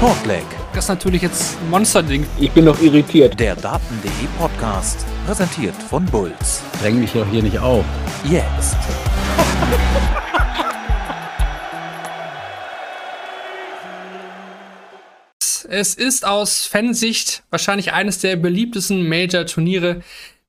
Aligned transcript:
Shortleg. 0.00 0.46
Das 0.72 0.84
ist 0.84 0.88
natürlich 0.88 1.20
jetzt 1.20 1.58
ein 1.60 1.68
Monsterding. 1.68 2.26
Ich 2.38 2.50
bin 2.52 2.64
noch 2.64 2.80
irritiert. 2.80 3.38
Der 3.38 3.54
Daten.de 3.54 4.10
Podcast, 4.38 5.04
präsentiert 5.26 5.74
von 5.74 6.06
Bulls. 6.06 6.62
Dräng 6.80 7.00
mich 7.00 7.12
doch 7.12 7.28
hier 7.28 7.42
nicht 7.42 7.58
auf. 7.58 7.84
Jetzt. 8.24 8.78
Es 15.68 15.92
ist 15.92 16.24
aus 16.24 16.64
Fansicht 16.64 17.42
wahrscheinlich 17.50 17.92
eines 17.92 18.20
der 18.20 18.36
beliebtesten 18.36 19.06
Major-Turniere 19.06 20.00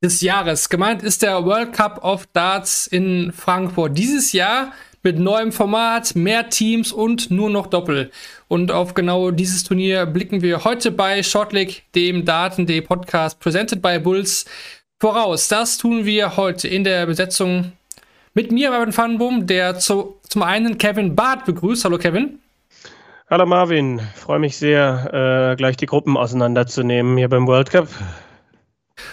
des 0.01 0.21
Jahres. 0.21 0.69
Gemeint 0.69 1.03
ist 1.03 1.23
der 1.23 1.43
World 1.43 1.73
Cup 1.73 2.05
of 2.05 2.25
Darts 2.31 2.87
in 2.87 3.33
Frankfurt. 3.33 3.97
Dieses 3.97 4.31
Jahr 4.31 4.71
mit 5.03 5.19
neuem 5.19 5.51
Format, 5.51 6.15
mehr 6.15 6.49
Teams 6.49 6.91
und 6.91 7.31
nur 7.31 7.49
noch 7.49 7.67
Doppel. 7.67 8.11
Und 8.47 8.71
auf 8.71 8.93
genau 8.93 9.31
dieses 9.31 9.63
Turnier 9.63 10.05
blicken 10.05 10.41
wir 10.41 10.63
heute 10.63 10.91
bei 10.91 11.23
Shortleg, 11.23 11.83
dem 11.95 12.25
Daten.de 12.25 12.81
Podcast, 12.81 13.39
presented 13.39 13.81
by 13.81 13.99
Bulls, 13.99 14.45
voraus. 14.99 15.47
Das 15.47 15.77
tun 15.77 16.05
wir 16.05 16.37
heute 16.37 16.67
in 16.67 16.83
der 16.83 17.05
Besetzung 17.05 17.71
mit 18.33 18.51
mir, 18.51 18.69
Marvin 18.69 18.95
Vandenboom, 18.95 19.47
der 19.47 19.79
zu, 19.79 20.17
zum 20.27 20.43
einen 20.43 20.77
Kevin 20.77 21.15
Barth 21.15 21.45
begrüßt. 21.45 21.83
Hallo 21.83 21.97
Kevin. 21.97 22.39
Hallo 23.29 23.45
Marvin, 23.45 24.01
freue 24.15 24.39
mich 24.39 24.57
sehr, 24.57 25.51
äh, 25.53 25.55
gleich 25.55 25.77
die 25.77 25.85
Gruppen 25.85 26.17
auseinanderzunehmen 26.17 27.17
hier 27.17 27.29
beim 27.29 27.47
World 27.47 27.71
Cup. 27.71 27.87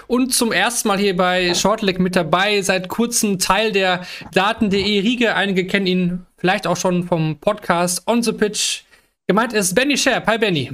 Und 0.08 0.32
zum 0.32 0.52
ersten 0.52 0.88
Mal 0.88 0.98
hier 0.98 1.14
bei 1.14 1.52
Shortleg 1.52 2.00
mit 2.00 2.16
dabei, 2.16 2.62
seit 2.62 2.88
kurzem 2.88 3.38
Teil 3.38 3.72
der 3.72 4.06
Daten.de 4.32 5.00
Riege. 5.00 5.34
Einige 5.34 5.66
kennen 5.66 5.86
ihn 5.86 6.26
vielleicht 6.38 6.66
auch 6.66 6.78
schon 6.78 7.04
vom 7.04 7.38
Podcast 7.38 8.08
On 8.08 8.22
the 8.22 8.32
Pitch. 8.32 8.84
Gemeint 9.26 9.52
ist 9.52 9.74
Benny 9.74 9.98
Scherp. 9.98 10.26
Hi 10.26 10.38
Benny. 10.38 10.72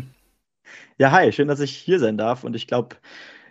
Ja, 0.98 1.10
hi, 1.10 1.32
schön, 1.32 1.48
dass 1.48 1.58
ich 1.58 1.72
hier 1.76 1.98
sein 1.98 2.16
darf. 2.16 2.44
Und 2.44 2.54
ich 2.54 2.68
glaube, 2.68 2.94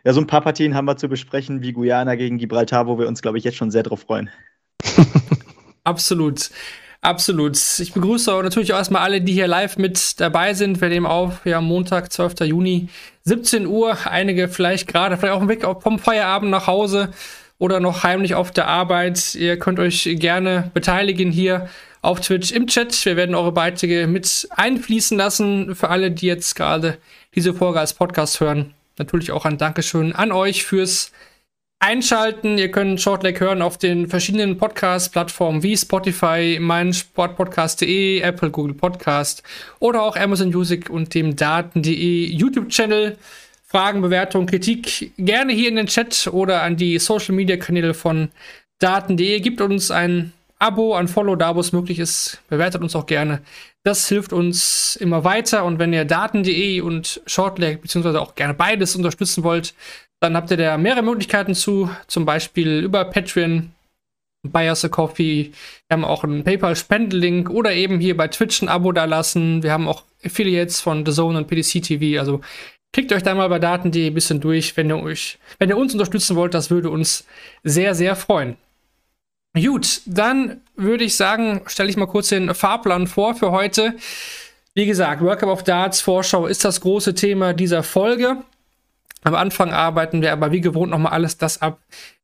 ja, 0.06 0.14
so 0.14 0.22
ein 0.22 0.28
paar 0.28 0.40
Partien 0.40 0.74
haben 0.74 0.86
wir 0.86 0.96
zu 0.96 1.10
besprechen, 1.10 1.62
wie 1.62 1.74
Guyana 1.74 2.16
gegen 2.16 2.38
Gibraltar, 2.38 2.88
wo 2.88 2.98
wir 2.98 3.10
uns, 3.10 3.22
glaube 3.22 3.38
ich, 3.38 3.44
jetzt 3.44 3.58
schon 3.58 3.70
sehr 3.70 3.84
drauf 3.84 4.00
freuen. 4.00 4.30
Absolut. 5.84 6.50
Absolut. 7.04 7.58
Ich 7.80 7.92
begrüße 7.92 8.32
natürlich 8.32 8.72
auch 8.72 8.78
erstmal 8.78 9.02
alle, 9.02 9.20
die 9.20 9.34
hier 9.34 9.48
live 9.48 9.78
mit 9.78 10.22
dabei 10.22 10.54
sind. 10.54 10.80
Wir 10.80 10.88
nehmen 10.88 11.06
auf, 11.06 11.46
ja, 11.46 11.60
Montag, 11.60 12.14
12. 12.14 12.40
Juni, 12.46 12.88
17 13.26 13.68
Uhr. 13.68 13.98
Einige 14.06 14.48
vielleicht 14.48 14.88
gerade, 14.88 15.18
vielleicht 15.18 15.34
auch 15.34 15.42
im 15.42 15.50
Weg 15.50 15.66
vom 15.82 16.00
Feierabend 16.00 16.50
nach 16.50 16.66
Hause 16.66 17.10
oder 17.60 17.82
noch 17.82 18.04
heimlich 18.04 18.36
auf 18.36 18.52
der 18.52 18.68
Arbeit. 18.68 19.36
Ihr 19.36 19.60
könnt 19.60 19.80
euch 19.80 20.16
gerne 20.18 20.72
beteiligen 20.74 21.30
hier 21.30 21.68
auf 22.02 22.22
Twitch 22.22 22.54
im 22.54 22.68
Chat. 22.68 23.06
Wir 23.06 23.18
werden 23.18 23.36
eure 23.36 23.52
Beiträge 23.52 24.08
mit 24.08 24.48
einfließen 24.52 25.18
lassen. 25.18 25.76
Für 25.76 25.90
alle, 25.90 26.10
die 26.10 26.28
jetzt 26.28 26.56
gerade 26.56 26.98
diese 27.36 27.54
Folge 27.54 27.82
als 27.82 27.94
Podcast 27.94 28.40
hören. 28.40 28.74
Natürlich 28.98 29.32
auch 29.34 29.44
ein 29.44 29.58
Dankeschön 29.58 30.14
an 30.14 30.32
euch 30.32 30.64
fürs 30.64 31.12
einschalten. 31.84 32.58
Ihr 32.58 32.72
könnt 32.72 33.02
Shortleg 33.02 33.42
hören 33.42 33.62
auf 33.62 33.78
den 33.78 34.08
verschiedenen 34.08 34.58
Podcast-Plattformen 34.58 35.64
wie 35.64 35.76
Spotify, 35.76 36.58
meinsportpodcast.de, 36.60 38.22
Apple, 38.22 38.52
Google 38.52 38.74
Podcast 38.74 39.44
oder 39.80 40.02
auch 40.02 40.16
Amazon 40.16 40.50
Music 40.50 40.90
und 40.90 41.14
dem 41.14 41.36
Daten.de 41.36 42.32
YouTube-Channel. 42.32 43.18
Fragen, 43.66 44.02
Bewertungen, 44.02 44.48
Kritik 44.48 45.12
gerne 45.18 45.52
hier 45.52 45.68
in 45.68 45.76
den 45.76 45.88
Chat 45.88 46.30
oder 46.32 46.62
an 46.62 46.78
die 46.78 47.00
Social-Media-Kanäle 47.00 47.94
von 47.94 48.30
Daten.de. 48.80 49.42
Gibt 49.42 49.60
uns 49.60 49.92
ein 49.92 50.32
Abo, 50.60 50.94
ein 50.94 51.10
Follow, 51.10 51.36
da 51.36 51.56
wo 51.56 51.60
es 51.60 51.74
möglich 51.74 52.00
ist. 52.00 52.40
Bewertet 52.48 52.82
uns 52.82 52.96
auch 52.96 53.08
gerne. 53.08 53.42
Das 53.84 54.08
hilft 54.08 54.32
uns 54.32 54.96
immer 54.96 55.26
weiter. 55.26 55.66
Und 55.66 55.80
wenn 55.80 55.92
ihr 55.92 56.06
Daten.de 56.06 56.80
und 56.80 57.22
Shortleg, 57.26 57.82
beziehungsweise 57.82 58.22
auch 58.22 58.36
gerne 58.36 58.54
beides 58.54 58.96
unterstützen 58.96 59.44
wollt, 59.44 59.74
dann 60.24 60.38
habt 60.38 60.50
ihr 60.52 60.58
da 60.58 60.78
mehrere 60.78 61.02
Möglichkeiten 61.02 61.54
zu, 61.54 61.90
zum 62.08 62.24
Beispiel 62.24 62.80
über 62.80 63.04
Patreon, 63.04 63.72
Buy 64.44 64.70
Us 64.70 64.86
a 64.86 64.88
Coffee. 64.88 65.52
Wir 65.88 65.96
haben 65.96 66.06
auch 66.06 66.24
einen 66.24 66.46
PayPal-Spendelink 66.46 67.50
oder 67.50 67.74
eben 67.74 68.00
hier 68.00 68.16
bei 68.16 68.30
Twitch 68.30 68.62
ein 68.62 68.70
Abo 68.70 68.94
da 68.94 69.04
lassen. 69.04 69.64
Wir 69.64 69.74
haben 69.74 69.88
auch 69.88 70.04
Affiliates 70.24 70.80
von 70.80 71.06
The 71.06 71.12
Zone 71.12 71.38
und 71.38 71.48
PDC 71.48 71.82
TV. 71.84 72.22
Also 72.22 72.40
klickt 72.94 73.12
euch 73.12 73.24
da 73.24 73.36
mal 73.36 73.50
bei 73.50 73.60
Daten.de 73.60 74.08
ein 74.08 74.14
bisschen 74.14 74.40
durch, 74.40 74.78
wenn 74.78 74.90
ihr 74.90 75.04
euch, 75.04 75.40
wenn 75.60 75.70
ihr 75.70 75.78
uns 75.78 75.92
unterstützen 75.92 76.38
wollt. 76.38 76.54
Das 76.54 76.70
würde 76.70 76.90
uns 76.90 77.26
sehr, 77.64 77.94
sehr 77.94 78.16
freuen. 78.16 78.56
Gut, 79.54 80.02
dann 80.06 80.62
würde 80.78 81.04
ich 81.04 81.18
sagen, 81.18 81.62
stelle 81.68 81.90
ich 81.90 81.98
mal 81.98 82.08
kurz 82.08 82.30
den 82.30 82.56
Fahrplan 82.56 83.08
vor 83.08 83.36
für 83.36 83.52
heute. 83.52 83.96
Wie 84.74 84.86
gesagt, 84.86 85.22
World 85.22 85.40
Cup 85.40 85.50
of 85.50 85.64
Darts 85.64 86.00
Vorschau 86.00 86.48
ist 86.48 86.64
das 86.64 86.80
große 86.80 87.14
Thema 87.14 87.54
dieser 87.54 87.84
Folge. 87.84 88.38
Am 89.24 89.36
Anfang 89.36 89.72
arbeiten 89.72 90.22
wir 90.22 90.32
aber 90.32 90.52
wie 90.52 90.62
gewohnt 90.62 90.92
nochmal 90.92 91.14
alles 91.14 91.38
das 91.38 91.62
ab, 91.62 91.80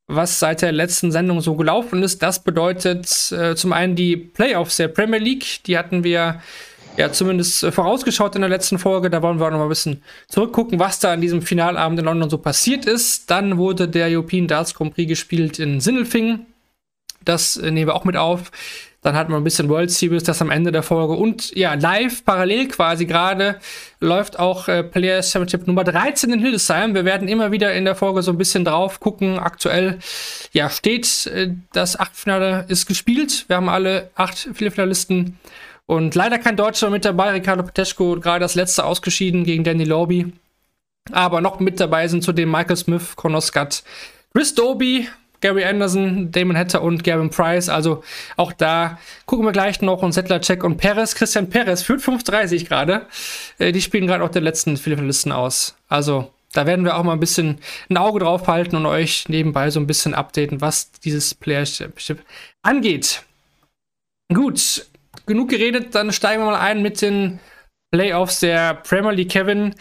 was 0.08 0.40
seit 0.40 0.62
der 0.62 0.72
letzten 0.72 1.12
Sendung 1.12 1.42
so 1.42 1.56
gelaufen 1.56 2.04
ist. 2.04 2.22
Das 2.24 2.44
bedeutet 2.44 3.32
äh, 3.32 3.56
zum 3.56 3.74
einen 3.74 3.96
die 3.96 4.18
Playoffs 4.18 4.78
der 4.78 4.88
Premier 4.88 5.20
League. 5.20 5.64
Die 5.66 5.78
hatten 5.78 6.04
wir 6.04 6.42
ja 6.98 7.12
zumindest 7.12 7.64
äh, 7.64 7.72
vorausgeschaut 7.72 8.36
in 8.36 8.42
der 8.42 8.50
letzten 8.50 8.80
Folge. 8.80 9.10
Da 9.10 9.22
wollen 9.22 9.40
wir 9.40 9.48
auch 9.48 9.52
noch 9.52 9.62
ein 9.62 9.70
bisschen 9.70 10.04
zurückgucken, 10.28 10.80
was 10.80 11.00
da 11.00 11.14
an 11.14 11.22
diesem 11.22 11.42
Finalabend 11.42 12.00
in 12.00 12.06
London 12.06 12.30
so 12.30 12.38
passiert 12.38 12.86
ist. 12.86 13.30
Dann 13.30 13.58
wurde 13.58 13.88
der 13.88 14.08
European 14.08 14.48
Darts 14.48 14.74
Grand 14.74 14.94
Prix 14.94 15.08
gespielt 15.08 15.60
in 15.60 15.80
Sindelfingen. 15.80 16.48
Das 17.24 17.58
äh, 17.58 17.72
nehmen 17.72 17.88
wir 17.88 17.96
auch 17.96 18.06
mit 18.06 18.18
auf. 18.18 18.52
Dann 19.02 19.16
hatten 19.16 19.32
wir 19.32 19.38
ein 19.38 19.44
bisschen 19.44 19.70
World 19.70 19.92
Series, 19.92 20.24
das 20.24 20.42
am 20.42 20.52
Ende 20.52 20.72
der 20.72 20.84
Folge. 20.84 21.14
Und 21.14 21.56
ja, 21.56 21.74
live, 21.76 22.26
parallel 22.26 22.68
quasi 22.68 23.06
gerade, 23.06 23.60
läuft 24.02 24.38
auch 24.40 24.68
äh, 24.68 24.84
Player 24.84 25.24
Championship 25.24 25.68
Nummer 25.68 25.86
13 25.86 26.34
in 26.34 26.40
Hildesheim. 26.40 26.94
Wir 26.94 27.06
werden 27.06 27.30
immer 27.30 27.52
wieder 27.52 27.74
in 27.74 27.86
der 27.86 27.96
Folge 27.96 28.22
so 28.22 28.32
ein 28.32 28.38
bisschen 28.38 28.66
drauf 28.66 29.00
gucken. 29.00 29.40
Aktuell, 29.40 30.00
ja, 30.52 30.70
steht, 30.70 31.28
äh, 31.28 31.54
das 31.72 31.98
Achtfinale 31.98 32.66
ist 32.68 32.88
gespielt. 32.88 33.46
Wir 33.48 33.56
haben 33.56 33.70
alle 33.70 34.10
acht 34.16 34.38
Viertelfinalisten. 34.38 35.40
Und 35.86 36.14
leider 36.14 36.38
kein 36.38 36.58
Deutscher 36.58 36.90
mit 36.90 37.06
dabei. 37.06 37.31
Ricardo 37.31 37.64
Peteschko 37.64 38.20
gerade 38.20 38.42
das 38.42 38.56
letzte 38.56 38.84
ausgeschieden 38.84 39.46
gegen 39.46 39.64
Danny 39.64 39.86
Lobby. 39.86 40.34
Aber 41.12 41.42
noch 41.42 41.60
mit 41.60 41.80
dabei 41.80 42.08
sind 42.08 42.24
zudem 42.24 42.52
Michael 42.52 42.76
Smith, 42.76 43.16
Conor 43.16 43.42
Scott, 43.42 43.84
Chris 44.34 44.54
Doby, 44.54 45.08
Gary 45.41 45.63
Anderson, 45.63 46.31
Damon 46.31 46.57
Hatter 46.57 46.81
und 46.81 47.03
Gavin 47.03 47.29
Price. 47.29 47.69
Also 47.69 48.03
auch 48.35 48.51
da 48.51 49.00
gucken 49.25 49.45
wir 49.45 49.51
gleich 49.51 49.81
noch. 49.81 50.01
Und 50.01 50.13
Settler 50.13 50.41
Check 50.41 50.63
und 50.63 50.77
Perez, 50.77 51.16
Christian 51.16 51.50
Perez 51.50 51.81
führt 51.81 52.01
5:30 52.01 52.66
gerade. 52.66 53.05
Äh, 53.57 53.72
die 53.72 53.81
spielen 53.81 54.07
gerade 54.07 54.23
auch 54.23 54.29
den 54.29 54.44
letzten 54.44 54.77
Finalisten 54.77 55.31
aus. 55.31 55.75
Also 55.88 56.31
da 56.51 56.66
werden 56.66 56.85
wir 56.85 56.97
auch 56.97 57.03
mal 57.03 57.13
ein 57.13 57.19
bisschen 57.19 57.59
ein 57.89 57.97
Auge 57.97 58.19
drauf 58.19 58.47
halten 58.47 58.75
und 58.75 58.85
euch 58.85 59.29
nebenbei 59.29 59.69
so 59.69 59.79
ein 59.79 59.88
bisschen 59.88 60.13
updaten, 60.13 60.61
was 60.61 60.91
dieses 60.91 61.35
Player 61.35 61.66
Championship 61.66 62.19
angeht. 62.63 63.23
Gut, 64.33 64.85
genug 65.25 65.50
geredet, 65.50 65.95
dann 65.95 66.11
steigen 66.11 66.41
wir 66.41 66.51
mal 66.51 66.59
ein 66.59 66.81
mit 66.81 67.01
den 67.01 67.39
Playoffs 67.91 68.39
der 68.39 68.75
Premier 68.75 69.11
League. 69.11 69.29
Kevin, 69.29 69.75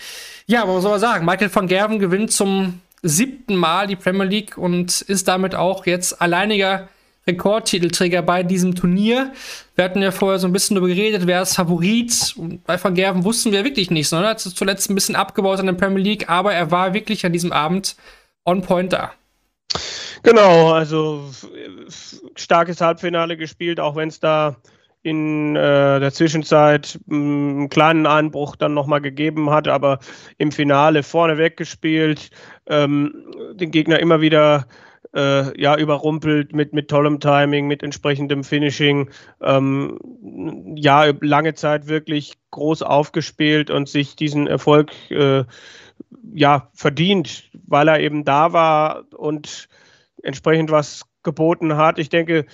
ja, 0.47 0.67
was 0.67 0.83
soll 0.83 0.93
man 0.93 1.01
sagen? 1.01 1.27
Michael 1.27 1.55
van 1.55 1.69
Gerven 1.69 1.99
gewinnt 1.99 2.33
zum 2.33 2.81
siebten 3.09 3.57
Mal 3.57 3.87
die 3.87 3.97
Premier 3.97 4.25
League 4.25 4.59
und 4.59 5.01
ist 5.03 5.29
damit 5.29 5.55
auch 5.55 5.87
jetzt 5.87 6.21
alleiniger 6.21 6.89
Rekordtitelträger 7.27 8.23
bei 8.23 8.43
diesem 8.43 8.75
Turnier. 8.75 9.33
Wir 9.75 9.85
hatten 9.85 10.03
ja 10.03 10.11
vorher 10.11 10.39
so 10.39 10.49
ein 10.49 10.53
bisschen 10.53 10.75
darüber 10.75 10.93
geredet, 10.95 11.27
wer 11.27 11.43
ist 11.43 11.55
Favorit. 11.55 12.35
Und 12.37 12.65
bei 12.65 12.83
Van 12.83 12.95
Gerven 12.95 13.25
wussten 13.25 13.53
wir 13.53 13.65
wirklich 13.65 13.91
nicht, 13.91 14.09
sondern 14.09 14.31
hat 14.31 14.41
zuletzt 14.41 14.91
ein 14.91 14.95
bisschen 14.95 15.15
abgebaut 15.15 15.61
an 15.61 15.67
der 15.67 15.75
Premier 15.75 16.03
League, 16.03 16.29
aber 16.29 16.55
er 16.55 16.71
war 16.71 16.95
wirklich 16.95 17.25
an 17.25 17.33
diesem 17.33 17.53
Abend 17.53 17.97
on 18.45 18.63
point 18.63 18.93
da. 18.93 19.13
Genau, 20.23 20.73
also 20.73 21.31
starkes 22.35 22.81
Halbfinale 22.81 23.37
gespielt, 23.37 23.79
auch 23.79 23.95
wenn 23.95 24.09
es 24.09 24.19
da 24.19 24.57
in 25.03 25.55
äh, 25.55 26.01
der 26.01 26.13
Zwischenzeit 26.13 26.99
einen 27.09 27.69
kleinen 27.69 28.07
Einbruch 28.07 28.57
dann 28.57 28.75
nochmal 28.75 29.01
gegeben 29.01 29.51
hat, 29.51 29.69
aber 29.69 30.01
im 30.39 30.51
Finale 30.51 31.03
vorne 31.03 31.39
weggespielt, 31.39 32.31
ähm, 32.69 33.33
den 33.55 33.71
Gegner 33.71 34.01
immer 34.01 34.21
wieder 34.21 34.67
äh, 35.15 35.61
ja, 35.61 35.77
überrumpelt 35.77 36.53
mit, 36.53 36.73
mit 36.73 36.89
tollem 36.89 37.21
Timing, 37.21 37.67
mit 37.67 37.83
entsprechendem 37.83 38.45
Finishing. 38.45 39.11
Ähm, 39.41 39.99
ja, 40.77 41.13
lange 41.21 41.55
Zeit 41.55 41.89
wirklich 41.89 42.35
groß 42.51 42.83
aufgespielt 42.83 43.71
und 43.71 43.89
sich 43.89 44.17
diesen 44.17 44.47
Erfolg 44.47 44.93
äh, 45.11 45.45
ja, 46.35 46.71
verdient, 46.75 47.51
weil 47.67 47.89
er 47.89 48.01
eben 48.01 48.25
da 48.25 48.53
war 48.53 49.05
und 49.17 49.69
entsprechend 50.23 50.71
was 50.71 51.05
geboten 51.23 51.77
hat. 51.77 51.99
Ich 51.99 52.09
denke, 52.09 52.47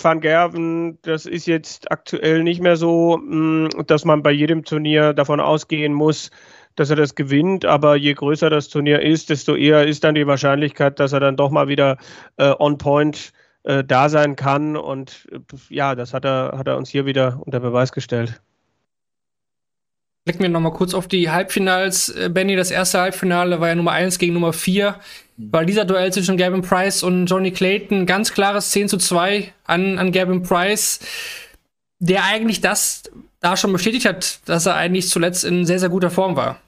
Van 0.00 0.20
Gerven, 0.20 0.98
das 1.02 1.26
ist 1.26 1.46
jetzt 1.46 1.90
aktuell 1.90 2.42
nicht 2.42 2.62
mehr 2.62 2.76
so, 2.76 3.18
mm, 3.18 3.68
dass 3.86 4.04
man 4.04 4.22
bei 4.22 4.30
jedem 4.30 4.64
Turnier 4.64 5.12
davon 5.12 5.40
ausgehen 5.40 5.92
muss, 5.92 6.30
dass 6.76 6.90
er 6.90 6.96
das 6.96 7.14
gewinnt. 7.14 7.64
Aber 7.64 7.96
je 7.96 8.14
größer 8.14 8.50
das 8.50 8.68
Turnier 8.68 9.00
ist, 9.02 9.30
desto 9.30 9.54
eher 9.54 9.86
ist 9.86 10.04
dann 10.04 10.14
die 10.14 10.26
Wahrscheinlichkeit, 10.26 11.00
dass 11.00 11.12
er 11.12 11.20
dann 11.20 11.36
doch 11.36 11.50
mal 11.50 11.68
wieder 11.68 11.98
äh, 12.36 12.54
on 12.58 12.78
point 12.78 13.32
äh, 13.64 13.84
da 13.84 14.08
sein 14.08 14.36
kann. 14.36 14.76
Und 14.76 15.28
äh, 15.32 15.38
ja, 15.68 15.94
das 15.94 16.14
hat 16.14 16.24
er, 16.24 16.54
hat 16.56 16.68
er 16.68 16.76
uns 16.76 16.90
hier 16.90 17.06
wieder 17.06 17.40
unter 17.44 17.60
Beweis 17.60 17.92
gestellt. 17.92 18.40
Blicken 20.24 20.42
wir 20.42 20.50
nochmal 20.50 20.72
kurz 20.72 20.94
auf 20.94 21.08
die 21.08 21.30
Halbfinals. 21.30 22.08
Äh, 22.08 22.28
Benny, 22.28 22.54
das 22.54 22.70
erste 22.70 23.00
Halbfinale 23.00 23.60
war 23.60 23.68
ja 23.68 23.74
Nummer 23.74 23.92
1 23.92 24.18
gegen 24.18 24.34
Nummer 24.34 24.52
4. 24.52 24.96
Weil 25.36 25.66
dieser 25.66 25.84
Duell 25.84 26.12
zwischen 26.12 26.36
Gavin 26.36 26.62
Price 26.62 27.02
und 27.02 27.26
Johnny 27.26 27.50
Clayton 27.50 28.06
ganz 28.06 28.32
klares 28.32 28.70
10 28.70 28.88
zu 28.88 28.98
2 28.98 29.52
an, 29.64 29.98
an 29.98 30.12
Gavin 30.12 30.42
Price, 30.42 31.00
der 31.98 32.24
eigentlich 32.24 32.60
das 32.60 33.10
da 33.42 33.56
schon 33.56 33.72
bestätigt 33.72 34.06
hat, 34.06 34.40
dass 34.46 34.66
er 34.66 34.76
eigentlich 34.76 35.08
zuletzt 35.10 35.44
in 35.44 35.66
sehr, 35.66 35.78
sehr 35.78 35.90
guter 35.90 36.10
Form 36.10 36.36
war. 36.36 36.58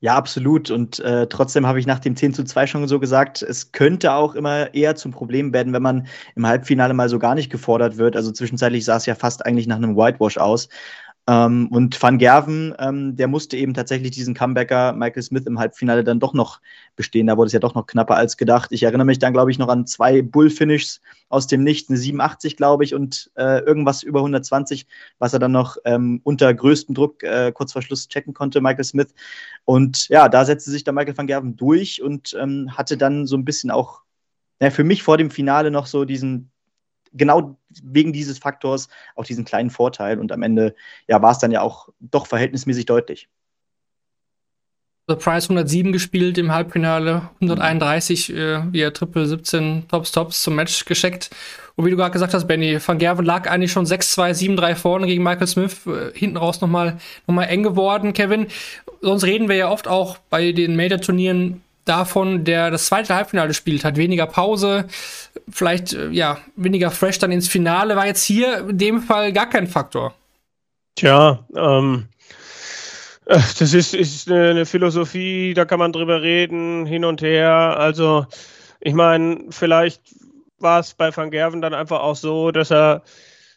Ja, 0.00 0.16
absolut. 0.16 0.68
Und 0.70 0.98
äh, 0.98 1.28
trotzdem 1.28 1.64
habe 1.64 1.78
ich 1.78 1.86
nach 1.86 2.00
dem 2.00 2.16
10 2.16 2.34
zu 2.34 2.42
2 2.44 2.66
schon 2.66 2.88
so 2.88 2.98
gesagt, 2.98 3.40
es 3.40 3.70
könnte 3.70 4.12
auch 4.12 4.34
immer 4.34 4.74
eher 4.74 4.96
zum 4.96 5.12
Problem 5.12 5.52
werden, 5.52 5.72
wenn 5.72 5.82
man 5.82 6.08
im 6.34 6.44
Halbfinale 6.44 6.92
mal 6.92 7.08
so 7.08 7.20
gar 7.20 7.36
nicht 7.36 7.50
gefordert 7.50 7.98
wird. 7.98 8.16
Also 8.16 8.32
zwischenzeitlich 8.32 8.84
sah 8.84 8.96
es 8.96 9.06
ja 9.06 9.14
fast 9.14 9.46
eigentlich 9.46 9.68
nach 9.68 9.76
einem 9.76 9.96
Whitewash 9.96 10.38
aus. 10.38 10.68
Ähm, 11.28 11.68
und 11.68 12.02
Van 12.02 12.18
Gerven, 12.18 12.74
ähm, 12.80 13.14
der 13.14 13.28
musste 13.28 13.56
eben 13.56 13.74
tatsächlich 13.74 14.10
diesen 14.10 14.34
Comebacker 14.34 14.92
Michael 14.92 15.22
Smith 15.22 15.46
im 15.46 15.58
Halbfinale 15.58 16.02
dann 16.02 16.18
doch 16.18 16.34
noch 16.34 16.60
bestehen. 16.96 17.28
Da 17.28 17.36
wurde 17.36 17.46
es 17.46 17.52
ja 17.52 17.60
doch 17.60 17.76
noch 17.76 17.86
knapper 17.86 18.16
als 18.16 18.36
gedacht. 18.36 18.72
Ich 18.72 18.82
erinnere 18.82 19.06
mich 19.06 19.20
dann, 19.20 19.32
glaube 19.32 19.52
ich, 19.52 19.58
noch 19.58 19.68
an 19.68 19.86
zwei 19.86 20.20
Bull-Finishes 20.22 21.00
aus 21.28 21.46
dem 21.46 21.62
Nichts, 21.62 21.90
eine 21.90 21.98
87, 21.98 22.56
glaube 22.56 22.82
ich, 22.82 22.94
und 22.94 23.30
äh, 23.36 23.60
irgendwas 23.60 24.02
über 24.02 24.18
120, 24.20 24.86
was 25.18 25.32
er 25.32 25.38
dann 25.38 25.52
noch 25.52 25.76
ähm, 25.84 26.20
unter 26.24 26.52
größtem 26.52 26.94
Druck 26.94 27.22
äh, 27.22 27.52
kurz 27.52 27.72
vor 27.72 27.82
Schluss 27.82 28.08
checken 28.08 28.34
konnte, 28.34 28.60
Michael 28.60 28.84
Smith. 28.84 29.14
Und 29.64 30.08
ja, 30.08 30.28
da 30.28 30.44
setzte 30.44 30.72
sich 30.72 30.82
dann 30.82 30.96
Michael 30.96 31.16
van 31.16 31.28
Gerven 31.28 31.56
durch 31.56 32.02
und 32.02 32.36
ähm, 32.40 32.76
hatte 32.76 32.96
dann 32.96 33.26
so 33.28 33.36
ein 33.36 33.44
bisschen 33.44 33.70
auch 33.70 34.02
ja, 34.62 34.70
für 34.70 34.84
mich 34.84 35.02
vor 35.02 35.18
dem 35.18 35.30
Finale 35.32 35.72
noch 35.72 35.86
so 35.86 36.04
diesen 36.04 36.51
genau 37.14 37.56
wegen 37.82 38.12
dieses 38.12 38.38
Faktors 38.38 38.88
auch 39.16 39.24
diesen 39.24 39.44
kleinen 39.44 39.70
Vorteil. 39.70 40.18
Und 40.18 40.32
am 40.32 40.42
Ende 40.42 40.74
ja, 41.08 41.20
war 41.22 41.32
es 41.32 41.38
dann 41.38 41.50
ja 41.50 41.62
auch 41.62 41.88
doch 42.00 42.26
verhältnismäßig 42.26 42.86
deutlich. 42.86 43.28
The 45.08 45.16
Price 45.16 45.50
107 45.50 45.90
gespielt 45.90 46.38
im 46.38 46.52
Halbfinale, 46.52 47.28
131 47.40 48.32
äh, 48.32 48.72
via 48.72 48.92
Triple 48.92 49.26
17 49.26 49.88
Tops 49.88 50.12
Tops 50.12 50.42
zum 50.42 50.54
Match 50.54 50.84
gescheckt. 50.84 51.30
Und 51.74 51.84
wie 51.84 51.90
du 51.90 51.96
gerade 51.96 52.12
gesagt 52.12 52.34
hast, 52.34 52.46
Benny, 52.46 52.78
Van 52.86 52.98
Gerven 52.98 53.24
lag 53.24 53.50
eigentlich 53.50 53.72
schon 53.72 53.84
6-2, 53.84 54.56
7-3 54.56 54.74
vorne 54.76 55.06
gegen 55.08 55.24
Michael 55.24 55.48
Smith. 55.48 55.86
Äh, 55.86 56.16
hinten 56.16 56.36
raus 56.36 56.60
nochmal 56.60 56.98
noch 57.26 57.34
mal 57.34 57.44
eng 57.44 57.64
geworden, 57.64 58.12
Kevin. 58.12 58.46
Sonst 59.00 59.24
reden 59.24 59.48
wir 59.48 59.56
ja 59.56 59.70
oft 59.70 59.88
auch 59.88 60.18
bei 60.30 60.52
den 60.52 60.76
Major-Turnieren 60.76 61.62
davon, 61.84 62.44
der 62.44 62.70
das 62.70 62.86
zweite 62.86 63.14
Halbfinale 63.14 63.54
spielt, 63.54 63.84
hat 63.84 63.96
weniger 63.96 64.26
Pause, 64.26 64.86
vielleicht 65.50 65.92
äh, 65.92 66.08
ja 66.10 66.38
weniger 66.56 66.90
fresh 66.90 67.18
dann 67.18 67.32
ins 67.32 67.48
Finale, 67.48 67.96
war 67.96 68.06
jetzt 68.06 68.24
hier 68.24 68.68
in 68.68 68.78
dem 68.78 69.02
Fall 69.02 69.32
gar 69.32 69.48
kein 69.48 69.66
Faktor. 69.66 70.14
Tja, 70.94 71.44
ähm, 71.56 72.08
äh, 73.26 73.40
das 73.58 73.74
ist, 73.74 73.94
ist 73.94 74.30
eine 74.30 74.66
Philosophie, 74.66 75.54
da 75.54 75.64
kann 75.64 75.78
man 75.78 75.92
drüber 75.92 76.22
reden, 76.22 76.86
hin 76.86 77.04
und 77.04 77.22
her. 77.22 77.76
Also, 77.78 78.26
ich 78.80 78.94
meine, 78.94 79.46
vielleicht 79.50 80.02
war 80.58 80.80
es 80.80 80.94
bei 80.94 81.14
Van 81.14 81.30
Gerven 81.30 81.60
dann 81.60 81.74
einfach 81.74 82.00
auch 82.00 82.16
so, 82.16 82.50
dass 82.50 82.70
er 82.70 83.02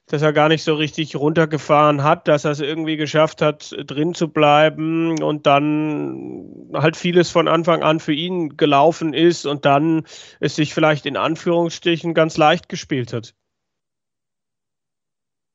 dass 0.07 0.21
er 0.21 0.33
gar 0.33 0.49
nicht 0.49 0.63
so 0.63 0.75
richtig 0.75 1.15
runtergefahren 1.15 2.03
hat, 2.03 2.27
dass 2.27 2.45
er 2.45 2.51
es 2.51 2.59
irgendwie 2.59 2.95
geschafft 2.95 3.41
hat, 3.41 3.75
drin 3.85 4.13
zu 4.13 4.27
bleiben 4.27 5.21
und 5.21 5.47
dann 5.47 6.69
halt 6.73 6.95
vieles 6.95 7.31
von 7.31 7.47
Anfang 7.47 7.81
an 7.81 7.99
für 7.99 8.13
ihn 8.13 8.55
gelaufen 8.55 9.13
ist 9.13 9.45
und 9.45 9.65
dann 9.65 10.03
es 10.39 10.55
sich 10.55 10.73
vielleicht 10.73 11.05
in 11.05 11.17
Anführungsstrichen 11.17 12.13
ganz 12.13 12.37
leicht 12.37 12.69
gespielt 12.69 13.13
hat. 13.13 13.33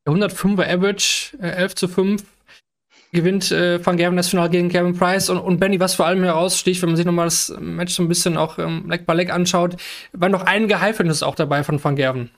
105er 0.07 0.67
Average, 0.67 1.37
äh, 1.39 1.51
11 1.51 1.75
zu 1.75 1.87
5, 1.87 2.23
gewinnt 3.11 3.51
äh, 3.51 3.85
Van 3.85 3.97
Gerven 3.97 4.17
das 4.17 4.29
Finale 4.29 4.49
gegen 4.49 4.69
Kevin 4.69 4.97
Price 4.97 5.29
und, 5.29 5.37
und 5.37 5.59
Benny, 5.59 5.79
was 5.79 5.95
vor 5.95 6.07
allem 6.07 6.23
heraussticht, 6.23 6.81
wenn 6.81 6.89
man 6.89 6.95
sich 6.95 7.05
nochmal 7.05 7.27
das 7.27 7.53
Match 7.59 7.93
so 7.93 8.03
ein 8.03 8.07
bisschen 8.07 8.37
auch 8.37 8.57
ähm, 8.57 8.89
Leg 8.89 9.05
by 9.05 9.13
Leg 9.13 9.31
anschaut, 9.31 9.77
waren 10.13 10.31
noch 10.31 10.43
einige 10.43 10.81
High 10.81 10.99
auch 11.21 11.35
dabei 11.35 11.63
von 11.63 11.81
Van 11.81 11.95
Gerven. 11.95 12.31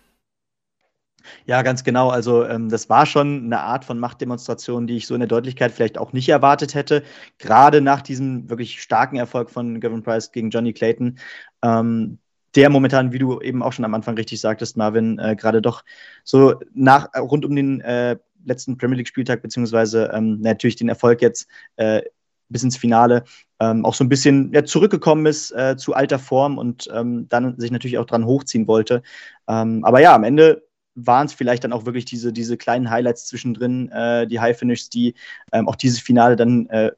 Ja, 1.45 1.61
ganz 1.61 1.83
genau. 1.83 2.09
Also 2.09 2.45
ähm, 2.45 2.69
das 2.69 2.89
war 2.89 3.05
schon 3.05 3.45
eine 3.45 3.59
Art 3.59 3.85
von 3.85 3.99
Machtdemonstration, 3.99 4.87
die 4.87 4.97
ich 4.97 5.07
so 5.07 5.13
in 5.13 5.19
der 5.19 5.27
Deutlichkeit 5.27 5.71
vielleicht 5.71 5.97
auch 5.97 6.13
nicht 6.13 6.29
erwartet 6.29 6.75
hätte. 6.75 7.03
Gerade 7.37 7.81
nach 7.81 8.01
diesem 8.01 8.49
wirklich 8.49 8.81
starken 8.81 9.17
Erfolg 9.17 9.49
von 9.49 9.79
Gavin 9.79 10.03
Price 10.03 10.31
gegen 10.31 10.49
Johnny 10.49 10.73
Clayton. 10.73 11.17
Ähm, 11.63 12.19
der 12.55 12.69
momentan, 12.69 13.11
wie 13.13 13.19
du 13.19 13.41
eben 13.41 13.63
auch 13.63 13.73
schon 13.73 13.85
am 13.85 13.95
Anfang 13.95 14.15
richtig 14.15 14.39
sagtest, 14.39 14.77
Marvin, 14.77 15.17
äh, 15.17 15.35
gerade 15.35 15.61
doch 15.61 15.83
so 16.23 16.55
nach 16.73 17.09
rund 17.17 17.45
um 17.45 17.55
den 17.55 17.81
äh, 17.81 18.17
letzten 18.45 18.77
Premier 18.77 18.97
League 18.97 19.07
Spieltag 19.07 19.41
beziehungsweise 19.41 20.11
ähm, 20.13 20.39
natürlich 20.41 20.75
den 20.75 20.89
Erfolg 20.89 21.21
jetzt 21.21 21.47
äh, 21.77 22.01
bis 22.49 22.63
ins 22.63 22.77
Finale 22.77 23.23
ähm, 23.59 23.85
auch 23.85 23.93
so 23.93 24.03
ein 24.03 24.09
bisschen 24.09 24.51
ja, 24.53 24.63
zurückgekommen 24.63 25.25
ist 25.25 25.51
äh, 25.51 25.75
zu 25.77 25.93
alter 25.93 26.19
Form 26.19 26.57
und 26.57 26.87
ähm, 26.93 27.27
dann 27.29 27.59
sich 27.59 27.71
natürlich 27.71 27.97
auch 27.97 28.05
dran 28.05 28.25
hochziehen 28.25 28.67
wollte. 28.67 29.01
Ähm, 29.47 29.83
aber 29.83 30.01
ja, 30.01 30.13
am 30.13 30.23
Ende 30.23 30.63
waren 30.95 31.25
es 31.25 31.33
vielleicht 31.33 31.63
dann 31.63 31.73
auch 31.73 31.85
wirklich 31.85 32.05
diese, 32.05 32.33
diese 32.33 32.57
kleinen 32.57 32.89
Highlights 32.89 33.27
zwischendrin, 33.27 33.89
äh, 33.89 34.27
die 34.27 34.39
High 34.39 34.57
Finishes, 34.57 34.89
die 34.89 35.15
ähm, 35.51 35.67
auch 35.67 35.75
dieses 35.75 35.99
Finale 35.99 36.35
dann 36.35 36.67
äh, 36.67 36.91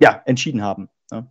ja, 0.00 0.22
entschieden 0.24 0.62
haben. 0.62 0.88
Ja. 1.10 1.26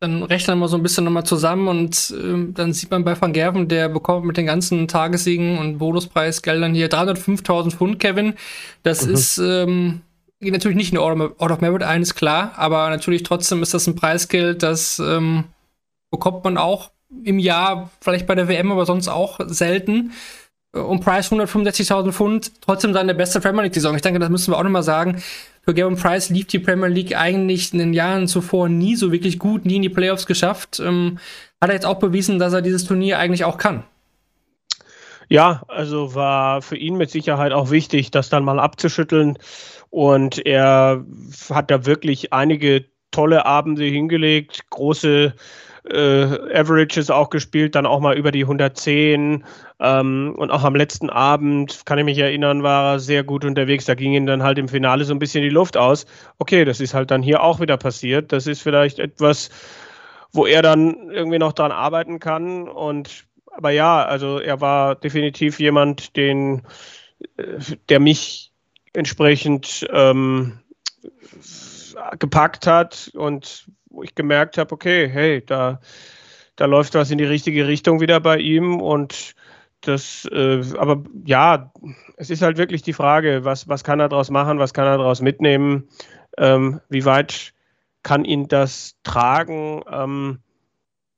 Dann 0.00 0.22
rechnen 0.22 0.58
wir 0.58 0.68
so 0.68 0.76
ein 0.76 0.82
bisschen 0.82 1.04
nochmal 1.04 1.24
zusammen 1.24 1.68
und 1.68 2.10
äh, 2.10 2.52
dann 2.52 2.72
sieht 2.72 2.90
man 2.90 3.04
bei 3.04 3.20
Van 3.20 3.32
Gerven, 3.32 3.68
der 3.68 3.88
bekommt 3.88 4.26
mit 4.26 4.36
den 4.36 4.46
ganzen 4.46 4.88
Tagessiegen 4.88 5.58
und 5.58 5.78
Bonuspreisgeldern 5.78 6.74
hier 6.74 6.90
305.000 6.90 7.70
Pfund, 7.70 7.98
Kevin. 7.98 8.34
Das 8.82 9.06
mhm. 9.06 9.14
ist 9.14 9.38
ähm, 9.38 10.02
geht 10.40 10.52
natürlich 10.52 10.76
nicht 10.76 10.92
in 10.92 10.98
Order 10.98 11.54
of 11.54 11.60
Merit 11.60 11.82
ein, 11.82 12.02
ist 12.02 12.14
klar, 12.14 12.52
aber 12.56 12.90
natürlich 12.90 13.22
trotzdem 13.22 13.62
ist 13.62 13.74
das 13.74 13.86
ein 13.86 13.96
Preisgeld, 13.96 14.62
das 14.62 14.98
ähm, 14.98 15.44
bekommt 16.10 16.44
man 16.44 16.58
auch 16.58 16.90
im 17.24 17.38
Jahr, 17.38 17.90
vielleicht 18.00 18.26
bei 18.26 18.34
der 18.34 18.48
WM, 18.48 18.72
aber 18.72 18.86
sonst 18.86 19.08
auch 19.08 19.40
selten. 19.46 20.12
Und 20.72 21.00
Price 21.00 21.32
165.000 21.32 22.12
Pfund, 22.12 22.52
trotzdem 22.60 22.92
seine 22.92 23.14
beste 23.14 23.40
Premier 23.40 23.62
League-Saison. 23.62 23.94
Ich 23.94 24.02
denke, 24.02 24.18
das 24.20 24.28
müssen 24.28 24.52
wir 24.52 24.58
auch 24.58 24.62
nochmal 24.62 24.82
sagen. 24.82 25.22
Für 25.62 25.74
Gavin 25.74 25.96
Price 25.96 26.28
lief 26.28 26.46
die 26.46 26.58
Premier 26.58 26.88
League 26.88 27.16
eigentlich 27.16 27.72
in 27.72 27.78
den 27.78 27.92
Jahren 27.92 28.28
zuvor 28.28 28.68
nie 28.68 28.94
so 28.94 29.10
wirklich 29.10 29.38
gut, 29.38 29.64
nie 29.64 29.76
in 29.76 29.82
die 29.82 29.88
Playoffs 29.88 30.26
geschafft. 30.26 30.80
Ähm, 30.80 31.18
hat 31.60 31.70
er 31.70 31.74
jetzt 31.74 31.86
auch 31.86 31.98
bewiesen, 31.98 32.38
dass 32.38 32.52
er 32.52 32.62
dieses 32.62 32.84
Turnier 32.84 33.18
eigentlich 33.18 33.44
auch 33.44 33.56
kann. 33.56 33.84
Ja, 35.28 35.62
also 35.66 36.14
war 36.14 36.62
für 36.62 36.76
ihn 36.76 36.96
mit 36.96 37.10
Sicherheit 37.10 37.52
auch 37.52 37.70
wichtig, 37.70 38.10
das 38.10 38.28
dann 38.28 38.44
mal 38.44 38.60
abzuschütteln. 38.60 39.38
Und 39.90 40.44
er 40.44 41.04
hat 41.50 41.70
da 41.70 41.86
wirklich 41.86 42.32
einige 42.32 42.84
tolle 43.10 43.46
Abende 43.46 43.84
hingelegt, 43.84 44.68
große 44.70 45.34
äh, 45.90 46.58
Averages 46.58 47.10
auch 47.10 47.30
gespielt, 47.30 47.74
dann 47.74 47.86
auch 47.86 48.00
mal 48.00 48.16
über 48.16 48.32
die 48.32 48.42
110. 48.42 49.44
Ähm, 49.78 50.34
und 50.36 50.50
auch 50.50 50.64
am 50.64 50.74
letzten 50.74 51.10
Abend, 51.10 51.84
kann 51.86 51.98
ich 51.98 52.04
mich 52.04 52.18
erinnern, 52.18 52.62
war 52.62 52.94
er 52.94 52.98
sehr 52.98 53.24
gut 53.24 53.44
unterwegs. 53.44 53.84
Da 53.84 53.94
ging 53.94 54.14
ihm 54.14 54.26
dann 54.26 54.42
halt 54.42 54.58
im 54.58 54.68
Finale 54.68 55.04
so 55.04 55.14
ein 55.14 55.18
bisschen 55.18 55.42
die 55.42 55.50
Luft 55.50 55.76
aus. 55.76 56.06
Okay, 56.38 56.64
das 56.64 56.80
ist 56.80 56.94
halt 56.94 57.10
dann 57.10 57.22
hier 57.22 57.42
auch 57.42 57.60
wieder 57.60 57.76
passiert. 57.76 58.32
Das 58.32 58.46
ist 58.46 58.62
vielleicht 58.62 58.98
etwas, 58.98 59.50
wo 60.32 60.46
er 60.46 60.62
dann 60.62 61.10
irgendwie 61.10 61.38
noch 61.38 61.52
dran 61.52 61.72
arbeiten 61.72 62.20
kann. 62.20 62.68
Und 62.68 63.26
aber 63.56 63.70
ja, 63.70 64.04
also 64.04 64.38
er 64.38 64.60
war 64.60 64.94
definitiv 64.94 65.58
jemand, 65.60 66.16
den, 66.16 66.62
äh, 67.36 67.58
der 67.88 68.00
mich 68.00 68.52
entsprechend 68.92 69.86
ähm, 69.90 70.58
gepackt 72.18 72.66
hat 72.66 73.10
und 73.14 73.66
wo 73.96 74.02
ich 74.02 74.14
gemerkt 74.14 74.58
habe, 74.58 74.72
okay, 74.72 75.08
hey, 75.08 75.42
da, 75.44 75.80
da 76.54 76.66
läuft 76.66 76.94
was 76.94 77.10
in 77.10 77.18
die 77.18 77.24
richtige 77.24 77.66
Richtung 77.66 78.00
wieder 78.00 78.20
bei 78.20 78.38
ihm 78.38 78.80
und 78.80 79.34
das, 79.80 80.28
äh, 80.30 80.62
aber 80.78 81.04
ja, 81.24 81.72
es 82.16 82.30
ist 82.30 82.42
halt 82.42 82.58
wirklich 82.58 82.82
die 82.82 82.92
Frage, 82.92 83.44
was, 83.44 83.68
was 83.68 83.84
kann 83.84 84.00
er 84.00 84.08
daraus 84.08 84.30
machen, 84.30 84.58
was 84.58 84.74
kann 84.74 84.86
er 84.86 84.98
daraus 84.98 85.20
mitnehmen, 85.20 85.88
ähm, 86.38 86.80
wie 86.88 87.04
weit 87.04 87.52
kann 88.02 88.24
ihn 88.24 88.48
das 88.48 88.96
tragen, 89.02 89.82
ähm, 89.90 90.38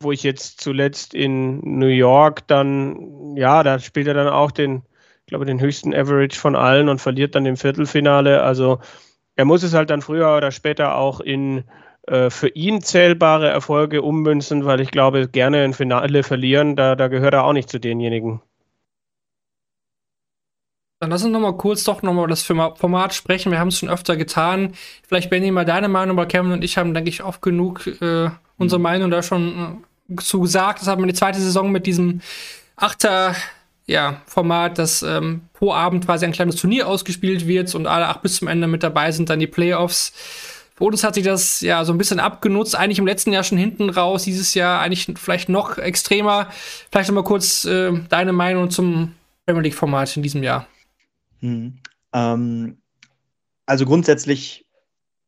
wo 0.00 0.12
ich 0.12 0.23
jetzt 0.23 0.61
zuletzt 0.61 1.14
in 1.14 1.61
New 1.78 1.87
York 1.87 2.47
dann, 2.47 3.37
ja, 3.37 3.62
da 3.62 3.78
spielt 3.80 4.06
er 4.06 4.14
dann 4.14 4.28
auch 4.28 4.52
den, 4.52 4.82
ich 5.20 5.26
glaube, 5.26 5.44
den 5.44 5.61
höchsten 5.61 5.92
Average 5.92 6.38
von 6.38 6.54
allen 6.54 6.88
und 6.88 7.00
verliert 7.00 7.35
dann 7.35 7.47
im 7.47 7.56
Viertelfinale. 7.56 8.42
Also 8.42 8.78
er 9.35 9.44
muss 9.44 9.62
es 9.62 9.75
halt 9.75 9.90
dann 9.90 10.02
früher 10.02 10.37
oder 10.37 10.52
später 10.52 10.94
auch 10.94 11.20
in 11.20 11.64
äh, 12.09 12.31
für 12.31 12.49
ihn 12.49 12.83
zählbare 12.83 13.49
Erfolge 13.49 14.03
ummünzen, 14.03 14.65
weil 14.65 14.81
ich 14.81 14.91
glaube, 14.91 15.29
gerne 15.29 15.62
ein 15.62 15.75
Finale 15.75 16.23
verlieren, 16.23 16.77
da, 16.77 16.97
da 16.97 17.09
gehört 17.09 17.35
er 17.35 17.45
auch 17.45 17.53
nicht 17.53 17.71
zu 17.71 17.79
denjenigen. 17.79 18.41
Dann 21.00 21.11
lass 21.11 21.23
uns 21.23 21.33
noch 21.33 21.41
mal 21.41 21.57
kurz 21.57 21.85
doch 21.85 22.03
noch 22.03 22.12
mal 22.12 22.27
das 22.27 22.43
Format 22.43 23.15
sprechen. 23.15 23.53
Wir 23.53 23.61
haben 23.61 23.69
es 23.69 23.79
schon 23.79 23.88
öfter 23.88 24.17
getan. 24.17 24.73
Vielleicht, 25.07 25.31
Benny, 25.31 25.53
mal 25.53 25.65
deine 25.65 25.88
Meinung, 25.88 26.17
weil 26.17 26.27
Kevin 26.27 26.50
und 26.50 26.65
ich 26.65 26.77
haben, 26.77 26.93
denke 26.93 27.09
ich, 27.09 27.23
oft 27.23 27.41
genug 27.41 27.87
äh, 27.87 28.31
unsere 28.57 28.81
mhm. 28.81 28.83
Meinung 28.83 29.11
da 29.11 29.23
schon 29.23 29.85
äh, 30.11 30.17
zu 30.17 30.41
gesagt. 30.41 30.81
Das 30.81 30.88
haben 30.88 31.03
wir 31.03 31.07
die 31.07 31.15
zweite 31.15 31.38
Saison 31.38 31.71
mit 31.71 31.87
diesem 31.87 32.21
Achter 32.75 33.37
ja, 33.87 34.21
Format, 34.27 34.79
dass 34.79 35.03
ähm, 35.03 35.43
pro 35.55 35.73
Abend 35.73 36.05
quasi 36.05 36.27
ein 36.27 36.33
kleines 36.33 36.57
Turnier 36.57 36.88
ausgespielt 36.88 37.47
wird 37.47 37.75
und 37.75 37.87
alle 37.87 38.09
acht 38.09 38.23
bis 38.23 38.37
zum 38.37 38.49
Ende 38.49 38.67
mit 38.67 38.83
dabei 38.83 39.12
sind, 39.12 39.31
dann 39.31 39.38
die 39.38 39.47
Playoffs. 39.47 40.12
Uns 40.78 41.04
hat 41.04 41.14
sich 41.14 41.25
das 41.25 41.61
ja 41.61 41.85
so 41.85 41.92
ein 41.92 41.99
bisschen 41.99 42.20
abgenutzt, 42.20 42.76
eigentlich 42.76 42.99
im 42.99 43.06
letzten 43.06 43.32
Jahr 43.32 43.42
schon 43.42 43.58
hinten 43.58 43.90
raus, 43.90 44.25
dieses 44.25 44.54
Jahr 44.54 44.80
eigentlich 44.80 45.12
vielleicht 45.16 45.49
noch 45.49 45.78
extremer. 45.78 46.49
Vielleicht 46.90 47.08
nochmal 47.08 47.25
kurz 47.25 47.64
äh, 47.64 47.92
deine 48.08 48.32
Meinung 48.32 48.70
zum 48.70 49.14
Premier 49.47 49.62
League-Format 49.62 50.16
in 50.16 50.23
diesem 50.23 50.42
Jahr. 50.42 50.66
Hm. 51.40 51.78
Ähm, 52.12 52.78
also 53.66 53.85
grundsätzlich 53.85 54.66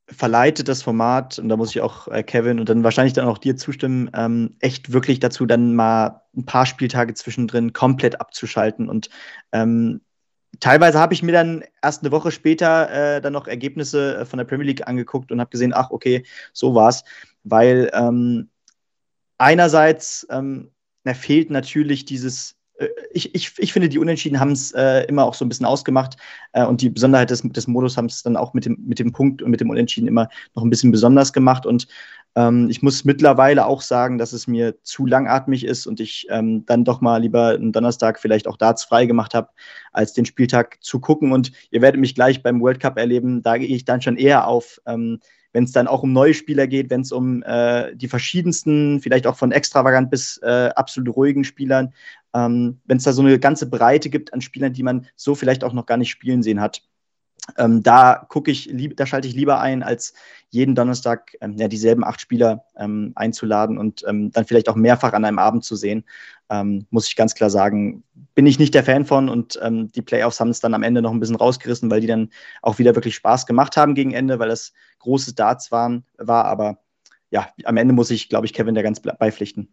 verleitet 0.06 0.68
das 0.68 0.82
Format, 0.82 1.38
und 1.38 1.48
da 1.48 1.56
muss 1.56 1.70
ich 1.70 1.80
auch 1.80 2.08
äh, 2.08 2.22
Kevin 2.22 2.58
und 2.58 2.68
dann 2.68 2.84
wahrscheinlich 2.84 3.12
dann 3.12 3.26
auch 3.26 3.38
dir 3.38 3.56
zustimmen, 3.56 4.10
ähm, 4.14 4.56
echt 4.60 4.92
wirklich 4.92 5.20
dazu, 5.20 5.46
dann 5.46 5.74
mal 5.74 6.22
ein 6.36 6.44
paar 6.44 6.66
Spieltage 6.66 7.14
zwischendrin 7.14 7.72
komplett 7.72 8.20
abzuschalten. 8.20 8.88
Und 8.88 9.08
ähm, 9.52 10.00
teilweise 10.60 10.98
habe 10.98 11.14
ich 11.14 11.22
mir 11.22 11.32
dann 11.32 11.64
erst 11.82 12.02
eine 12.02 12.12
Woche 12.12 12.30
später 12.30 13.16
äh, 13.16 13.20
dann 13.20 13.32
noch 13.32 13.46
Ergebnisse 13.46 14.18
äh, 14.18 14.24
von 14.24 14.38
der 14.38 14.44
Premier 14.44 14.66
League 14.66 14.86
angeguckt 14.86 15.32
und 15.32 15.40
habe 15.40 15.50
gesehen, 15.50 15.72
ach, 15.74 15.90
okay, 15.90 16.24
so 16.52 16.74
war's. 16.74 17.04
Weil 17.44 17.90
ähm, 17.92 18.48
einerseits 19.38 20.26
ähm, 20.30 20.70
fehlt 21.14 21.50
natürlich 21.50 22.04
dieses 22.04 22.56
äh, 22.80 22.88
ich, 23.12 23.34
ich, 23.34 23.52
ich 23.58 23.72
finde, 23.72 23.88
die 23.88 23.98
Unentschieden 23.98 24.40
haben 24.40 24.52
es 24.52 24.72
äh, 24.72 25.04
immer 25.04 25.24
auch 25.24 25.34
so 25.34 25.44
ein 25.44 25.48
bisschen 25.48 25.66
ausgemacht. 25.66 26.16
Äh, 26.52 26.64
und 26.64 26.80
die 26.80 26.90
Besonderheit 26.90 27.30
des, 27.30 27.42
des 27.42 27.66
Modus 27.66 27.96
haben 27.96 28.06
es 28.06 28.22
dann 28.22 28.36
auch 28.36 28.54
mit 28.54 28.64
dem, 28.64 28.78
mit 28.84 28.98
dem 28.98 29.12
Punkt 29.12 29.42
und 29.42 29.50
mit 29.50 29.60
dem 29.60 29.70
Unentschieden 29.70 30.08
immer 30.08 30.28
noch 30.54 30.64
ein 30.64 30.70
bisschen 30.70 30.90
besonders 30.90 31.32
gemacht. 31.32 31.66
Und 31.66 31.86
ähm, 32.36 32.68
ich 32.70 32.82
muss 32.82 33.04
mittlerweile 33.04 33.66
auch 33.66 33.82
sagen, 33.82 34.18
dass 34.18 34.32
es 34.32 34.46
mir 34.46 34.82
zu 34.82 35.06
langatmig 35.06 35.64
ist 35.64 35.86
und 35.86 36.00
ich 36.00 36.26
ähm, 36.30 36.64
dann 36.66 36.84
doch 36.84 37.00
mal 37.00 37.20
lieber 37.20 37.48
einen 37.48 37.72
Donnerstag 37.72 38.20
vielleicht 38.20 38.46
auch 38.46 38.56
Darts 38.56 38.84
frei 38.84 39.06
gemacht 39.06 39.34
habe, 39.34 39.48
als 39.92 40.12
den 40.12 40.24
Spieltag 40.24 40.78
zu 40.80 41.00
gucken. 41.00 41.32
Und 41.32 41.52
ihr 41.70 41.82
werdet 41.82 42.00
mich 42.00 42.14
gleich 42.14 42.42
beim 42.42 42.60
World 42.60 42.80
Cup 42.80 42.98
erleben. 42.98 43.42
Da 43.42 43.58
gehe 43.58 43.68
ich 43.68 43.84
dann 43.84 44.02
schon 44.02 44.16
eher 44.16 44.46
auf. 44.46 44.80
Ähm, 44.86 45.20
wenn 45.52 45.64
es 45.64 45.72
dann 45.72 45.88
auch 45.88 46.04
um 46.04 46.12
neue 46.12 46.34
Spieler 46.34 46.68
geht, 46.68 46.90
wenn 46.90 47.00
es 47.00 47.10
um 47.10 47.42
äh, 47.42 47.94
die 47.96 48.06
verschiedensten, 48.06 49.00
vielleicht 49.00 49.26
auch 49.26 49.36
von 49.36 49.50
extravagant 49.50 50.10
bis 50.10 50.38
äh, 50.38 50.70
absolut 50.76 51.16
ruhigen 51.16 51.42
Spielern, 51.42 51.92
ähm, 52.34 52.80
wenn 52.84 52.98
es 52.98 53.04
da 53.04 53.12
so 53.12 53.22
eine 53.22 53.38
ganze 53.38 53.68
Breite 53.68 54.10
gibt 54.10 54.32
an 54.32 54.40
Spielern, 54.40 54.72
die 54.72 54.84
man 54.84 55.06
so 55.16 55.34
vielleicht 55.34 55.64
auch 55.64 55.72
noch 55.72 55.86
gar 55.86 55.96
nicht 55.96 56.10
spielen 56.10 56.44
sehen 56.44 56.60
hat. 56.60 56.82
Ähm, 57.58 57.82
da 57.82 58.26
gucke 58.28 58.50
ich, 58.50 58.70
da 58.96 59.06
schalte 59.06 59.28
ich 59.28 59.34
lieber 59.34 59.60
ein, 59.60 59.82
als 59.82 60.14
jeden 60.50 60.74
Donnerstag 60.74 61.36
ähm, 61.40 61.56
ja, 61.56 61.68
dieselben 61.68 62.04
acht 62.04 62.20
Spieler 62.20 62.64
ähm, 62.76 63.12
einzuladen 63.14 63.78
und 63.78 64.04
ähm, 64.06 64.30
dann 64.32 64.44
vielleicht 64.44 64.68
auch 64.68 64.76
mehrfach 64.76 65.12
an 65.12 65.24
einem 65.24 65.38
Abend 65.38 65.64
zu 65.64 65.76
sehen. 65.76 66.04
Ähm, 66.48 66.86
muss 66.90 67.06
ich 67.06 67.16
ganz 67.16 67.34
klar 67.34 67.50
sagen, 67.50 68.02
bin 68.34 68.46
ich 68.46 68.58
nicht 68.58 68.74
der 68.74 68.84
Fan 68.84 69.04
von 69.04 69.28
und 69.28 69.58
ähm, 69.62 69.90
die 69.92 70.02
Playoffs 70.02 70.40
haben 70.40 70.50
es 70.50 70.60
dann 70.60 70.74
am 70.74 70.82
Ende 70.82 71.02
noch 71.02 71.12
ein 71.12 71.20
bisschen 71.20 71.36
rausgerissen, 71.36 71.90
weil 71.90 72.00
die 72.00 72.06
dann 72.08 72.30
auch 72.62 72.78
wieder 72.78 72.94
wirklich 72.94 73.14
Spaß 73.14 73.46
gemacht 73.46 73.76
haben 73.76 73.94
gegen 73.94 74.12
Ende, 74.12 74.38
weil 74.38 74.48
das 74.48 74.72
große 74.98 75.34
Darts 75.34 75.70
waren, 75.70 76.04
war. 76.18 76.44
Aber 76.46 76.78
ja, 77.30 77.48
am 77.64 77.76
Ende 77.76 77.94
muss 77.94 78.10
ich, 78.10 78.28
glaube 78.28 78.46
ich, 78.46 78.52
Kevin 78.52 78.74
da 78.74 78.82
ganz 78.82 79.00
beipflichten. 79.00 79.72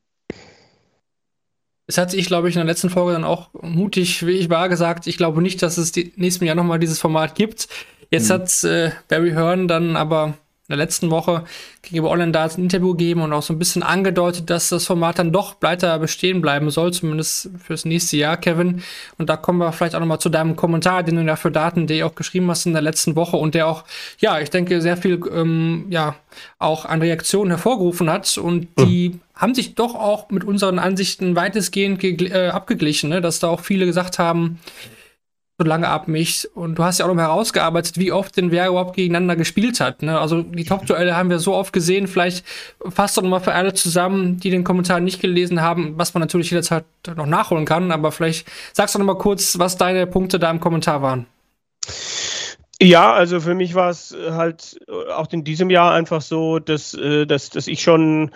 Es 1.88 1.98
hat 1.98 2.12
sich, 2.12 2.27
glaube 2.27 2.50
ich, 2.50 2.56
in 2.56 2.60
der 2.60 2.65
letzten 2.65 2.89
Folge 2.89 3.13
dann 3.13 3.24
auch 3.24 3.50
mutig, 3.62 4.25
wie 4.25 4.32
ich 4.32 4.50
war, 4.50 4.67
gesagt, 4.67 5.08
ich 5.08 5.17
glaube 5.17 5.41
nicht, 5.41 5.62
dass 5.62 5.77
es 5.77 5.94
die, 5.94 6.13
nächsten 6.17 6.46
Jahr 6.46 6.56
nochmal 6.56 6.79
dieses 6.79 7.00
Format 7.00 7.36
gibt. 7.36 7.70
Jetzt 8.12 8.29
mhm. 8.29 8.34
hat 8.34 8.63
äh, 8.65 8.91
Barry 9.08 9.32
Hearn 9.32 9.67
dann 9.67 9.96
aber 9.96 10.34
der 10.69 10.77
letzten 10.77 11.09
Woche 11.12 11.43
gegenüber 11.81 12.09
Online 12.09 12.31
Darts 12.31 12.57
ein 12.57 12.63
Interview 12.63 12.91
gegeben 12.91 13.21
und 13.21 13.31
auch 13.31 13.41
so 13.41 13.53
ein 13.53 13.59
bisschen 13.59 13.83
angedeutet, 13.83 14.50
dass 14.50 14.69
das 14.69 14.86
Format 14.86 15.17
dann 15.19 15.31
doch 15.31 15.55
weiter 15.62 15.97
bestehen 16.00 16.41
bleiben 16.41 16.69
soll, 16.69 16.91
zumindest 16.91 17.50
fürs 17.63 17.86
nächste 17.86 18.17
Jahr, 18.17 18.36
Kevin. 18.36 18.83
Und 19.17 19.29
da 19.29 19.38
kommen 19.38 19.59
wir 19.59 19.71
vielleicht 19.71 19.95
auch 19.95 20.01
nochmal 20.01 20.19
zu 20.19 20.29
deinem 20.29 20.57
Kommentar, 20.57 21.03
den 21.03 21.15
du 21.15 21.21
ja 21.21 21.38
für 21.38 21.51
Daten.de 21.51 22.03
auch 22.03 22.15
geschrieben 22.15 22.50
hast 22.50 22.65
in 22.65 22.74
der 22.74 22.81
letzten 22.81 23.15
Woche 23.15 23.38
und 23.38 23.55
der 23.55 23.67
auch, 23.67 23.86
ja, 24.19 24.39
ich 24.39 24.50
denke, 24.50 24.81
sehr 24.81 24.97
viel, 24.97 25.21
ähm, 25.33 25.86
ja, 25.89 26.15
auch 26.59 26.86
an 26.86 27.01
Reaktionen 27.01 27.51
hervorgerufen 27.51 28.09
hat 28.09 28.38
und 28.38 28.67
die 28.77 29.09
mhm. 29.09 29.19
haben 29.36 29.55
sich 29.55 29.75
doch 29.75 29.95
auch 29.95 30.29
mit 30.29 30.43
unseren 30.43 30.79
Ansichten 30.79 31.36
weitestgehend 31.36 32.03
äh, 32.03 32.50
abgeglichen, 32.50 33.09
ne? 33.09 33.21
dass 33.21 33.39
da 33.39 33.47
auch 33.47 33.62
viele 33.62 33.86
gesagt 33.86 34.19
haben, 34.19 34.59
so 35.60 35.66
lange 35.66 35.88
ab 35.88 36.08
mich. 36.08 36.48
Und 36.56 36.76
du 36.76 36.84
hast 36.84 37.00
ja 37.00 37.06
auch 37.06 37.14
noch 37.14 37.22
herausgearbeitet, 37.22 37.98
wie 37.98 38.12
oft 38.12 38.38
denn 38.38 38.52
wer 38.52 38.68
überhaupt 38.68 38.96
gegeneinander 38.96 39.36
gespielt 39.36 39.80
hat. 39.80 40.04
Ne? 40.04 40.20
Also 40.20 40.44
die 40.44 40.64
Top-Duelle 40.64 41.16
haben 41.16 41.30
wir 41.30 41.40
so 41.40 41.56
oft 41.56 41.74
gesehen. 41.74 42.08
Vielleicht 42.08 42.46
fasst 42.88 43.18
doch 43.18 43.24
nochmal 43.24 43.40
für 43.40 43.54
alle 43.54 43.74
zusammen, 43.74 44.38
die 44.38 44.52
den 44.52 44.64
Kommentar 44.64 45.00
nicht 45.00 45.20
gelesen 45.20 45.62
haben, 45.62 45.94
was 45.98 46.14
man 46.14 46.22
natürlich 46.22 46.52
jederzeit 46.52 46.86
noch 47.16 47.26
nachholen 47.26 47.66
kann. 47.66 47.92
Aber 47.92 48.12
vielleicht 48.12 48.48
sagst 48.74 48.94
du 48.94 49.00
noch 49.00 49.06
mal 49.06 49.18
kurz, 49.18 49.58
was 49.58 49.78
deine 49.78 50.06
Punkte 50.06 50.38
da 50.38 50.52
im 50.52 50.60
Kommentar 50.60 51.02
waren. 51.02 51.26
Ja, 52.80 53.14
also 53.14 53.40
für 53.40 53.56
mich 53.56 53.74
war 53.74 53.90
es 53.90 54.16
halt 54.30 54.80
auch 55.12 55.32
in 55.32 55.44
diesem 55.44 55.72
Jahr 55.72 55.94
einfach 55.94 56.22
so, 56.22 56.60
dass, 56.60 56.94
äh, 56.94 57.26
dass, 57.26 57.50
dass 57.50 57.66
ich 57.66 57.82
schon 57.82 58.30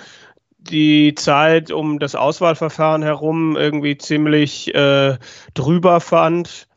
die 0.57 1.13
Zeit 1.13 1.71
um 1.71 1.99
das 1.99 2.15
Auswahlverfahren 2.15 3.03
herum 3.03 3.55
irgendwie 3.55 3.97
ziemlich 3.97 4.73
äh, 4.73 5.17
drüber 5.53 5.99
fand 5.99 6.67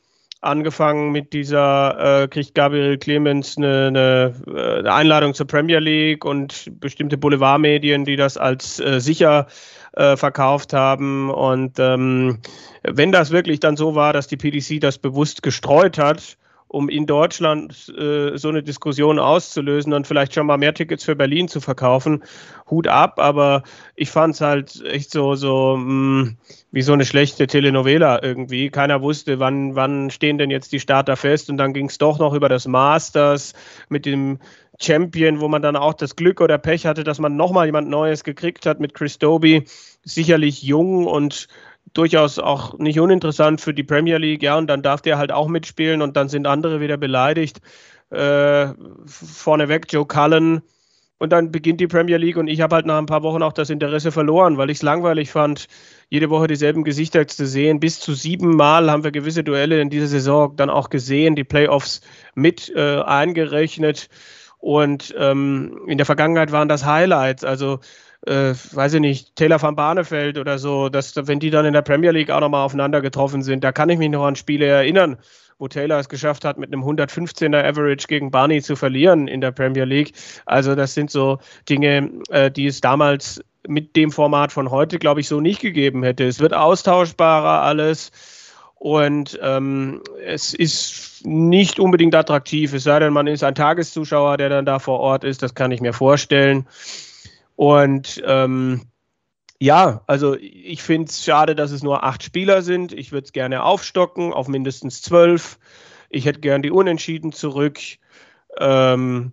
angefangen 0.45 1.13
mit 1.13 1.33
dieser, 1.33 2.23
äh, 2.23 2.29
kriegt 2.29 2.55
Gabriel 2.55 2.99
Clemens 2.99 3.57
eine, 3.57 4.35
äh, 4.47 4.79
eine, 4.79 4.93
Einladung 4.93 5.35
zur 5.35 5.47
Premier 5.47 5.81
League 5.81 6.25
und 6.25 6.71
bestimmte 6.81 7.17
Boulevardmedien, 7.17 8.05
die 8.05 8.17
das 8.17 8.37
als 8.37 8.79
äh, 8.81 9.01
sicher 9.01 9.47
äh, 9.93 10.17
verkauft 10.17 10.73
haben. 10.73 11.31
Und 11.31 11.79
ähm, 11.79 12.39
wenn 12.83 13.13
das 13.13 13.31
wirklich 13.31 13.61
dann 13.61 13.77
so 13.77 13.95
war, 13.95 14.13
dass 14.13 14.27
die 14.27 14.37
PDC 14.37 14.81
das 14.81 14.99
bewusst 14.99 15.43
gestreut 15.43 15.99
hat, 15.99 16.37
um 16.75 16.89
in 16.89 17.07
Deutschland 17.07 17.89
äh, 17.97 18.37
so 18.37 18.49
eine 18.49 18.65
Diskussion 18.65 19.21
auszulösen 19.21 19.93
und 19.93 20.09
vielleicht 20.09 20.35
schon 20.35 20.47
mal 20.47 20.59
mehr 20.59 20.75
Tickets 20.75 21.05
für 21.05 21.15
Berlin 21.15 21.47
zu 21.47 21.61
verkaufen. 21.61 22.25
Hut 22.69 22.89
ab, 22.89 23.21
aber 23.21 23.63
ich 23.95 24.11
fand 24.11 24.35
es 24.35 24.41
halt 24.41 24.85
echt 24.85 25.13
so, 25.13 25.37
so 25.37 25.77
mh, 25.77 25.85
mm, 25.85 26.37
wie 26.75 26.83
so 26.83 26.93
eine 26.93 27.04
schlechte 27.04 27.47
Telenovela 27.47 28.21
irgendwie. 28.21 28.69
Keiner 28.69 29.00
wusste, 29.00 29.38
wann, 29.38 29.76
wann 29.76 30.11
stehen 30.11 30.38
denn 30.38 30.50
jetzt 30.50 30.73
die 30.73 30.81
Starter 30.81 31.16
fest 31.16 31.49
und 31.49 31.57
dann 31.57 31.73
ging 31.73 31.87
es 31.87 31.99
doch 31.99 32.19
noch 32.19 32.35
über 32.35 32.49
das 32.49 32.66
Masters 32.66 33.54
mit 33.88 34.04
dem 34.04 34.40
Champion, 34.81 35.38
wo 35.38 35.47
man 35.47 35.62
dann 35.62 35.76
auch 35.76 35.95
das 35.95 36.16
Glück 36.16 36.40
oder 36.40 36.59
Pech 36.59 36.85
hatte, 36.85 37.04
dass 37.04 37.21
man 37.21 37.37
nochmal 37.37 37.66
jemand 37.66 37.88
Neues 37.88 38.25
gekriegt 38.25 38.66
hat 38.66 38.81
mit 38.81 38.93
Chris 38.93 39.19
Doby. 39.19 39.62
Sicherlich 40.02 40.64
jung 40.64 41.07
und 41.07 41.47
durchaus 41.93 42.40
auch 42.40 42.76
nicht 42.76 42.99
uninteressant 42.99 43.61
für 43.61 43.73
die 43.73 43.85
Premier 43.85 44.19
League, 44.19 44.43
ja, 44.43 44.59
und 44.59 44.66
dann 44.66 44.83
darf 44.83 45.00
der 45.00 45.16
halt 45.16 45.31
auch 45.31 45.47
mitspielen 45.47 46.02
und 46.02 46.16
dann 46.16 46.28
sind 46.28 46.49
andere 46.49 46.81
wieder 46.81 46.97
beleidigt. 46.97 47.61
Äh, 48.11 48.66
vorneweg 49.07 49.93
Joe 49.93 50.07
Cullen 50.07 50.62
und 51.25 51.31
dann 51.31 51.50
beginnt 51.50 51.81
die 51.81 51.87
Premier 51.87 52.19
League 52.19 52.37
und 52.37 52.49
ich 52.49 52.61
habe 52.61 52.76
halt 52.76 52.85
nach 52.85 52.99
ein 52.99 53.07
paar 53.07 53.23
Wochen 53.23 53.43
auch 53.43 53.54
das 53.54 53.71
Interesse 53.71 54.12
verloren, 54.12 54.59
weil 54.59 54.69
ich 54.69 54.76
es 54.76 54.83
langweilig 54.83 55.31
fand, 55.31 55.69
jede 56.11 56.28
Woche 56.28 56.49
dieselben 56.49 56.85
Gesichter 56.85 57.26
zu 57.26 57.47
sehen. 57.47 57.81
Bis 57.81 57.99
zu 57.99 58.12
sieben 58.12 58.54
Mal 58.54 58.90
haben 58.90 59.04
wir 59.04 59.11
gewisse 59.11 59.43
Duelle 59.43 59.81
in 59.81 59.88
dieser 59.88 60.07
Saison 60.07 60.54
dann 60.54 60.69
auch 60.69 60.90
gesehen, 60.90 61.35
die 61.35 61.43
Playoffs 61.43 62.02
mit 62.35 62.71
äh, 62.76 63.00
eingerechnet. 63.00 64.11
Und 64.59 65.14
ähm, 65.19 65.81
in 65.87 65.97
der 65.97 66.04
Vergangenheit 66.04 66.52
waren 66.52 66.69
das 66.69 66.85
Highlights. 66.85 67.43
Also 67.43 67.81
äh, 68.26 68.54
weiß 68.73 68.95
ich 68.95 69.00
nicht, 69.00 69.37
Taylor 69.37 69.61
van 69.61 69.76
Barneveld 69.76 70.38
oder 70.38 70.59
so, 70.59 70.88
dass 70.88 71.14
wenn 71.16 71.40
die 71.40 71.50
dann 71.50 71.66
in 71.66 71.73
der 71.73 71.83
Premier 71.83 72.11
League 72.11 72.31
auch 72.31 72.40
nochmal 72.40 72.64
aufeinander 72.64 73.00
getroffen 73.00 73.43
sind, 73.43 73.64
da 73.64 73.73
kann 73.73 73.90
ich 73.90 73.99
mich 73.99 74.11
noch 74.11 74.25
an 74.25 74.37
Spiele 74.37 74.66
erinnern, 74.66 75.19
wo 75.59 75.69
Taylor 75.69 75.99
es 75.99 76.09
geschafft 76.09 76.45
hat, 76.45 76.59
mit 76.59 76.73
einem 76.73 76.83
115er 76.83 77.64
Average 77.64 78.07
gegen 78.09 78.31
Barney 78.31 78.62
zu 78.62 78.76
verlieren 78.76 79.28
in 79.28 79.40
der 79.40 79.52
Premier 79.52 79.85
League. 79.85 80.12
Also 80.47 80.75
das 80.75 80.95
sind 80.95 81.11
so 81.11 81.38
Dinge, 81.69 82.11
äh, 82.31 82.50
die 82.50 82.66
es 82.66 82.81
damals 82.81 83.43
mit 83.66 83.97
dem 83.97 84.11
Format 84.11 84.52
von 84.52 84.71
heute, 84.71 84.99
glaube 84.99 85.21
ich, 85.21 85.28
so 85.28 85.40
nicht 85.40 85.61
gegeben 85.61 86.02
hätte. 86.02 86.25
Es 86.25 86.40
wird 86.40 86.54
austauschbarer 86.54 87.62
alles. 87.62 88.11
Und 88.75 89.38
ähm, 89.43 90.02
es 90.26 90.52
ist 90.52 91.25
nicht 91.25 91.81
unbedingt 91.81 92.14
attraktiv, 92.14 92.75
es 92.75 92.85
sei 92.85 92.99
denn, 92.99 93.14
man 93.14 93.26
ist 93.26 93.43
ein 93.43 93.54
Tageszuschauer, 93.54 94.37
der 94.37 94.50
dann 94.50 94.66
da 94.66 94.78
vor 94.78 95.00
Ort 95.00 95.25
ist. 95.25 95.43
Das 95.43 95.54
kann 95.54 95.71
ich 95.71 95.81
mir 95.81 95.95
vorstellen. 95.95 96.66
Und 97.56 98.23
ähm, 98.26 98.82
ja, 99.61 100.02
also 100.06 100.37
ich 100.38 100.82
finde 100.82 101.08
es 101.08 101.25
schade, 101.25 101.54
dass 101.54 101.70
es 101.70 101.82
nur 101.82 102.04
acht 102.04 102.23
Spieler 102.23 102.62
sind. 102.62 102.92
Ich 102.92 103.12
würde 103.12 103.25
es 103.25 103.32
gerne 103.32 103.62
aufstocken 103.62 104.32
auf 104.32 104.49
mindestens 104.49 105.02
zwölf. 105.02 105.58
Ich 106.11 106.26
hätte 106.26 106.40
gern 106.40 106.62
die 106.62 106.70
Unentschieden 106.70 107.32
zurück. 107.32 107.78
Ähm, 108.58 109.32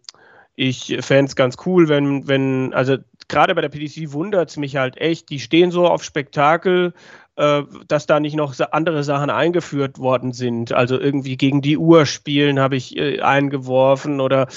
ich 0.56 0.98
fände 1.02 1.30
es 1.30 1.36
ganz 1.36 1.58
cool, 1.66 1.90
wenn, 1.90 2.28
wenn, 2.28 2.74
also 2.74 2.98
gerade 3.28 3.56
bei 3.56 3.62
der 3.62 3.70
PDC 3.70 4.12
wundert 4.12 4.50
es 4.50 4.58
mich 4.58 4.76
halt 4.76 4.98
echt, 4.98 5.30
die 5.30 5.40
stehen 5.40 5.72
so 5.72 5.88
auf 5.88 6.04
Spektakel, 6.04 6.94
äh, 7.38 7.64
dass 7.88 8.08
da 8.08 8.20
nicht 8.20 8.36
noch 8.36 8.54
andere 8.72 9.04
Sachen 9.04 9.30
eingeführt 9.30 10.00
worden 10.00 10.34
sind. 10.34 10.74
Also 10.74 11.00
irgendwie 11.00 11.38
gegen 11.38 11.62
die 11.62 11.78
Uhr 11.78 12.06
spielen 12.06 12.60
habe 12.60 12.76
ich 12.76 12.98
äh, 12.98 13.22
eingeworfen 13.22 14.20
oder 14.20 14.48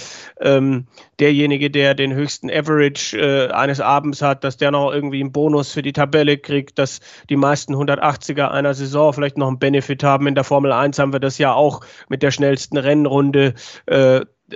ähm, 0.41 0.87
derjenige, 1.21 1.71
der 1.71 1.95
den 1.95 2.13
höchsten 2.15 2.51
Average 2.51 3.17
äh, 3.17 3.53
eines 3.53 3.81
Abends 3.81 4.23
hat, 4.23 4.43
dass 4.43 4.57
der 4.57 4.73
noch 4.73 4.93
irgendwie 4.93 5.21
einen 5.21 5.33
Bonus 5.33 5.73
für 5.73 5.83
die 5.83 5.93
Tabelle 5.93 6.37
kriegt, 6.37 6.79
dass 6.79 7.01
die 7.31 7.37
meisten 7.37 7.75
180er 7.75 8.49
einer 8.49 8.75
Saison 8.75 9.13
vielleicht 9.13 9.39
noch 9.39 9.49
einen 9.49 9.59
Benefit 9.61 10.03
haben. 10.03 10.27
In 10.27 10.35
der 10.35 10.45
Formel 10.45 10.73
1 10.73 10.99
haben 10.99 11.13
wir 11.13 11.21
das 11.21 11.39
ja 11.39 11.53
auch 11.53 11.81
mit 12.09 12.23
der 12.23 12.33
schnellsten 12.33 12.77
Rennrunde. 12.77 13.55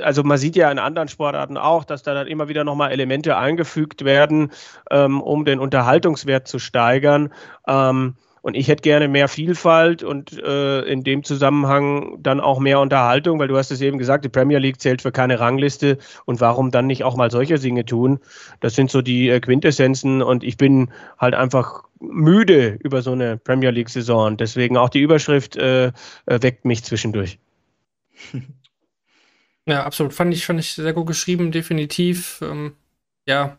Also 0.00 0.22
man 0.22 0.38
sieht 0.38 0.56
ja 0.56 0.70
in 0.70 0.78
anderen 0.78 1.08
Sportarten 1.08 1.56
auch, 1.56 1.84
dass 1.84 2.02
da 2.02 2.14
dann 2.14 2.26
immer 2.26 2.48
wieder 2.48 2.64
nochmal 2.64 2.92
Elemente 2.92 3.36
eingefügt 3.36 4.04
werden, 4.04 4.52
ähm, 4.90 5.20
um 5.22 5.44
den 5.44 5.58
Unterhaltungswert 5.60 6.46
zu 6.46 6.58
steigern. 6.58 7.32
Ähm, 7.66 8.14
und 8.42 8.54
ich 8.54 8.68
hätte 8.68 8.82
gerne 8.82 9.08
mehr 9.08 9.28
Vielfalt 9.28 10.02
und 10.02 10.40
äh, 10.42 10.80
in 10.82 11.02
dem 11.02 11.24
Zusammenhang 11.24 12.18
dann 12.22 12.40
auch 12.40 12.60
mehr 12.60 12.80
Unterhaltung, 12.80 13.38
weil 13.38 13.48
du 13.48 13.56
hast 13.56 13.70
es 13.70 13.80
eben 13.80 13.98
gesagt, 13.98 14.24
die 14.24 14.28
Premier 14.28 14.58
League 14.58 14.80
zählt 14.80 15.02
für 15.02 15.12
keine 15.12 15.40
Rangliste 15.40 15.98
und 16.24 16.40
warum 16.40 16.70
dann 16.70 16.86
nicht 16.86 17.04
auch 17.04 17.16
mal 17.16 17.30
solche 17.30 17.58
Dinge 17.58 17.84
tun? 17.84 18.20
Das 18.60 18.74
sind 18.74 18.90
so 18.90 19.02
die 19.02 19.28
äh, 19.28 19.40
Quintessenzen 19.40 20.22
und 20.22 20.44
ich 20.44 20.56
bin 20.56 20.90
halt 21.18 21.34
einfach 21.34 21.84
müde 22.00 22.78
über 22.80 23.02
so 23.02 23.12
eine 23.12 23.36
Premier 23.36 23.70
League-Saison. 23.70 24.36
Deswegen 24.36 24.76
auch 24.76 24.88
die 24.88 25.00
Überschrift 25.00 25.56
äh, 25.56 25.88
äh 25.88 25.92
weckt 26.26 26.64
mich 26.64 26.84
zwischendurch. 26.84 27.38
Ja, 29.68 29.84
absolut. 29.84 30.14
Fand 30.14 30.32
ich, 30.32 30.46
fand 30.46 30.58
ich 30.58 30.72
sehr 30.72 30.92
gut 30.92 31.06
geschrieben, 31.06 31.52
definitiv. 31.52 32.40
Ähm, 32.42 32.72
ja, 33.26 33.58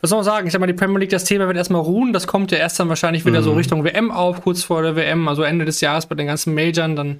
was 0.00 0.08
soll 0.08 0.16
man 0.16 0.24
sagen? 0.24 0.46
Ich 0.46 0.52
sag 0.54 0.60
mal, 0.60 0.66
die 0.66 0.72
Premier 0.72 0.98
League, 0.98 1.10
das 1.10 1.24
Thema 1.24 1.46
wird 1.46 1.58
erstmal 1.58 1.82
ruhen. 1.82 2.14
Das 2.14 2.26
kommt 2.26 2.50
ja 2.52 2.58
erst 2.58 2.80
dann 2.80 2.88
wahrscheinlich 2.88 3.26
wieder 3.26 3.40
mhm. 3.40 3.44
so 3.44 3.52
Richtung 3.52 3.84
WM 3.84 4.10
auf, 4.10 4.40
kurz 4.40 4.64
vor 4.64 4.82
der 4.82 4.96
WM, 4.96 5.28
also 5.28 5.42
Ende 5.42 5.66
des 5.66 5.82
Jahres 5.82 6.06
bei 6.06 6.14
den 6.14 6.26
ganzen 6.26 6.54
Majors. 6.54 6.94
Dann 6.96 7.18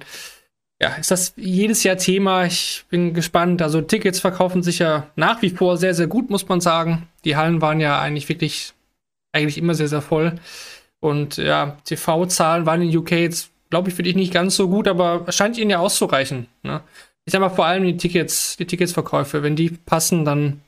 ja, 0.81 0.95
ist 0.95 1.11
das 1.11 1.33
jedes 1.37 1.83
Jahr 1.83 1.97
Thema. 1.97 2.45
Ich 2.45 2.85
bin 2.89 3.13
gespannt. 3.13 3.61
Also 3.61 3.81
Tickets 3.81 4.19
verkaufen 4.19 4.63
sich 4.63 4.79
ja 4.79 5.07
nach 5.15 5.43
wie 5.43 5.51
vor 5.51 5.77
sehr, 5.77 5.93
sehr 5.93 6.07
gut, 6.07 6.31
muss 6.31 6.49
man 6.49 6.59
sagen. 6.59 7.07
Die 7.23 7.35
Hallen 7.35 7.61
waren 7.61 7.79
ja 7.79 8.01
eigentlich 8.01 8.27
wirklich, 8.27 8.73
eigentlich 9.31 9.59
immer 9.59 9.75
sehr, 9.75 9.87
sehr 9.87 10.01
voll. 10.01 10.33
Und 10.99 11.37
ja, 11.37 11.77
TV-Zahlen 11.85 12.65
waren 12.65 12.81
in 12.81 12.97
UK 12.97 13.11
jetzt, 13.11 13.51
glaube 13.69 13.89
ich, 13.89 13.95
für 13.95 14.03
dich 14.03 14.15
nicht 14.15 14.33
ganz 14.33 14.55
so 14.55 14.69
gut, 14.69 14.87
aber 14.87 15.31
scheint 15.31 15.59
ihnen 15.59 15.69
ja 15.69 15.77
auszureichen. 15.77 16.47
Ne? 16.63 16.81
Ich 17.25 17.33
sag 17.33 17.39
mal 17.39 17.49
vor 17.49 17.65
allem 17.65 17.83
die 17.83 17.97
Tickets, 17.97 18.57
die 18.57 18.65
Ticketsverkäufe, 18.65 19.43
wenn 19.43 19.55
die 19.55 19.69
passen, 19.69 20.25
dann 20.25 20.61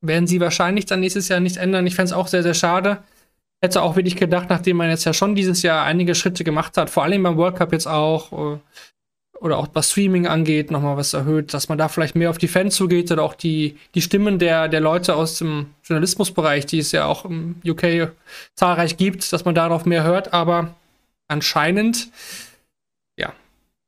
werden 0.00 0.26
sie 0.26 0.40
wahrscheinlich 0.40 0.86
dann 0.86 1.00
nächstes 1.00 1.28
Jahr 1.28 1.40
nichts 1.40 1.58
ändern. 1.58 1.86
Ich 1.86 1.94
fände 1.94 2.10
es 2.10 2.16
auch 2.16 2.28
sehr, 2.28 2.42
sehr 2.42 2.54
schade. 2.54 3.02
Hätte 3.62 3.82
auch 3.82 3.96
wirklich 3.96 4.16
gedacht, 4.16 4.50
nachdem 4.50 4.76
man 4.76 4.90
jetzt 4.90 5.04
ja 5.04 5.12
schon 5.12 5.34
dieses 5.34 5.62
Jahr 5.62 5.84
einige 5.84 6.14
Schritte 6.14 6.44
gemacht 6.44 6.76
hat, 6.76 6.90
vor 6.90 7.04
allem 7.04 7.22
beim 7.22 7.36
World 7.36 7.56
Cup 7.56 7.72
jetzt 7.72 7.86
auch, 7.86 8.32
äh, 8.32 8.58
oder 9.40 9.58
auch 9.58 9.68
was 9.72 9.90
Streaming 9.90 10.26
angeht, 10.26 10.70
nochmal 10.70 10.96
was 10.96 11.12
erhöht, 11.12 11.52
dass 11.54 11.68
man 11.68 11.78
da 11.78 11.88
vielleicht 11.88 12.14
mehr 12.14 12.30
auf 12.30 12.38
die 12.38 12.48
Fans 12.48 12.74
zugeht 12.74 13.10
oder 13.10 13.22
auch 13.22 13.34
die, 13.34 13.76
die 13.94 14.02
Stimmen 14.02 14.38
der, 14.38 14.68
der 14.68 14.80
Leute 14.80 15.14
aus 15.14 15.38
dem 15.38 15.74
Journalismusbereich, 15.84 16.66
die 16.66 16.78
es 16.78 16.92
ja 16.92 17.06
auch 17.06 17.24
im 17.24 17.56
UK 17.66 18.12
zahlreich 18.54 18.96
gibt, 18.96 19.32
dass 19.32 19.44
man 19.44 19.54
darauf 19.54 19.84
mehr 19.84 20.04
hört. 20.04 20.32
Aber 20.32 20.74
anscheinend, 21.28 22.08
ja, 23.18 23.32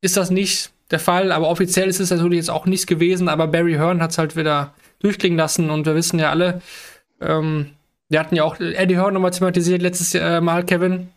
ist 0.01 0.17
das 0.17 0.31
nicht 0.31 0.71
der 0.91 0.99
Fall, 0.99 1.33
aber 1.33 1.49
offiziell 1.49 1.89
ist 1.89 2.01
es 2.01 2.11
natürlich 2.11 2.39
jetzt 2.39 2.51
auch 2.51 2.67
nichts 2.67 2.87
gewesen, 2.87 3.29
aber 3.29 3.47
Barry 3.47 3.75
Hearn 3.75 4.01
hat 4.01 4.13
es 4.13 4.19
halt 4.19 4.37
wieder 4.37 4.73
durchklingen 5.01 5.39
lassen 5.39 5.71
und 5.71 5.87
wir 5.87 5.95
wissen 5.95 6.19
ja 6.19 6.31
alle, 6.31 6.61
ähm, 7.21 7.71
wir 8.09 8.21
hatten 8.21 8.37
ja 8.37 8.45
auch 8.45 8.59
Eddie 8.59 8.97
Hearn 8.97 9.15
nochmal 9.15 9.33
thematisiert 9.33 9.83
letztes 9.83 10.15
äh, 10.15 10.41
Mal, 10.41 10.65
Kevin. 10.65 11.09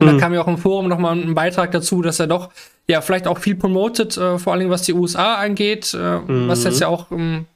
Und 0.00 0.08
mhm. 0.08 0.12
da 0.12 0.18
kam 0.18 0.34
ja 0.34 0.42
auch 0.42 0.48
im 0.48 0.58
Forum 0.58 0.88
nochmal 0.88 1.16
ein 1.16 1.34
Beitrag 1.34 1.70
dazu, 1.70 2.02
dass 2.02 2.18
er 2.18 2.26
doch 2.26 2.50
ja 2.88 3.00
vielleicht 3.00 3.28
auch 3.28 3.38
viel 3.38 3.54
promotet, 3.54 4.16
äh, 4.16 4.38
vor 4.38 4.52
allem 4.52 4.70
was 4.70 4.82
die 4.82 4.92
USA 4.92 5.36
angeht, 5.36 5.94
äh, 5.94 6.18
mhm. 6.18 6.48
was 6.48 6.64
jetzt 6.64 6.80
ja 6.80 6.88
auch 6.88 7.12
ähm, 7.12 7.46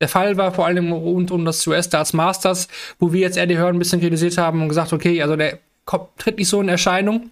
der 0.00 0.08
Fall 0.08 0.36
war, 0.36 0.52
vor 0.52 0.66
allem 0.66 0.92
rund 0.92 1.30
um 1.30 1.44
das 1.44 1.66
US 1.66 1.88
Darts 1.88 2.12
Masters, 2.12 2.68
wo 2.98 3.12
wir 3.12 3.20
jetzt 3.20 3.36
Eddie 3.36 3.58
Hearn 3.58 3.76
ein 3.76 3.78
bisschen 3.78 4.00
kritisiert 4.00 4.38
haben 4.38 4.62
und 4.62 4.68
gesagt, 4.68 4.92
okay, 4.92 5.20
also 5.22 5.36
der 5.36 5.58
tritt 6.18 6.38
nicht 6.38 6.48
so 6.48 6.60
in 6.60 6.68
Erscheinung. 6.68 7.30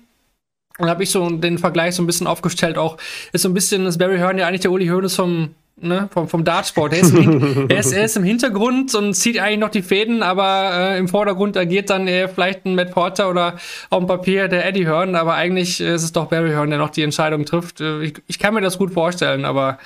Und 0.78 0.88
habe 0.88 1.02
ich 1.02 1.11
so 1.11 1.28
den 1.28 1.58
Vergleich 1.58 1.97
so 1.97 2.02
ein 2.02 2.06
bisschen 2.06 2.26
aufgestellt, 2.26 2.78
auch 2.78 2.97
ist 3.32 3.42
so 3.42 3.49
ein 3.49 3.54
bisschen, 3.54 3.85
das 3.85 3.99
Barry 3.99 4.18
Hearn 4.18 4.38
ja 4.38 4.47
eigentlich 4.47 4.61
der 4.61 4.70
Uli 4.70 4.87
Hoeneß 4.87 5.16
vom, 5.16 5.50
ne, 5.80 6.08
vom, 6.12 6.28
vom 6.28 6.44
Dartsport. 6.44 6.92
Er 6.92 7.00
ist, 7.00 7.14
er, 7.68 7.78
ist, 7.78 7.92
er 7.92 8.04
ist 8.04 8.16
im 8.16 8.22
Hintergrund 8.22 8.94
und 8.94 9.14
zieht 9.14 9.38
eigentlich 9.38 9.59
noch 9.59 9.70
die 9.70 9.83
Fäden, 9.83 10.22
aber 10.22 10.70
äh, 10.72 10.98
im 10.98 11.09
Vordergrund 11.09 11.57
agiert 11.57 11.90
dann 11.90 12.07
äh, 12.07 12.29
vielleicht 12.29 12.64
ein 12.64 12.74
Matt 12.74 12.92
Porter 12.92 13.29
oder 13.29 13.57
auf 13.90 13.98
dem 13.98 14.07
Papier 14.07 14.48
der 14.48 14.66
Eddie 14.66 14.87
Hearn, 14.87 15.16
aber 15.16 15.35
eigentlich 15.35 15.81
ist 15.81 16.02
es 16.02 16.12
doch 16.12 16.26
Barry 16.26 16.50
Hearn, 16.50 16.70
der 16.70 16.79
noch 16.79 16.90
die 16.90 17.02
Entscheidung 17.02 17.44
trifft. 17.44 17.81
Äh, 17.81 18.02
ich, 18.02 18.14
ich 18.26 18.38
kann 18.38 18.55
mir 18.55 18.61
das 18.61 18.79
gut 18.79 18.92
vorstellen, 18.92 19.44
aber 19.44 19.79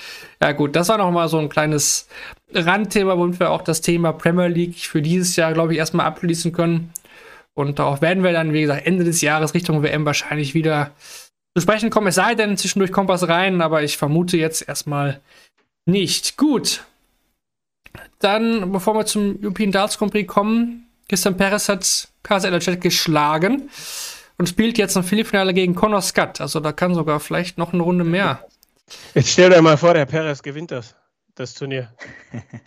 ja 0.43 0.53
gut, 0.53 0.77
das 0.77 0.88
war 0.88 0.99
noch 0.99 1.11
mal 1.11 1.29
so 1.29 1.38
ein 1.38 1.49
kleines 1.49 2.09
Randthema, 2.55 3.16
womit 3.16 3.40
wir 3.40 3.51
auch 3.51 3.62
das 3.62 3.81
Thema 3.81 4.12
Premier 4.12 4.49
League 4.49 4.77
für 4.77 5.01
dieses 5.01 5.37
Jahr, 5.37 5.53
glaube 5.53 5.73
ich, 5.73 5.79
erstmal 5.79 6.07
abschließen 6.07 6.53
können. 6.53 6.90
Und 7.55 7.79
darauf 7.79 8.01
werden 8.01 8.25
wir 8.25 8.33
dann, 8.33 8.53
wie 8.53 8.62
gesagt, 8.62 8.87
Ende 8.87 9.05
des 9.05 9.21
Jahres 9.21 9.55
Richtung 9.55 9.83
WM 9.83 10.07
wahrscheinlich 10.07 10.55
wieder 10.55 10.93
zu 11.55 11.62
sprechen 11.62 11.91
kommen. 11.91 12.07
Es 12.07 12.15
sei 12.15 12.35
denn, 12.35 12.57
zwischendurch 12.57 12.93
kommt 12.93 13.09
was 13.09 13.29
rein, 13.29 13.61
aber 13.61 13.83
ich 13.83 13.99
vermute 13.99 14.37
jetzt 14.37 14.67
erstmal 14.67 15.21
nicht. 15.85 16.37
Gut. 16.37 16.85
Dann, 18.19 18.73
bevor 18.73 18.95
wir 18.95 19.05
zum 19.05 19.38
European 19.43 19.73
Darts 19.73 19.99
Grand 19.99 20.12
Prix 20.12 20.33
kommen, 20.33 20.87
Christian 21.09 21.37
Perez 21.37 21.69
hat 21.69 22.09
KSL 22.23 22.59
Chat 22.61 22.81
geschlagen 22.81 23.69
und 24.38 24.49
spielt 24.49 24.79
jetzt 24.79 24.97
ein 24.97 25.03
Viertelfinale 25.03 25.53
gegen 25.53 25.75
Conor 25.75 26.01
Scott. 26.01 26.41
Also 26.41 26.61
da 26.61 26.73
kann 26.73 26.95
sogar 26.95 27.21
vielleicht 27.21 27.59
noch 27.59 27.75
eine 27.75 27.83
Runde 27.83 28.05
mehr. 28.05 28.47
Jetzt 29.15 29.31
stell 29.31 29.51
dir 29.51 29.61
mal 29.61 29.77
vor, 29.77 29.93
der 29.93 30.07
Perez 30.07 30.43
gewinnt 30.43 30.71
das 30.71 30.95
das 31.35 31.55
Turnier. 31.55 31.92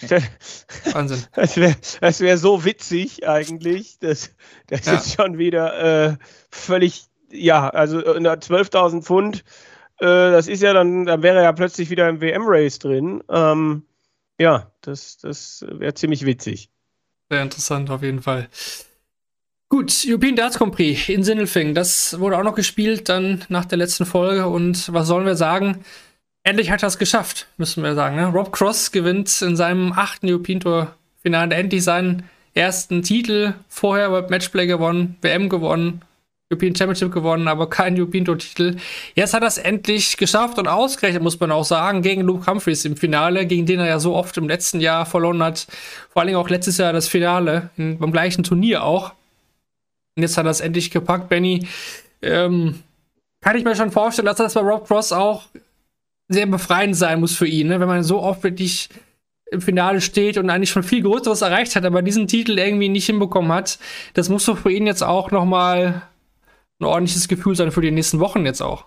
Wahnsinn. 0.91 1.23
Das 1.35 1.57
wäre 1.57 1.75
wär 2.19 2.37
so 2.37 2.65
witzig 2.65 3.27
eigentlich. 3.27 3.99
Das, 3.99 4.31
das 4.67 4.85
ja. 4.85 4.93
ist 4.95 5.15
schon 5.15 5.37
wieder 5.37 6.09
äh, 6.11 6.17
völlig, 6.49 7.05
ja, 7.29 7.69
also 7.69 7.99
12.000 7.99 9.03
Pfund, 9.03 9.43
äh, 9.99 10.05
das 10.05 10.47
ist 10.47 10.61
ja 10.61 10.73
dann, 10.73 11.05
dann 11.05 11.23
wäre 11.23 11.37
er 11.37 11.43
ja 11.43 11.51
plötzlich 11.53 11.89
wieder 11.89 12.09
im 12.09 12.21
WM-Race 12.21 12.79
drin. 12.79 13.23
Ähm, 13.29 13.83
ja, 14.37 14.71
das, 14.81 15.17
das 15.17 15.65
wäre 15.67 15.93
ziemlich 15.93 16.25
witzig. 16.25 16.69
Sehr 17.29 17.41
interessant 17.41 17.89
auf 17.89 18.03
jeden 18.03 18.21
Fall. 18.21 18.49
Gut, 19.69 20.05
European 20.05 20.35
Darts 20.35 20.57
Grand 20.57 20.75
Prix 20.75 21.09
in 21.09 21.23
Sindelfing, 21.23 21.73
das 21.73 22.19
wurde 22.19 22.37
auch 22.37 22.43
noch 22.43 22.55
gespielt 22.55 23.09
dann 23.09 23.43
nach 23.49 23.65
der 23.65 23.79
letzten 23.79 24.05
Folge 24.05 24.47
und 24.47 24.93
was 24.93 25.07
sollen 25.07 25.25
wir 25.25 25.35
sagen? 25.35 25.83
Endlich 26.45 26.71
hat 26.71 26.83
er 26.83 26.87
es 26.87 26.97
geschafft, 26.97 27.47
müssen 27.57 27.83
wir 27.83 27.95
sagen. 27.95 28.15
Ne? 28.15 28.27
Rob 28.27 28.53
Cross 28.53 28.91
gewinnt 28.91 29.41
in 29.41 29.57
seinem 29.57 29.91
achten 29.91 30.29
European 30.29 30.61
Tour 30.61 30.95
Finale 31.21 31.53
endlich 31.55 31.83
seinen 31.83 32.23
ersten 32.53 33.01
Titel. 33.01 33.53
Vorher 33.67 34.11
World 34.11 34.29
Matchplay 34.29 34.67
gewonnen, 34.67 35.17
WM 35.21 35.49
gewonnen, 35.49 36.01
European 36.51 36.75
Championship 36.75 37.11
gewonnen, 37.11 37.47
aber 37.47 37.67
kein 37.69 37.99
European 37.99 38.25
Tour 38.25 38.37
Titel. 38.37 38.77
Jetzt 39.15 39.33
hat 39.33 39.41
er 39.41 39.47
es 39.47 39.57
endlich 39.57 40.17
geschafft 40.17 40.59
und 40.59 40.67
ausgerechnet, 40.67 41.23
muss 41.23 41.39
man 41.39 41.51
auch 41.51 41.65
sagen, 41.65 42.03
gegen 42.03 42.21
Luke 42.21 42.45
Humphreys 42.45 42.85
im 42.85 42.95
Finale, 42.95 43.47
gegen 43.47 43.65
den 43.65 43.79
er 43.79 43.87
ja 43.87 43.99
so 43.99 44.15
oft 44.15 44.37
im 44.37 44.47
letzten 44.47 44.79
Jahr 44.79 45.07
verloren 45.07 45.41
hat. 45.41 45.65
Vor 46.11 46.21
allem 46.21 46.35
auch 46.35 46.49
letztes 46.49 46.77
Jahr 46.77 46.93
das 46.93 47.07
Finale, 47.07 47.71
in, 47.75 47.97
beim 47.97 48.11
gleichen 48.11 48.43
Turnier 48.43 48.83
auch. 48.83 49.13
Und 50.15 50.21
jetzt 50.21 50.37
hat 50.37 50.45
er 50.45 50.51
es 50.51 50.61
endlich 50.61 50.91
gepackt, 50.91 51.27
Benny. 51.27 51.67
Ähm, 52.21 52.83
kann 53.41 53.57
ich 53.57 53.63
mir 53.63 53.75
schon 53.75 53.91
vorstellen, 53.91 54.27
dass 54.27 54.37
das 54.37 54.53
bei 54.53 54.61
Rob 54.61 54.87
Cross 54.87 55.11
auch 55.11 55.47
sehr 56.27 56.45
befreiend 56.47 56.95
sein 56.95 57.19
muss 57.19 57.35
für 57.35 57.47
ihn, 57.47 57.67
ne? 57.67 57.79
wenn 57.79 57.87
man 57.87 58.03
so 58.03 58.21
oft 58.21 58.43
wirklich 58.43 58.89
im 59.51 59.61
Finale 59.61 60.01
steht 60.01 60.37
und 60.37 60.49
eigentlich 60.49 60.71
schon 60.71 60.83
viel 60.83 61.03
Größeres 61.03 61.41
erreicht 61.41 61.75
hat, 61.75 61.85
aber 61.85 62.01
diesen 62.01 62.27
Titel 62.27 62.57
irgendwie 62.57 62.89
nicht 62.89 63.05
hinbekommen 63.05 63.51
hat. 63.51 63.77
Das 64.13 64.29
muss 64.29 64.45
doch 64.45 64.57
für 64.57 64.71
ihn 64.71 64.87
jetzt 64.87 65.03
auch 65.03 65.31
noch 65.31 65.45
mal 65.45 66.01
ein 66.79 66.85
ordentliches 66.85 67.27
Gefühl 67.27 67.55
sein 67.55 67.71
für 67.71 67.81
die 67.81 67.91
nächsten 67.91 68.19
Wochen 68.19 68.45
jetzt 68.45 68.61
auch. 68.61 68.85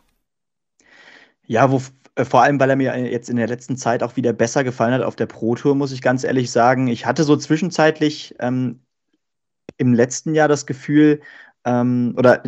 Ja, 1.47 1.71
wo, 1.71 1.81
äh, 2.17 2.25
vor 2.25 2.43
allem, 2.43 2.59
weil 2.61 2.71
er 2.71 2.77
mir 2.77 3.11
jetzt 3.11 3.31
in 3.31 3.37
der 3.37 3.47
letzten 3.47 3.77
Zeit 3.77 4.03
auch 4.03 4.17
wieder 4.17 4.33
besser 4.33 4.65
gefallen 4.65 4.93
hat 4.93 5.03
auf 5.03 5.17
der 5.17 5.27
Pro 5.27 5.55
Tour, 5.55 5.75
muss 5.75 5.93
ich 5.93 6.03
ganz 6.03 6.25
ehrlich 6.25 6.51
sagen. 6.51 6.89
Ich 6.89 7.07
hatte 7.07 7.25
so 7.25 7.37
zwischenzeitlich 7.37 8.35
ähm, 8.41 8.81
im 9.77 9.95
letzten 9.95 10.35
Jahr 10.35 10.49
das 10.49 10.67
Gefühl, 10.67 11.21
ähm, 11.65 12.15
oder 12.17 12.43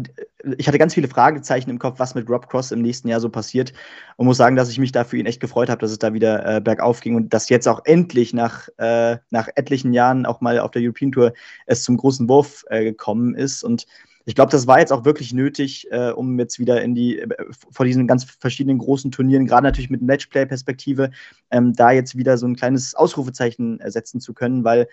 ich 0.59 0.69
hatte 0.69 0.79
ganz 0.79 0.95
viele 0.95 1.09
Fragezeichen 1.09 1.71
im 1.71 1.79
Kopf, 1.79 1.99
was 1.99 2.15
mit 2.15 2.29
Rob 2.29 2.49
Cross 2.49 2.73
im 2.73 2.83
nächsten 2.83 3.09
Jahr 3.09 3.21
so 3.21 3.29
passiert. 3.29 3.73
Und 4.17 4.27
muss 4.27 4.37
sagen, 4.37 4.57
dass 4.57 4.71
ich 4.71 4.79
mich 4.79 4.93
da 4.93 5.05
für 5.05 5.17
ihn 5.17 5.27
echt 5.27 5.41
gefreut 5.41 5.69
habe, 5.69 5.81
dass 5.81 5.91
es 5.91 5.99
da 5.99 6.13
wieder 6.13 6.57
äh, 6.57 6.61
bergauf 6.61 7.01
ging 7.01 7.17
und 7.17 7.33
dass 7.35 7.49
jetzt 7.49 7.69
auch 7.69 7.83
endlich 7.85 8.33
nach, 8.33 8.69
äh, 8.79 9.19
nach 9.31 9.49
etlichen 9.55 9.93
Jahren 9.93 10.27
auch 10.27 10.41
mal 10.41 10.59
auf 10.59 10.71
der 10.71 10.83
European 10.83 11.13
Tour 11.13 11.33
es 11.67 11.83
zum 11.83 11.97
großen 11.97 12.29
Wurf 12.29 12.65
äh, 12.69 12.85
gekommen 12.85 13.35
ist. 13.35 13.63
Und 13.63 13.87
ich 14.27 14.35
glaube, 14.35 14.53
das 14.53 14.67
war 14.67 14.79
jetzt 14.79 14.93
auch 14.93 15.05
wirklich 15.05 15.33
nötig, 15.33 15.89
äh, 15.91 16.11
um 16.11 16.39
jetzt 16.39 16.59
wieder 16.59 16.83
in 16.83 16.95
die, 16.95 17.19
äh, 17.19 17.29
vor 17.71 17.87
diesen 17.87 18.07
ganz 18.07 18.25
verschiedenen 18.25 18.79
großen 18.79 19.11
Turnieren, 19.11 19.47
gerade 19.47 19.65
natürlich 19.65 19.91
mit 19.91 20.03
Matchplay-Perspektive, 20.03 21.11
ähm, 21.51 21.73
da 21.75 21.91
jetzt 21.91 22.17
wieder 22.17 22.39
so 22.39 22.47
ein 22.47 22.57
kleines 22.57 22.95
Ausrufezeichen 22.95 23.81
setzen 23.87 24.21
zu 24.21 24.35
können, 24.35 24.65
weil 24.65 24.89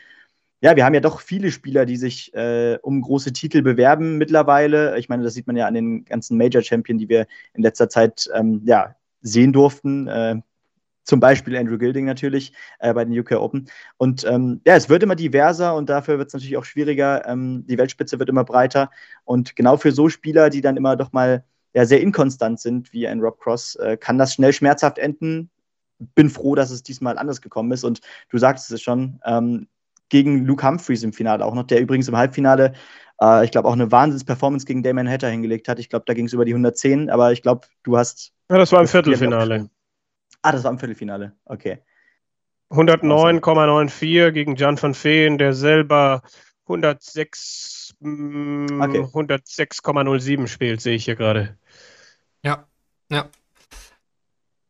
ja, 0.62 0.76
wir 0.76 0.86
haben 0.86 0.94
ja 0.94 1.02
doch 1.02 1.22
viele 1.22 1.52
Spieler, 1.52 1.86
die 1.86 1.98
sich 1.98 2.34
äh, 2.34 2.80
um 2.82 3.02
große 3.02 3.32
Titel 3.34 3.62
bewerben 3.62 4.18
mittlerweile. 4.18 4.98
Ich 4.98 5.08
meine, 5.08 5.24
das 5.24 5.34
sieht 5.34 5.48
man 5.48 5.56
ja 5.56 5.68
an 5.68 5.76
den 5.76 6.06
ganzen 6.06 6.38
Major 6.38 6.62
Champion, 6.64 6.98
die 6.98 7.10
wir 7.10 7.28
in 7.54 7.62
letzter 7.62 7.90
Zeit 7.90 8.30
ähm, 8.34 8.62
ja, 8.66 8.96
sehen 9.22 9.54
durften. 9.54 10.08
Äh, 10.08 10.42
zum 11.04 11.20
Beispiel 11.20 11.56
Andrew 11.56 11.78
Gilding 11.78 12.06
natürlich 12.06 12.54
äh, 12.80 12.94
bei 12.94 13.06
den 13.06 13.18
UK 13.18 13.34
Open. 13.34 13.70
Und 13.98 14.26
ähm, 14.26 14.62
ja, 14.66 14.76
es 14.76 14.90
wird 14.90 15.04
immer 15.04 15.16
diverser 15.16 15.76
und 15.76 15.90
dafür 15.90 16.18
wird 16.18 16.28
es 16.28 16.34
natürlich 16.34 16.58
auch 16.58 16.66
schwieriger. 16.66 17.26
Ähm, 17.28 17.66
die 17.68 17.78
Weltspitze 17.78 18.20
wird 18.20 18.28
immer 18.28 18.44
breiter. 18.44 18.92
Und 19.24 19.56
genau 19.56 19.78
für 19.78 19.92
so 19.92 20.10
Spieler, 20.10 20.50
die 20.50 20.62
dann 20.62 20.76
immer 20.76 20.96
doch 20.98 21.14
mal 21.14 21.46
ja, 21.74 21.86
sehr 21.86 22.02
inkonstant 22.02 22.60
sind, 22.60 22.92
wie 22.92 23.08
ein 23.08 23.22
Rob 23.22 23.40
Cross, 23.40 23.76
äh, 23.76 23.96
kann 23.96 24.18
das 24.18 24.34
schnell 24.34 24.52
schmerzhaft 24.52 24.98
enden. 24.98 25.50
Bin 26.16 26.30
froh, 26.30 26.56
dass 26.56 26.72
es 26.72 26.84
diesmal 26.84 27.18
anders 27.18 27.42
gekommen 27.42 27.72
ist. 27.72 27.86
Und 27.86 28.02
du 28.30 28.38
sagtest 28.38 28.72
es 28.72 28.82
schon, 28.82 29.20
ähm, 29.24 29.68
gegen 30.10 30.46
Luke 30.46 30.66
Humphreys 30.66 31.04
im 31.04 31.14
Finale 31.14 31.46
auch 31.46 31.54
noch, 31.54 31.64
der 31.64 31.82
übrigens 31.82 32.08
im 32.08 32.18
Halbfinale, 32.18 32.74
äh, 33.22 33.46
ich 33.46 33.52
glaube, 33.52 33.68
auch 33.68 33.74
eine 33.74 33.92
Wahnsinns-Performance 33.92 34.66
gegen 34.66 34.84
Damon 34.84 35.10
Hatter 35.10 35.30
hingelegt 35.30 35.68
hat. 35.68 35.80
Ich 35.80 35.90
glaube, 35.90 36.06
da 36.06 36.14
ging 36.14 36.26
es 36.26 36.34
über 36.34 36.46
die 36.46 36.54
110, 36.54 37.10
aber 37.10 37.32
ich 37.32 37.42
glaube, 37.42 37.68
du 37.84 37.98
hast. 37.98 38.34
Ja, 38.50 38.58
das 38.58 38.72
war 38.72 38.82
im 38.82 38.88
Viertelfinale. 38.88 39.70
Ah, 40.42 40.52
das 40.52 40.64
war 40.64 40.72
im 40.72 40.80
Viertelfinale, 40.80 41.34
okay. 41.46 41.80
109,94 42.70 44.32
gegen 44.32 44.56
Jan 44.56 44.82
van 44.82 44.94
Veen, 44.94 45.38
der 45.38 45.54
selber 45.54 46.22
106, 46.64 47.96
mm, 48.00 48.82
okay. 48.82 49.00
106,07 49.00 50.48
spielt, 50.48 50.82
sehe 50.82 50.96
ich 50.96 51.06
hier 51.06 51.16
gerade. 51.16 51.58
Ja, 52.44 52.68
ja. 53.10 53.30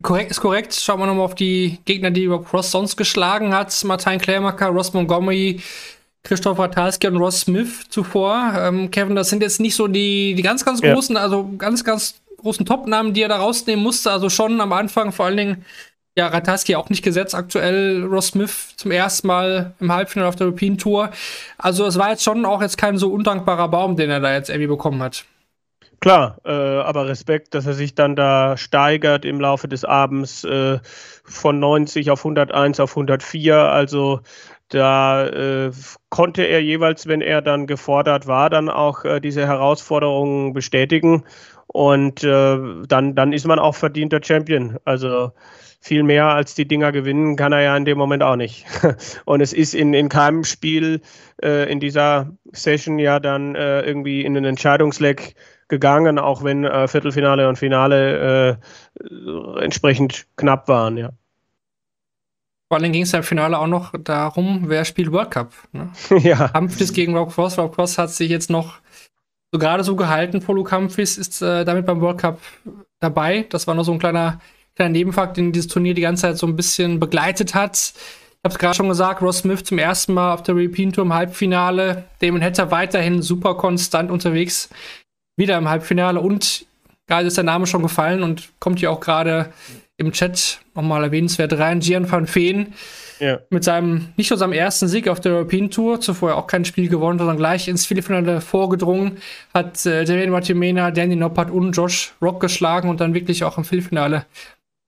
Korrekt, 0.03 0.31
ist 0.31 0.41
korrekt. 0.41 0.75
Schauen 0.75 0.99
wir 0.99 1.07
nochmal 1.07 1.25
auf 1.25 1.35
die 1.35 1.79
Gegner, 1.85 2.11
die 2.11 2.27
Rob 2.27 2.47
Cross 2.47 2.71
sonst 2.71 2.97
geschlagen 2.97 3.53
hat. 3.55 3.83
Martin 3.83 4.19
Klärmacker, 4.19 4.67
Ross 4.67 4.93
Montgomery, 4.93 5.59
Christoph 6.23 6.59
Ratalski 6.59 7.07
und 7.07 7.17
Ross 7.17 7.41
Smith 7.41 7.89
zuvor. 7.89 8.53
Ähm, 8.57 8.91
Kevin, 8.91 9.15
das 9.15 9.29
sind 9.29 9.41
jetzt 9.41 9.59
nicht 9.59 9.75
so 9.75 9.87
die, 9.87 10.35
die 10.35 10.43
ganz, 10.43 10.63
ganz 10.63 10.81
großen, 10.81 11.15
ja. 11.15 11.21
also 11.21 11.49
ganz, 11.57 11.83
ganz 11.83 12.21
großen 12.37 12.65
Top-Namen, 12.65 13.13
die 13.13 13.23
er 13.23 13.29
da 13.29 13.37
rausnehmen 13.37 13.83
musste. 13.83 14.11
Also 14.11 14.29
schon 14.29 14.61
am 14.61 14.71
Anfang 14.71 15.11
vor 15.11 15.25
allen 15.25 15.37
Dingen, 15.37 15.65
ja, 16.15 16.27
Ratalski 16.27 16.75
auch 16.75 16.89
nicht 16.89 17.03
gesetzt. 17.03 17.33
Aktuell 17.33 18.03
Ross 18.03 18.27
Smith 18.27 18.75
zum 18.75 18.91
ersten 18.91 19.27
Mal 19.27 19.73
im 19.79 19.91
Halbfinale 19.91 20.29
auf 20.29 20.35
der 20.35 20.47
European 20.47 20.77
Tour. 20.77 21.11
Also 21.57 21.85
es 21.85 21.97
war 21.97 22.11
jetzt 22.11 22.23
schon 22.23 22.45
auch 22.45 22.61
jetzt 22.61 22.77
kein 22.77 22.97
so 22.97 23.11
undankbarer 23.11 23.67
Baum, 23.69 23.95
den 23.95 24.09
er 24.09 24.19
da 24.19 24.33
jetzt 24.33 24.49
irgendwie 24.49 24.67
bekommen 24.67 25.01
hat. 25.01 25.25
Klar, 25.99 26.37
äh, 26.45 26.51
aber 26.51 27.07
Respekt, 27.07 27.55
dass 27.55 27.65
er 27.65 27.73
sich 27.73 27.95
dann 27.95 28.15
da 28.15 28.55
steigert 28.55 29.25
im 29.25 29.41
Laufe 29.41 29.67
des 29.67 29.83
Abends 29.83 30.43
äh, 30.43 30.79
von 31.23 31.59
90 31.59 32.11
auf 32.11 32.19
101 32.19 32.79
auf 32.79 32.91
104. 32.91 33.57
Also 33.57 34.21
da 34.69 35.27
äh, 35.27 35.71
konnte 36.09 36.43
er 36.43 36.61
jeweils, 36.61 37.07
wenn 37.07 37.21
er 37.21 37.41
dann 37.41 37.65
gefordert 37.65 38.27
war, 38.27 38.49
dann 38.49 38.69
auch 38.69 39.05
äh, 39.05 39.19
diese 39.19 39.47
Herausforderungen 39.47 40.53
bestätigen. 40.53 41.23
Und 41.65 42.23
äh, 42.23 42.57
dann, 42.87 43.15
dann 43.15 43.33
ist 43.33 43.47
man 43.47 43.57
auch 43.59 43.75
verdienter 43.75 44.19
Champion. 44.23 44.77
Also 44.85 45.31
viel 45.79 46.03
mehr 46.03 46.25
als 46.25 46.53
die 46.53 46.67
Dinger 46.67 46.91
gewinnen 46.91 47.35
kann 47.37 47.53
er 47.53 47.61
ja 47.61 47.77
in 47.77 47.85
dem 47.85 47.97
Moment 47.97 48.21
auch 48.21 48.35
nicht. 48.35 48.65
Und 49.25 49.41
es 49.41 49.51
ist 49.51 49.73
in, 49.73 49.93
in 49.93 50.09
keinem 50.09 50.43
Spiel 50.43 51.01
äh, 51.41 51.71
in 51.71 51.79
dieser 51.79 52.31
Session 52.51 52.99
ja 52.99 53.19
dann 53.19 53.55
irgendwie 53.55 54.23
in 54.23 54.33
den 54.33 54.45
Entscheidungsleck 54.45 55.35
gegangen, 55.67 56.19
auch 56.19 56.43
wenn 56.43 56.63
äh, 56.63 56.87
Viertelfinale 56.87 57.47
und 57.49 57.57
Finale 57.57 58.59
äh, 59.01 59.63
entsprechend 59.63 60.27
knapp 60.35 60.67
waren, 60.67 60.97
ja. 60.97 61.11
Vor 62.69 62.79
allem 62.79 62.91
ging 62.91 63.03
es 63.03 63.13
ja 63.13 63.19
im 63.19 63.23
Finale 63.23 63.57
auch 63.57 63.67
noch 63.67 63.93
darum, 63.97 64.63
wer 64.67 64.83
spielt 64.83 65.11
World 65.11 65.31
Cup. 65.31 65.53
Ne? 65.71 65.89
ja. 66.19 66.53
Humphries 66.53 66.91
gegen 66.91 67.15
Rob 67.15 67.33
Cross. 67.33 67.57
Rob 67.57 67.73
Cross 67.73 67.97
hat 67.97 68.09
sich 68.09 68.29
jetzt 68.29 68.49
noch 68.49 68.79
so 69.53 69.59
gerade 69.59 69.85
so 69.85 69.95
gehalten. 69.95 70.41
Polo 70.41 70.69
Humphries 70.69 71.17
ist 71.17 71.41
äh, 71.41 71.63
damit 71.63 71.85
beim 71.85 72.01
World 72.01 72.17
Cup 72.17 72.39
dabei. 72.99 73.45
Das 73.49 73.67
war 73.67 73.75
noch 73.75 73.85
so 73.85 73.93
ein 73.93 73.99
kleiner, 73.99 74.41
kleiner 74.75 74.91
Nebenfakt, 74.91 75.37
den 75.37 75.53
dieses 75.53 75.69
Turnier 75.69 75.93
die 75.93 76.01
ganze 76.01 76.23
Zeit 76.23 76.37
so 76.37 76.45
ein 76.45 76.57
bisschen 76.57 76.99
begleitet 76.99 77.55
hat. 77.55 77.77
Ich 77.77 78.39
habe 78.43 78.53
es 78.53 78.59
gerade 78.59 78.75
schon 78.75 78.89
gesagt, 78.89 79.21
Ross 79.21 79.39
Smith 79.39 79.63
zum 79.63 79.77
ersten 79.77 80.13
Mal 80.13 80.33
auf 80.33 80.43
der 80.43 80.55
European 80.55 80.91
Tour 80.91 81.05
im 81.05 81.13
Halbfinale. 81.13 82.03
Damon 82.19 82.43
Hatter 82.43 82.69
weiterhin 82.69 83.21
super 83.21 83.55
konstant 83.55 84.11
unterwegs 84.11 84.69
wieder 85.37 85.57
im 85.57 85.69
Halbfinale 85.69 86.19
und 86.19 86.65
gerade 87.07 87.27
ist 87.27 87.37
der 87.37 87.43
Name 87.43 87.67
schon 87.67 87.83
gefallen 87.83 88.23
und 88.23 88.49
kommt 88.59 88.79
hier 88.79 88.91
auch 88.91 88.99
gerade 88.99 89.53
im 89.97 90.11
Chat 90.11 90.59
nochmal 90.75 91.03
erwähnenswert 91.03 91.57
rein. 91.57 91.79
Gian 91.79 92.09
van 92.09 92.27
Veen 92.33 92.73
ja. 93.19 93.39
mit 93.49 93.63
seinem, 93.63 94.09
nicht 94.15 94.29
nur 94.29 94.37
seinem 94.37 94.53
ersten 94.53 94.87
Sieg 94.87 95.07
auf 95.07 95.19
der 95.19 95.33
European 95.33 95.71
Tour, 95.71 95.99
zuvor 96.01 96.35
auch 96.35 96.47
kein 96.47 96.65
Spiel 96.65 96.87
gewonnen, 96.87 97.17
sondern 97.17 97.37
gleich 97.37 97.67
ins 97.67 97.85
Viertelfinale 97.85 98.41
vorgedrungen, 98.41 99.17
hat 99.53 99.85
äh, 99.85 100.05
Devin 100.05 100.29
Martimena, 100.29 100.91
Danny 100.91 101.15
Noppert 101.15 101.49
und 101.49 101.71
Josh 101.71 102.13
Rock 102.21 102.39
geschlagen 102.39 102.89
und 102.89 103.01
dann 103.01 103.13
wirklich 103.13 103.43
auch 103.43 103.57
im 103.57 103.63
Viertelfinale 103.63 104.25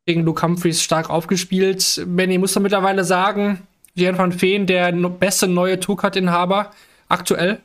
gegen 0.05 0.23
Luke 0.23 0.41
Humphreys 0.41 0.81
stark 0.81 1.09
aufgespielt. 1.09 2.03
Benny 2.05 2.37
muss 2.37 2.53
da 2.53 2.59
mittlerweile 2.59 3.03
sagen, 3.03 3.61
Gian 3.95 4.17
van 4.17 4.39
Veen, 4.41 4.65
der 4.67 4.91
beste 4.91 5.47
neue 5.47 5.79
Tourcard-Inhaber 5.79 6.71
aktuell 7.07 7.59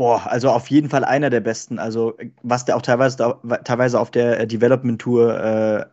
Boah, 0.00 0.26
also 0.26 0.48
auf 0.48 0.68
jeden 0.70 0.88
Fall 0.88 1.04
einer 1.04 1.28
der 1.28 1.40
besten. 1.40 1.78
Also, 1.78 2.16
was 2.42 2.64
der 2.64 2.74
auch 2.78 2.80
teilweise, 2.80 3.18
teilweise 3.64 4.00
auf 4.00 4.10
der 4.10 4.40
äh, 4.40 4.46
Development 4.46 4.98
Tour 4.98 5.38
äh, 5.38 5.84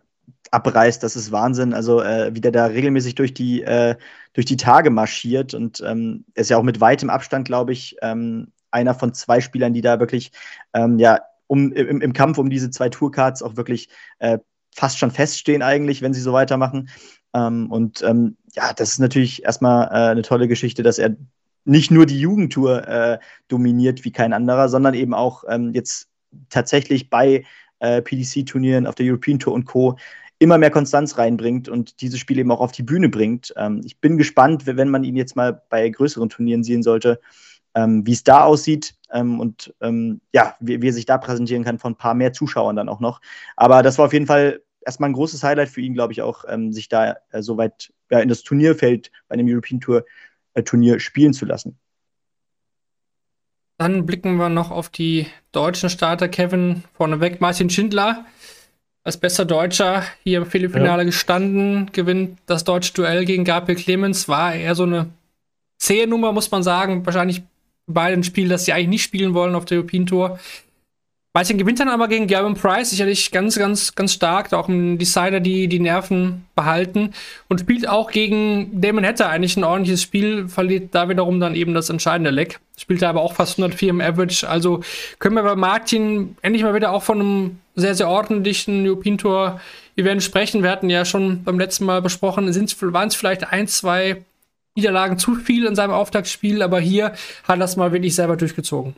abreißt, 0.49 1.03
das 1.03 1.17
ist 1.17 1.33
Wahnsinn. 1.33 1.73
Also, 1.73 2.01
äh, 2.01 2.33
wie 2.33 2.39
der 2.39 2.53
da 2.53 2.67
regelmäßig 2.67 3.15
durch 3.15 3.33
die, 3.33 3.63
äh, 3.63 3.97
durch 4.31 4.45
die 4.45 4.55
Tage 4.55 4.91
marschiert 4.91 5.53
und 5.53 5.83
ähm, 5.85 6.23
ist 6.35 6.49
ja 6.49 6.55
auch 6.55 6.63
mit 6.63 6.79
weitem 6.79 7.09
Abstand, 7.09 7.49
glaube 7.49 7.73
ich, 7.73 7.97
ähm, 8.01 8.53
einer 8.71 8.93
von 8.93 9.13
zwei 9.13 9.41
Spielern, 9.41 9.73
die 9.73 9.81
da 9.81 9.99
wirklich, 9.99 10.31
ähm, 10.73 10.99
ja, 10.99 11.19
um, 11.47 11.73
im, 11.73 11.99
im, 11.99 12.13
Kampf 12.13 12.37
um 12.37 12.49
diese 12.49 12.69
zwei 12.69 12.87
Tourcards 12.87 13.43
auch 13.43 13.57
wirklich 13.57 13.89
äh, 14.19 14.39
fast 14.73 14.99
schon 14.99 15.11
feststehen, 15.11 15.61
eigentlich, 15.61 16.01
wenn 16.01 16.13
sie 16.13 16.21
so 16.21 16.31
weitermachen. 16.31 16.87
Ähm, 17.33 17.69
und 17.69 18.01
ähm, 18.03 18.37
ja, 18.53 18.71
das 18.71 18.91
ist 18.91 18.99
natürlich 18.99 19.43
erstmal 19.43 19.87
äh, 19.87 20.11
eine 20.11 20.21
tolle 20.21 20.47
Geschichte, 20.47 20.81
dass 20.81 20.97
er 20.97 21.17
nicht 21.67 21.91
nur 21.91 22.06
die 22.06 22.19
Jugendtour 22.19 22.88
äh, 22.88 23.19
dominiert 23.49 24.06
wie 24.06 24.12
kein 24.12 24.34
anderer, 24.34 24.69
sondern 24.69 24.93
eben 24.93 25.13
auch 25.13 25.43
ähm, 25.49 25.73
jetzt 25.73 26.08
tatsächlich 26.49 27.10
bei 27.10 27.43
äh, 27.80 28.01
PDC-Turnieren 28.01 28.88
auf 28.88 28.95
der 28.95 29.06
European 29.06 29.38
Tour 29.38 29.53
und 29.53 29.65
Co. 29.65 29.97
immer 30.39 30.58
mehr 30.58 30.71
Konstanz 30.71 31.17
reinbringt 31.17 31.67
und 31.67 32.01
dieses 32.01 32.19
Spiel 32.19 32.39
eben 32.39 32.51
auch 32.51 32.62
auf 32.62 32.71
die 32.71 32.84
Bühne 32.84 33.10
bringt. 33.10 33.53
Ähm, 33.58 33.82
ich 33.84 33.99
bin 33.99 34.17
gespannt, 34.17 34.65
wenn 34.65 34.89
man 34.89 35.03
ihn 35.03 35.17
jetzt 35.17 35.36
mal 35.36 35.62
bei 35.69 35.89
größeren 35.89 36.30
Turnieren 36.30 36.63
sehen 36.63 36.84
sollte, 36.84 37.19
ähm, 37.75 38.06
wie 38.08 38.13
es 38.13 38.23
da 38.23 38.43
aussieht 38.43 38.95
ähm, 39.12 39.39
und 39.39 39.73
ähm, 39.82 40.21
ja, 40.34 40.56
wie, 40.62 40.82
wie 40.82 40.88
er 40.88 40.93
sich 40.93 41.06
da 41.06 41.17
präsentieren 41.17 41.65
kann 41.65 41.80
von 41.80 41.93
ein 41.93 41.97
paar 41.97 42.13
mehr 42.13 42.32
Zuschauern 42.32 42.77
dann 42.77 42.89
auch 42.89 43.01
noch. 43.01 43.19
Aber 43.58 43.84
das 43.84 43.97
war 43.97 44.06
auf 44.06 44.13
jeden 44.13 44.27
Fall 44.27 44.62
erstmal 44.86 45.10
ein 45.10 45.13
großes 45.13 45.43
Highlight 45.43 45.69
für 45.69 45.82
ihn, 45.82 45.93
glaube 45.93 46.13
ich, 46.13 46.21
auch, 46.21 46.45
ähm, 46.47 46.71
sich 46.71 46.88
da 46.88 47.17
äh, 47.32 47.41
so 47.41 47.58
weit 47.58 47.91
ja, 48.10 48.19
in 48.19 48.30
das 48.30 48.43
Turnierfeld 48.43 49.12
bei 49.27 49.34
einem 49.34 49.47
European 49.49 49.82
Tour 49.82 50.06
Turnier 50.63 50.99
spielen 50.99 51.33
zu 51.33 51.45
lassen. 51.45 51.77
Dann 53.77 54.05
blicken 54.05 54.37
wir 54.37 54.49
noch 54.49 54.71
auf 54.71 54.89
die 54.89 55.27
deutschen 55.51 55.89
Starter. 55.89 56.27
Kevin 56.27 56.83
vorneweg, 56.93 57.41
Martin 57.41 57.69
Schindler 57.69 58.25
als 59.07 59.15
bester 59.15 59.45
Deutscher 59.45 60.03
hier 60.25 60.39
im 60.39 60.45
Viertelfinale 60.45 61.03
ja. 61.03 61.05
gestanden, 61.05 61.89
gewinnt 61.93 62.39
das 62.45 62.65
deutsche 62.65 62.91
Duell 62.91 63.23
gegen 63.23 63.45
Gabriel 63.45 63.77
Clemens. 63.77 64.27
War 64.27 64.53
eher 64.53 64.75
so 64.75 64.83
eine 64.83 65.07
zähe 65.77 66.07
Nummer, 66.07 66.33
muss 66.33 66.51
man 66.51 66.61
sagen. 66.61 67.05
Wahrscheinlich 67.05 67.41
bei 67.85 68.11
den 68.11 68.25
Spielen, 68.25 68.49
dass 68.49 68.65
sie 68.65 68.73
eigentlich 68.73 68.89
nicht 68.89 69.03
spielen 69.03 69.33
wollen 69.33 69.55
auf 69.55 69.63
der 69.63 69.77
European 69.77 70.07
Tour. 70.07 70.39
Martin 71.38 71.60
gewinnt 71.60 71.80
dann 71.80 71.89
aber 71.89 72.08
gegen 72.08 72.26
Gavin 72.26 72.56
Price, 72.56 72.89
sicherlich 72.89 73.30
ganz, 73.30 73.60
ganz, 73.60 73.93
ganz 73.93 74.13
stark, 74.13 74.52
auch 74.54 74.67
im 74.69 74.97
Decider 74.97 75.39
die, 75.39 75.67
die 75.67 75.80
Nerven 75.80 76.47
behalten 76.56 77.13
und 77.47 77.60
spielt 77.60 77.88
auch 77.88 78.10
gegen 78.10 78.82
Damon 78.82 79.06
Hatter 79.06 79.30
eigentlich 79.30 79.56
ein 79.56 79.63
ordentliches 79.63 80.02
Spiel, 80.02 80.47
verliert 80.47 80.95
da 80.95 81.10
wiederum 81.10 81.39
dann 81.39 81.54
eben 81.54 81.76
das 81.76 81.91
entscheidende 81.91 82.32
Leck. 82.32 82.60
Spielte 82.76 83.08
aber 83.08 83.21
auch 83.21 83.34
fast 83.34 83.60
104 83.60 83.89
im 83.91 84.02
Average, 84.02 84.50
also 84.50 84.82
können 85.19 85.36
wir 85.36 85.43
bei 85.43 85.56
Martin 85.56 86.36
endlich 86.41 86.63
mal 86.63 86.73
wieder 86.73 86.91
auch 86.91 87.04
von 87.04 87.19
einem 87.21 87.60
sehr, 87.76 87.93
sehr 87.93 88.10
ordentlichen 88.10 88.88
European 88.88 89.19
Tour 89.19 89.62
Event 89.95 90.23
sprechen. 90.23 90.63
Wir 90.63 90.71
hatten 90.71 90.89
ja 90.89 91.06
schon 91.06 91.43
beim 91.43 91.60
letzten 91.60 91.86
Mal 91.86 92.02
besprochen, 92.02 92.47
waren 92.47 93.08
es 93.10 93.15
vielleicht 93.15 93.47
ein, 93.47 93.67
zwei 93.67 94.23
Niederlagen 94.73 95.19
zu 95.19 95.36
viel 95.36 95.67
in 95.67 95.76
seinem 95.76 95.91
Auftaktspiel, 95.91 96.63
aber 96.63 96.80
hier 96.80 97.13
hat 97.43 97.58
er 97.58 97.58
das 97.58 97.78
mal 97.78 97.91
wirklich 97.91 98.15
selber 98.15 98.38
durchgezogen. 98.38 98.95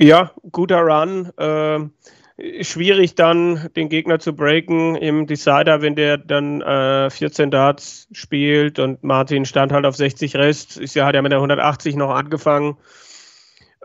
Ja, 0.00 0.32
guter 0.50 0.80
Run. 0.80 1.30
Äh, 1.38 2.64
schwierig 2.64 3.14
dann 3.14 3.70
den 3.76 3.88
Gegner 3.88 4.18
zu 4.18 4.34
breaken 4.34 4.96
im 4.96 5.26
Decider, 5.26 5.82
wenn 5.82 5.94
der 5.94 6.18
dann 6.18 6.60
äh, 6.62 7.10
14 7.10 7.50
Darts 7.52 8.08
spielt 8.12 8.80
und 8.80 9.04
Martin 9.04 9.44
stand 9.44 9.72
halt 9.72 9.86
auf 9.86 9.94
60 9.96 10.34
Rest. 10.34 10.78
Ist 10.78 10.94
ja, 10.94 11.06
hat 11.06 11.14
ja 11.14 11.22
mit 11.22 11.30
der 11.30 11.38
180 11.38 11.94
noch 11.94 12.10
angefangen. 12.10 12.76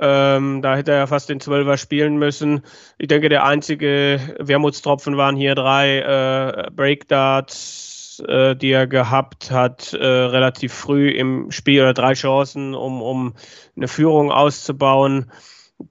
Ähm, 0.02 0.62
da 0.64 0.78
hätte 0.78 0.94
er 0.94 0.98
ja 1.00 1.08
fast 1.08 1.30
den 1.30 1.42
12er 1.42 1.78
spielen 1.78 2.18
müssen. 2.18 2.64
Ich 2.98 3.08
denke, 3.08 3.30
der 3.30 3.46
einzige 3.46 4.20
Wermutstropfen 4.40 5.18
waren 5.18 5.36
hier 5.36 5.54
drei 5.56 6.00
äh, 6.00 6.72
Breakdarts 6.72 7.90
äh, 8.28 8.56
die 8.56 8.72
er 8.72 8.88
gehabt 8.88 9.52
hat, 9.52 9.94
äh, 9.94 10.06
relativ 10.06 10.74
früh 10.74 11.10
im 11.10 11.52
Spiel 11.52 11.82
oder 11.82 11.94
drei 11.94 12.14
Chancen, 12.14 12.76
um, 12.76 13.02
um 13.02 13.34
eine 13.76 13.88
Führung 13.88 14.32
auszubauen, 14.32 15.32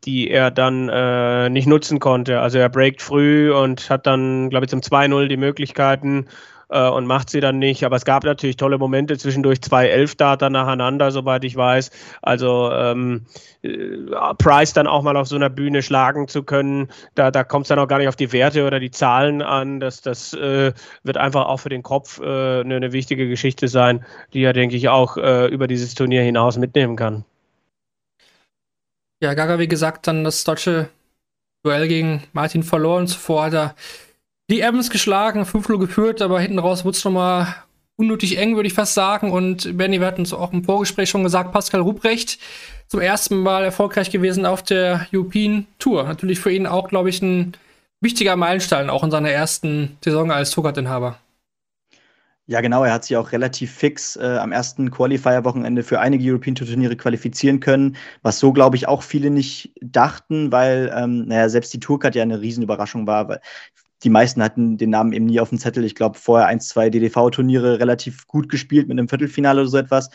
die 0.04 0.30
er 0.30 0.50
dann 0.50 0.88
äh, 0.88 1.48
nicht 1.50 1.66
nutzen 1.66 1.98
konnte. 1.98 2.40
Also 2.40 2.58
er 2.58 2.68
breakt 2.68 3.02
früh 3.02 3.52
und 3.52 3.88
hat 3.90 4.06
dann, 4.06 4.50
glaube 4.50 4.66
ich, 4.66 4.70
zum 4.70 4.80
2-0 4.80 5.28
die 5.28 5.36
Möglichkeiten 5.36 6.26
äh, 6.68 6.88
und 6.88 7.06
macht 7.06 7.30
sie 7.30 7.40
dann 7.40 7.58
nicht. 7.58 7.84
Aber 7.84 7.96
es 7.96 8.04
gab 8.04 8.24
natürlich 8.24 8.56
tolle 8.56 8.78
Momente 8.78 9.16
zwischendurch 9.16 9.62
zwei 9.62 9.88
Elfdater 9.88 10.50
nacheinander, 10.50 11.10
soweit 11.10 11.44
ich 11.44 11.56
weiß. 11.56 11.90
Also 12.22 12.70
ähm, 12.72 13.26
äh, 13.62 13.96
Price 14.38 14.72
dann 14.72 14.86
auch 14.86 15.02
mal 15.02 15.16
auf 15.16 15.28
so 15.28 15.36
einer 15.36 15.50
Bühne 15.50 15.82
schlagen 15.82 16.28
zu 16.28 16.42
können, 16.42 16.88
da, 17.14 17.30
da 17.30 17.44
kommt 17.44 17.64
es 17.64 17.68
dann 17.68 17.78
auch 17.78 17.88
gar 17.88 17.98
nicht 17.98 18.08
auf 18.08 18.16
die 18.16 18.32
Werte 18.32 18.66
oder 18.66 18.80
die 18.80 18.90
Zahlen 18.90 19.42
an. 19.42 19.80
Das, 19.80 20.02
das 20.02 20.34
äh, 20.34 20.72
wird 21.02 21.16
einfach 21.16 21.46
auch 21.46 21.58
für 21.58 21.70
den 21.70 21.82
Kopf 21.82 22.20
äh, 22.20 22.60
eine, 22.60 22.76
eine, 22.76 22.92
wichtige 22.92 23.28
Geschichte 23.28 23.68
sein, 23.68 24.04
die 24.32 24.42
er, 24.42 24.52
denke 24.52 24.76
ich, 24.76 24.88
auch 24.88 25.16
äh, 25.16 25.46
über 25.46 25.66
dieses 25.66 25.94
Turnier 25.94 26.22
hinaus 26.22 26.58
mitnehmen 26.58 26.96
kann. 26.96 27.24
Ja, 29.20 29.34
Gaga, 29.34 29.58
wie 29.58 29.68
gesagt, 29.68 30.06
dann 30.06 30.24
das 30.24 30.44
deutsche 30.44 30.90
Duell 31.64 31.88
gegen 31.88 32.22
Martin 32.32 32.62
verloren. 32.62 33.08
Zuvor 33.08 33.44
hat 33.44 33.54
er 33.54 33.74
die 34.48 34.60
Evans 34.60 34.90
geschlagen, 34.90 35.42
5-0 35.42 35.78
geführt, 35.78 36.22
aber 36.22 36.40
hinten 36.40 36.60
raus 36.60 36.84
wurde 36.84 36.96
es 36.96 37.04
nochmal 37.04 37.54
unnötig 37.96 38.38
eng, 38.38 38.54
würde 38.54 38.68
ich 38.68 38.74
fast 38.74 38.94
sagen. 38.94 39.32
Und 39.32 39.76
Benny, 39.76 40.00
wir 40.00 40.06
hatten 40.06 40.22
es 40.22 40.32
auch 40.32 40.52
im 40.52 40.64
Vorgespräch 40.64 41.10
schon 41.10 41.24
gesagt, 41.24 41.52
Pascal 41.52 41.80
Ruprecht 41.80 42.38
zum 42.86 43.00
ersten 43.00 43.38
Mal 43.42 43.64
erfolgreich 43.64 44.10
gewesen 44.10 44.46
auf 44.46 44.62
der 44.62 45.06
European 45.12 45.66
Tour. 45.78 46.04
Natürlich 46.04 46.38
für 46.38 46.52
ihn 46.52 46.66
auch, 46.66 46.88
glaube 46.88 47.10
ich, 47.10 47.20
ein 47.20 47.54
wichtiger 48.00 48.36
Meilenstein, 48.36 48.88
auch 48.88 49.02
in 49.02 49.10
seiner 49.10 49.30
ersten 49.30 49.98
Saison 50.02 50.30
als 50.30 50.52
Tourcard-Inhaber. 50.52 51.18
Ja, 52.50 52.62
genau. 52.62 52.82
Er 52.82 52.94
hat 52.94 53.04
sich 53.04 53.14
auch 53.18 53.32
relativ 53.32 53.70
fix 53.74 54.16
äh, 54.16 54.38
am 54.40 54.52
ersten 54.52 54.90
Qualifier-Wochenende 54.90 55.82
für 55.82 56.00
einige 56.00 56.30
European 56.30 56.54
Tour 56.54 56.66
Turniere 56.66 56.96
qualifizieren 56.96 57.60
können, 57.60 57.96
was 58.22 58.38
so, 58.38 58.54
glaube 58.54 58.74
ich, 58.76 58.88
auch 58.88 59.02
viele 59.02 59.28
nicht 59.28 59.74
dachten, 59.82 60.50
weil, 60.50 60.90
ähm, 60.96 61.26
naja, 61.26 61.50
selbst 61.50 61.74
die 61.74 61.78
Tourcard 61.80 62.14
ja 62.14 62.22
eine 62.22 62.40
Riesenüberraschung 62.40 63.06
war, 63.06 63.28
weil 63.28 63.40
die 64.02 64.08
meisten 64.08 64.42
hatten 64.42 64.78
den 64.78 64.88
Namen 64.90 65.12
eben 65.12 65.26
nie 65.26 65.40
auf 65.40 65.50
dem 65.50 65.58
Zettel. 65.58 65.84
Ich 65.84 65.94
glaube, 65.94 66.18
vorher 66.18 66.46
ein, 66.46 66.60
zwei 66.60 66.88
DDV-Turniere 66.88 67.80
relativ 67.80 68.26
gut 68.26 68.48
gespielt 68.48 68.88
mit 68.88 68.98
einem 68.98 69.08
Viertelfinale 69.10 69.60
oder 69.60 69.70
so 69.70 69.76
etwas. 69.76 70.08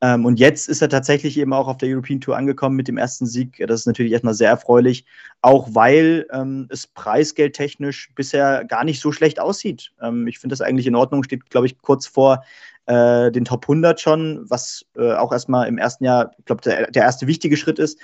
Ähm, 0.00 0.24
und 0.24 0.38
jetzt 0.38 0.68
ist 0.68 0.80
er 0.80 0.88
tatsächlich 0.88 1.36
eben 1.38 1.52
auch 1.52 1.66
auf 1.66 1.78
der 1.78 1.88
European 1.88 2.20
Tour 2.20 2.36
angekommen 2.36 2.76
mit 2.76 2.86
dem 2.86 2.98
ersten 2.98 3.26
Sieg. 3.26 3.62
Das 3.66 3.80
ist 3.80 3.86
natürlich 3.86 4.12
erstmal 4.12 4.34
sehr 4.34 4.50
erfreulich, 4.50 5.04
auch 5.42 5.68
weil 5.72 6.26
ähm, 6.32 6.68
es 6.70 6.86
preisgeldtechnisch 6.86 8.10
bisher 8.14 8.64
gar 8.64 8.84
nicht 8.84 9.00
so 9.00 9.10
schlecht 9.10 9.40
aussieht. 9.40 9.90
Ähm, 10.00 10.26
ich 10.28 10.38
finde 10.38 10.52
das 10.52 10.60
eigentlich 10.60 10.86
in 10.86 10.94
Ordnung, 10.94 11.24
steht, 11.24 11.50
glaube 11.50 11.66
ich, 11.66 11.78
kurz 11.78 12.06
vor 12.06 12.44
äh, 12.86 13.32
den 13.32 13.44
Top 13.44 13.64
100 13.64 14.00
schon, 14.00 14.44
was 14.48 14.86
äh, 14.96 15.12
auch 15.14 15.32
erstmal 15.32 15.66
im 15.66 15.78
ersten 15.78 16.04
Jahr, 16.04 16.30
ich 16.38 16.44
glaube, 16.44 16.62
der, 16.62 16.90
der 16.90 17.02
erste 17.02 17.26
wichtige 17.26 17.56
Schritt 17.56 17.78
ist. 17.78 17.98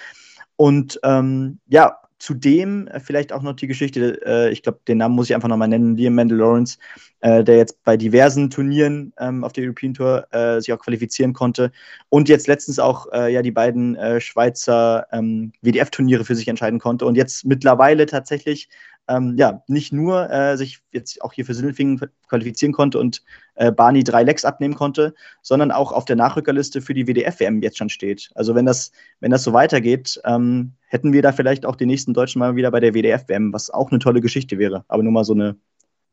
Und 0.57 0.99
ähm, 1.05 1.59
ja, 1.69 1.97
Zudem 2.19 2.87
äh, 2.89 3.01
vielleicht 3.01 3.33
auch 3.33 3.43
noch 3.43 3.55
die 3.55 3.67
Geschichte, 3.67 4.21
äh, 4.25 4.51
ich 4.51 4.63
glaube, 4.63 4.81
den 4.87 4.99
Namen 4.99 5.15
muss 5.15 5.29
ich 5.29 5.35
einfach 5.35 5.49
nochmal 5.49 5.69
nennen, 5.69 5.97
Liam 5.97 6.15
Mendel 6.15 6.39
Lawrence, 6.39 6.79
äh, 7.21 7.43
der 7.43 7.57
jetzt 7.57 7.83
bei 7.85 7.97
diversen 7.97 8.51
Turnieren 8.51 9.13
ähm, 9.19 9.45
auf 9.45 9.53
der 9.53 9.65
European 9.65 9.95
Tour 9.95 10.27
äh, 10.33 10.61
sich 10.61 10.73
auch 10.73 10.79
qualifizieren 10.79 11.33
konnte 11.33 11.73
und 12.09 12.29
jetzt 12.29 12.47
letztens 12.47 12.79
auch 12.79 13.07
äh, 13.13 13.33
ja 13.33 13.43
die 13.43 13.51
beiden 13.51 13.97
äh, 13.97 14.21
Schweizer 14.21 15.07
ähm, 15.13 15.53
WDF-Turniere 15.63 16.25
für 16.25 16.37
sich 16.37 16.49
entscheiden 16.49 16.79
konnte 16.79 17.07
und 17.07 17.17
jetzt 17.17 17.45
mittlerweile 17.45 18.07
tatsächlich 18.07 18.69
ähm, 19.09 19.35
ja, 19.37 19.63
nicht 19.67 19.93
nur 19.93 20.31
äh, 20.31 20.57
sich 20.57 20.81
jetzt 20.93 21.21
auch 21.23 21.33
hier 21.33 21.45
für 21.45 21.55
Sindelfingen 21.55 22.01
qualifizieren 22.29 22.73
konnte 22.73 22.99
und 22.99 23.23
äh, 23.55 23.71
Barney 23.71 24.05
drei 24.05 24.23
Lecks 24.23 24.45
abnehmen 24.45 24.75
konnte, 24.75 25.15
sondern 25.43 25.71
auch 25.71 25.93
auf 25.93 26.05
der 26.05 26.17
Nachrückerliste 26.17 26.81
für 26.81 26.95
die 26.95 27.07
WDF-WM 27.07 27.63
jetzt 27.63 27.79
schon 27.79 27.91
steht. 27.91 28.31
Also 28.35 28.55
wenn 28.55 28.67
das, 28.67 28.93
wenn 29.21 29.31
das 29.31 29.45
so 29.45 29.53
weitergeht, 29.53 30.21
ähm, 30.25 30.73
hätten 30.87 31.13
wir 31.13 31.23
da 31.23 31.33
vielleicht 31.33 31.67
auch 31.67 31.77
den 31.77 31.89
nächsten 31.89 32.15
Deutschen 32.15 32.39
mal 32.39 32.57
wieder 32.57 32.71
bei 32.71 32.81
der 32.81 32.95
WDF-WM, 32.95 33.53
was 33.53 33.71
auch 33.71 33.91
eine 33.91 33.99
tolle 33.99 34.21
Geschichte 34.21 34.59
wäre. 34.59 34.85
Aber 34.89 35.03
nur 35.03 35.13
mal 35.13 35.25
so 35.25 35.35
eine 35.35 35.57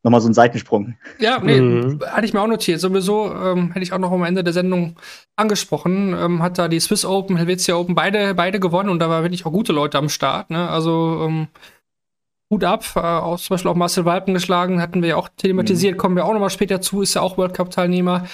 nochmal 0.04 0.22
so 0.22 0.28
ein 0.28 0.34
Seitensprung. 0.34 0.96
Ja, 1.20 1.40
nee, 1.40 1.62
mhm. 1.62 2.00
hatte 2.08 2.26
ich 2.26 2.34
mir 2.34 2.42
auch 2.42 2.48
notiert. 2.48 2.80
Sowieso 2.80 3.32
ähm, 3.34 3.72
hätte 3.72 3.84
ich 3.84 3.94
auch 3.94 4.00
noch 4.00 4.12
am 4.12 4.24
Ende 4.24 4.44
der 4.44 4.54
Sendung 4.54 4.96
angesprochen. 5.36 6.16
Ähm, 6.18 6.42
hat 6.42 6.58
da 6.58 6.68
die 6.68 6.80
Swiss 6.80 7.06
Open, 7.06 7.38
Helvetia 7.38 7.76
Open 7.76 7.96
beide, 7.96 8.34
beide 8.34 8.60
gewonnen 8.60 8.90
und 8.90 9.00
da 9.00 9.10
war 9.10 9.22
wirklich 9.24 9.46
auch 9.46 9.52
gute 9.52 9.74
Leute 9.74 9.98
am 9.98 10.10
Start. 10.10 10.50
Ne? 10.50 10.70
Also 10.70 11.28
ähm, 11.28 11.48
Hut 12.52 12.66
ab, 12.66 12.84
äh, 12.96 13.00
auch 13.00 13.40
zum 13.40 13.54
Beispiel 13.54 13.72
auch 13.72 13.76
Marcel 13.76 14.04
Walpen 14.04 14.34
geschlagen, 14.34 14.82
hatten 14.82 15.02
wir 15.02 15.10
ja 15.10 15.16
auch 15.16 15.30
thematisiert, 15.38 15.94
mhm. 15.94 15.98
kommen 15.98 16.16
wir 16.18 16.26
auch 16.26 16.34
nochmal 16.34 16.50
später 16.50 16.82
zu, 16.82 17.02
ist 17.02 17.14
ja 17.14 17.22
auch 17.22 17.38
World 17.38 17.54
Cup-Teilnehmer. 17.54 18.28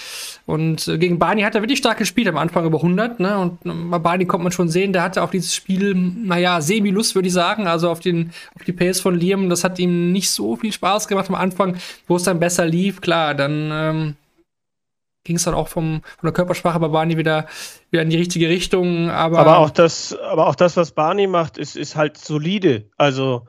Und 0.47 0.87
äh, 0.87 0.97
gegen 0.97 1.19
Barney 1.19 1.43
hat 1.43 1.53
er 1.53 1.61
wirklich 1.61 1.77
stark 1.77 1.99
gespielt, 1.99 2.27
am 2.27 2.37
Anfang 2.37 2.65
über 2.65 2.77
100, 2.77 3.19
ne? 3.19 3.37
Und 3.37 3.63
äh, 3.63 3.71
bei 3.89 3.99
Barney 3.99 4.25
kommt 4.25 4.43
man 4.43 4.51
schon 4.51 4.69
sehen, 4.69 4.91
der 4.91 5.03
hatte 5.03 5.21
auf 5.21 5.29
dieses 5.29 5.53
Spiel, 5.53 5.93
naja, 5.93 6.59
semi-Lust, 6.61 7.13
würde 7.13 7.27
ich 7.27 7.33
sagen, 7.33 7.67
also 7.67 7.91
auf, 7.91 7.99
den, 7.99 8.31
auf 8.55 8.63
die 8.63 8.73
Pace 8.73 8.99
von 8.99 9.13
Liam, 9.13 9.49
das 9.49 9.63
hat 9.63 9.77
ihm 9.77 10.11
nicht 10.11 10.31
so 10.31 10.55
viel 10.55 10.73
Spaß 10.73 11.07
gemacht 11.07 11.29
am 11.29 11.35
Anfang, 11.35 11.77
wo 12.07 12.15
es 12.15 12.23
dann 12.23 12.39
besser 12.39 12.65
lief, 12.65 13.01
klar, 13.01 13.35
dann 13.35 13.69
ähm, 13.71 14.15
ging 15.25 15.35
es 15.35 15.43
dann 15.43 15.53
auch 15.53 15.67
vom, 15.67 16.01
von 16.01 16.27
der 16.27 16.33
Körpersprache 16.33 16.79
bei 16.79 16.87
Barney 16.87 17.17
wieder, 17.17 17.45
wieder 17.91 18.01
in 18.01 18.09
die 18.09 18.17
richtige 18.17 18.49
Richtung. 18.49 19.11
Aber, 19.11 19.37
aber, 19.37 19.59
auch 19.59 19.69
das, 19.69 20.17
aber 20.17 20.47
auch 20.47 20.55
das, 20.55 20.75
was 20.75 20.91
Barney 20.91 21.27
macht, 21.27 21.59
ist, 21.59 21.75
ist 21.75 21.95
halt 21.95 22.17
solide. 22.17 22.89
Also. 22.97 23.45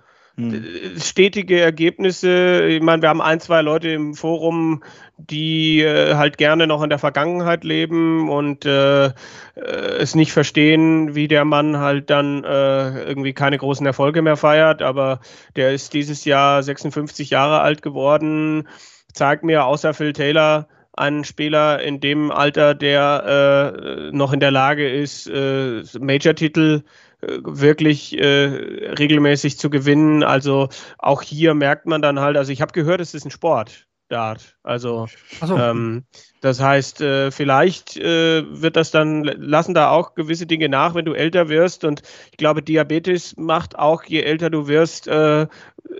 Stetige 0.98 1.61
Ergebnisse. 1.61 2.66
Ich 2.66 2.83
meine, 2.83 3.03
wir 3.03 3.09
haben 3.09 3.20
ein, 3.20 3.40
zwei 3.40 3.62
Leute 3.62 3.88
im 3.88 4.14
Forum, 4.14 4.83
die 5.16 5.81
äh, 5.81 6.14
halt 6.14 6.38
gerne 6.38 6.66
noch 6.66 6.83
in 6.83 6.90
der 6.90 6.98
Vergangenheit 6.98 7.64
leben 7.64 8.29
und 8.29 8.64
äh, 8.64 9.07
äh, 9.07 9.11
es 9.57 10.14
nicht 10.14 10.33
verstehen, 10.33 11.14
wie 11.14 11.29
der 11.29 11.44
Mann 11.44 11.79
halt 11.79 12.11
dann 12.11 12.44
äh, 12.44 13.03
irgendwie 13.03 13.33
keine 13.33 13.59
großen 13.59 13.85
Erfolge 13.85 14.22
mehr 14.22 14.37
feiert. 14.37 14.81
Aber 14.81 15.20
der 15.57 15.72
ist 15.72 15.92
dieses 15.92 16.24
Jahr 16.24 16.62
56 16.62 17.31
Jahre 17.31 17.61
alt 17.61 17.83
geworden. 17.83 18.68
Zeigt 19.12 19.42
mir 19.42 19.64
außer 19.64 19.92
Phil 19.92 20.12
Taylor 20.12 20.68
einen 20.92 21.24
Spieler 21.24 21.81
in 21.81 22.01
dem 22.01 22.31
Alter, 22.31 22.74
der 22.74 24.11
äh, 24.11 24.16
noch 24.16 24.33
in 24.33 24.40
der 24.40 24.51
Lage 24.51 24.88
ist, 24.88 25.29
äh, 25.29 25.83
Major-Titel 25.98 26.83
äh, 26.83 26.83
äh, 26.83 27.08
wirklich 27.20 28.18
äh, 28.18 28.94
regelmäßig 28.98 29.59
zu 29.59 29.70
gewinnen. 29.70 30.22
Also 30.22 30.68
auch 30.98 31.22
hier 31.22 31.54
merkt 31.54 31.87
man 31.87 32.02
dann 32.02 32.20
halt, 32.20 32.37
also 32.37 32.52
ich 32.52 32.61
habe 32.61 32.72
gehört, 32.72 33.00
es 33.00 33.14
ist 33.14 33.24
ein 33.24 33.31
Sport. 33.31 33.88
Dart. 34.09 34.57
Also 34.62 35.07
so. 35.44 35.59
ähm, 35.59 36.04
das 36.40 36.61
heißt, 36.61 37.02
äh, 37.02 37.31
vielleicht 37.31 37.96
äh, 37.98 38.42
wird 38.48 38.76
das 38.76 38.90
dann, 38.90 39.24
lassen 39.24 39.74
da 39.74 39.90
auch 39.90 40.14
gewisse 40.14 40.46
Dinge 40.46 40.68
nach, 40.70 40.94
wenn 40.94 41.04
du 41.04 41.12
älter 41.12 41.48
wirst. 41.50 41.85
Und 41.85 42.02
ich 42.31 42.38
glaube, 42.38 42.62
Diabetes 42.62 43.37
macht 43.37 43.78
auch, 43.78 44.04
je 44.04 44.22
älter 44.22 44.48
du 44.48 44.66
wirst, 44.66 45.09
äh, 45.09 45.46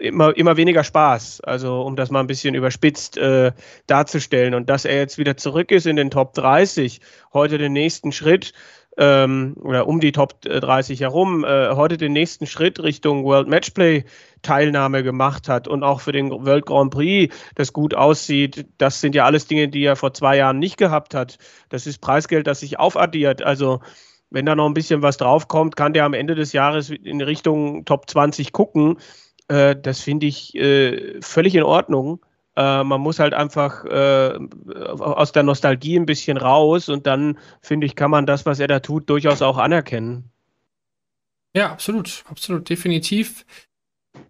immer, 0.01 0.35
immer 0.37 0.57
weniger 0.57 0.85
Spaß. 0.85 1.43
Also 1.43 1.83
um 1.83 1.97
das 1.97 2.11
mal 2.11 2.21
ein 2.21 2.27
bisschen 2.27 2.55
überspitzt 2.55 3.19
äh, 3.19 3.53
darzustellen. 3.87 4.55
Und 4.55 4.71
dass 4.71 4.87
er 4.87 4.97
jetzt 4.97 5.19
wieder 5.19 5.37
zurück 5.37 5.71
ist 5.71 5.87
in 5.87 5.97
den 5.97 6.11
Top 6.11 6.33
30, 6.33 7.03
heute 7.35 7.59
den 7.59 7.75
nächsten 7.75 8.13
Schritt, 8.13 8.55
ähm, 8.99 9.55
oder 9.61 9.87
um 9.87 10.01
die 10.01 10.13
Top 10.13 10.43
30 10.43 11.01
herum 11.01 11.45
äh, 11.45 11.71
heute 11.71 11.97
den 11.97 12.13
nächsten 12.13 12.47
Schritt 12.47 12.83
Richtung 12.83 13.25
World 13.25 13.49
Matchplay 13.49 14.05
Teilnahme 14.43 15.03
gemacht 15.03 15.49
hat 15.49 15.69
und 15.69 15.85
auch 15.85 16.01
für 16.01 16.13
den 16.13 16.31
World 16.31 16.67
Grand 16.67 16.91
Prix 16.91 17.35
das 17.55 17.73
gut 17.73 17.95
aussieht, 17.95 18.67
das 18.79 19.01
sind 19.01 19.15
ja 19.15 19.25
alles 19.25 19.47
Dinge, 19.47 19.69
die 19.69 19.85
er 19.85 19.97
vor 19.97 20.13
zwei 20.15 20.37
Jahren 20.37 20.59
nicht 20.59 20.77
gehabt 20.77 21.15
hat. 21.15 21.39
Das 21.69 21.87
ist 21.87 22.01
Preisgeld, 22.01 22.47
das 22.47 22.61
sich 22.61 22.79
aufaddiert. 22.79 23.43
Also 23.43 23.81
wenn 24.31 24.47
da 24.47 24.55
noch 24.55 24.67
ein 24.67 24.75
bisschen 24.75 25.01
was 25.01 25.17
draufkommt, 25.17 25.77
kann 25.77 25.93
der 25.93 26.05
am 26.05 26.15
Ende 26.15 26.35
des 26.35 26.53
Jahres 26.53 26.91
in 26.91 27.21
Richtung 27.21 27.85
Top 27.85 28.11
20 28.11 28.53
gucken. 28.53 28.99
Äh, 29.47 29.77
das 29.81 30.01
finde 30.01 30.27
ich 30.27 30.55
äh, 30.57 31.21
völlig 31.21 31.55
in 31.55 31.63
Ordnung. 31.63 32.21
Äh, 32.59 32.83
man 32.83 33.01
muss 33.01 33.21
halt 33.21 33.35
einfach 33.35 33.85
äh, 33.85 34.37
aus 34.99 35.31
der 35.31 35.45
Nostalgie 35.45 35.97
ein 35.97 36.07
bisschen 36.07 36.37
raus 36.37 36.89
und 36.89 37.07
dann, 37.07 37.39
finde 37.63 37.87
ich, 37.87 37.95
kann 37.95 38.11
man 38.11 38.27
das, 38.27 38.47
was 38.47 38.59
er 38.59 38.67
da 38.67 38.81
tut, 38.81 39.09
durchaus 39.09 39.43
auch 39.43 39.59
anerkennen. 39.59 40.25
Ja, 41.55 41.71
absolut, 41.71 42.25
absolut, 42.29 42.69
definitiv. 42.69 43.47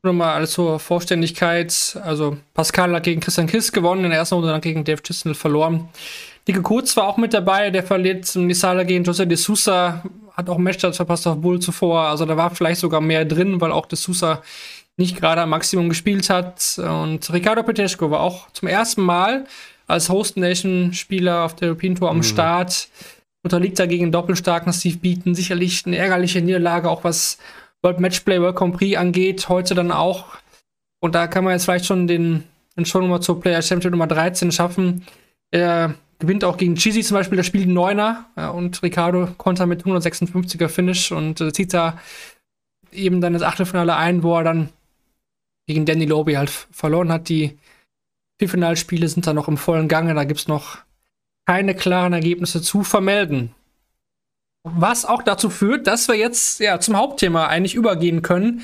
Nur 0.02 0.12
mal 0.12 0.34
alles 0.34 0.50
zur 0.50 0.78
Vorständigkeit. 0.78 1.98
Also 2.04 2.36
Pascal 2.52 2.94
hat 2.94 3.04
gegen 3.04 3.22
Christian 3.22 3.46
Kiss 3.46 3.72
gewonnen, 3.72 4.04
in 4.04 4.10
der 4.10 4.18
ersten 4.18 4.34
Runde 4.34 4.50
dann 4.50 4.60
gegen 4.60 4.84
Dave 4.84 5.02
Chisnell 5.02 5.34
verloren. 5.34 5.88
Dicke 6.46 6.60
Kurz 6.60 6.98
war 6.98 7.08
auch 7.08 7.16
mit 7.16 7.32
dabei, 7.32 7.70
der 7.70 7.82
verliert 7.82 8.26
zum 8.26 8.46
Nisala 8.46 8.82
gegen 8.82 9.04
Jose 9.04 9.26
de 9.26 9.38
Sousa, 9.38 10.02
hat 10.34 10.50
auch 10.50 10.58
ein 10.58 10.62
Match 10.62 10.80
verpasst 10.80 11.26
auf 11.26 11.40
Bull 11.40 11.60
zuvor. 11.60 12.02
Also 12.02 12.26
da 12.26 12.36
war 12.36 12.50
vielleicht 12.50 12.80
sogar 12.80 13.00
mehr 13.00 13.24
drin, 13.24 13.60
weil 13.62 13.72
auch 13.72 13.86
de 13.86 13.96
Sousa 13.96 14.42
nicht 14.98 15.16
gerade 15.16 15.40
am 15.42 15.50
Maximum 15.50 15.88
gespielt 15.88 16.28
hat. 16.28 16.78
Und 16.78 17.32
Ricardo 17.32 17.62
Petesco 17.62 18.10
war 18.10 18.20
auch 18.20 18.50
zum 18.52 18.68
ersten 18.68 19.02
Mal 19.02 19.46
als 19.86 20.08
Host 20.10 20.36
Nation 20.36 20.92
Spieler 20.92 21.44
auf 21.44 21.56
der 21.56 21.68
European 21.68 21.94
Tour 21.94 22.10
am 22.10 22.18
mhm. 22.18 22.24
Start. 22.24 22.88
Unterliegt 23.42 23.78
dagegen 23.78 24.12
doppelstarken 24.12 24.72
Steve 24.72 24.98
Beaton. 24.98 25.34
Sicherlich 25.34 25.86
eine 25.86 25.96
ärgerliche 25.96 26.42
Niederlage, 26.42 26.90
auch 26.90 27.04
was 27.04 27.38
World 27.82 28.00
Matchplay, 28.00 28.40
World 28.40 28.56
Grand 28.56 28.76
Prix 28.76 28.98
angeht. 28.98 29.48
Heute 29.48 29.74
dann 29.74 29.92
auch. 29.92 30.26
Und 31.00 31.14
da 31.14 31.28
kann 31.28 31.44
man 31.44 31.52
jetzt 31.52 31.64
vielleicht 31.64 31.86
schon 31.86 32.06
den 32.06 32.44
schon 32.84 33.02
Nummer 33.02 33.20
zur 33.20 33.40
Player 33.40 33.62
Championship 33.62 33.92
Nummer 33.92 34.06
13 34.06 34.52
schaffen. 34.52 35.04
Er 35.50 35.94
gewinnt 36.18 36.44
auch 36.44 36.56
gegen 36.56 36.74
Cheesy 36.74 37.02
zum 37.02 37.16
Beispiel, 37.16 37.36
der 37.36 37.44
spielt 37.44 37.68
Neuner 37.68 38.26
ja, 38.36 38.50
und 38.50 38.82
Ricardo 38.82 39.28
konnte 39.36 39.66
mit 39.66 39.84
156er 39.84 40.68
Finish 40.68 41.12
und 41.12 41.40
äh, 41.40 41.52
zieht 41.52 41.72
da 41.72 41.98
eben 42.92 43.20
dann 43.20 43.32
das 43.32 43.42
Achtelfinale 43.42 43.96
ein, 43.96 44.22
wo 44.22 44.36
er 44.36 44.44
dann 44.44 44.68
gegen 45.68 45.86
Danny 45.86 46.06
Lobby 46.06 46.34
halt 46.34 46.50
verloren 46.50 47.12
hat. 47.12 47.28
Die 47.28 47.56
Viertelfinalspiele 48.38 49.06
sind 49.06 49.26
da 49.26 49.34
noch 49.34 49.46
im 49.46 49.56
vollen 49.56 49.86
Gange, 49.86 50.14
da 50.14 50.24
gibt 50.24 50.40
es 50.40 50.48
noch 50.48 50.78
keine 51.46 51.74
klaren 51.74 52.12
Ergebnisse 52.12 52.60
zu 52.60 52.82
vermelden. 52.82 53.54
Was 54.64 55.04
auch 55.04 55.22
dazu 55.22 55.50
führt, 55.50 55.86
dass 55.86 56.08
wir 56.08 56.16
jetzt 56.16 56.60
ja 56.60 56.80
zum 56.80 56.96
Hauptthema 56.96 57.46
eigentlich 57.46 57.74
übergehen 57.74 58.22
können. 58.22 58.62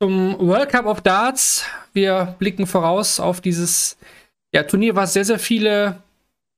Zum 0.00 0.38
World 0.38 0.70
Cup 0.70 0.86
of 0.86 1.00
Darts. 1.02 1.64
Wir 1.92 2.34
blicken 2.38 2.66
voraus 2.66 3.20
auf 3.20 3.40
dieses 3.40 3.96
ja, 4.52 4.62
Turnier, 4.62 4.96
was 4.96 5.12
sehr, 5.12 5.24
sehr 5.24 5.38
viele 5.38 6.02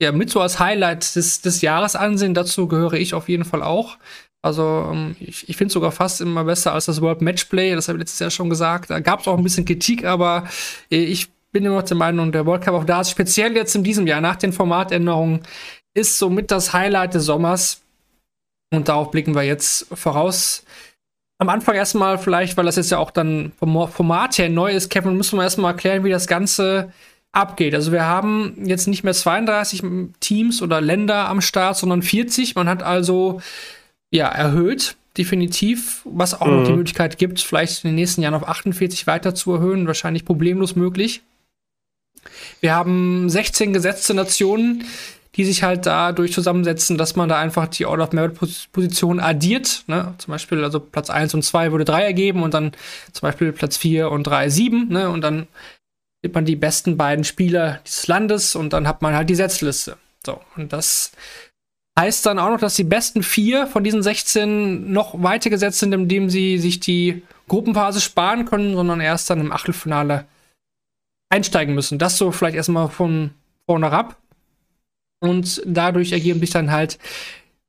ja, 0.01 0.13
mit 0.13 0.31
so 0.31 0.41
als 0.41 0.59
Highlight 0.59 1.17
des, 1.17 1.43
des 1.43 1.61
Jahres 1.61 1.97
ansehen. 1.97 2.35
Dazu 2.35 2.69
gehöre 2.69 2.95
ich 2.95 3.15
auf 3.15 3.29
jeden 3.29 3.45
Fall 3.45 3.63
auch. 3.63 3.99
Also 4.43 4.91
ähm, 4.93 5.17
ich, 5.21 5.49
ich 5.49 5.57
finde 5.57 5.69
es 5.69 5.75
sogar 5.75 5.93
fast 5.93 6.21
immer 6.21 6.45
besser 6.45 6.73
als 6.73 6.87
das 6.87 7.01
World 7.01 7.23
Matchplay. 7.23 7.75
Das 7.75 7.89
habe 7.89 7.99
ich 7.99 8.03
letztes 8.03 8.21
Jahr 8.21 8.31
schon 8.31 8.51
gesagt. 8.51 8.91
Da 8.91 9.01
gab 9.01 9.21
es 9.21 9.29
auch 9.29 9.37
ein 9.37 9.43
bisschen 9.43 9.65
Kritik, 9.65 10.05
aber 10.05 10.49
äh, 10.91 10.97
ich 10.97 11.29
bin 11.53 11.65
immer 11.65 11.77
noch 11.77 11.83
der 11.83 11.97
Meinung, 11.97 12.31
der 12.31 12.47
World 12.47 12.63
Cup 12.63 12.75
of 12.75 12.87
Darts, 12.87 13.11
speziell 13.11 13.57
jetzt 13.57 13.75
in 13.75 13.83
diesem 13.83 14.07
Jahr 14.07 14.21
nach 14.21 14.37
den 14.37 14.53
Formatänderungen, 14.53 15.41
ist 15.95 16.19
somit 16.19 16.51
das 16.51 16.73
Highlight 16.73 17.15
des 17.15 17.25
Sommers. 17.25 17.83
Und 18.71 18.89
darauf 18.89 19.11
blicken 19.11 19.35
wir 19.35 19.43
jetzt 19.43 19.87
voraus. 19.93 20.63
Am 21.39 21.49
Anfang 21.49 21.75
erstmal 21.75 22.19
vielleicht, 22.19 22.57
weil 22.57 22.67
das 22.67 22.77
jetzt 22.77 22.91
ja 22.91 22.99
auch 22.99 23.11
dann 23.11 23.53
vom 23.59 23.89
Format 23.89 24.37
her 24.39 24.51
neu 24.51 24.73
ist, 24.73 24.91
Kevin, 24.91 25.17
müssen 25.17 25.39
wir 25.39 25.45
erstmal 25.45 25.73
erklären, 25.73 26.05
wie 26.05 26.11
das 26.11 26.27
Ganze 26.27 26.93
abgeht. 27.33 27.75
Also 27.75 27.93
wir 27.93 28.05
haben 28.05 28.55
jetzt 28.65 28.89
nicht 28.89 29.05
mehr 29.05 29.15
32 29.15 29.83
Teams 30.21 30.61
oder 30.63 30.81
Länder 30.81 31.29
am 31.29 31.41
Start, 31.41 31.77
sondern 31.77 32.03
40. 32.03 32.55
Man 32.57 32.69
hat 32.69 32.83
also 32.83 33.41
ja 34.11 34.29
erhöht, 34.29 34.97
definitiv, 35.17 36.03
was 36.05 36.41
auch 36.41 36.47
mhm. 36.47 36.53
noch 36.55 36.65
die 36.65 36.71
mhm. 36.71 36.79
Möglichkeit 36.79 37.19
gibt, 37.19 37.41
vielleicht 37.41 37.85
in 37.85 37.91
den 37.91 37.97
nächsten 37.97 38.23
Jahren 38.23 38.35
auf 38.35 38.49
48 38.49 39.07
weiter 39.07 39.35
zu 39.35 39.53
erhöhen, 39.55 39.87
wahrscheinlich 39.87 40.25
problemlos 40.25 40.77
möglich. 40.77 41.23
Wir 42.61 42.75
haben 42.75 43.29
16 43.29 43.73
gesetzte 43.73 44.15
Nationen, 44.15 44.85
die 45.37 45.45
sich 45.45 45.63
halt 45.63 45.87
dadurch 45.87 46.33
zusammensetzen, 46.33 46.99
dass 46.99 47.15
man 47.15 47.29
da 47.29 47.39
einfach 47.39 47.69
die 47.69 47.87
Order 47.87 48.05
of 48.05 48.13
Merit 48.13 48.37
Position 48.73 49.21
addiert. 49.21 49.85
Ne? 49.87 50.15
Zum 50.19 50.33
Beispiel, 50.33 50.65
also 50.65 50.81
Platz 50.81 51.11
1 51.11 51.35
und 51.35 51.43
2 51.43 51.71
würde 51.71 51.85
3 51.85 52.03
ergeben 52.03 52.43
und 52.43 52.55
dann 52.55 52.73
zum 53.13 53.29
Beispiel 53.29 53.53
Platz 53.53 53.77
4 53.77 54.11
und 54.11 54.25
3 54.25 54.49
7. 54.49 54.89
Ne? 54.89 55.09
Und 55.09 55.21
dann 55.21 55.47
nimmt 56.23 56.35
man 56.35 56.45
die 56.45 56.57
besten 56.57 56.97
beiden 56.97 57.25
Spieler 57.25 57.81
dieses 57.87 58.09
Landes 58.09 58.57
und 58.57 58.73
dann 58.73 58.89
hat 58.89 59.01
man 59.01 59.15
halt 59.15 59.31
die 59.31 59.37
Setzliste. 59.37 59.97
So, 60.27 60.41
und 60.57 60.73
das 60.73 61.13
heißt 61.99 62.25
dann 62.27 62.39
auch 62.39 62.51
noch, 62.51 62.61
dass 62.61 62.77
die 62.77 62.85
besten 62.85 63.23
vier 63.23 63.67
von 63.67 63.83
diesen 63.83 64.03
16 64.03 64.93
noch 64.93 65.21
weitergesetzt 65.21 65.81
sind, 65.81 65.93
indem 65.93 66.31
sie 66.31 66.59
sich 66.59 66.79
die 66.79 67.23
Gruppenphase 67.49 68.01
sparen 68.01 68.45
können, 68.45 68.75
sondern 68.75 69.01
erst 69.01 69.29
dann 69.31 69.41
im 69.41 69.51
Achtelfinale 69.51 70.27
einsteigen 71.29 71.75
müssen. 71.75 71.99
Das 71.99 72.17
so 72.17 72.31
vielleicht 72.31 72.57
erstmal 72.57 72.89
von 72.89 73.31
vorne 73.67 73.91
ab. 73.91 74.17
Und 75.21 75.61
dadurch 75.67 76.13
ergeben 76.13 76.39
sich 76.39 76.51
dann 76.51 76.71
halt 76.71 76.99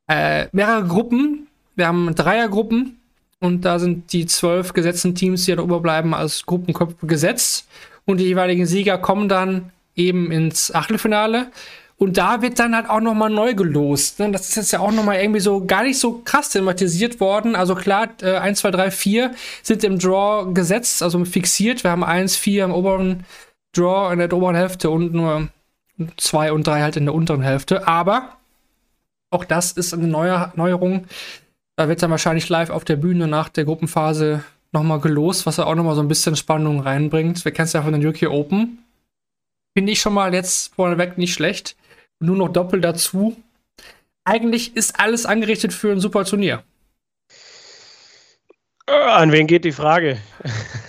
äh, 0.06 0.46
mehrere 0.52 0.86
Gruppen. 0.86 1.48
Wir 1.74 1.88
haben 1.88 2.14
Dreiergruppen 2.14 3.00
und 3.40 3.64
da 3.64 3.80
sind 3.80 4.12
die 4.12 4.26
zwölf 4.26 4.72
gesetzten 4.72 5.16
Teams, 5.16 5.44
die 5.44 5.56
da 5.56 5.62
überbleiben, 5.62 6.14
als 6.14 6.46
Gruppenköpfe 6.46 7.06
gesetzt. 7.06 7.66
Und 8.04 8.18
die 8.18 8.26
jeweiligen 8.26 8.66
Sieger 8.66 8.98
kommen 8.98 9.28
dann 9.28 9.72
eben 9.96 10.30
ins 10.30 10.72
Achtelfinale. 10.72 11.50
Und 12.00 12.16
da 12.16 12.40
wird 12.40 12.58
dann 12.58 12.74
halt 12.74 12.88
auch 12.88 13.00
nochmal 13.00 13.28
neu 13.28 13.52
gelost. 13.52 14.20
Ne? 14.20 14.30
Das 14.30 14.48
ist 14.48 14.56
jetzt 14.56 14.72
ja 14.72 14.80
auch 14.80 14.90
nochmal 14.90 15.20
irgendwie 15.20 15.40
so 15.40 15.66
gar 15.66 15.82
nicht 15.82 15.98
so 15.98 16.22
krass 16.24 16.48
thematisiert 16.48 17.20
worden. 17.20 17.54
Also 17.54 17.74
klar, 17.74 18.08
äh, 18.22 18.36
1, 18.38 18.60
2, 18.60 18.70
3, 18.70 18.90
4 18.90 19.34
sind 19.62 19.84
im 19.84 19.98
Draw 19.98 20.54
gesetzt, 20.54 21.02
also 21.02 21.22
fixiert. 21.26 21.84
Wir 21.84 21.90
haben 21.90 22.02
1, 22.02 22.36
4 22.36 22.64
im 22.64 22.72
oberen 22.72 23.26
Draw 23.76 24.14
in 24.14 24.18
der 24.18 24.32
oberen 24.32 24.56
Hälfte 24.56 24.88
und 24.88 25.12
nur 25.12 25.48
zwei 26.16 26.52
und 26.52 26.66
drei 26.66 26.80
halt 26.80 26.96
in 26.96 27.04
der 27.04 27.14
unteren 27.14 27.42
Hälfte. 27.42 27.86
Aber 27.86 28.36
auch 29.30 29.44
das 29.44 29.72
ist 29.72 29.92
eine 29.92 30.06
neue 30.06 30.52
Neuerung. 30.56 31.06
Da 31.76 31.88
wird 31.88 32.02
dann 32.02 32.10
wahrscheinlich 32.10 32.48
live 32.48 32.70
auf 32.70 32.84
der 32.84 32.96
Bühne 32.96 33.28
nach 33.28 33.50
der 33.50 33.66
Gruppenphase 33.66 34.42
nochmal 34.72 35.00
gelost, 35.00 35.44
was 35.44 35.58
ja 35.58 35.66
auch 35.66 35.74
nochmal 35.74 35.96
so 35.96 36.00
ein 36.00 36.08
bisschen 36.08 36.34
Spannung 36.34 36.80
reinbringt. 36.80 37.44
Wir 37.44 37.52
kennen 37.52 37.66
es 37.66 37.74
ja 37.74 37.82
von 37.82 37.92
den 37.92 38.06
UK 38.06 38.30
Open. 38.30 38.78
Finde 39.76 39.92
ich 39.92 40.00
schon 40.00 40.14
mal 40.14 40.32
jetzt 40.32 40.74
vorneweg 40.74 41.18
nicht 41.18 41.34
schlecht. 41.34 41.76
Nur 42.20 42.36
noch 42.36 42.48
doppelt 42.48 42.84
dazu. 42.84 43.36
Eigentlich 44.24 44.76
ist 44.76 45.00
alles 45.00 45.26
angerichtet 45.26 45.72
für 45.72 45.90
ein 45.90 46.00
super 46.00 46.24
Turnier. 46.24 46.62
Äh, 48.86 48.92
an 48.92 49.32
wen 49.32 49.46
geht 49.46 49.64
die 49.64 49.72
Frage? 49.72 50.18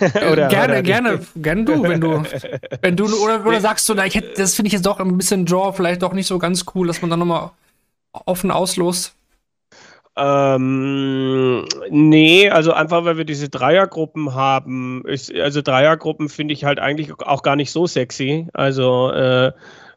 oder, 0.30 0.48
gerne, 0.48 0.72
oder 0.72 0.82
gerne, 0.82 1.20
gerne 1.36 1.64
du, 1.64 1.82
wenn 1.82 2.00
du, 2.00 2.22
wenn 2.82 2.96
du 2.96 3.06
oder, 3.22 3.46
oder 3.46 3.60
sagst 3.60 3.88
du, 3.88 3.94
na, 3.94 4.06
ich 4.06 4.14
hätte, 4.14 4.34
das 4.36 4.54
finde 4.54 4.68
ich 4.68 4.72
jetzt 4.74 4.86
doch 4.86 5.00
ein 5.00 5.16
bisschen 5.16 5.46
Draw, 5.46 5.72
vielleicht 5.72 6.02
doch 6.02 6.12
nicht 6.12 6.26
so 6.26 6.38
ganz 6.38 6.64
cool, 6.74 6.86
dass 6.86 7.00
man 7.00 7.10
dann 7.10 7.20
nochmal 7.20 7.50
offen 8.12 8.50
auslost. 8.50 9.14
Ähm, 10.14 11.64
nee, 11.88 12.50
also 12.50 12.72
einfach, 12.72 13.04
weil 13.04 13.16
wir 13.16 13.24
diese 13.24 13.48
Dreiergruppen 13.48 14.34
haben. 14.34 15.02
Ist, 15.06 15.34
also 15.34 15.62
Dreiergruppen 15.62 16.28
finde 16.28 16.52
ich 16.52 16.64
halt 16.64 16.80
eigentlich 16.80 17.12
auch 17.20 17.42
gar 17.42 17.56
nicht 17.56 17.70
so 17.70 17.86
sexy. 17.86 18.48
Also, 18.52 19.10
äh, 19.10 19.52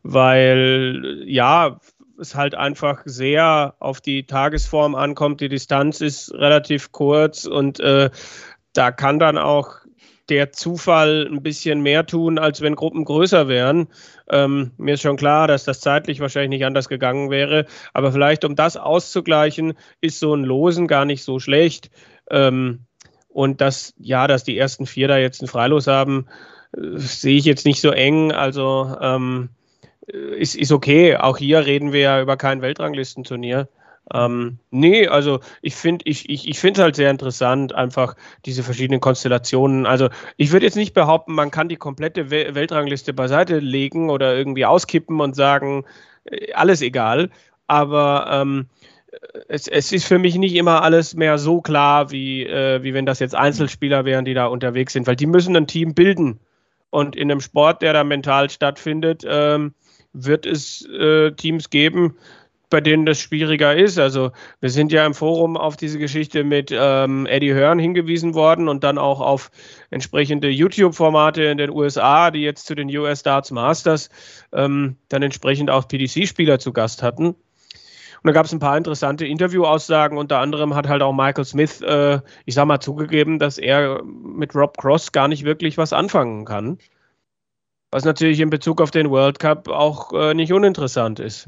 weil 0.07 1.23
ja, 1.25 1.79
es 2.19 2.35
halt 2.35 2.53
einfach 2.53 3.01
sehr 3.05 3.73
auf 3.79 4.01
die 4.01 4.27
Tagesform 4.27 4.93
ankommt. 4.93 5.41
Die 5.41 5.49
Distanz 5.49 5.99
ist 5.99 6.31
relativ 6.31 6.91
kurz 6.91 7.45
und 7.45 7.79
äh, 7.79 8.11
da 8.73 8.91
kann 8.91 9.17
dann 9.17 9.39
auch 9.39 9.77
der 10.29 10.51
Zufall 10.51 11.27
ein 11.29 11.41
bisschen 11.41 11.81
mehr 11.81 12.05
tun, 12.05 12.37
als 12.37 12.61
wenn 12.61 12.75
Gruppen 12.75 13.03
größer 13.03 13.47
wären. 13.47 13.87
Ähm, 14.29 14.71
mir 14.77 14.93
ist 14.93 15.01
schon 15.01 15.17
klar, 15.17 15.47
dass 15.47 15.63
das 15.63 15.81
zeitlich 15.81 16.19
wahrscheinlich 16.19 16.59
nicht 16.59 16.65
anders 16.65 16.87
gegangen 16.87 17.31
wäre, 17.31 17.65
aber 17.93 18.11
vielleicht 18.11 18.45
um 18.45 18.55
das 18.55 18.77
auszugleichen, 18.77 19.73
ist 20.01 20.19
so 20.19 20.35
ein 20.35 20.43
Losen 20.43 20.87
gar 20.87 21.05
nicht 21.05 21.23
so 21.23 21.39
schlecht. 21.39 21.89
Ähm, 22.29 22.85
und 23.27 23.59
dass, 23.59 23.95
ja, 23.97 24.27
dass 24.27 24.43
die 24.43 24.57
ersten 24.57 24.85
vier 24.85 25.07
da 25.07 25.17
jetzt 25.17 25.41
ein 25.41 25.47
Freilos 25.47 25.87
haben, 25.87 26.27
äh, 26.77 26.97
sehe 26.97 27.37
ich 27.37 27.45
jetzt 27.45 27.65
nicht 27.65 27.81
so 27.81 27.89
eng. 27.89 28.31
Also 28.31 28.95
ähm, 29.01 29.49
äh, 29.49 29.64
ist, 30.07 30.55
ist 30.55 30.71
okay. 30.71 31.17
Auch 31.17 31.37
hier 31.37 31.65
reden 31.65 31.91
wir 31.93 31.99
ja 32.01 32.21
über 32.21 32.37
kein 32.37 32.61
Weltranglistenturnier. 32.61 33.67
Ähm, 34.13 34.59
nee, 34.69 35.07
also 35.07 35.39
ich 35.61 35.75
finde 35.75 36.05
ich, 36.07 36.29
ich, 36.29 36.47
ich 36.47 36.59
find 36.59 36.77
halt 36.77 36.95
sehr 36.95 37.09
interessant, 37.09 37.73
einfach 37.73 38.15
diese 38.45 38.61
verschiedenen 38.61 39.01
Konstellationen. 39.01 39.87
Also 39.87 40.09
ich 40.37 40.51
würde 40.51 40.65
jetzt 40.65 40.75
nicht 40.75 40.93
behaupten, 40.93 41.33
man 41.33 41.49
kann 41.49 41.69
die 41.69 41.75
komplette 41.75 42.29
Weltrangliste 42.29 43.13
beiseite 43.13 43.59
legen 43.59 44.09
oder 44.11 44.35
irgendwie 44.35 44.65
auskippen 44.65 45.19
und 45.21 45.35
sagen, 45.35 45.85
äh, 46.25 46.53
alles 46.53 46.81
egal. 46.81 47.31
Aber 47.67 48.27
ähm, 48.31 48.67
es, 49.47 49.67
es, 49.67 49.91
ist 49.91 50.05
für 50.05 50.19
mich 50.19 50.35
nicht 50.35 50.55
immer 50.55 50.83
alles 50.83 51.15
mehr 51.15 51.39
so 51.39 51.61
klar, 51.61 52.11
wie, 52.11 52.43
äh, 52.43 52.83
wie 52.83 52.93
wenn 52.93 53.07
das 53.07 53.19
jetzt 53.19 53.33
Einzelspieler 53.33 54.05
wären, 54.05 54.25
die 54.25 54.35
da 54.35 54.45
unterwegs 54.45 54.93
sind, 54.93 55.07
weil 55.07 55.15
die 55.15 55.25
müssen 55.25 55.55
ein 55.55 55.67
Team 55.67 55.95
bilden. 55.95 56.39
Und 56.91 57.15
in 57.15 57.29
einem 57.31 57.41
Sport, 57.41 57.81
der 57.81 57.93
da 57.93 58.03
mental 58.03 58.49
stattfindet, 58.49 59.25
ähm, 59.27 59.73
wird 60.15 60.45
es 60.45 60.85
äh, 60.85 61.31
Teams 61.31 61.69
geben, 61.69 62.15
bei 62.69 62.81
denen 62.81 63.05
das 63.05 63.19
schwieriger 63.19 63.75
ist. 63.75 63.99
Also 63.99 64.31
wir 64.59 64.69
sind 64.69 64.91
ja 64.91 65.05
im 65.05 65.13
Forum 65.13 65.55
auf 65.57 65.77
diese 65.77 65.99
Geschichte 65.99 66.43
mit 66.43 66.71
ähm, 66.73 67.25
Eddie 67.25 67.53
Hearn 67.53 67.79
hingewiesen 67.79 68.33
worden 68.33 68.67
und 68.67 68.83
dann 68.83 68.97
auch 68.97 69.21
auf 69.21 69.51
entsprechende 69.91 70.49
YouTube-Formate 70.49 71.43
in 71.43 71.57
den 71.57 71.69
USA, 71.69 72.31
die 72.31 72.41
jetzt 72.41 72.65
zu 72.65 72.75
den 72.75 72.89
US 72.97 73.23
Darts 73.23 73.51
Masters 73.51 74.09
ähm, 74.51 74.97
dann 75.09 75.21
entsprechend 75.21 75.69
auch 75.69 75.87
PDC-Spieler 75.87 76.59
zu 76.59 76.73
Gast 76.73 77.03
hatten. 77.03 77.27
Und 77.27 78.29
da 78.29 78.33
gab 78.33 78.47
es 78.47 78.53
ein 78.53 78.59
paar 78.59 78.75
interessante 78.75 79.27
Interview-Aussagen. 79.27 80.17
Unter 80.17 80.39
anderem 80.39 80.73
hat 80.73 80.87
halt 80.87 81.03
auch 81.03 81.13
Michael 81.13 81.45
Smith, 81.45 81.81
äh, 81.81 82.19
ich 82.45 82.55
sag 82.55 82.65
mal, 82.65 82.79
zugegeben, 82.79 83.37
dass 83.37 83.59
er 83.59 84.01
mit 84.03 84.55
Rob 84.55 84.77
Cross 84.77 85.11
gar 85.11 85.27
nicht 85.27 85.45
wirklich 85.45 85.77
was 85.77 85.93
anfangen 85.93 86.43
kann. 86.43 86.79
Was 87.95 88.03
natürlich 88.03 88.41
in 88.41 88.49
Bezug 88.49 88.81
auf 88.81 88.91
den 88.91 89.09
World 89.09 89.39
Cup 89.39 89.69
auch 89.69 90.11
äh, 90.11 90.33
nicht 90.33 90.51
uninteressant 90.51 91.21
ist. 91.21 91.47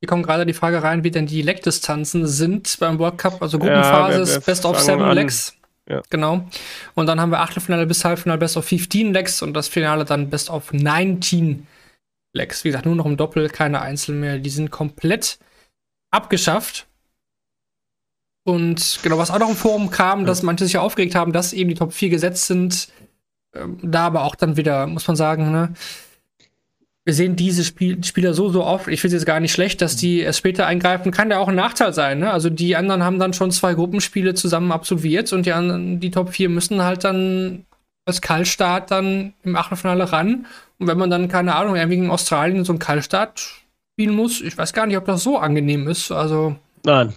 Hier 0.00 0.08
kommt 0.08 0.26
gerade 0.26 0.44
die 0.44 0.54
Frage 0.54 0.82
rein, 0.82 1.04
wie 1.04 1.12
denn 1.12 1.26
die 1.26 1.40
Leckdistanzen 1.40 2.26
sind 2.26 2.78
beim 2.80 2.98
World 2.98 3.16
Cup. 3.16 3.40
Also 3.40 3.60
Gruppenphase 3.60 4.32
ja, 4.32 4.40
Best 4.40 4.64
of 4.64 4.80
Seven 4.80 5.08
Lecks. 5.12 5.54
Ja. 5.88 6.02
Genau. 6.10 6.44
Und 6.94 7.06
dann 7.06 7.20
haben 7.20 7.30
wir 7.30 7.42
Achtelfinale 7.42 7.86
bis 7.86 8.04
Halbfinale 8.04 8.40
Best 8.40 8.56
of 8.56 8.64
15 8.64 9.12
Lecks 9.12 9.40
und 9.40 9.54
das 9.54 9.68
Finale 9.68 10.04
dann 10.04 10.30
Best 10.30 10.50
of 10.50 10.72
19 10.72 11.68
Lecks. 12.32 12.64
Wie 12.64 12.70
gesagt, 12.70 12.86
nur 12.86 12.96
noch 12.96 13.06
im 13.06 13.16
Doppel, 13.16 13.48
keine 13.50 13.82
Einzel 13.82 14.16
mehr. 14.16 14.38
Die 14.38 14.50
sind 14.50 14.72
komplett 14.72 15.38
abgeschafft. 16.10 16.88
Und 18.42 18.98
genau, 19.04 19.18
was 19.18 19.30
auch 19.30 19.38
noch 19.38 19.50
im 19.50 19.54
Forum 19.54 19.90
kam, 19.90 20.26
dass 20.26 20.42
manche 20.42 20.64
sich 20.64 20.76
aufgeregt 20.76 21.14
haben, 21.14 21.32
dass 21.32 21.52
eben 21.52 21.68
die 21.68 21.76
Top 21.76 21.92
4 21.92 22.08
gesetzt 22.08 22.46
sind 22.46 22.88
da 23.82 24.06
aber 24.06 24.24
auch 24.24 24.34
dann 24.34 24.56
wieder, 24.56 24.86
muss 24.86 25.06
man 25.06 25.16
sagen, 25.16 25.52
ne, 25.52 25.74
wir 27.04 27.14
sehen 27.14 27.34
diese 27.34 27.64
Spiel 27.64 28.02
Spieler 28.04 28.32
so, 28.32 28.50
so 28.50 28.64
oft. 28.64 28.86
Ich 28.88 29.00
finde 29.00 29.16
es 29.16 29.22
jetzt 29.22 29.26
gar 29.26 29.40
nicht 29.40 29.52
schlecht, 29.52 29.82
dass 29.82 29.96
die 29.96 30.20
erst 30.20 30.38
später 30.38 30.66
eingreifen. 30.66 31.10
Kann 31.10 31.30
ja 31.30 31.38
auch 31.38 31.48
ein 31.48 31.54
Nachteil 31.54 31.92
sein. 31.92 32.20
Ne? 32.20 32.30
Also 32.30 32.48
die 32.48 32.76
anderen 32.76 33.02
haben 33.02 33.18
dann 33.18 33.32
schon 33.32 33.50
zwei 33.50 33.74
Gruppenspiele 33.74 34.34
zusammen 34.34 34.70
absolviert 34.70 35.32
und 35.32 35.44
die 35.44 35.52
anderen, 35.52 35.98
die 35.98 36.12
Top 36.12 36.30
4 36.30 36.48
müssen 36.48 36.82
halt 36.82 37.02
dann 37.02 37.66
als 38.04 38.20
Kaltstart 38.20 38.90
dann 38.90 39.32
im 39.42 39.56
Achtelfinale 39.56 40.12
ran. 40.12 40.46
Und 40.78 40.86
wenn 40.86 40.98
man 40.98 41.10
dann, 41.10 41.28
keine 41.28 41.56
Ahnung, 41.56 41.76
irgendwie 41.76 41.98
in 41.98 42.10
Australien 42.10 42.64
so 42.64 42.72
einen 42.72 42.78
Kaltstart 42.78 43.40
spielen 43.92 44.14
muss, 44.14 44.40
ich 44.40 44.56
weiß 44.56 44.72
gar 44.72 44.86
nicht, 44.86 44.96
ob 44.96 45.04
das 45.04 45.22
so 45.22 45.38
angenehm 45.38 45.88
ist. 45.88 46.12
Also. 46.12 46.56
Nein, 46.84 47.12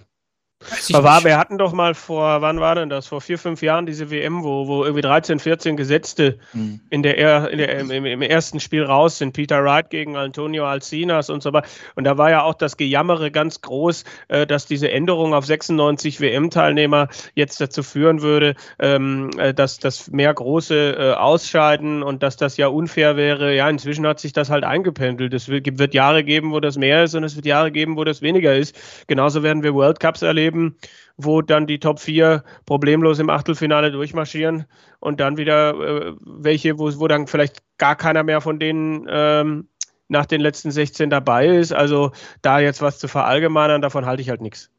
aber 0.94 1.24
wir 1.24 1.38
hatten 1.38 1.58
doch 1.58 1.74
mal 1.74 1.94
vor, 1.94 2.42
wann 2.42 2.60
war 2.60 2.76
denn 2.76 2.90
das? 2.90 3.08
Vor 3.08 3.22
vier, 3.22 3.38
fünf 3.38 3.62
Jahren 3.62 3.86
diese 3.86 4.10
WM, 4.10 4.44
wo, 4.44 4.68
wo 4.68 4.84
irgendwie 4.84 5.02
13, 5.02 5.40
14 5.40 5.78
Gesetzte 5.78 6.38
mhm. 6.54 6.80
in 6.90 7.04
der, 7.04 7.50
in 7.50 7.58
der, 7.58 7.80
im, 7.80 8.06
im, 8.06 8.22
ersten 8.22 8.60
Spiel 8.60 8.84
raus 8.84 9.18
sind. 9.18 9.34
Peter 9.34 9.64
Wright 9.64 9.90
gegen 9.90 10.16
Antonio 10.16 10.66
Alcinas 10.66 11.30
und 11.30 11.44
so 11.44 11.54
weiter. 11.54 11.68
Und 11.96 12.06
da 12.06 12.18
war 12.18 12.30
ja 12.30 12.44
auch 12.44 12.56
das 12.56 12.78
Gejammere 12.78 13.32
ganz 13.32 13.62
groß, 13.62 14.04
äh, 14.28 14.48
dass 14.48 14.66
diese 14.66 14.92
Änderung 14.92 15.34
auf 15.34 15.46
96 15.46 16.20
WM-Teilnehmer 16.20 17.10
jetzt 17.36 17.62
dazu 17.62 17.84
führen 17.84 18.22
würde, 18.22 18.56
ähm, 18.80 19.30
äh, 19.38 19.54
dass, 19.54 19.80
dass 19.80 20.10
mehr 20.12 20.34
große 20.34 20.96
äh, 20.98 21.14
ausscheiden 21.14 22.04
und 22.04 22.24
dass 22.24 22.38
das 22.38 22.58
ja 22.58 22.68
unfair 22.68 23.18
wäre. 23.18 23.56
Ja, 23.56 23.70
inzwischen 23.70 24.08
hat 24.08 24.20
sich 24.20 24.34
das 24.34 24.50
halt 24.50 24.64
eingependelt. 24.64 25.34
Es 25.34 25.48
wird, 25.48 25.78
wird 25.78 25.94
Jahre 25.94 26.24
geben, 26.24 26.52
wo 26.52 26.60
das 26.60 26.78
mehr 26.78 27.04
ist 27.04 27.16
und 27.16 27.24
es 27.24 27.36
wird 27.36 27.46
Jahre 27.46 27.72
geben, 27.72 27.98
wo 27.98 28.04
das 28.04 28.22
weniger 28.22 28.56
ist. 28.56 28.76
Genauso 29.08 29.44
werden 29.44 29.64
wir 29.64 29.74
World 29.74 30.00
Cups 30.00 30.22
erleben 30.22 30.55
geben, 30.56 30.78
wo 31.18 31.42
dann 31.42 31.68
die 31.68 31.80
Top 31.80 32.00
4 32.00 32.44
problemlos 32.66 33.20
im 33.20 33.30
Achtelfinale 33.30 33.92
durchmarschieren 33.92 34.66
und 35.00 35.20
dann 35.20 35.38
wieder 35.38 35.74
äh, 35.74 36.14
welche, 36.22 36.80
wo, 36.80 36.92
wo 37.00 37.08
dann 37.08 37.28
vielleicht 37.28 37.62
gar 37.78 37.96
keiner 37.96 38.24
mehr 38.24 38.42
von 38.42 38.60
denen 38.60 39.06
ähm, 39.10 39.68
nach 40.08 40.26
den 40.26 40.42
letzten 40.42 40.72
16 40.72 41.10
dabei 41.10 41.48
ist. 41.48 41.74
Also 41.74 42.12
da 42.42 42.60
jetzt 42.60 42.82
was 42.82 43.00
zu 43.00 43.08
verallgemeinern, 43.08 43.82
davon 43.82 44.06
halte 44.06 44.22
ich 44.22 44.30
halt 44.30 44.42
nichts. 44.42 44.70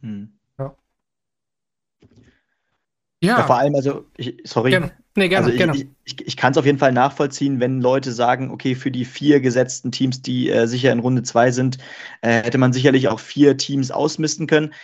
Hm. 0.00 0.32
Ja. 0.58 0.74
ja. 3.22 3.42
Vor 3.42 3.56
allem, 3.56 3.74
also, 3.74 4.04
ich, 4.16 4.38
sorry. 4.44 4.70
Gerne. 4.70 4.92
Nee, 5.18 5.30
gerne, 5.30 5.46
also 5.46 5.50
ich, 5.50 5.56
gerne. 5.56 5.74
Ich, 5.74 5.86
ich, 6.04 6.26
ich 6.26 6.36
kann 6.36 6.52
es 6.52 6.58
auf 6.58 6.66
jeden 6.66 6.78
Fall 6.78 6.92
nachvollziehen, 6.92 7.58
wenn 7.58 7.80
Leute 7.80 8.12
sagen, 8.12 8.50
okay, 8.50 8.74
für 8.74 8.90
die 8.90 9.06
vier 9.06 9.40
gesetzten 9.40 9.90
Teams, 9.90 10.20
die 10.20 10.50
äh, 10.50 10.66
sicher 10.66 10.92
in 10.92 10.98
Runde 10.98 11.22
2 11.22 11.52
sind, 11.52 11.78
äh, 12.20 12.42
hätte 12.42 12.58
man 12.58 12.74
sicherlich 12.74 13.08
auch 13.08 13.18
vier 13.18 13.56
Teams 13.56 13.90
ausmisten 13.90 14.46
können 14.46 14.74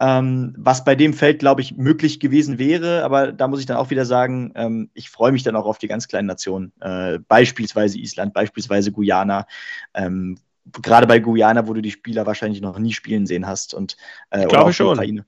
ähm, 0.00 0.54
was 0.58 0.84
bei 0.84 0.94
dem 0.94 1.14
Feld, 1.14 1.38
glaube 1.38 1.60
ich, 1.60 1.76
möglich 1.76 2.20
gewesen 2.20 2.58
wäre. 2.58 3.04
Aber 3.04 3.32
da 3.32 3.48
muss 3.48 3.60
ich 3.60 3.66
dann 3.66 3.76
auch 3.76 3.90
wieder 3.90 4.04
sagen, 4.04 4.52
ähm, 4.54 4.90
ich 4.94 5.10
freue 5.10 5.32
mich 5.32 5.42
dann 5.42 5.56
auch 5.56 5.66
auf 5.66 5.78
die 5.78 5.88
ganz 5.88 6.08
kleinen 6.08 6.26
Nationen, 6.26 6.72
äh, 6.80 7.18
beispielsweise 7.18 7.98
Island, 7.98 8.34
beispielsweise 8.34 8.92
Guyana. 8.92 9.46
Ähm, 9.94 10.38
Gerade 10.82 11.06
bei 11.06 11.18
Guyana, 11.18 11.68
wo 11.68 11.74
du 11.74 11.82
die 11.82 11.90
Spieler 11.90 12.26
wahrscheinlich 12.26 12.60
noch 12.60 12.78
nie 12.78 12.92
spielen 12.92 13.26
sehen 13.26 13.46
hast. 13.46 13.74
Und, 13.74 13.96
äh, 14.30 14.42
ich 14.42 14.48
glaube 14.48 14.72
schon. 14.72 14.94
Ukraine. 14.94 15.26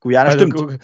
Guyana 0.00 0.30
also, 0.30 0.46
stimmt. 0.46 0.80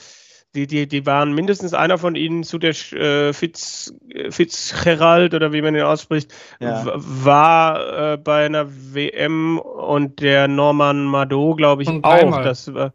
Die, 0.54 0.66
die, 0.66 0.86
die 0.86 1.06
waren 1.06 1.32
mindestens 1.32 1.72
einer 1.72 1.96
von 1.96 2.14
ihnen 2.14 2.44
zu 2.44 2.58
der 2.58 2.74
äh, 2.92 3.32
Fitz, 3.32 3.94
Fitzgerald 4.28 5.32
oder 5.32 5.54
wie 5.54 5.62
man 5.62 5.74
ihn 5.74 5.80
ausspricht, 5.80 6.30
ja. 6.60 6.84
war 6.94 8.12
äh, 8.12 8.16
bei 8.18 8.44
einer 8.44 8.66
WM 8.68 9.58
und 9.58 10.20
der 10.20 10.48
Norman 10.48 11.06
Mado, 11.06 11.54
glaube 11.54 11.84
ich, 11.84 11.88
auch. 11.88 12.42
Das 12.42 12.74
war, 12.74 12.92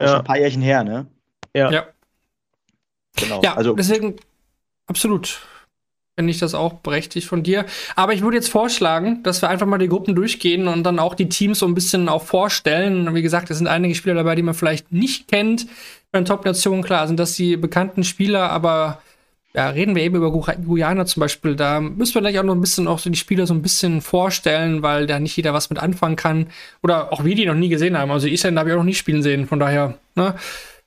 das 0.00 0.10
ist 0.10 0.12
schon 0.12 0.20
ein 0.22 0.26
paar 0.26 0.38
Jährchen 0.38 0.62
her, 0.62 0.82
ne? 0.82 1.06
Ja. 1.54 1.70
Ja, 1.70 1.86
genau. 3.16 3.40
ja 3.42 3.54
also, 3.54 3.74
deswegen 3.74 4.16
absolut 4.86 5.40
finde 6.16 6.32
ich 6.32 6.38
das 6.38 6.54
auch 6.54 6.74
berechtigt 6.74 7.26
von 7.26 7.42
dir. 7.42 7.64
Aber 7.96 8.12
ich 8.12 8.20
würde 8.20 8.36
jetzt 8.36 8.50
vorschlagen, 8.50 9.22
dass 9.22 9.42
wir 9.42 9.48
einfach 9.48 9.66
mal 9.66 9.78
die 9.78 9.88
Gruppen 9.88 10.14
durchgehen 10.14 10.68
und 10.68 10.82
dann 10.82 10.98
auch 10.98 11.14
die 11.14 11.28
Teams 11.28 11.60
so 11.60 11.66
ein 11.66 11.74
bisschen 11.74 12.08
auch 12.08 12.24
vorstellen. 12.24 13.14
Wie 13.14 13.22
gesagt, 13.22 13.50
es 13.50 13.58
sind 13.58 13.68
einige 13.68 13.94
Spieler 13.94 14.16
dabei, 14.16 14.34
die 14.34 14.42
man 14.42 14.54
vielleicht 14.54 14.92
nicht 14.92 15.28
kennt. 15.28 15.66
Bei 16.12 16.18
den 16.18 16.26
Top-Nationen, 16.26 16.82
klar, 16.82 17.06
sind 17.06 17.18
das 17.18 17.34
die 17.34 17.56
bekannten 17.56 18.04
Spieler, 18.04 18.50
aber 18.50 19.00
ja, 19.52 19.68
reden 19.70 19.96
wir 19.96 20.02
eben 20.02 20.16
über 20.16 20.30
Guyana 20.30 21.06
zum 21.06 21.20
Beispiel. 21.20 21.56
Da 21.56 21.80
müssen 21.80 22.14
wir 22.14 22.20
gleich 22.20 22.38
auch 22.38 22.44
noch 22.44 22.54
ein 22.54 22.60
bisschen 22.60 22.86
auch 22.86 23.00
so 23.00 23.10
die 23.10 23.18
Spieler 23.18 23.46
so 23.46 23.54
ein 23.54 23.62
bisschen 23.62 24.00
vorstellen, 24.00 24.82
weil 24.82 25.06
da 25.06 25.18
nicht 25.18 25.36
jeder 25.36 25.52
was 25.52 25.70
mit 25.70 25.80
anfangen 25.80 26.14
kann. 26.16 26.46
Oder 26.82 27.12
auch 27.12 27.24
wir 27.24 27.34
die 27.34 27.46
noch 27.46 27.54
nie 27.54 27.68
gesehen 27.68 27.98
haben. 27.98 28.12
Also 28.12 28.28
Island 28.28 28.58
habe 28.58 28.68
ich 28.68 28.74
auch 28.74 28.78
noch 28.78 28.84
nie 28.84 28.94
spielen 28.94 29.22
sehen. 29.22 29.48
Von 29.48 29.58
daher, 29.58 29.98
ne, 30.14 30.36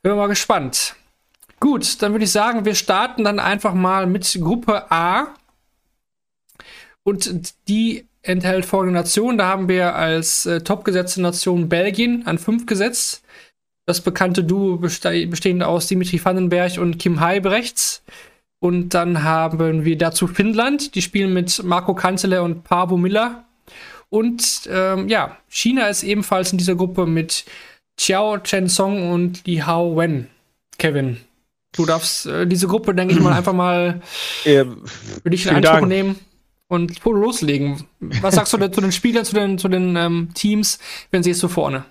bin 0.01 0.13
wir 0.13 0.15
mal 0.15 0.27
gespannt. 0.27 0.95
Gut, 1.59 2.01
dann 2.01 2.13
würde 2.13 2.23
ich 2.23 2.31
sagen, 2.31 2.63
wir 2.63 2.75
starten 2.75 3.25
dann 3.25 3.39
einfach 3.39 3.73
mal 3.73 4.07
mit 4.07 4.37
Gruppe 4.41 4.89
A. 4.91 5.27
Und 7.03 7.53
die 7.67 8.05
enthält 8.21 8.65
folgende 8.65 8.99
Nationen. 8.99 9.37
Da 9.37 9.47
haben 9.47 9.67
wir 9.67 9.95
als 9.95 10.45
äh, 10.45 10.61
topgesetzte 10.61 11.21
Nation 11.21 11.67
Belgien 11.67 12.25
an 12.25 12.37
fünf 12.37 12.65
gesetzt. 12.65 13.23
Das 13.85 13.99
bekannte 13.99 14.45
Duo 14.45 14.77
bestehend 14.77 15.63
aus 15.63 15.87
Dimitri 15.87 16.23
Vandenberg 16.23 16.77
und 16.77 16.99
Kim 16.99 17.19
Heibrechts. 17.19 18.01
Und 18.63 18.93
dann 18.93 19.23
haben 19.23 19.83
wir 19.83 19.97
dazu 19.97 20.25
Finnland, 20.25 20.95
die 20.95 21.01
spielen 21.01 21.33
mit 21.33 21.61
Marco 21.65 21.93
Kanzler 21.93 22.43
und 22.43 22.63
Paavo 22.63 22.95
Miller. 22.95 23.43
Und 24.07 24.69
ähm, 24.71 25.09
ja, 25.09 25.35
China 25.49 25.87
ist 25.87 26.03
ebenfalls 26.03 26.53
in 26.53 26.59
dieser 26.59 26.75
Gruppe 26.75 27.05
mit 27.05 27.43
Chiao 27.99 28.37
Chen 28.37 28.69
Song 28.69 29.11
und 29.11 29.45
Li 29.45 29.57
Hao 29.57 29.97
Wen. 29.97 30.29
Kevin, 30.77 31.17
du 31.73 31.85
darfst 31.85 32.25
äh, 32.25 32.47
diese 32.47 32.67
Gruppe, 32.67 32.95
denke 32.95 33.13
ich 33.13 33.19
mal, 33.19 33.33
einfach 33.37 33.51
mal 33.51 34.01
ja, 34.45 34.63
für 35.21 35.29
dich 35.29 35.45
in 35.45 35.57
Anspruch 35.57 35.85
nehmen 35.85 36.15
und 36.69 37.03
loslegen. 37.03 37.83
Was 38.21 38.35
sagst 38.35 38.53
du 38.53 38.71
zu 38.71 38.79
den 38.79 38.93
Spielern, 38.93 39.25
zu 39.25 39.35
den, 39.35 39.57
zu 39.57 39.67
den 39.67 39.97
ähm, 39.97 40.29
Teams, 40.35 40.79
wenn 41.11 41.21
sie 41.21 41.31
jetzt 41.31 41.39
so 41.39 41.49
vorne? 41.49 41.83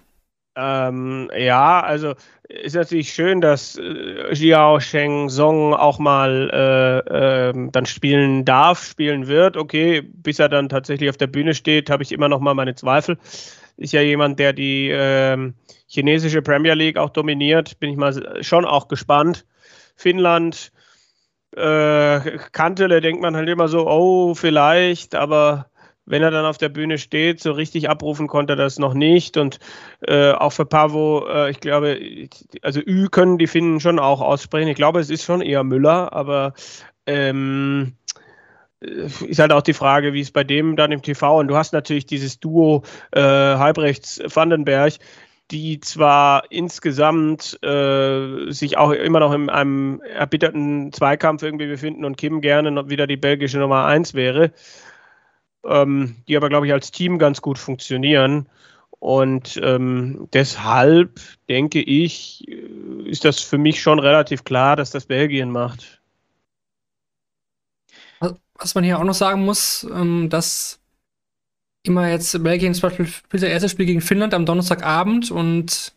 Ähm, 0.55 1.31
ja, 1.37 1.81
also 1.81 2.15
ist 2.49 2.75
natürlich 2.75 3.13
schön, 3.13 3.41
dass 3.41 3.79
äh, 3.79 4.35
Jiao 4.35 4.81
Sheng 4.81 5.31
Song 5.31 5.73
auch 5.75 5.99
mal 5.99 6.51
äh, 6.53 7.49
äh, 7.49 7.71
dann 7.73 7.87
spielen 7.87 8.45
darf, 8.45 8.85
spielen 8.85 9.27
wird. 9.29 9.57
Okay, 9.57 10.03
bis 10.03 10.39
er 10.39 10.51
dann 10.51 10.69
tatsächlich 10.69 11.09
auf 11.09 11.17
der 11.17 11.29
Bühne 11.29 11.55
steht, 11.55 11.89
habe 11.89 12.03
ich 12.03 12.13
immer 12.13 12.29
noch 12.29 12.41
mal 12.41 12.55
meine 12.55 12.75
Zweifel. 12.75 13.19
Ist 13.79 13.95
ja 13.95 14.03
jemand, 14.03 14.39
der 14.39 14.53
die 14.53 14.91
ähm, 14.93 15.55
chinesische 15.87 16.43
Premier 16.43 16.75
League 16.75 16.99
auch 16.99 17.11
dominiert. 17.11 17.79
Bin 17.81 17.91
ich 17.91 17.97
mal 17.97 18.43
schon 18.43 18.67
auch 18.67 18.89
gespannt. 18.89 19.47
Finnland, 19.97 20.73
äh, 21.57 22.21
Kantele 22.53 23.01
denkt 23.01 23.23
man 23.23 23.37
halt 23.37 23.49
immer 23.49 23.69
so, 23.69 23.87
oh, 23.89 24.35
vielleicht, 24.35 25.15
aber 25.15 25.67
wenn 26.13 26.23
er 26.23 26.31
dann 26.31 26.45
auf 26.45 26.59
der 26.59 26.69
Bühne 26.69 26.99
steht, 26.99 27.41
so 27.41 27.53
richtig 27.53 27.89
abrufen 27.89 28.29
konnte 28.29 28.53
er 28.53 28.57
das 28.57 28.79
noch 28.79 28.93
nicht. 28.93 29.39
Und 29.39 29.59
äh, 30.07 30.33
auch 30.33 30.53
für 30.53 30.67
Pavo, 30.67 31.27
äh, 31.27 31.51
ich 31.51 31.59
glaube, 31.59 31.99
also 32.61 32.81
Ü 32.87 33.09
können 33.09 33.39
die 33.39 33.47
Finnen 33.47 33.81
schon 33.81 33.99
auch 33.99 34.21
aussprechen. 34.21 34.69
Ich 34.69 34.77
glaube, 34.77 35.01
es 35.01 35.09
ist 35.09 35.25
schon 35.25 35.41
eher 35.41 35.65
Müller, 35.65 36.13
aber 36.13 36.53
ähm, 37.07 37.95
äh, 38.83 39.09
ist 39.27 39.39
halt 39.39 39.53
auch 39.53 39.63
die 39.63 39.73
Frage, 39.73 40.13
wie 40.13 40.21
es 40.21 40.31
bei 40.31 40.45
dem 40.45 40.77
dann 40.77 40.93
im 40.93 41.01
TV 41.01 41.39
und 41.39 41.49
du 41.49 41.57
hast 41.57 41.73
natürlich 41.73 42.05
dieses 42.05 42.39
Duo 42.39 42.83
äh, 43.13 43.21
Halbrechts-Vandenberg, 43.23 44.99
die 45.51 45.81
zwar 45.81 46.45
insgesamt 46.51 47.59
äh, 47.63 48.51
sich 48.51 48.77
auch 48.77 48.91
immer 48.91 49.21
noch 49.21 49.33
in 49.33 49.49
einem 49.49 50.03
erbitterten 50.03 50.93
Zweikampf 50.93 51.43
irgendwie 51.43 51.69
befinden 51.69 52.05
und 52.05 52.19
Kim 52.19 52.43
gerne 52.43 52.91
wieder 52.91 53.07
die 53.07 53.17
belgische 53.17 53.57
Nummer 53.57 53.87
1 53.87 54.13
wäre 54.13 54.53
ähm, 55.65 56.17
die 56.29 56.37
aber, 56.37 56.49
glaube 56.49 56.67
ich, 56.67 56.73
als 56.73 56.91
Team 56.91 57.19
ganz 57.19 57.41
gut 57.43 57.59
funktionieren. 57.59 58.49
Und 58.99 59.61
ähm, 59.63 60.29
deshalb 60.33 61.21
denke 61.49 61.81
ich, 61.83 62.47
äh, 62.49 63.09
ist 63.09 63.25
das 63.25 63.41
für 63.41 63.59
mich 63.59 63.83
schon 63.83 63.99
relativ 63.99 64.45
klar, 64.45 64.77
dass 64.77 64.91
das 64.91 65.07
Belgien 65.07 65.51
macht. 65.51 66.01
Was 68.55 68.77
man 68.77 68.85
hier 68.85 68.99
auch 68.99 69.05
noch 69.05 69.15
sagen 69.15 69.45
muss, 69.45 69.85
ähm, 69.93 70.29
dass 70.31 70.79
immer 71.83 72.09
jetzt 72.09 72.41
Belgien 72.45 72.75
zum 72.75 72.83
Beispiel 72.83 73.07
spielt 73.07 73.43
das 73.43 73.51
erste 73.51 73.69
Spiel 73.69 73.87
gegen 73.87 74.01
Finnland 74.01 74.35
am 74.35 74.47
Donnerstagabend 74.47 75.33
und 75.33 75.95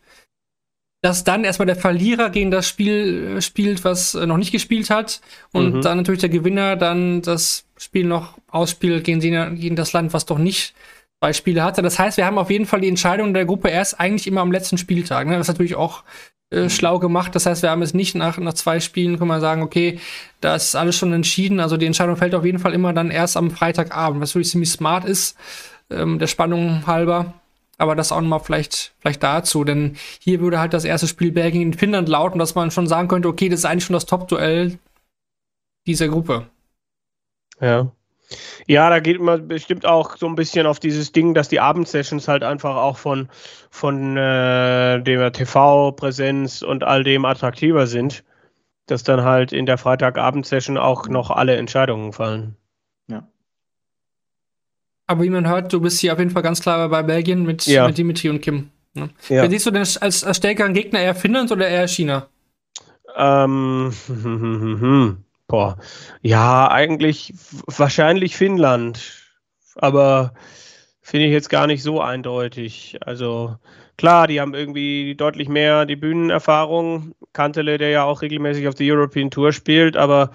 dass 1.06 1.24
dann 1.24 1.44
erstmal 1.44 1.68
der 1.68 1.76
Verlierer 1.76 2.32
gegen 2.32 2.50
das 2.50 2.68
Spiel 2.68 3.36
äh, 3.38 3.42
spielt, 3.42 3.84
was 3.84 4.16
äh, 4.16 4.26
noch 4.26 4.38
nicht 4.38 4.52
gespielt 4.52 4.90
hat. 4.90 5.22
Und 5.52 5.76
mhm. 5.76 5.82
dann 5.82 5.98
natürlich 5.98 6.22
der 6.22 6.30
Gewinner 6.30 6.76
dann 6.76 7.22
das 7.22 7.66
Spiel 7.78 8.06
noch 8.06 8.38
ausspielt 8.48 9.04
gegen, 9.04 9.20
gegen 9.20 9.76
das 9.76 9.94
Land, 9.94 10.14
was 10.14 10.26
doch 10.26 10.38
nicht 10.38 10.74
zwei 11.20 11.34
Spiele 11.34 11.64
hatte. 11.64 11.82
Das 11.82 12.00
heißt, 12.00 12.18
wir 12.18 12.26
haben 12.26 12.38
auf 12.38 12.50
jeden 12.50 12.66
Fall 12.66 12.82
die 12.82 12.88
Entscheidung 12.88 13.34
der 13.34 13.46
Gruppe 13.46 13.70
erst 13.70 14.00
eigentlich 14.00 14.28
immer 14.28 14.42
am 14.42 14.52
letzten 14.52 14.78
Spieltag. 14.78 15.28
Ne? 15.28 15.34
Das 15.34 15.48
ist 15.48 15.54
natürlich 15.54 15.76
auch 15.76 16.04
äh, 16.52 16.64
mhm. 16.64 16.70
schlau 16.70 17.00
gemacht. 17.00 17.36
Das 17.36 17.46
heißt, 17.46 17.64
wir 17.64 17.70
haben 17.70 17.82
es 17.82 17.94
nicht 17.94 18.16
nach, 18.16 18.38
nach 18.38 18.54
zwei 18.54 18.80
Spielen, 18.80 19.18
können 19.18 19.30
wir 19.30 19.40
sagen, 19.40 19.62
okay, 19.62 20.00
da 20.42 20.56
ist 20.56 20.76
alles 20.76 20.96
schon 20.96 21.14
entschieden. 21.14 21.60
Also 21.60 21.78
die 21.78 21.86
Entscheidung 21.86 22.18
fällt 22.18 22.36
auf 22.36 22.46
jeden 22.46 22.60
Fall 22.60 22.74
immer 22.74 22.94
dann 22.94 23.12
erst 23.12 23.38
am 23.38 23.52
Freitagabend, 23.52 24.22
was 24.22 24.36
wirklich 24.36 24.52
ziemlich 24.52 24.72
smart 24.72 25.06
ist, 25.06 25.38
ähm, 25.90 26.20
der 26.20 26.28
Spannung 26.28 26.86
halber. 26.88 27.34
Aber 27.78 27.96
das 27.96 28.12
auch 28.12 28.22
nochmal 28.22 28.40
vielleicht, 28.40 28.94
vielleicht 29.00 29.22
dazu, 29.22 29.66
denn 29.66 29.98
hier 30.20 30.40
würde 30.40 30.60
halt 30.60 30.74
das 30.74 30.86
erste 30.86 31.08
Spiel 31.08 31.34
Belgien 31.34 31.62
in 31.62 31.74
Finnland 31.74 32.08
lauten, 32.08 32.40
dass 32.40 32.56
man 32.56 32.72
schon 32.72 32.88
sagen 32.88 33.10
könnte, 33.10 33.28
okay, 33.28 33.50
das 33.50 33.60
ist 33.60 33.66
eigentlich 33.66 33.84
schon 33.84 33.96
das 33.96 34.06
Top-Duell 34.06 34.80
dieser 35.86 36.08
Gruppe. 36.08 36.48
Ja. 37.62 37.92
Ja, 38.68 38.90
da 38.90 39.00
geht 39.00 39.22
man 39.22 39.48
bestimmt 39.48 39.86
auch 39.86 40.18
so 40.18 40.26
ein 40.26 40.36
bisschen 40.36 40.66
auf 40.66 40.80
dieses 40.80 41.12
Ding, 41.12 41.36
dass 41.36 41.48
die 41.48 41.60
Abendsessions 41.60 42.28
halt 42.28 42.44
einfach 42.44 42.76
auch 42.76 42.98
von, 42.98 43.30
von 43.70 44.18
äh, 44.18 45.00
der 45.02 45.32
TV-Präsenz 45.32 46.64
und 46.64 46.84
all 46.84 47.04
dem 47.04 47.24
attraktiver 47.26 47.86
sind, 47.86 48.24
dass 48.88 49.04
dann 49.04 49.24
halt 49.24 49.54
in 49.54 49.68
der 49.68 49.78
Freitagabendsession 49.78 50.78
auch 50.78 51.08
noch 51.08 51.30
alle 51.30 51.56
Entscheidungen 51.56 52.14
fallen. 52.14 52.56
Ja. 53.08 53.28
Aber 55.06 55.22
wie 55.24 55.30
man 55.30 55.48
hört, 55.48 55.72
du 55.72 55.80
bist 55.80 56.00
hier 56.00 56.14
auf 56.14 56.20
jeden 56.20 56.32
Fall 56.32 56.42
ganz 56.42 56.62
klar 56.62 56.90
bei 56.90 57.04
Belgien 57.04 57.44
mit, 57.44 57.68
Ja. 57.68 57.86
mit 57.88 57.98
Dimitri 57.98 58.30
und 58.30 58.42
Kim. 58.42 58.72
Ne? 58.96 59.10
Ja. 59.30 59.44
Wer 59.44 59.50
siehst 59.52 59.68
du 59.68 59.72
denn 59.72 59.82
als, 59.82 60.24
als 60.24 60.38
stärkeren 60.38 60.74
Gegner 60.74 61.00
eher 61.02 61.14
Finnland 61.16 61.52
oder 61.52 61.68
eher 61.68 61.88
China? 61.88 62.28
Ähm, 63.16 63.94
boah. 65.48 65.78
Ja, 66.22 66.70
eigentlich 66.70 67.34
wahrscheinlich 67.68 68.36
Finnland. 68.36 69.24
Aber 69.76 70.34
finde 71.02 71.28
ich 71.28 71.32
jetzt 71.34 71.50
gar 71.50 71.68
nicht 71.68 71.84
so 71.84 72.02
eindeutig. 72.02 72.98
Also 73.02 73.58
klar, 73.98 74.28
die 74.28 74.42
haben 74.42 74.54
irgendwie 74.54 75.16
deutlich 75.16 75.50
mehr 75.50 75.86
die 75.86 75.96
Bühnenerfahrung. 75.96 77.14
Kantele, 77.34 77.78
der 77.78 77.90
ja 77.90 78.04
auch 78.04 78.22
regelmäßig 78.22 78.68
auf 78.68 78.76
der 78.76 78.94
European 78.96 79.30
Tour 79.30 79.52
spielt, 79.54 79.98
aber 79.98 80.32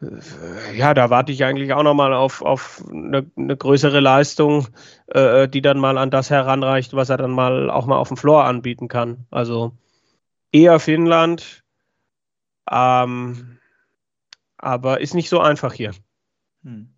äh, 0.00 0.76
ja, 0.76 0.94
da 0.94 1.10
warte 1.10 1.32
ich 1.32 1.44
eigentlich 1.44 1.72
auch 1.72 1.82
nochmal 1.82 2.14
auf, 2.14 2.42
auf 2.42 2.82
eine, 2.90 3.30
eine 3.36 3.56
größere 3.56 4.00
Leistung, 4.00 4.68
äh, 5.08 5.48
die 5.48 5.62
dann 5.62 5.78
mal 5.78 5.98
an 5.98 6.10
das 6.10 6.30
heranreicht, 6.30 6.94
was 6.94 7.10
er 7.10 7.18
dann 7.18 7.32
mal 7.32 7.70
auch 7.70 7.86
mal 7.86 7.98
auf 7.98 8.08
dem 8.08 8.16
Floor 8.16 8.44
anbieten 8.44 8.88
kann. 8.88 9.26
Also 9.30 9.72
eher 10.52 10.80
Finnland, 10.80 11.64
ähm, 12.70 13.59
aber 14.62 15.00
ist 15.00 15.14
nicht 15.14 15.28
so 15.28 15.40
einfach 15.40 15.72
hier. 15.72 15.92
Hm. 16.62 16.88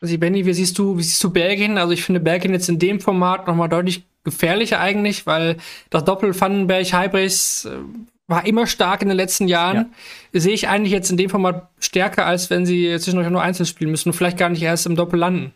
Also 0.00 0.18
Benny, 0.18 0.44
wie 0.44 0.52
siehst 0.52 0.78
du, 0.78 0.98
wie 0.98 1.02
siehst 1.02 1.22
du 1.24 1.30
Belgien? 1.30 1.78
Also 1.78 1.92
ich 1.92 2.02
finde 2.02 2.20
Belgien 2.20 2.52
jetzt 2.52 2.68
in 2.68 2.78
dem 2.78 3.00
Format 3.00 3.46
nochmal 3.46 3.68
deutlich 3.68 4.04
gefährlicher 4.24 4.80
eigentlich, 4.80 5.26
weil 5.26 5.56
das 5.90 6.04
Doppel 6.04 6.38
Vandenberg 6.38 6.92
Hybrids 6.92 7.64
äh, 7.64 7.78
war 8.26 8.44
immer 8.44 8.66
stark 8.66 9.02
in 9.02 9.08
den 9.08 9.16
letzten 9.16 9.48
Jahren. 9.48 9.94
Sehe 10.32 10.52
ich 10.52 10.68
eigentlich 10.68 10.92
jetzt 10.92 11.10
in 11.10 11.16
dem 11.16 11.30
Format 11.30 11.70
stärker, 11.78 12.26
als 12.26 12.50
wenn 12.50 12.66
sie 12.66 12.98
zwischendurch 12.98 13.30
nur 13.30 13.40
einzeln 13.40 13.66
spielen 13.66 13.90
müssen 13.90 14.10
und 14.10 14.14
vielleicht 14.14 14.36
gar 14.36 14.48
nicht 14.48 14.62
erst 14.62 14.86
im 14.86 14.96
Doppel 14.96 15.20
landen. 15.20 15.54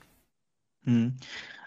Hm. 0.85 1.17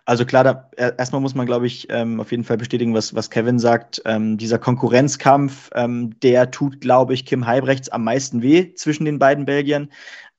Also 0.05 0.25
klar, 0.25 0.43
da, 0.43 0.69
er- 0.75 0.99
erstmal 0.99 1.21
muss 1.21 1.33
man, 1.35 1.45
glaube 1.45 1.65
ich, 1.65 1.87
ähm, 1.89 2.19
auf 2.19 2.31
jeden 2.31 2.43
Fall 2.43 2.57
bestätigen, 2.57 2.93
was, 2.93 3.15
was 3.15 3.29
Kevin 3.29 3.57
sagt. 3.57 4.01
Ähm, 4.05 4.37
dieser 4.37 4.59
Konkurrenzkampf, 4.59 5.69
ähm, 5.75 6.19
der 6.19 6.51
tut, 6.51 6.81
glaube 6.81 7.13
ich, 7.13 7.25
Kim 7.25 7.47
Heibrechts 7.47 7.89
am 7.89 8.03
meisten 8.03 8.41
weh 8.41 8.73
zwischen 8.73 9.05
den 9.05 9.17
beiden 9.19 9.45
Belgiern. 9.45 9.89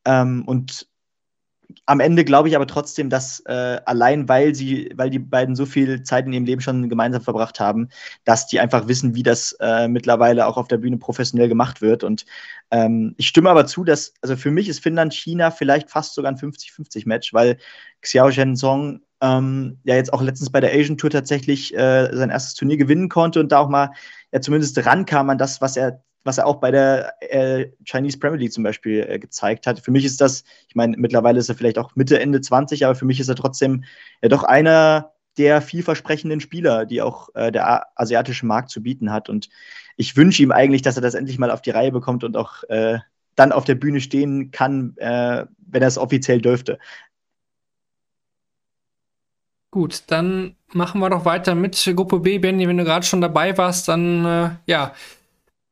Ähm, 0.04 0.44
und 0.46 0.86
am 1.86 2.00
Ende 2.00 2.24
glaube 2.24 2.48
ich 2.48 2.56
aber 2.56 2.66
trotzdem, 2.66 3.10
dass 3.10 3.40
äh, 3.46 3.80
allein 3.86 4.28
weil 4.28 4.54
sie, 4.54 4.90
weil 4.96 5.10
die 5.10 5.18
beiden 5.18 5.56
so 5.56 5.66
viel 5.66 6.02
Zeit 6.02 6.26
in 6.26 6.32
ihrem 6.32 6.44
Leben 6.44 6.60
schon 6.60 6.88
gemeinsam 6.88 7.22
verbracht 7.22 7.60
haben, 7.60 7.88
dass 8.24 8.46
die 8.46 8.60
einfach 8.60 8.88
wissen, 8.88 9.14
wie 9.14 9.22
das 9.22 9.56
äh, 9.60 9.88
mittlerweile 9.88 10.46
auch 10.46 10.56
auf 10.56 10.68
der 10.68 10.78
Bühne 10.78 10.98
professionell 10.98 11.48
gemacht 11.48 11.82
wird. 11.82 12.04
Und 12.04 12.24
ähm, 12.70 13.14
ich 13.18 13.28
stimme 13.28 13.50
aber 13.50 13.66
zu, 13.66 13.84
dass, 13.84 14.14
also 14.22 14.36
für 14.36 14.50
mich 14.50 14.68
ist 14.68 14.80
Finnland, 14.80 15.14
China 15.14 15.50
vielleicht 15.50 15.90
fast 15.90 16.14
sogar 16.14 16.32
ein 16.32 16.38
50-50-Match, 16.38 17.32
weil 17.32 17.58
Xiao 18.02 18.30
Zhensong 18.30 19.00
ähm, 19.24 19.78
ja 19.84 19.94
jetzt 19.94 20.12
auch 20.12 20.22
letztens 20.22 20.50
bei 20.50 20.60
der 20.60 20.72
Asian 20.72 20.98
Tour 20.98 21.10
tatsächlich 21.10 21.74
äh, 21.74 22.10
sein 22.12 22.30
erstes 22.30 22.54
Turnier 22.54 22.76
gewinnen 22.76 23.08
konnte 23.08 23.40
und 23.40 23.50
da 23.52 23.58
auch 23.58 23.68
mal 23.68 23.90
ja 24.32 24.40
zumindest 24.40 24.84
rankam 24.84 25.30
an 25.30 25.38
das, 25.38 25.60
was 25.60 25.76
er 25.76 26.02
was 26.26 26.38
er 26.38 26.46
auch 26.46 26.56
bei 26.56 26.70
der 26.70 27.14
äh, 27.20 27.70
Chinese 27.84 28.18
Premier 28.18 28.38
League 28.38 28.52
zum 28.52 28.64
Beispiel 28.64 29.06
äh, 29.06 29.18
gezeigt 29.18 29.66
hat. 29.66 29.80
Für 29.80 29.90
mich 29.90 30.06
ist 30.06 30.22
das, 30.22 30.42
ich 30.68 30.74
meine, 30.74 30.96
mittlerweile 30.96 31.38
ist 31.38 31.50
er 31.50 31.54
vielleicht 31.54 31.78
auch 31.78 31.94
Mitte, 31.96 32.18
Ende 32.18 32.40
20, 32.40 32.86
aber 32.86 32.94
für 32.94 33.04
mich 33.04 33.20
ist 33.20 33.28
er 33.28 33.34
trotzdem 33.34 33.84
ja 34.22 34.30
doch 34.30 34.42
einer 34.42 35.12
der 35.36 35.60
vielversprechenden 35.60 36.40
Spieler, 36.40 36.86
die 36.86 37.02
auch 37.02 37.28
äh, 37.34 37.52
der 37.52 37.86
asiatische 37.96 38.46
Markt 38.46 38.70
zu 38.70 38.82
bieten 38.82 39.12
hat. 39.12 39.28
Und 39.28 39.50
ich 39.96 40.16
wünsche 40.16 40.42
ihm 40.42 40.50
eigentlich, 40.50 40.80
dass 40.80 40.96
er 40.96 41.02
das 41.02 41.14
endlich 41.14 41.38
mal 41.38 41.50
auf 41.50 41.60
die 41.60 41.70
Reihe 41.70 41.92
bekommt 41.92 42.24
und 42.24 42.38
auch 42.38 42.62
äh, 42.70 43.00
dann 43.34 43.52
auf 43.52 43.64
der 43.64 43.74
Bühne 43.74 44.00
stehen 44.00 44.50
kann, 44.50 44.96
äh, 44.96 45.44
wenn 45.66 45.82
er 45.82 45.88
es 45.88 45.98
offiziell 45.98 46.40
dürfte. 46.40 46.78
Gut, 49.74 50.04
dann 50.06 50.54
machen 50.72 51.00
wir 51.00 51.10
doch 51.10 51.24
weiter 51.24 51.56
mit 51.56 51.92
Gruppe 51.96 52.20
B. 52.20 52.38
Benny, 52.38 52.68
wenn 52.68 52.76
du 52.76 52.84
gerade 52.84 53.04
schon 53.04 53.20
dabei 53.20 53.58
warst, 53.58 53.88
dann 53.88 54.24
äh, 54.24 54.50
ja, 54.66 54.94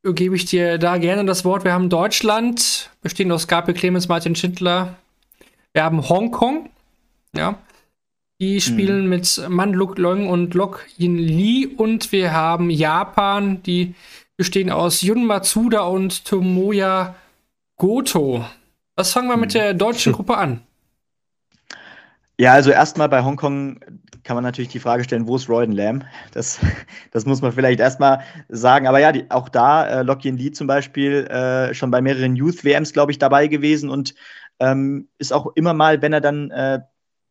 gebe 0.03 0.35
ich 0.35 0.43
dir 0.43 0.77
da 0.77 0.97
gerne 0.97 1.23
das 1.23 1.45
Wort. 1.45 1.63
Wir 1.63 1.71
haben 1.71 1.87
Deutschland, 1.87 2.89
bestehend 3.01 3.31
aus 3.31 3.47
Gabriel 3.47 3.77
Clemens, 3.77 4.09
Martin 4.09 4.35
Schindler. 4.35 4.97
Wir 5.71 5.85
haben 5.85 6.09
Hongkong, 6.09 6.69
ja. 7.33 7.57
Die 8.41 8.59
spielen 8.59 9.07
mit 9.07 9.41
Man 9.47 9.71
Luk 9.71 9.97
Leung 9.97 10.27
und 10.27 10.53
Lok 10.53 10.85
Yin 10.97 11.17
Lee. 11.17 11.65
Und 11.65 12.11
wir 12.11 12.33
haben 12.33 12.69
Japan, 12.69 13.63
die 13.63 13.95
bestehen 14.35 14.69
aus 14.69 15.01
Yun 15.01 15.25
Matsuda 15.25 15.83
und 15.83 16.25
Tomoya 16.25 17.15
Goto. 17.77 18.43
Was 18.97 19.13
fangen 19.13 19.29
wir 19.29 19.37
mit 19.37 19.53
der 19.53 19.73
deutschen 19.73 20.11
Gruppe 20.11 20.35
an? 20.35 20.61
Ja, 22.43 22.51
also 22.51 22.71
erstmal 22.71 23.07
bei 23.07 23.23
Hongkong 23.23 23.79
kann 24.25 24.35
man 24.35 24.43
natürlich 24.43 24.67
die 24.67 24.81
Frage 24.81 25.05
stellen, 25.05 25.27
wo 25.27 25.37
ist 25.37 25.47
Royden 25.47 25.71
Lamb? 25.71 26.03
Das, 26.33 26.59
das 27.11 27.25
muss 27.25 27.41
man 27.41 27.53
vielleicht 27.53 27.79
erstmal 27.79 28.19
sagen. 28.49 28.85
Aber 28.85 28.99
ja, 28.99 29.13
die, 29.13 29.31
auch 29.31 29.47
da, 29.47 29.87
äh, 29.87 30.03
Lockyin 30.03 30.35
Lee 30.35 30.51
zum 30.51 30.67
Beispiel, 30.67 31.25
äh, 31.27 31.73
schon 31.73 31.89
bei 31.89 32.01
mehreren 32.01 32.35
Youth-WMs, 32.35 32.91
glaube 32.91 33.13
ich, 33.13 33.17
dabei 33.17 33.47
gewesen 33.47 33.89
und 33.89 34.13
ähm, 34.59 35.07
ist 35.19 35.31
auch 35.31 35.53
immer 35.55 35.73
mal, 35.73 36.01
wenn 36.01 36.11
er 36.11 36.19
dann, 36.19 36.51
äh, 36.51 36.81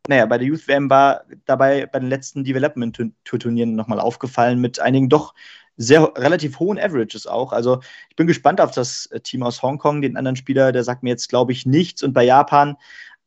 naja, 0.09 0.25
bei 0.25 0.39
der 0.39 0.47
Youth-WM 0.47 0.89
war, 0.89 1.25
dabei 1.45 1.85
bei 1.85 1.99
den 1.99 2.09
letzten 2.09 2.43
Development-Turnieren 2.43 3.77
nochmal 3.77 4.01
aufgefallen 4.01 4.63
mit 4.63 4.81
einigen 4.81 5.11
doch 5.11 5.35
sehr 5.77 6.11
relativ 6.17 6.59
hohen 6.59 6.79
Averages 6.79 7.27
auch. 7.27 7.53
Also 7.53 7.81
ich 8.09 8.17
bin 8.17 8.27
gespannt 8.27 8.63
auf 8.63 8.71
das 8.71 9.07
äh, 9.07 9.21
Team 9.21 9.43
aus 9.43 9.63
Hongkong. 9.63 10.01
Den 10.01 10.17
anderen 10.17 10.37
Spieler, 10.37 10.73
der 10.73 10.85
sagt 10.85 11.03
mir 11.03 11.11
jetzt, 11.11 11.29
glaube 11.29 11.53
ich, 11.53 11.67
nichts. 11.67 12.03
Und 12.03 12.15
bei 12.15 12.25
Japan 12.25 12.79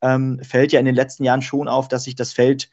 ähm, 0.02 0.40
fällt 0.42 0.72
ja 0.72 0.80
in 0.80 0.86
den 0.86 0.94
letzten 0.94 1.24
Jahren 1.24 1.42
schon 1.42 1.68
auf, 1.68 1.88
dass 1.88 2.04
sich 2.04 2.14
das 2.14 2.32
Feld 2.32 2.70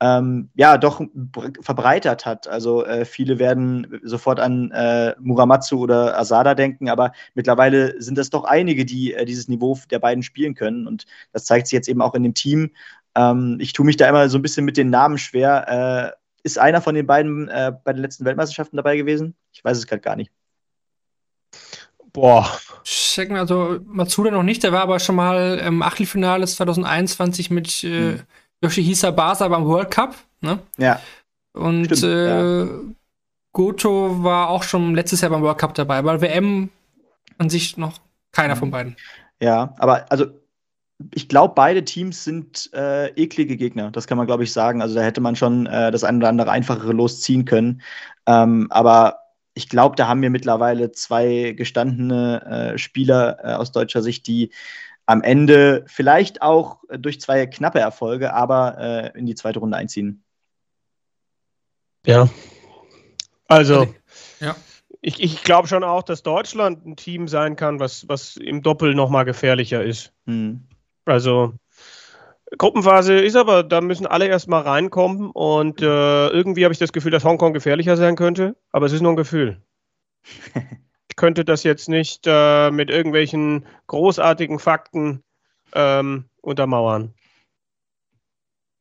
ähm, 0.00 0.50
ja 0.54 0.76
doch 0.76 1.00
br- 1.14 1.52
verbreitert 1.60 2.26
hat. 2.26 2.48
Also 2.48 2.84
äh, 2.84 3.04
viele 3.04 3.38
werden 3.38 4.00
sofort 4.02 4.40
an 4.40 4.70
äh, 4.72 5.14
Muramatsu 5.20 5.78
oder 5.80 6.18
Asada 6.18 6.54
denken, 6.54 6.90
aber 6.90 7.12
mittlerweile 7.34 8.00
sind 8.00 8.18
es 8.18 8.30
doch 8.30 8.44
einige, 8.44 8.84
die 8.84 9.14
äh, 9.14 9.24
dieses 9.24 9.48
Niveau 9.48 9.78
der 9.90 9.98
beiden 9.98 10.22
spielen 10.22 10.54
können. 10.54 10.86
Und 10.86 11.06
das 11.32 11.46
zeigt 11.46 11.66
sich 11.66 11.76
jetzt 11.76 11.88
eben 11.88 12.02
auch 12.02 12.14
in 12.14 12.24
dem 12.24 12.34
Team. 12.34 12.72
Ähm, 13.14 13.56
ich 13.60 13.72
tue 13.72 13.86
mich 13.86 13.96
da 13.96 14.08
immer 14.08 14.28
so 14.28 14.38
ein 14.38 14.42
bisschen 14.42 14.66
mit 14.66 14.76
den 14.76 14.90
Namen 14.90 15.18
schwer. 15.18 16.12
Äh, 16.14 16.20
ist 16.42 16.58
einer 16.58 16.82
von 16.82 16.94
den 16.94 17.06
beiden 17.06 17.48
äh, 17.48 17.72
bei 17.82 17.92
den 17.92 18.02
letzten 18.02 18.24
Weltmeisterschaften 18.26 18.76
dabei 18.76 18.96
gewesen? 18.96 19.34
Ich 19.52 19.64
weiß 19.64 19.78
es 19.78 19.86
gerade 19.86 20.02
gar 20.02 20.16
nicht. 20.16 20.30
Boah. 22.16 22.58
Checken 22.84 23.34
wir 23.34 23.40
also 23.40 23.78
Matsuda 23.86 24.30
noch 24.30 24.42
nicht, 24.42 24.62
der 24.62 24.72
war 24.72 24.82
aber 24.82 24.98
schon 25.00 25.16
mal 25.16 25.58
im 25.58 25.82
Achtelfinale 25.82 26.46
2021 26.46 27.50
mit 27.50 27.84
äh, 27.84 28.12
Hm. 28.12 28.20
Yoshihisa 28.62 29.10
Basa 29.10 29.48
beim 29.48 29.66
World 29.66 29.90
Cup. 29.90 30.14
Ne? 30.40 30.58
Ja, 30.78 31.00
Und 31.54 31.86
Stimmt, 31.96 32.02
äh, 32.04 32.66
Goto 33.52 34.22
war 34.22 34.48
auch 34.50 34.62
schon 34.62 34.94
letztes 34.94 35.20
Jahr 35.20 35.30
beim 35.30 35.42
World 35.42 35.58
Cup 35.58 35.74
dabei, 35.74 35.98
aber 35.98 36.20
WM 36.20 36.70
an 37.38 37.50
sich 37.50 37.76
noch 37.76 37.98
keiner 38.32 38.54
Mhm. 38.54 38.58
von 38.58 38.70
beiden. 38.70 38.96
Ja, 39.42 39.74
aber 39.78 40.10
also 40.10 40.26
ich 41.14 41.28
glaube, 41.28 41.54
beide 41.54 41.84
Teams 41.84 42.24
sind 42.24 42.70
äh, 42.72 43.08
eklige 43.20 43.56
Gegner. 43.56 43.90
Das 43.90 44.06
kann 44.06 44.16
man, 44.18 44.26
glaube 44.26 44.44
ich, 44.44 44.52
sagen. 44.52 44.80
Also 44.80 44.94
da 44.94 45.02
hätte 45.02 45.20
man 45.20 45.36
schon 45.36 45.66
äh, 45.66 45.90
das 45.90 46.04
ein 46.04 46.16
oder 46.18 46.28
andere 46.28 46.50
einfachere 46.50 46.92
losziehen 46.92 47.44
können. 47.44 47.82
Ähm, 48.26 48.66
aber 48.70 49.18
ich 49.56 49.70
glaube, 49.70 49.96
da 49.96 50.06
haben 50.06 50.20
wir 50.20 50.28
mittlerweile 50.28 50.92
zwei 50.92 51.54
gestandene 51.56 52.74
äh, 52.74 52.78
Spieler 52.78 53.38
äh, 53.42 53.54
aus 53.54 53.72
deutscher 53.72 54.02
Sicht, 54.02 54.26
die 54.26 54.52
am 55.06 55.22
Ende 55.22 55.82
vielleicht 55.86 56.42
auch 56.42 56.84
äh, 56.90 56.98
durch 56.98 57.22
zwei 57.22 57.46
knappe 57.46 57.80
Erfolge, 57.80 58.34
aber 58.34 58.76
äh, 58.78 59.18
in 59.18 59.24
die 59.24 59.34
zweite 59.34 59.60
Runde 59.60 59.78
einziehen. 59.78 60.22
Ja. 62.04 62.28
Also, 63.48 63.94
Ja. 64.40 64.56
ich, 65.00 65.22
ich 65.22 65.42
glaube 65.42 65.68
schon 65.68 65.84
auch, 65.84 66.02
dass 66.02 66.22
Deutschland 66.22 66.84
ein 66.84 66.96
Team 66.96 67.26
sein 67.26 67.56
kann, 67.56 67.80
was, 67.80 68.06
was 68.10 68.36
im 68.36 68.60
Doppel 68.60 68.94
nochmal 68.94 69.24
gefährlicher 69.24 69.82
ist. 69.82 70.12
Hm. 70.26 70.64
Also, 71.06 71.54
Gruppenphase 72.58 73.14
ist 73.14 73.36
aber, 73.36 73.62
da 73.62 73.80
müssen 73.80 74.06
alle 74.06 74.26
erstmal 74.26 74.62
reinkommen 74.62 75.30
und 75.30 75.82
äh, 75.82 76.28
irgendwie 76.28 76.64
habe 76.64 76.72
ich 76.72 76.78
das 76.78 76.92
Gefühl, 76.92 77.10
dass 77.10 77.24
Hongkong 77.24 77.52
gefährlicher 77.52 77.96
sein 77.96 78.16
könnte, 78.16 78.56
aber 78.70 78.86
es 78.86 78.92
ist 78.92 79.02
nur 79.02 79.12
ein 79.12 79.16
Gefühl. 79.16 79.62
Ich 81.08 81.18
könnte 81.18 81.46
das 81.46 81.62
jetzt 81.62 81.88
nicht 81.88 82.24
äh, 82.26 82.70
mit 82.70 82.90
irgendwelchen 82.90 83.64
großartigen 83.86 84.58
Fakten 84.58 85.22
ähm, 85.72 86.26
untermauern. 86.42 87.14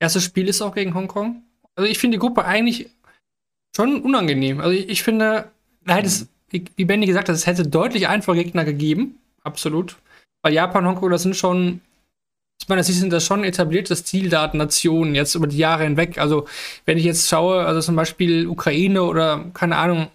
Erstes 0.02 0.26
Spiel 0.26 0.50
ist 0.50 0.62
auch 0.62 0.76
gegen 0.76 0.94
Hongkong. 0.94 1.44
Also 1.76 1.90
ich 1.90 1.98
finde 1.98 2.18
die 2.18 2.20
Gruppe 2.20 2.44
eigentlich 2.44 2.90
schon 3.74 4.02
unangenehm. 4.02 4.60
Also 4.60 4.72
ich, 4.72 4.90
ich 4.90 5.02
finde, 5.02 5.50
da 5.86 5.96
hätte 5.96 6.08
es, 6.08 6.28
wie, 6.50 6.84
Benny 6.84 7.06
gesagt 7.06 7.30
hat, 7.30 7.36
es 7.36 7.48
hätte 7.48 7.66
deutlich 7.66 8.10
einfache 8.10 8.44
Gegner 8.44 8.66
gegeben. 8.66 9.18
Absolut. 9.44 9.96
Weil 10.42 10.54
Japan, 10.54 10.86
Hongkong, 10.86 11.12
das 11.12 11.24
sind 11.24 11.38
schon 11.38 11.80
ich 12.62 12.70
meine, 12.70 12.84
sie 12.84 12.94
sind 12.94 13.14
da 13.14 13.20
schon 13.20 13.44
etabliertes 13.44 14.06
Zieldaten-Nationen 14.06 15.14
jetzt 15.14 15.36
über 15.36 15.48
die 15.48 15.58
Jahre 15.58 15.84
hinweg. 15.84 16.18
Also, 16.18 16.48
wenn 16.86 16.98
ich 16.98 17.04
jetzt 17.04 17.28
schaue, 17.28 17.66
also 17.66 17.82
zum 17.82 17.96
Beispiel 17.96 18.48
Ukraine 18.48 19.04
oder 19.04 19.46
keine 19.54 19.78
Ahnung, 19.78 20.08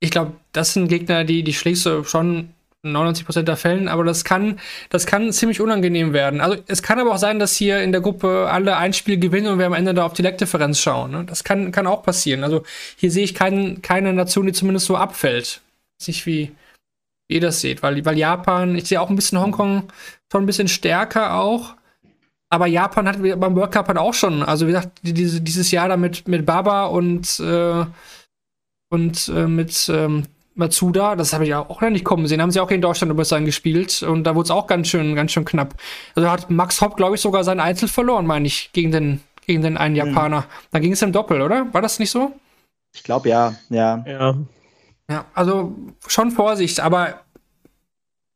ich 0.00 0.10
glaube, 0.10 0.32
das 0.52 0.72
sind 0.72 0.88
Gegner, 0.88 1.24
die, 1.24 1.42
die 1.44 1.52
schlägst 1.52 1.86
du 1.86 2.04
schon 2.04 2.50
99% 2.84 3.42
der 3.42 3.58
Fällen, 3.58 3.88
aber 3.88 4.04
das 4.04 4.24
kann, 4.24 4.58
das 4.88 5.06
kann 5.06 5.30
ziemlich 5.32 5.60
unangenehm 5.60 6.14
werden. 6.14 6.40
Also 6.40 6.56
es 6.66 6.82
kann 6.82 6.98
aber 6.98 7.12
auch 7.12 7.18
sein, 7.18 7.38
dass 7.38 7.54
hier 7.54 7.82
in 7.82 7.92
der 7.92 8.00
Gruppe 8.00 8.48
alle 8.50 8.76
ein 8.78 8.94
Spiel 8.94 9.18
gewinnen 9.18 9.48
und 9.48 9.58
wir 9.58 9.66
am 9.66 9.74
Ende 9.74 9.92
da 9.92 10.06
auf 10.06 10.14
die 10.14 10.22
Leckdifferenz 10.22 10.80
schauen. 10.80 11.10
Ne? 11.10 11.24
Das 11.24 11.44
kann, 11.44 11.72
kann 11.72 11.86
auch 11.86 12.02
passieren. 12.02 12.42
Also 12.42 12.62
hier 12.96 13.10
sehe 13.10 13.24
ich 13.24 13.34
kein, 13.34 13.82
keine 13.82 14.14
Nation, 14.14 14.46
die 14.46 14.52
zumindest 14.52 14.86
so 14.86 14.96
abfällt. 14.96 15.60
Nicht 16.06 16.24
wie 16.24 16.52
ihr 17.30 17.40
das 17.40 17.60
seht, 17.60 17.82
weil, 17.82 18.04
weil 18.04 18.18
Japan, 18.18 18.74
ich 18.74 18.88
sehe 18.88 19.00
auch 19.00 19.08
ein 19.08 19.16
bisschen 19.16 19.40
Hongkong 19.40 19.84
schon 20.30 20.42
ein 20.42 20.46
bisschen 20.46 20.68
stärker 20.68 21.34
auch. 21.34 21.74
Aber 22.52 22.66
Japan 22.66 23.06
hat 23.06 23.22
beim 23.22 23.54
World 23.54 23.70
Cup 23.70 23.88
halt 23.88 23.98
auch 23.98 24.14
schon, 24.14 24.42
also 24.42 24.66
wie 24.66 24.72
gesagt, 24.72 24.98
diese, 25.02 25.40
dieses 25.40 25.70
Jahr 25.70 25.88
da 25.88 25.96
mit, 25.96 26.26
mit 26.26 26.44
Baba 26.44 26.86
und, 26.86 27.38
äh, 27.38 27.84
und 28.90 29.28
äh, 29.28 29.46
mit 29.46 29.88
ähm, 29.88 30.24
Matsuda, 30.56 31.14
das 31.14 31.32
habe 31.32 31.44
ich 31.44 31.54
auch 31.54 31.80
noch 31.80 31.90
nicht 31.90 32.04
kommen 32.04 32.26
sehen. 32.26 32.42
Haben 32.42 32.50
sie 32.50 32.58
auch 32.58 32.70
in 32.72 32.80
Deutschland 32.80 33.12
über 33.12 33.24
sein 33.24 33.44
gespielt 33.44 34.02
und 34.02 34.24
da 34.24 34.34
wurde 34.34 34.46
es 34.46 34.50
auch 34.50 34.66
ganz 34.66 34.88
schön, 34.88 35.14
ganz 35.14 35.30
schön 35.30 35.44
knapp. 35.44 35.74
Also 36.16 36.28
hat 36.28 36.50
Max 36.50 36.80
Hopp, 36.80 36.96
glaube 36.96 37.14
ich, 37.14 37.20
sogar 37.20 37.44
sein 37.44 37.60
Einzel 37.60 37.88
verloren, 37.88 38.26
meine 38.26 38.48
ich, 38.48 38.70
gegen 38.72 38.90
den, 38.90 39.20
gegen 39.46 39.62
den 39.62 39.76
einen 39.76 39.96
hm. 39.96 40.08
Japaner. 40.08 40.40
Mhm. 40.40 40.44
Da 40.72 40.78
ging 40.80 40.92
es 40.92 41.02
im 41.02 41.12
Doppel, 41.12 41.42
oder? 41.42 41.72
War 41.72 41.82
das 41.82 42.00
nicht 42.00 42.10
so? 42.10 42.32
Ich 42.92 43.04
glaube 43.04 43.28
ja, 43.28 43.54
ja. 43.68 44.04
Ja. 44.06 44.36
Ja, 45.10 45.26
also 45.34 45.76
schon 46.06 46.30
Vorsicht, 46.30 46.80
aber 46.80 47.20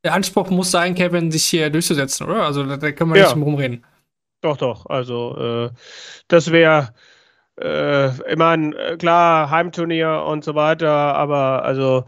der 0.02 0.12
Anspruch 0.12 0.50
muss 0.50 0.70
sein, 0.70 0.94
Kevin, 0.94 1.30
sich 1.30 1.44
hier 1.44 1.70
durchzusetzen, 1.70 2.26
oder? 2.26 2.42
Also 2.42 2.64
da, 2.64 2.76
da 2.76 2.92
können 2.92 3.10
wir 3.10 3.18
ja. 3.18 3.24
nicht 3.24 3.34
drum 3.34 3.44
rumreden. 3.44 3.84
Doch, 4.40 4.56
doch. 4.56 4.86
Also 4.86 5.36
äh, 5.38 5.70
das 6.28 6.50
wäre 6.50 6.92
äh, 7.60 8.08
ich 8.30 8.36
meine, 8.36 8.76
äh, 8.76 8.96
klar, 8.96 9.50
Heimturnier 9.50 10.24
und 10.26 10.44
so 10.44 10.54
weiter, 10.54 10.90
aber 10.90 11.64
also 11.64 12.04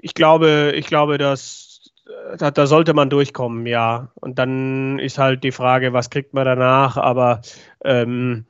ich 0.00 0.14
glaube, 0.14 0.72
ich 0.74 0.86
glaube, 0.86 1.18
dass 1.18 1.92
da, 2.38 2.50
da, 2.50 2.66
sollte 2.66 2.94
man 2.94 3.10
durchkommen, 3.10 3.66
ja. 3.66 4.10
Und 4.14 4.38
dann 4.38 4.98
ist 4.98 5.18
halt 5.18 5.44
die 5.44 5.52
Frage, 5.52 5.92
was 5.92 6.10
kriegt 6.10 6.34
man 6.34 6.44
danach, 6.44 6.96
aber 6.96 7.40
ähm, 7.84 8.46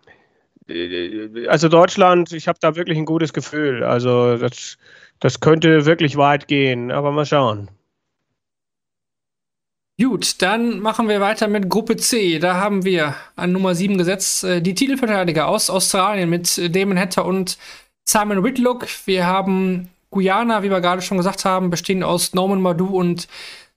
äh, 0.69 1.47
also 1.49 1.69
Deutschland, 1.69 2.33
ich 2.33 2.49
habe 2.49 2.59
da 2.61 2.77
wirklich 2.77 2.99
ein 2.99 3.05
gutes 3.05 3.33
Gefühl. 3.33 3.85
Also 3.85 4.37
das, 4.39 4.79
das 5.21 5.41
könnte 5.41 5.87
wirklich 5.87 6.17
weit 6.17 6.49
gehen, 6.49 6.91
aber 6.91 7.13
mal 7.13 7.27
schauen. 7.27 7.71
Gut, 10.01 10.41
dann 10.41 10.81
machen 10.81 11.09
wir 11.11 11.21
weiter 11.21 11.47
mit 11.47 11.69
Gruppe 11.69 11.97
C. 11.97 12.39
Da 12.39 12.55
haben 12.55 12.87
wir 12.87 13.17
an 13.37 13.53
Nummer 13.53 13.75
7 13.75 13.99
gesetzt 13.99 14.45
äh, 14.45 14.63
die 14.63 14.75
Titelverteidiger 14.75 15.47
aus 15.47 15.69
Australien 15.69 16.31
mit 16.31 16.75
Damon 16.75 16.99
Hatter 16.99 17.27
und 17.27 17.59
Simon 18.09 18.43
Whitlock. 18.43 18.87
Wir 19.05 19.27
haben 19.27 19.91
Guyana, 20.11 20.63
wie 20.63 20.71
wir 20.71 20.81
gerade 20.81 21.03
schon 21.03 21.19
gesagt 21.19 21.45
haben, 21.45 21.69
bestehend 21.69 22.03
aus 22.03 22.33
Norman 22.33 22.63
Madu 22.63 22.87
und 22.87 23.29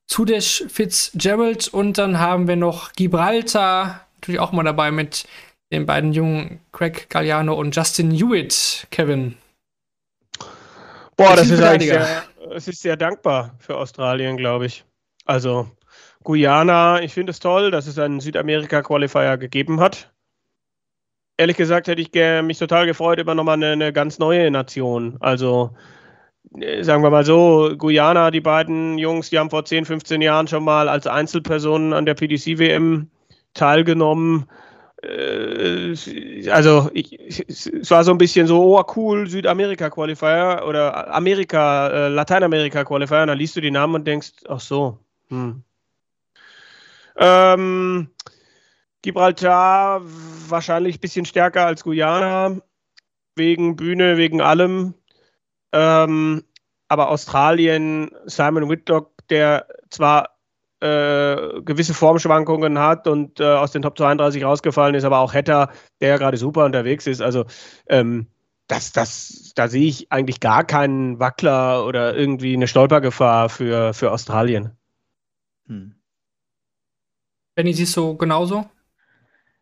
Sudesh 0.10 0.64
Fitzgerald. 0.70 1.68
Und 1.68 1.98
dann 1.98 2.20
haben 2.20 2.48
wir 2.48 2.56
noch 2.56 2.94
Gibraltar, 2.94 4.08
natürlich 4.16 4.40
auch 4.40 4.54
mal 4.54 4.64
dabei 4.64 4.92
mit 4.92 5.26
den 5.74 5.86
beiden 5.86 6.14
jungen 6.14 6.62
Craig 6.72 7.10
Galliano 7.10 7.54
und 7.54 7.76
Justin 7.76 8.12
Hewitt, 8.12 8.88
Kevin. 8.92 9.36
Boah, 11.16 11.36
das 11.36 11.50
ist 11.50 11.62
eigentlich 11.62 11.92
sehr, 11.92 12.24
es 12.52 12.68
ist 12.68 12.82
sehr 12.82 12.98
dankbar 12.98 13.56
für 13.60 13.78
Australien, 13.78 14.38
glaube 14.38 14.66
ich. 14.66 14.84
Also 15.26 15.70
Guyana, 16.24 17.02
ich 17.02 17.14
finde 17.14 17.32
es 17.32 17.40
toll, 17.40 17.72
dass 17.72 17.88
es 17.88 18.00
einen 18.00 18.20
Südamerika-Qualifier 18.20 19.38
gegeben 19.38 19.80
hat. 19.80 20.12
Ehrlich 21.38 21.58
gesagt 21.58 21.88
hätte 21.88 22.02
ich 22.02 22.12
mich 22.44 22.60
total 22.60 22.86
gefreut 22.86 23.20
über 23.20 23.36
nochmal 23.36 23.56
eine, 23.56 23.72
eine 23.72 23.94
ganz 23.94 24.20
neue 24.20 24.50
Nation. 24.52 25.18
Also 25.20 25.76
äh, 26.60 26.84
sagen 26.84 27.04
wir 27.04 27.10
mal 27.10 27.26
so, 27.26 27.74
Guyana, 27.78 28.32
die 28.32 28.42
beiden 28.42 28.98
Jungs, 28.98 29.30
die 29.30 29.40
haben 29.40 29.50
vor 29.50 29.66
10, 29.66 29.86
15 29.86 30.22
Jahren 30.22 30.48
schon 30.48 30.64
mal 30.64 30.90
als 30.90 31.08
Einzelpersonen 31.08 31.94
an 31.94 32.06
der 32.06 32.14
PDC-WM 32.14 33.10
teilgenommen. 33.54 34.46
Äh, 35.04 36.50
also 36.50 36.90
ich, 36.94 37.20
es 37.48 37.92
war 37.92 38.04
so 38.04 38.12
ein 38.12 38.18
bisschen 38.18 38.48
so, 38.48 38.78
oh 38.78 38.84
cool, 38.96 39.28
Südamerika-Qualifier 39.28 40.64
oder 40.68 41.14
Amerika, 41.14 41.90
äh, 41.90 42.08
Lateinamerika-Qualifier. 42.10 43.22
Und 43.22 43.28
dann 43.28 43.38
liest 43.38 43.56
du 43.56 43.62
die 43.62 43.72
Namen 43.72 43.96
und 43.96 44.08
denkst, 44.08 44.32
ach 44.48 44.60
so, 44.60 44.98
hm, 45.30 45.64
ähm, 47.16 48.10
Gibraltar 49.02 50.02
wahrscheinlich 50.48 50.98
ein 50.98 51.02
bisschen 51.02 51.26
stärker 51.26 51.66
als 51.66 51.84
Guyana, 51.84 52.58
wegen 53.36 53.76
Bühne, 53.76 54.18
wegen 54.18 54.42
allem. 54.42 54.94
Ähm, 55.72 56.44
aber 56.88 57.10
Australien, 57.10 58.12
Simon 58.26 58.70
Whitlock, 58.70 59.12
der 59.30 59.68
zwar 59.90 60.33
äh, 60.84 61.62
gewisse 61.62 61.94
Formschwankungen 61.94 62.78
hat 62.78 63.08
und 63.08 63.40
äh, 63.40 63.44
aus 63.46 63.72
den 63.72 63.82
Top 63.82 63.98
32 63.98 64.44
rausgefallen 64.44 64.96
ist, 64.96 65.06
aber 65.06 65.20
auch 65.20 65.34
Hatter, 65.34 65.70
der 66.02 66.10
ja 66.10 66.18
gerade 66.18 66.38
super 66.38 66.66
unterwegs 66.66 67.08
ist. 67.08 67.22
Also 67.22 67.46
ähm, 67.88 68.28
das, 68.68 68.92
das, 68.92 69.54
da 69.56 69.68
sehe 69.68 69.88
ich 69.88 70.12
eigentlich 70.12 70.40
gar 70.40 70.66
keinen 70.66 71.20
Wackler 71.20 71.86
oder 71.86 72.16
irgendwie 72.16 72.54
eine 72.54 72.68
Stolpergefahr 72.68 73.50
für, 73.50 73.94
für 73.94 74.12
Australien. 74.12 74.72
Hm. 75.68 75.96
Benny, 77.56 77.74
siehst 77.74 77.96
du 77.96 78.18
genauso? 78.18 78.66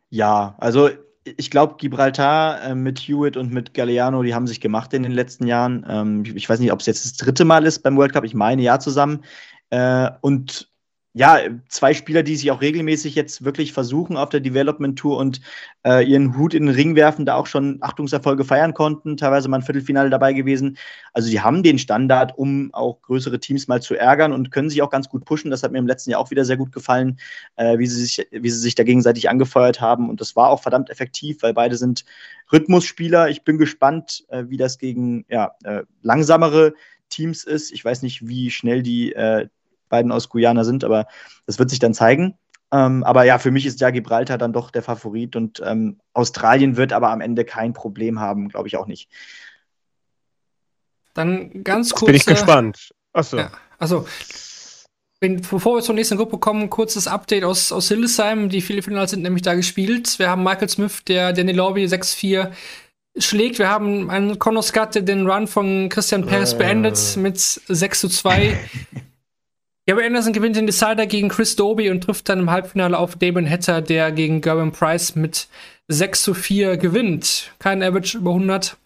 Ja, 0.10 0.56
also 0.58 0.90
ich 1.24 1.52
glaube, 1.52 1.76
Gibraltar 1.78 2.64
äh, 2.64 2.76
mit 2.76 3.00
Hewitt 3.00 3.38
und 3.38 3.52
mit 3.52 3.74
Galliano, 3.76 4.24
die 4.24 4.34
haben 4.34 4.48
sich 4.48 4.60
gemacht 4.60 4.94
in 4.94 5.04
den 5.04 5.12
letzten 5.12 5.46
Jahren. 5.46 5.86
Ähm, 5.88 6.24
ich, 6.26 6.36
ich, 6.36 6.50
weiß 6.50 6.60
nicht, 6.60 6.72
ob 6.72 6.80
es 6.80 6.88
jetzt 6.88 7.06
das 7.06 7.14
dritte 7.14 7.46
Mal 7.46 7.66
ist 7.66 7.84
beim 7.84 7.96
World 7.98 8.14
Cup, 8.14 8.24
ich 8.24 8.34
meine 8.34 8.62
ja 8.64 8.80
zusammen. 8.80 9.24
Äh, 9.70 10.10
und 10.22 10.71
ja, 11.14 11.40
zwei 11.68 11.94
Spieler, 11.94 12.24
die 12.24 12.38
sich 12.38 12.52
auch 12.52 12.62
regelmäßig 12.62 13.16
jetzt 13.16 13.44
wirklich 13.44 13.74
versuchen 13.74 14.16
auf 14.16 14.30
der 14.30 14.40
Development 14.40 14.98
Tour 14.98 15.18
und 15.18 15.42
äh, 15.86 16.06
ihren 16.06 16.38
Hut 16.38 16.54
in 16.54 16.68
den 16.68 16.76
Ring 16.76 16.96
werfen, 16.96 17.26
da 17.26 17.36
auch 17.36 17.48
schon 17.48 17.80
Achtungserfolge 17.82 18.46
feiern 18.46 18.74
konnten, 18.74 19.18
teilweise 19.18 19.50
mal 19.50 19.58
ein 19.58 19.64
Viertelfinale 19.64 20.10
dabei 20.10 20.32
gewesen. 20.32 20.78
Also 21.12 21.30
die 21.30 21.42
haben 21.42 21.64
den 21.64 21.80
Standard, 21.80 22.38
um 22.38 22.74
auch 22.74 23.02
größere 23.02 23.42
Teams 23.42 23.68
mal 23.68 23.82
zu 23.82 23.96
ärgern 23.96 24.32
und 24.32 24.52
können 24.52 24.70
sich 24.70 24.82
auch 24.82 24.90
ganz 24.90 25.10
gut 25.10 25.26
pushen. 25.26 25.52
Das 25.52 25.64
hat 25.64 25.74
mir 25.74 25.80
im 25.80 25.88
letzten 25.88 26.12
Jahr 26.12 26.22
auch 26.22 26.32
wieder 26.32 26.46
sehr 26.46 26.58
gut 26.58 26.72
gefallen, 26.72 27.20
äh, 27.58 27.78
wie, 27.78 27.88
sie 27.88 28.06
sich, 28.06 28.28
wie 28.32 28.50
sie 28.50 28.60
sich 28.60 28.76
da 28.76 28.84
gegenseitig 28.84 29.30
angefeuert 29.30 29.82
haben. 29.82 30.10
Und 30.10 30.22
das 30.22 30.38
war 30.38 30.50
auch 30.50 30.62
verdammt 30.62 30.90
effektiv, 30.90 31.44
weil 31.44 31.54
beide 31.54 31.76
sind 31.76 32.06
Rhythmusspieler. 32.54 33.30
Ich 33.30 33.44
bin 33.44 33.58
gespannt, 33.58 34.24
äh, 34.30 34.46
wie 34.48 34.58
das 34.58 34.78
gegen 34.78 35.26
ja, 35.28 35.52
äh, 35.64 35.84
langsamere 36.02 36.74
Teams 37.10 37.44
ist. 37.44 37.74
Ich 37.74 37.84
weiß 37.84 38.02
nicht, 38.02 38.26
wie 38.30 38.50
schnell 38.50 38.82
die 38.82 39.12
äh, 39.12 39.50
beiden 39.92 40.12
aus 40.12 40.30
Guyana 40.30 40.64
sind, 40.64 40.84
aber 40.84 41.06
das 41.46 41.60
wird 41.60 41.70
sich 41.70 41.78
dann 41.78 41.94
zeigen. 41.94 42.40
Ähm, 42.74 43.04
aber 43.04 43.26
ja, 43.26 43.38
für 43.38 43.52
mich 43.52 43.66
ist 43.66 43.82
ja 43.82 43.90
Gibraltar 43.92 44.38
dann 44.38 44.54
doch 44.54 44.72
der 44.72 44.82
Favorit 44.82 45.36
und 45.36 45.62
ähm, 45.64 46.00
Australien 46.14 46.78
wird 46.78 46.94
aber 46.94 47.10
am 47.10 47.22
Ende 47.22 47.44
kein 47.46 47.74
Problem 47.74 48.20
haben, 48.20 48.48
glaube 48.48 48.68
ich 48.68 48.78
auch 48.78 48.88
nicht. 48.88 49.10
Dann 51.14 51.64
ganz 51.64 51.92
kurz. 51.92 52.08
Bin 52.08 52.16
ich 52.16 52.26
gespannt. 52.26 52.94
Achso. 53.12 53.38
Ja, 53.38 53.52
also, 53.78 54.08
wenn, 55.20 55.42
bevor 55.42 55.76
wir 55.76 55.82
zur 55.82 55.96
nächsten 55.96 56.16
Gruppe 56.16 56.38
kommen, 56.38 56.70
kurzes 56.70 57.08
Update 57.08 57.44
aus, 57.44 57.74
aus 57.74 57.90
Hildesheim. 57.90 58.48
Die 58.48 58.62
Finals 58.62 59.12
sind 59.12 59.22
nämlich 59.22 59.42
da 59.42 59.54
gespielt. 59.54 60.18
Wir 60.18 60.30
haben 60.30 60.44
Michael 60.44 60.70
Smith, 60.70 61.04
der 61.06 61.34
Danny 61.34 61.52
Lobby 61.52 61.86
6-4 61.86 62.52
schlägt. 63.18 63.60
Wir 63.60 63.70
haben 63.70 64.10
einen 64.10 64.40
Conor 64.40 64.64
Scott, 64.64 64.96
der 64.96 65.02
den 65.02 65.30
Run 65.30 65.48
von 65.48 65.90
Christian 65.90 66.26
Perez 66.26 66.54
äh. 66.54 66.58
beendet 66.58 67.18
mit 67.18 67.38
6 67.38 68.00
zu 68.00 68.08
2. 68.08 68.58
Gary 69.88 70.06
Anderson 70.06 70.34
gewinnt 70.34 70.56
den 70.56 70.68
Decider 70.68 71.08
gegen 71.08 71.30
Chris 71.30 71.56
Doby 71.56 71.90
und 71.90 72.02
trifft 72.02 72.30
dann 72.30 72.40
im 72.40 72.52
Halbfinale 72.52 72.98
auf 72.98 73.16
Damon 73.16 73.50
Hatter, 73.50 73.82
der 73.82 74.12
gegen 74.12 74.42
Gerwin 74.42 74.72
Price 74.72 75.16
mit 75.16 75.48
6 75.88 76.24
zu 76.24 76.34
4 76.34 76.78
gewinnt. 76.78 77.52
Kein 77.60 77.82
Average 77.82 78.18
über 78.18 78.32
100. 78.32 78.78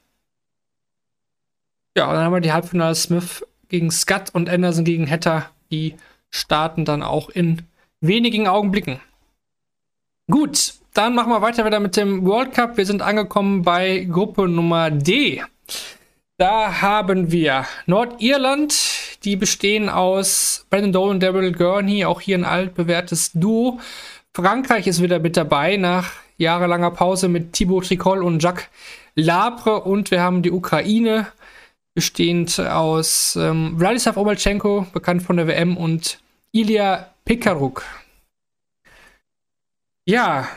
Ja, 1.98 2.08
und 2.08 2.14
dann 2.16 2.24
haben 2.24 2.34
wir 2.34 2.42
die 2.42 2.54
Halbfinale 2.54 2.96
Smith 2.96 3.46
gegen 3.70 3.92
Scott 3.92 4.30
und 4.34 4.50
Anderson 4.50 4.86
gegen 4.86 5.10
Hatter. 5.10 5.50
Die 5.70 5.96
starten 6.30 6.86
dann 6.86 7.04
auch 7.04 7.30
in 7.30 7.64
wenigen 8.02 8.48
Augenblicken. 8.48 9.00
Gut, 10.30 10.76
dann 10.94 11.14
machen 11.14 11.32
wir 11.32 11.42
weiter 11.42 11.66
wieder 11.66 11.80
mit 11.80 11.98
dem 11.98 12.26
World 12.26 12.54
Cup. 12.54 12.78
Wir 12.78 12.86
sind 12.86 13.02
angekommen 13.02 13.64
bei 13.64 14.08
Gruppe 14.10 14.48
Nummer 14.48 14.92
D. 14.92 15.44
Da 16.38 16.82
haben 16.82 17.32
wir 17.32 17.66
Nordirland, 17.86 18.74
die 19.26 19.36
bestehen 19.36 19.90
aus 19.90 20.66
Brandon 20.70 20.94
Dole 20.94 21.12
und 21.12 21.24
Daryl 21.24 21.52
Gurney, 21.52 22.06
auch 22.06 22.22
hier 22.22 22.38
ein 22.38 22.46
altbewährtes 22.46 23.32
Duo. 23.34 23.80
Frankreich 24.34 24.88
ist 24.88 25.02
wieder 25.02 25.20
mit 25.20 25.36
dabei 25.36 25.78
nach 25.78 26.12
jahrelanger 26.38 26.92
Pause 26.92 27.28
mit 27.28 27.54
Thibaut 27.54 27.88
Tricol 27.88 28.24
und 28.24 28.44
Jacques 28.44 28.68
Labre. 29.16 29.82
Und 29.82 30.12
wir 30.12 30.22
haben 30.22 30.42
die 30.42 30.52
Ukraine, 30.52 31.28
bestehend 31.96 32.60
aus 32.60 33.38
ähm, 33.38 33.80
Wladislav 33.80 34.18
Omelchenko, 34.18 34.86
bekannt 34.92 35.24
von 35.24 35.38
der 35.38 35.48
WM, 35.48 35.78
und 35.78 36.20
Ilya 36.52 37.10
Pekaruk. 37.24 37.84
Ja. 40.06 40.48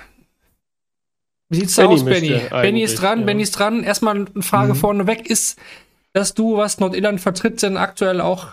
Wie 1.49 1.61
sieht's 1.61 1.77
da 1.77 1.87
Benny 1.87 1.95
aus, 1.95 2.05
Benny? 2.05 2.41
Benny 2.51 2.83
ist 2.83 3.01
dran, 3.01 3.21
ja. 3.21 3.25
Benny 3.25 3.43
ist 3.43 3.53
dran. 3.53 3.85
Erstmal 3.85 4.17
eine 4.17 4.43
Frage 4.43 4.75
Mhm. 4.75 4.77
vorneweg. 4.77 5.31
Ist, 5.31 5.59
dass 6.13 6.35
du, 6.35 6.57
was 6.57 6.79
Nordirland 6.81 7.21
vertritt, 7.21 7.63
denn 7.63 7.77
aktuell 7.77 8.21
auch 8.21 8.49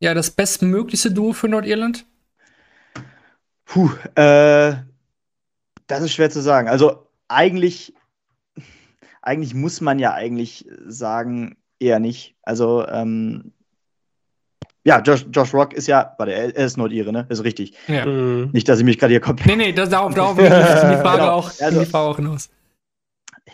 ja, 0.00 0.14
das 0.14 0.30
bestmöglichste 0.30 1.10
Duo 1.12 1.32
für 1.32 1.48
Nordirland? 1.48 2.04
Puh, 3.64 3.90
äh, 4.16 4.74
das 5.86 6.02
ist 6.02 6.12
schwer 6.12 6.30
zu 6.30 6.40
sagen. 6.42 6.68
Also 6.68 7.06
eigentlich, 7.28 7.94
eigentlich 9.22 9.54
muss 9.54 9.80
man 9.80 9.98
ja 9.98 10.12
eigentlich 10.12 10.66
sagen, 10.86 11.56
eher 11.78 12.00
nicht. 12.00 12.34
Also, 12.42 12.86
ähm, 12.88 13.52
ja, 14.84 15.00
Josh, 15.00 15.26
Josh 15.30 15.54
Rock 15.54 15.72
ist 15.74 15.86
ja, 15.86 16.14
warte, 16.18 16.32
er 16.32 16.54
ist 16.56 16.76
Nordire, 16.76 17.12
ne? 17.12 17.26
Ist 17.28 17.44
richtig. 17.44 17.74
Ja. 17.86 18.04
Mhm. 18.04 18.50
Nicht, 18.52 18.68
dass 18.68 18.80
ich 18.80 18.84
mich 18.84 18.98
gerade 18.98 19.12
hier 19.12 19.20
komplett. 19.20 19.46
Nee, 19.46 19.56
nee, 19.66 19.72
das, 19.72 19.88
darauf, 19.90 20.12
darauf 20.14 20.36
will 20.36 20.44
ich 20.46 20.50
die 20.50 20.56
Frage 20.56 21.18
Genau. 21.22 21.30
auch, 21.32 21.50
Also- 21.60 21.80
die 21.80 21.86
Frage 21.86 22.08
auch 22.10 22.16
hinaus. 22.16 22.50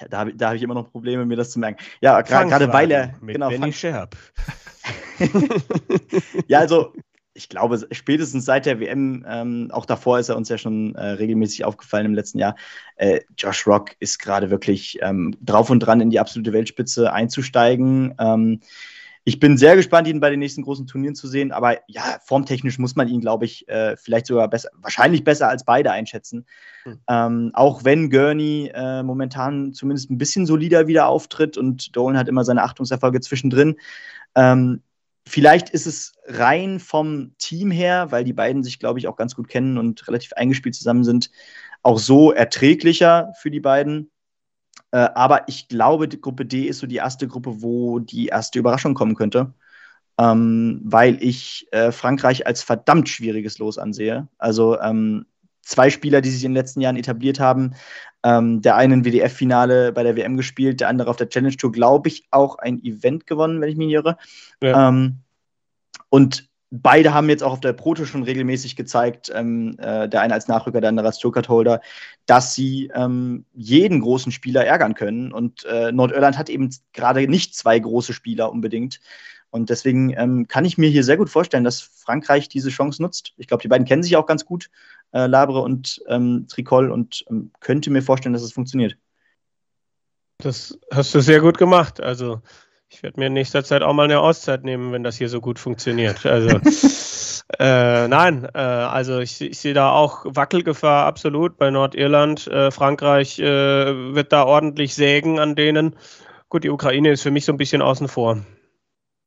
Ja, 0.00 0.08
da 0.08 0.18
habe 0.18 0.34
da 0.34 0.48
hab 0.48 0.56
ich 0.56 0.62
immer 0.62 0.74
noch 0.74 0.90
Probleme, 0.90 1.26
mir 1.26 1.36
das 1.36 1.50
zu 1.50 1.58
merken. 1.58 1.82
Ja, 2.00 2.20
gerade 2.22 2.72
weil 2.72 2.90
er. 2.90 3.14
Mit 3.20 3.34
Genau, 3.34 3.48
Benny 3.48 3.72
Scherb. 3.72 4.16
ja, 6.46 6.60
also 6.60 6.92
ich 7.38 7.48
glaube, 7.48 7.86
spätestens 7.92 8.44
seit 8.44 8.66
der 8.66 8.80
WM, 8.80 9.24
ähm, 9.28 9.70
auch 9.72 9.86
davor 9.86 10.18
ist 10.18 10.28
er 10.28 10.36
uns 10.36 10.48
ja 10.48 10.58
schon 10.58 10.96
äh, 10.96 11.10
regelmäßig 11.10 11.64
aufgefallen 11.64 12.06
im 12.06 12.14
letzten 12.14 12.38
Jahr. 12.38 12.56
Äh, 12.96 13.20
Josh 13.36 13.66
Rock 13.66 13.94
ist 14.00 14.18
gerade 14.18 14.50
wirklich 14.50 14.98
ähm, 15.02 15.36
drauf 15.40 15.70
und 15.70 15.80
dran, 15.80 16.00
in 16.00 16.10
die 16.10 16.18
absolute 16.18 16.52
Weltspitze 16.52 17.12
einzusteigen. 17.12 18.14
Ähm, 18.18 18.60
ich 19.28 19.40
bin 19.40 19.58
sehr 19.58 19.76
gespannt, 19.76 20.08
ihn 20.08 20.20
bei 20.20 20.30
den 20.30 20.38
nächsten 20.38 20.62
großen 20.62 20.86
Turnieren 20.86 21.14
zu 21.14 21.28
sehen, 21.28 21.52
aber 21.52 21.76
ja, 21.86 22.18
formtechnisch 22.24 22.78
muss 22.78 22.96
man 22.96 23.08
ihn, 23.08 23.20
glaube 23.20 23.44
ich, 23.44 23.68
äh, 23.68 23.94
vielleicht 23.98 24.24
sogar 24.24 24.48
besser, 24.48 24.70
wahrscheinlich 24.74 25.22
besser 25.22 25.50
als 25.50 25.64
beide 25.64 25.90
einschätzen. 25.90 26.46
Hm. 26.84 26.98
Ähm, 27.10 27.50
auch 27.52 27.84
wenn 27.84 28.08
Gurney 28.08 28.72
äh, 28.74 29.02
momentan 29.02 29.74
zumindest 29.74 30.10
ein 30.10 30.16
bisschen 30.16 30.46
solider 30.46 30.86
wieder 30.86 31.08
auftritt 31.08 31.58
und 31.58 31.94
Dolan 31.94 32.16
hat 32.16 32.28
immer 32.28 32.42
seine 32.42 32.62
Achtungserfolge 32.62 33.20
zwischendrin. 33.20 33.76
Ähm, 34.34 34.82
Vielleicht 35.26 35.68
ist 35.68 35.86
es 35.86 36.14
rein 36.24 36.80
vom 36.80 37.34
Team 37.36 37.70
her, 37.70 38.10
weil 38.10 38.24
die 38.24 38.32
beiden 38.32 38.62
sich, 38.62 38.78
glaube 38.78 38.98
ich, 38.98 39.08
auch 39.08 39.16
ganz 39.16 39.34
gut 39.34 39.46
kennen 39.46 39.76
und 39.76 40.08
relativ 40.08 40.32
eingespielt 40.32 40.74
zusammen 40.74 41.04
sind, 41.04 41.30
auch 41.82 41.98
so 41.98 42.32
erträglicher 42.32 43.34
für 43.38 43.50
die 43.50 43.60
beiden. 43.60 44.10
Äh, 44.90 45.08
aber 45.14 45.48
ich 45.48 45.68
glaube, 45.68 46.08
die 46.08 46.20
Gruppe 46.20 46.46
D 46.46 46.64
ist 46.64 46.78
so 46.78 46.86
die 46.86 46.96
erste 46.96 47.28
Gruppe, 47.28 47.62
wo 47.62 47.98
die 47.98 48.26
erste 48.26 48.58
Überraschung 48.58 48.94
kommen 48.94 49.14
könnte. 49.14 49.52
Ähm, 50.20 50.80
weil 50.84 51.22
ich 51.22 51.68
äh, 51.70 51.92
Frankreich 51.92 52.46
als 52.46 52.62
verdammt 52.62 53.08
schwieriges 53.08 53.58
Los 53.58 53.78
ansehe. 53.78 54.26
Also 54.38 54.80
ähm, 54.80 55.26
zwei 55.62 55.90
Spieler, 55.90 56.20
die 56.20 56.30
sich 56.30 56.44
in 56.44 56.50
den 56.50 56.56
letzten 56.56 56.80
Jahren 56.80 56.96
etabliert 56.96 57.38
haben. 57.38 57.74
Ähm, 58.24 58.62
der 58.62 58.74
eine 58.74 58.94
im 58.94 59.04
WDF-Finale 59.04 59.92
bei 59.92 60.02
der 60.02 60.16
WM 60.16 60.36
gespielt, 60.36 60.80
der 60.80 60.88
andere 60.88 61.08
auf 61.08 61.16
der 61.16 61.28
Challenge 61.28 61.56
Tour, 61.56 61.70
glaube 61.70 62.08
ich, 62.08 62.26
auch 62.32 62.58
ein 62.58 62.82
Event 62.82 63.28
gewonnen, 63.28 63.60
wenn 63.60 63.68
ich 63.68 63.76
mich 63.76 63.90
irre. 63.90 64.16
Ja. 64.60 64.88
Ähm, 64.88 65.20
und 66.08 66.47
beide 66.70 67.14
haben 67.14 67.28
jetzt 67.28 67.42
auch 67.42 67.52
auf 67.52 67.60
der 67.60 67.72
Proto 67.72 68.04
schon 68.04 68.22
regelmäßig 68.22 68.76
gezeigt, 68.76 69.30
ähm, 69.34 69.76
äh, 69.78 70.08
der 70.08 70.20
eine 70.20 70.34
als 70.34 70.48
Nachrücker, 70.48 70.80
der 70.80 70.90
andere 70.90 71.06
als 71.06 71.22
Joker-Holder, 71.22 71.80
dass 72.26 72.54
sie 72.54 72.90
ähm, 72.94 73.46
jeden 73.54 74.00
großen 74.00 74.32
Spieler 74.32 74.66
ärgern 74.66 74.94
können. 74.94 75.32
Und 75.32 75.64
äh, 75.64 75.92
Nordirland 75.92 76.36
hat 76.36 76.50
eben 76.50 76.70
gerade 76.92 77.26
nicht 77.26 77.54
zwei 77.54 77.78
große 77.78 78.12
Spieler 78.12 78.52
unbedingt. 78.52 79.00
Und 79.50 79.70
deswegen 79.70 80.14
ähm, 80.16 80.46
kann 80.46 80.66
ich 80.66 80.76
mir 80.76 80.90
hier 80.90 81.04
sehr 81.04 81.16
gut 81.16 81.30
vorstellen, 81.30 81.64
dass 81.64 81.80
Frankreich 81.80 82.50
diese 82.50 82.68
Chance 82.68 83.00
nutzt. 83.00 83.32
Ich 83.38 83.46
glaube, 83.46 83.62
die 83.62 83.68
beiden 83.68 83.86
kennen 83.86 84.02
sich 84.02 84.16
auch 84.16 84.26
ganz 84.26 84.44
gut, 84.44 84.68
äh, 85.12 85.26
Labre 85.26 85.60
und 85.62 86.02
ähm, 86.06 86.46
Tricol, 86.48 86.90
und 86.90 87.24
ähm, 87.30 87.50
könnte 87.60 87.90
mir 87.90 88.02
vorstellen, 88.02 88.34
dass 88.34 88.42
es 88.42 88.52
funktioniert. 88.52 88.98
Das 90.36 90.78
hast 90.92 91.14
du 91.14 91.20
sehr 91.20 91.40
gut 91.40 91.56
gemacht. 91.56 92.00
Also, 92.00 92.42
ich 92.90 93.02
werde 93.02 93.20
mir 93.20 93.26
in 93.26 93.34
nächster 93.34 93.64
Zeit 93.64 93.82
auch 93.82 93.92
mal 93.92 94.04
eine 94.04 94.20
Auszeit 94.20 94.64
nehmen, 94.64 94.92
wenn 94.92 95.02
das 95.02 95.16
hier 95.16 95.28
so 95.28 95.40
gut 95.40 95.58
funktioniert. 95.58 96.24
Also, 96.24 96.48
äh, 97.58 98.08
nein, 98.08 98.48
äh, 98.54 98.58
also 98.58 99.18
ich, 99.18 99.40
ich 99.40 99.58
sehe 99.58 99.74
da 99.74 99.90
auch 99.90 100.24
Wackelgefahr 100.24 101.06
absolut 101.06 101.58
bei 101.58 101.70
Nordirland. 101.70 102.46
Äh, 102.46 102.70
Frankreich 102.70 103.38
äh, 103.38 104.14
wird 104.14 104.32
da 104.32 104.44
ordentlich 104.44 104.94
sägen 104.94 105.38
an 105.38 105.54
denen. 105.54 105.96
Gut, 106.48 106.64
die 106.64 106.70
Ukraine 106.70 107.10
ist 107.10 107.22
für 107.22 107.30
mich 107.30 107.44
so 107.44 107.52
ein 107.52 107.58
bisschen 107.58 107.82
außen 107.82 108.08
vor. 108.08 108.38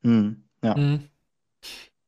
Hm, 0.03 0.43
ja. 0.63 0.75
Mhm. 0.75 1.07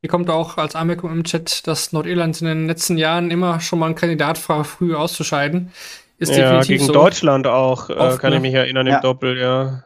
Hier 0.01 0.09
kommt 0.09 0.29
auch 0.29 0.57
als 0.57 0.75
Anmerkung 0.75 1.11
im 1.11 1.23
Chat, 1.23 1.65
dass 1.67 1.93
Nordirland 1.93 2.41
in 2.41 2.47
den 2.47 2.67
letzten 2.67 2.97
Jahren 2.97 3.31
immer 3.31 3.61
schon 3.61 3.79
mal 3.79 3.87
ein 3.87 3.95
Kandidat 3.95 4.49
war, 4.49 4.65
früh 4.65 4.95
auszuscheiden. 4.95 5.71
Ist 6.17 6.31
ja, 6.31 6.43
definitiv 6.43 6.67
gegen 6.67 6.85
so. 6.85 6.93
Deutschland 6.93 7.47
auch, 7.47 7.89
äh, 7.89 7.93
Oft, 7.93 8.19
kann 8.19 8.31
ne? 8.31 8.37
ich 8.37 8.41
mich 8.41 8.53
erinnern, 8.53 8.87
im 8.87 8.93
Ja. 8.93 8.99
Doppel, 8.99 9.37
ja. 9.37 9.83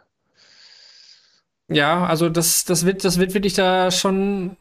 Ja, 1.70 2.06
also 2.06 2.30
das, 2.30 2.66
das, 2.66 2.86
wird, 2.86 3.04
das 3.04 3.20
wird 3.20 3.34
wirklich 3.34 3.54
da 3.54 3.92
schon 3.92 4.56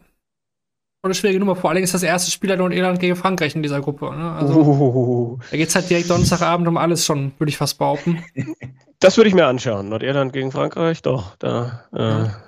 eine 1.03 1.15
schwierige 1.15 1.39
Nummer. 1.39 1.57
Vor 1.57 1.71
allem 1.71 1.83
ist 1.83 1.95
das 1.95 2.03
erste 2.03 2.31
Spiel 2.31 2.51
halt 2.51 2.59
Nordirland 2.59 2.99
gegen 2.99 3.17
Frankreich 3.17 3.55
in 3.55 3.63
dieser 3.63 3.81
Gruppe. 3.81 4.15
Ne? 4.17 4.33
Also 4.33 4.55
Uh, 4.61 5.39
da 5.51 5.57
geht 5.57 5.69
es 5.69 5.75
halt 5.75 5.89
direkt 5.89 6.11
Donnerstagabend 6.11 6.67
um 6.69 6.77
alles 6.77 7.05
schon, 7.07 7.33
würde 7.39 7.51
ich 7.51 7.57
fast 7.57 7.79
behaupten. 7.79 8.25
das 8.99 9.17
würde 9.17 9.29
ich 9.29 9.35
mir 9.35 9.47
anschauen. 9.47 9.89
Nordirland 9.89 10.33
gegen 10.33 10.51
Frankreich, 10.53 11.03
doch, 11.03 11.37
da. 11.37 11.85
Äh, 11.93 11.99
Ja. 12.03 12.43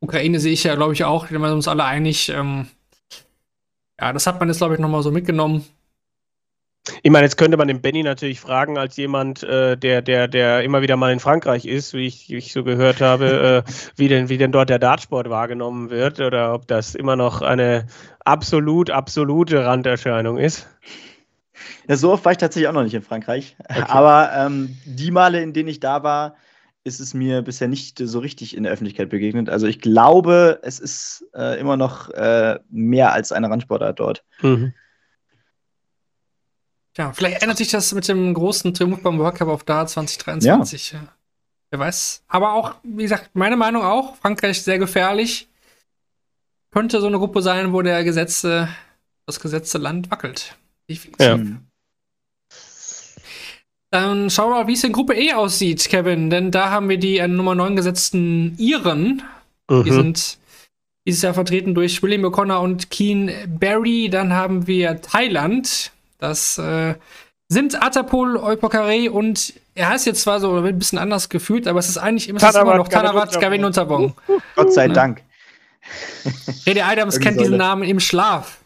Ukraine 0.00 0.40
sehe 0.40 0.52
ich 0.52 0.64
ja, 0.64 0.74
glaube 0.74 0.94
ich, 0.94 1.04
auch. 1.04 1.26
Da 1.26 1.30
sind 1.30 1.40
wir 1.40 1.52
uns 1.52 1.68
alle 1.68 1.84
einig. 1.84 2.28
Ähm, 2.28 2.66
ja, 4.00 4.12
das 4.12 4.26
hat 4.26 4.40
man 4.40 4.48
jetzt, 4.48 4.58
glaube 4.58 4.74
ich, 4.74 4.80
nochmal 4.80 5.02
so 5.04 5.12
mitgenommen. 5.12 5.64
Ich 7.02 7.10
meine, 7.12 7.24
jetzt 7.24 7.36
könnte 7.36 7.56
man 7.56 7.68
den 7.68 7.80
Benny 7.80 8.02
natürlich 8.02 8.40
fragen, 8.40 8.76
als 8.76 8.96
jemand, 8.96 9.44
äh, 9.44 9.76
der, 9.76 10.02
der, 10.02 10.26
der 10.26 10.64
immer 10.64 10.82
wieder 10.82 10.96
mal 10.96 11.12
in 11.12 11.20
Frankreich 11.20 11.64
ist, 11.64 11.94
wie 11.94 12.06
ich, 12.06 12.28
wie 12.28 12.38
ich 12.38 12.52
so 12.52 12.64
gehört 12.64 13.00
habe, 13.00 13.64
äh, 13.66 13.72
wie, 13.96 14.08
denn, 14.08 14.28
wie 14.28 14.38
denn 14.38 14.50
dort 14.50 14.68
der 14.68 14.80
Dartsport 14.80 15.30
wahrgenommen 15.30 15.90
wird 15.90 16.18
oder 16.18 16.54
ob 16.54 16.66
das 16.66 16.96
immer 16.96 17.14
noch 17.14 17.40
eine 17.40 17.86
absolut, 18.24 18.90
absolute 18.90 19.64
Randerscheinung 19.64 20.38
ist. 20.38 20.68
Ja, 21.88 21.96
so 21.96 22.12
oft 22.12 22.24
war 22.24 22.32
ich 22.32 22.38
tatsächlich 22.38 22.68
auch 22.68 22.72
noch 22.72 22.82
nicht 22.82 22.94
in 22.94 23.02
Frankreich. 23.02 23.56
Aber 23.88 24.30
ähm, 24.34 24.76
die 24.84 25.12
Male, 25.12 25.40
in 25.40 25.52
denen 25.52 25.68
ich 25.68 25.78
da 25.78 26.02
war, 26.02 26.34
ist 26.84 26.98
es 26.98 27.14
mir 27.14 27.42
bisher 27.42 27.68
nicht 27.68 27.98
so 27.98 28.18
richtig 28.18 28.56
in 28.56 28.64
der 28.64 28.72
Öffentlichkeit 28.72 29.08
begegnet. 29.08 29.48
Also 29.48 29.68
ich 29.68 29.80
glaube, 29.80 30.58
es 30.62 30.80
ist 30.80 31.24
äh, 31.32 31.60
immer 31.60 31.76
noch 31.76 32.10
äh, 32.10 32.58
mehr 32.70 33.12
als 33.12 33.30
eine 33.30 33.48
Randsportart 33.48 34.00
dort. 34.00 34.24
Mhm. 34.40 34.72
Ja, 36.98 37.12
vielleicht 37.12 37.42
ändert 37.42 37.58
sich 37.58 37.70
das 37.70 37.92
mit 37.94 38.06
dem 38.08 38.34
großen 38.34 38.74
Triumph 38.74 39.02
beim 39.02 39.18
World 39.18 39.36
Cup 39.36 39.48
auf 39.48 39.64
da 39.64 39.86
2023. 39.86 40.92
Ja. 40.92 41.08
Wer 41.70 41.78
weiß. 41.78 42.22
Aber 42.28 42.52
auch, 42.52 42.74
wie 42.82 43.02
gesagt, 43.04 43.30
meine 43.32 43.56
Meinung 43.56 43.82
auch. 43.82 44.16
Frankreich 44.16 44.62
sehr 44.62 44.78
gefährlich. 44.78 45.48
Könnte 46.70 47.00
so 47.00 47.06
eine 47.06 47.18
Gruppe 47.18 47.40
sein, 47.42 47.72
wo 47.72 47.80
der 47.82 48.04
gesetzte, 48.04 48.68
das 49.26 49.40
gesetzte 49.40 49.78
Land 49.78 50.10
wackelt. 50.10 50.56
Definitiv. 50.88 51.26
Ja. 51.26 51.34
Hm. 51.34 51.60
Dann 53.90 54.30
schauen 54.30 54.50
wir 54.50 54.56
mal, 54.62 54.66
wie 54.68 54.72
es 54.72 54.84
in 54.84 54.92
Gruppe 54.92 55.14
E 55.14 55.32
aussieht, 55.34 55.86
Kevin. 55.88 56.30
Denn 56.30 56.50
da 56.50 56.70
haben 56.70 56.88
wir 56.88 56.98
die 56.98 57.20
an 57.20 57.36
Nummer 57.36 57.54
9 57.54 57.76
gesetzten 57.76 58.56
Iren. 58.58 59.22
Die 59.70 59.74
Mhm. 59.90 59.92
sind 59.92 60.38
dieses 61.06 61.22
Jahr 61.22 61.34
vertreten 61.34 61.74
durch 61.74 62.02
William 62.02 62.24
O'Connor 62.24 62.60
und 62.62 62.90
Keen 62.90 63.30
Barry. 63.48 64.08
Dann 64.10 64.32
haben 64.32 64.66
wir 64.66 65.00
Thailand. 65.02 65.92
Das 66.22 66.56
äh, 66.56 66.94
sind 67.48 67.82
Atapol, 67.82 68.36
Eupokare 68.36 69.10
und 69.10 69.54
er 69.74 69.88
heißt 69.88 70.06
jetzt 70.06 70.22
zwar 70.22 70.38
so 70.38 70.54
ein 70.54 70.78
bisschen 70.78 71.00
anders 71.00 71.28
gefühlt, 71.28 71.66
aber 71.66 71.80
es 71.80 71.88
ist 71.88 71.98
eigentlich 71.98 72.28
immer, 72.28 72.40
ist 72.40 72.56
immer 72.56 72.76
noch 72.76 72.86
Tanavat 72.86 73.32
Gavin 73.32 73.40
Gavin 73.40 73.64
Unterbong. 73.64 74.14
Gott 74.54 74.72
sei. 74.72 74.86
Dank. 74.86 75.22
Rede 76.64 76.84
Adams 76.84 77.18
kennt 77.18 77.40
diesen 77.40 77.56
Namen 77.56 77.82
im 77.82 77.98
Schlaf. 77.98 78.58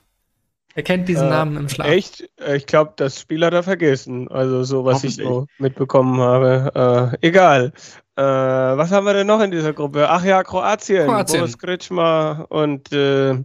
Er 0.75 0.83
kennt 0.83 1.09
diesen 1.09 1.29
Äh, 1.29 1.31
Namen 1.31 1.57
im 1.57 1.69
Schlaf. 1.71 1.87
Echt? 1.87 2.29
Ich 2.55 2.67
glaube, 2.67 2.93
das 2.97 3.19
Spiel 3.19 3.43
hat 3.43 3.55
er 3.55 3.63
vergessen. 3.63 4.29
Also 4.29 4.63
so, 4.65 4.85
was 4.85 5.03
ich 5.03 5.17
so 5.17 5.47
mitbekommen 5.57 6.21
habe. 6.21 7.17
Äh, 7.23 7.27
egal. 7.27 7.73
Äh, 8.17 8.23
was 8.23 8.93
haben 8.93 9.07
wir 9.07 9.15
denn 9.15 9.27
noch 9.27 9.41
in 9.41 9.51
dieser 9.51 9.73
Gruppe? 9.73 10.11
Ach 10.11 10.23
ja, 10.23 10.43
Kroatien. 10.45 11.07
Kroatien. 11.07 11.41
Boris 11.41 11.57
Kritschmer 11.57 12.45
und 12.51 12.93
äh, 12.93 13.37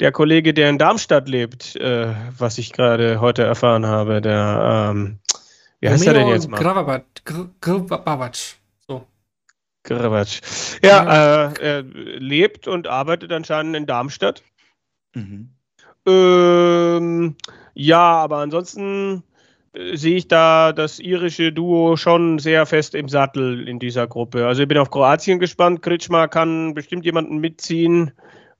der 0.00 0.12
Kollege, 0.12 0.54
der 0.54 0.70
in 0.70 0.78
Darmstadt 0.78 1.28
lebt, 1.28 1.76
äh, 1.76 2.14
was 2.36 2.58
ich 2.58 2.72
gerade 2.72 3.20
heute 3.20 3.44
erfahren 3.44 3.86
habe. 3.86 4.20
Der, 4.20 4.90
ähm, 4.92 5.18
wie 5.80 5.88
heißt 5.88 6.06
er 6.06 6.14
denn 6.14 6.22
Romeo 6.22 6.34
jetzt 6.34 6.48
mal? 6.48 6.58
Gravabat, 6.58 7.24
Gr 7.24 7.50
Gravabac. 7.60 8.56
So. 8.88 9.06
Grabatsch. 9.84 10.40
Ja, 10.82 11.50
äh, 11.50 11.52
er 11.60 11.82
lebt 11.82 12.66
und 12.66 12.86
arbeitet 12.86 13.30
anscheinend 13.30 13.76
in 13.76 13.86
Darmstadt. 13.86 14.42
Mhm. 15.14 15.50
Ähm, 16.06 17.36
ja, 17.74 18.00
aber 18.00 18.38
ansonsten 18.38 19.22
äh, 19.74 19.96
sehe 19.96 20.16
ich 20.16 20.28
da 20.28 20.72
das 20.72 20.98
irische 20.98 21.52
Duo 21.52 21.96
schon 21.96 22.38
sehr 22.38 22.64
fest 22.64 22.94
im 22.94 23.08
Sattel 23.08 23.68
in 23.68 23.78
dieser 23.78 24.06
Gruppe. 24.06 24.46
Also 24.46 24.62
ich 24.62 24.68
bin 24.68 24.78
auf 24.78 24.90
Kroatien 24.90 25.38
gespannt. 25.38 25.82
Kritschmer 25.82 26.26
kann 26.28 26.72
bestimmt 26.72 27.04
jemanden 27.04 27.38
mitziehen. 27.38 28.12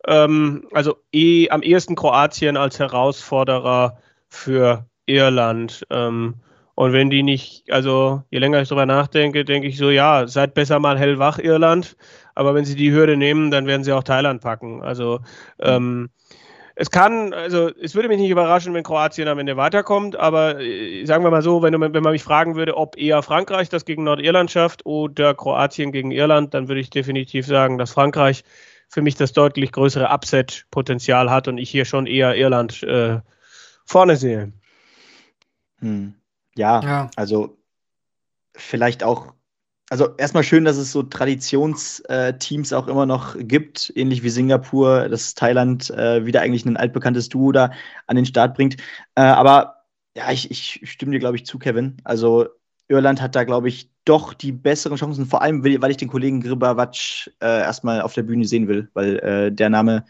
Ähm, 0.07 0.66
also 0.72 0.96
eh 1.12 1.51
am 1.51 1.62
ehesten 1.62 1.94
Kroatien 1.94 2.57
als 2.57 2.78
Herausforderer 2.78 3.98
für 4.28 4.86
Irland. 5.07 5.86
Ähm, 5.90 6.36
und 6.74 6.92
wenn 6.92 7.11
die 7.11 7.22
nicht, 7.22 7.70
also 7.70 8.22
je 8.30 8.38
länger 8.38 8.62
ich 8.62 8.68
darüber 8.68 8.86
nachdenke, 8.86 9.44
denke 9.44 9.68
ich 9.68 9.76
so, 9.76 9.90
ja, 9.90 10.26
seid 10.26 10.55
besser 10.55 10.78
mal 10.78 10.98
hellwach, 10.98 11.38
Irland. 11.38 11.96
Aber 12.34 12.55
wenn 12.55 12.64
sie 12.64 12.76
die 12.76 12.92
Hürde 12.92 13.16
nehmen, 13.16 13.51
dann 13.51 13.66
werden 13.66 13.84
sie 13.84 13.92
auch 13.92 14.03
Thailand 14.03 14.40
packen. 14.40 14.82
Also 14.82 15.20
ähm, 15.59 16.09
es 16.76 16.90
kann, 16.90 17.34
also 17.34 17.70
es 17.82 17.94
würde 17.94 18.09
mich 18.09 18.18
nicht 18.18 18.30
überraschen, 18.30 18.72
wenn 18.72 18.84
Kroatien 18.84 19.28
am 19.28 19.38
Ende 19.38 19.59
weiterkommt, 19.59 20.16
aber 20.16 20.59
äh, 20.61 21.05
sagen 21.05 21.22
wir 21.22 21.30
mal 21.30 21.42
so, 21.42 21.61
wenn, 21.62 21.78
wenn 21.78 22.03
man 22.03 22.12
mich 22.12 22.22
fragen 22.22 22.57
würde, 22.57 22.74
ob 22.78 22.96
eher 22.96 23.22
Frankreich 23.22 23.68
das 23.68 23.84
gegen 23.84 24.05
Nordirland 24.05 24.51
schafft 24.51 24.86
oder 24.86 25.34
Kroatien 25.34 25.92
gegen 25.92 26.11
Irland, 26.11 26.55
dann 26.55 26.68
würde 26.68 26.80
ich 26.80 26.88
definitiv 26.88 27.46
sagen, 27.46 27.76
dass 27.76 27.90
Frankreich 27.90 28.44
für 28.91 29.03
mich 29.03 29.14
das 29.14 29.32
deutlich 29.32 29.72
größere 29.72 30.11
Upset-Potenzial 30.11 31.30
hat 31.30 31.49
und 31.49 31.59
ich 31.59 31.70
hier 31.70 31.84
schon 31.84 32.07
eher 32.07 32.34
Irland 32.36 32.82
äh, 32.82 33.20
vorne 33.86 34.16
sehe. 34.16 34.53
Hm. 35.78 36.14
Ja, 36.57 36.82
Ja. 36.82 37.11
also 37.16 37.57
vielleicht 38.57 39.05
auch, 39.05 39.32
also 39.91 40.14
erstmal 40.16 40.43
schön, 40.43 40.64
dass 40.64 40.76
es 40.76 40.91
so 40.91 41.05
Traditionsteams 41.05 42.72
auch 42.72 42.88
immer 42.88 43.07
noch 43.07 43.36
gibt, 43.38 43.93
ähnlich 43.95 44.22
wie 44.24 44.30
Singapur, 44.30 45.09
dass 45.09 45.34
Thailand 45.34 45.91
äh, 45.91 46.26
wieder 46.26 46.43
eigentlich 46.43 46.64
ein 46.64 46.76
altbekanntes 46.76 47.28
Duo 47.28 47.53
da 47.53 47.70
an 48.09 48.16
den 48.16 48.26
Start 48.26 48.55
bringt. 48.55 48.76
Äh, 49.14 49.22
aber 49.22 49.84
ja, 50.16 50.32
ich, 50.32 50.51
ich 50.51 50.91
stimme 50.91 51.12
dir, 51.12 51.20
glaube 51.20 51.36
ich, 51.36 51.47
zu, 51.47 51.59
Kevin. 51.61 51.97
Also 52.03 52.49
Irland 52.91 53.22
hat 53.22 53.36
da, 53.36 53.45
glaube 53.45 53.68
ich, 53.68 53.91
doch 54.05 54.34
die 54.34 54.53
besseren 54.53 54.97
Chancen, 54.99 55.26
vor 55.26 55.43
allem, 55.43 55.62
weil 55.64 55.91
ich 55.91 55.97
den 55.97 56.09
Kollegen 56.09 56.41
Gribavac 56.41 57.30
äh, 57.41 57.61
erstmal 57.61 58.03
auf 58.03 58.14
der 58.14 58.24
Bühne 58.24 58.45
sehen 58.45 58.68
will, 58.68 58.91
weil 58.95 59.18
äh, 59.20 59.53
der 59.53 59.70
Name, 59.70 60.05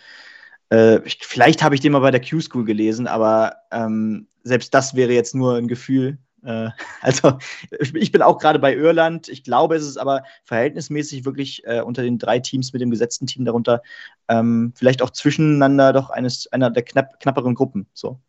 äh, 0.72 1.00
ich, 1.04 1.18
vielleicht 1.22 1.62
habe 1.62 1.74
ich 1.74 1.80
den 1.80 1.92
mal 1.92 2.00
bei 2.00 2.10
der 2.10 2.20
Q-School 2.20 2.64
gelesen, 2.64 3.06
aber 3.06 3.56
ähm, 3.70 4.28
selbst 4.44 4.72
das 4.74 4.94
wäre 4.94 5.12
jetzt 5.12 5.34
nur 5.34 5.56
ein 5.56 5.68
Gefühl. 5.68 6.18
Äh, 6.42 6.70
also 7.02 7.38
ich 7.80 7.94
ich 7.94 8.12
bin 8.12 8.22
auch 8.22 8.38
gerade 8.38 8.58
bei 8.58 8.74
Irland. 8.74 9.28
Ich 9.28 9.44
glaube, 9.44 9.76
es 9.76 9.86
ist 9.86 9.98
aber 9.98 10.22
verhältnismäßig 10.44 11.24
wirklich 11.24 11.62
äh, 11.66 11.82
unter 11.82 12.02
den 12.02 12.18
drei 12.18 12.38
Teams 12.38 12.72
mit 12.72 12.80
dem 12.80 12.90
gesetzten 12.90 13.26
Team 13.26 13.44
darunter 13.44 13.82
ähm, 14.28 14.72
vielleicht 14.76 15.02
auch 15.02 15.10
zwischeneinander 15.10 15.92
doch 15.92 16.10
eines 16.10 16.50
einer 16.52 16.70
der 16.70 16.84
knapp, 16.84 17.20
knapperen 17.20 17.54
Gruppen. 17.54 17.86
So. 17.92 18.20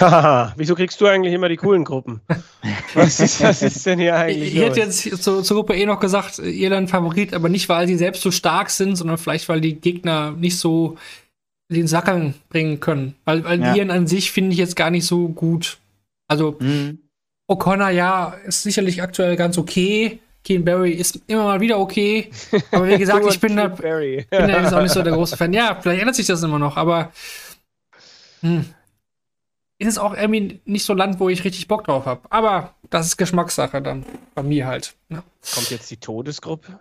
Haha, 0.00 0.52
wieso 0.56 0.74
kriegst 0.74 1.00
du 1.00 1.06
eigentlich 1.06 1.32
immer 1.34 1.48
die 1.48 1.56
coolen 1.56 1.84
Gruppen? 1.84 2.20
Was 2.94 3.20
ist, 3.20 3.42
was 3.42 3.62
ist 3.62 3.84
denn 3.86 3.98
hier 3.98 4.16
eigentlich? 4.16 4.48
Ich, 4.48 4.56
ich 4.56 4.62
hätte 4.62 4.80
jetzt 4.80 5.22
zur, 5.22 5.42
zur 5.44 5.56
Gruppe 5.56 5.74
E 5.76 5.86
noch 5.86 6.00
gesagt, 6.00 6.38
Irland 6.38 6.90
Favorit, 6.90 7.32
aber 7.34 7.48
nicht, 7.48 7.68
weil 7.68 7.86
sie 7.86 7.96
selbst 7.96 8.22
so 8.22 8.30
stark 8.30 8.70
sind, 8.70 8.96
sondern 8.96 9.18
vielleicht, 9.18 9.48
weil 9.48 9.60
die 9.60 9.74
Gegner 9.80 10.32
nicht 10.32 10.58
so 10.58 10.96
den 11.70 11.86
Sackern 11.86 12.34
bringen 12.48 12.80
können. 12.80 13.14
Weil, 13.24 13.44
weil 13.44 13.60
Ja. 13.60 13.72
die 13.72 13.78
Iren 13.78 13.90
an 13.90 14.06
sich 14.06 14.32
finde 14.32 14.52
ich 14.52 14.58
jetzt 14.58 14.76
gar 14.76 14.90
nicht 14.90 15.06
so 15.06 15.28
gut. 15.28 15.78
Also 16.28 16.58
O'Connor, 17.50 17.90
ja, 17.90 18.34
ist 18.46 18.62
sicherlich 18.62 19.02
aktuell 19.02 19.36
ganz 19.36 19.58
okay. 19.58 20.18
Keen 20.44 20.64
Barry 20.64 20.90
ist 20.92 21.20
immer 21.26 21.44
mal 21.44 21.60
wieder 21.60 21.78
okay. 21.78 22.30
Aber 22.70 22.86
wie 22.86 22.98
gesagt, 22.98 23.24
ich 23.30 23.40
bin 23.40 23.56
da, 23.56 23.68
bin 23.68 24.24
da 24.30 24.62
jetzt 24.62 24.74
auch 24.74 24.82
nicht 24.82 24.92
so 24.92 25.02
der 25.02 25.14
große 25.14 25.36
Fan. 25.36 25.52
Ja, 25.52 25.78
vielleicht 25.80 26.00
ändert 26.00 26.16
sich 26.16 26.26
das 26.26 26.42
immer 26.42 26.58
noch, 26.58 26.76
aber 26.76 27.12
hm, 28.40 28.66
ist 29.84 29.94
es 29.94 29.98
auch 29.98 30.16
irgendwie 30.16 30.60
nicht 30.64 30.84
so 30.84 30.94
ein 30.94 30.98
Land, 30.98 31.20
wo 31.20 31.28
ich 31.28 31.44
richtig 31.44 31.68
Bock 31.68 31.84
drauf 31.84 32.06
habe. 32.06 32.22
Aber 32.30 32.74
das 32.90 33.06
ist 33.06 33.16
Geschmackssache 33.16 33.82
dann 33.82 34.04
bei 34.34 34.42
mir 34.42 34.66
halt. 34.66 34.94
ne? 35.08 35.22
Kommt 35.54 35.70
jetzt 35.70 35.90
die 35.90 35.96
Todesgruppe? 35.96 36.80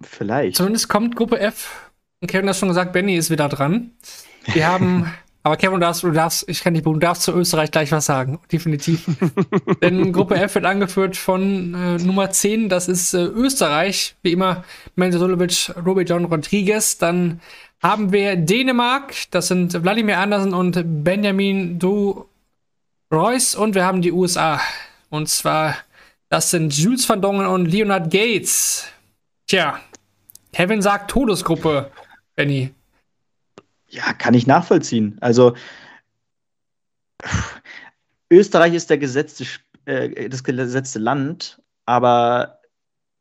Vielleicht. 0.00 0.56
Zumindest 0.56 0.88
kommt 0.88 1.16
Gruppe 1.16 1.38
F. 1.38 1.90
Und 2.20 2.30
Kevin 2.30 2.48
hat 2.48 2.56
schon 2.56 2.68
gesagt, 2.68 2.92
Benny 2.92 3.16
ist 3.16 3.30
wieder 3.30 3.48
dran. 3.48 3.92
Wir 4.46 4.66
haben, 4.66 5.12
aber 5.42 5.56
Kevin, 5.56 5.74
du 5.74 5.80
darfst, 5.80 6.02
du 6.02 6.10
darfst, 6.10 6.48
ich 6.48 6.62
kann 6.62 6.72
nicht, 6.72 6.86
du 6.86 6.94
darfst 6.96 7.22
zu 7.24 7.32
Österreich 7.32 7.70
gleich 7.70 7.92
was 7.92 8.06
sagen. 8.06 8.38
Definitiv. 8.50 9.06
Denn 9.82 10.12
Gruppe 10.12 10.36
F 10.36 10.54
wird 10.54 10.64
angeführt 10.64 11.16
von 11.16 11.74
äh, 11.74 11.98
Nummer 11.98 12.30
10, 12.30 12.68
das 12.68 12.88
ist 12.88 13.12
äh, 13.14 13.24
Österreich. 13.24 14.14
Wie 14.22 14.32
immer, 14.32 14.64
Menzo 14.96 15.18
Solovic, 15.18 15.72
Robbie 15.84 16.02
John 16.02 16.24
Rodriguez. 16.24 16.98
Dann 16.98 17.40
haben 17.82 18.12
wir 18.12 18.36
Dänemark, 18.36 19.14
das 19.32 19.48
sind 19.48 19.82
Wladimir 19.82 20.18
Andersen 20.18 20.54
und 20.54 21.04
Benjamin 21.04 21.78
Du 21.78 22.28
Royce. 23.12 23.56
Und 23.56 23.74
wir 23.74 23.84
haben 23.84 24.02
die 24.02 24.12
USA. 24.12 24.60
Und 25.10 25.28
zwar, 25.28 25.76
das 26.28 26.50
sind 26.50 26.74
Jules 26.76 27.08
van 27.08 27.20
Dongen 27.20 27.46
und 27.46 27.66
Leonard 27.66 28.10
Gates. 28.10 28.86
Tja, 29.48 29.80
Kevin 30.52 30.80
sagt 30.80 31.10
Todesgruppe, 31.10 31.90
Benny. 32.36 32.72
Ja, 33.88 34.12
kann 34.14 34.34
ich 34.34 34.46
nachvollziehen. 34.46 35.18
Also 35.20 35.54
Österreich 38.30 38.74
ist 38.74 38.88
der 38.88 38.98
gesetzte, 38.98 39.44
äh, 39.84 40.28
das 40.28 40.44
gesetzte 40.44 40.98
Land, 40.98 41.60
aber 41.84 42.60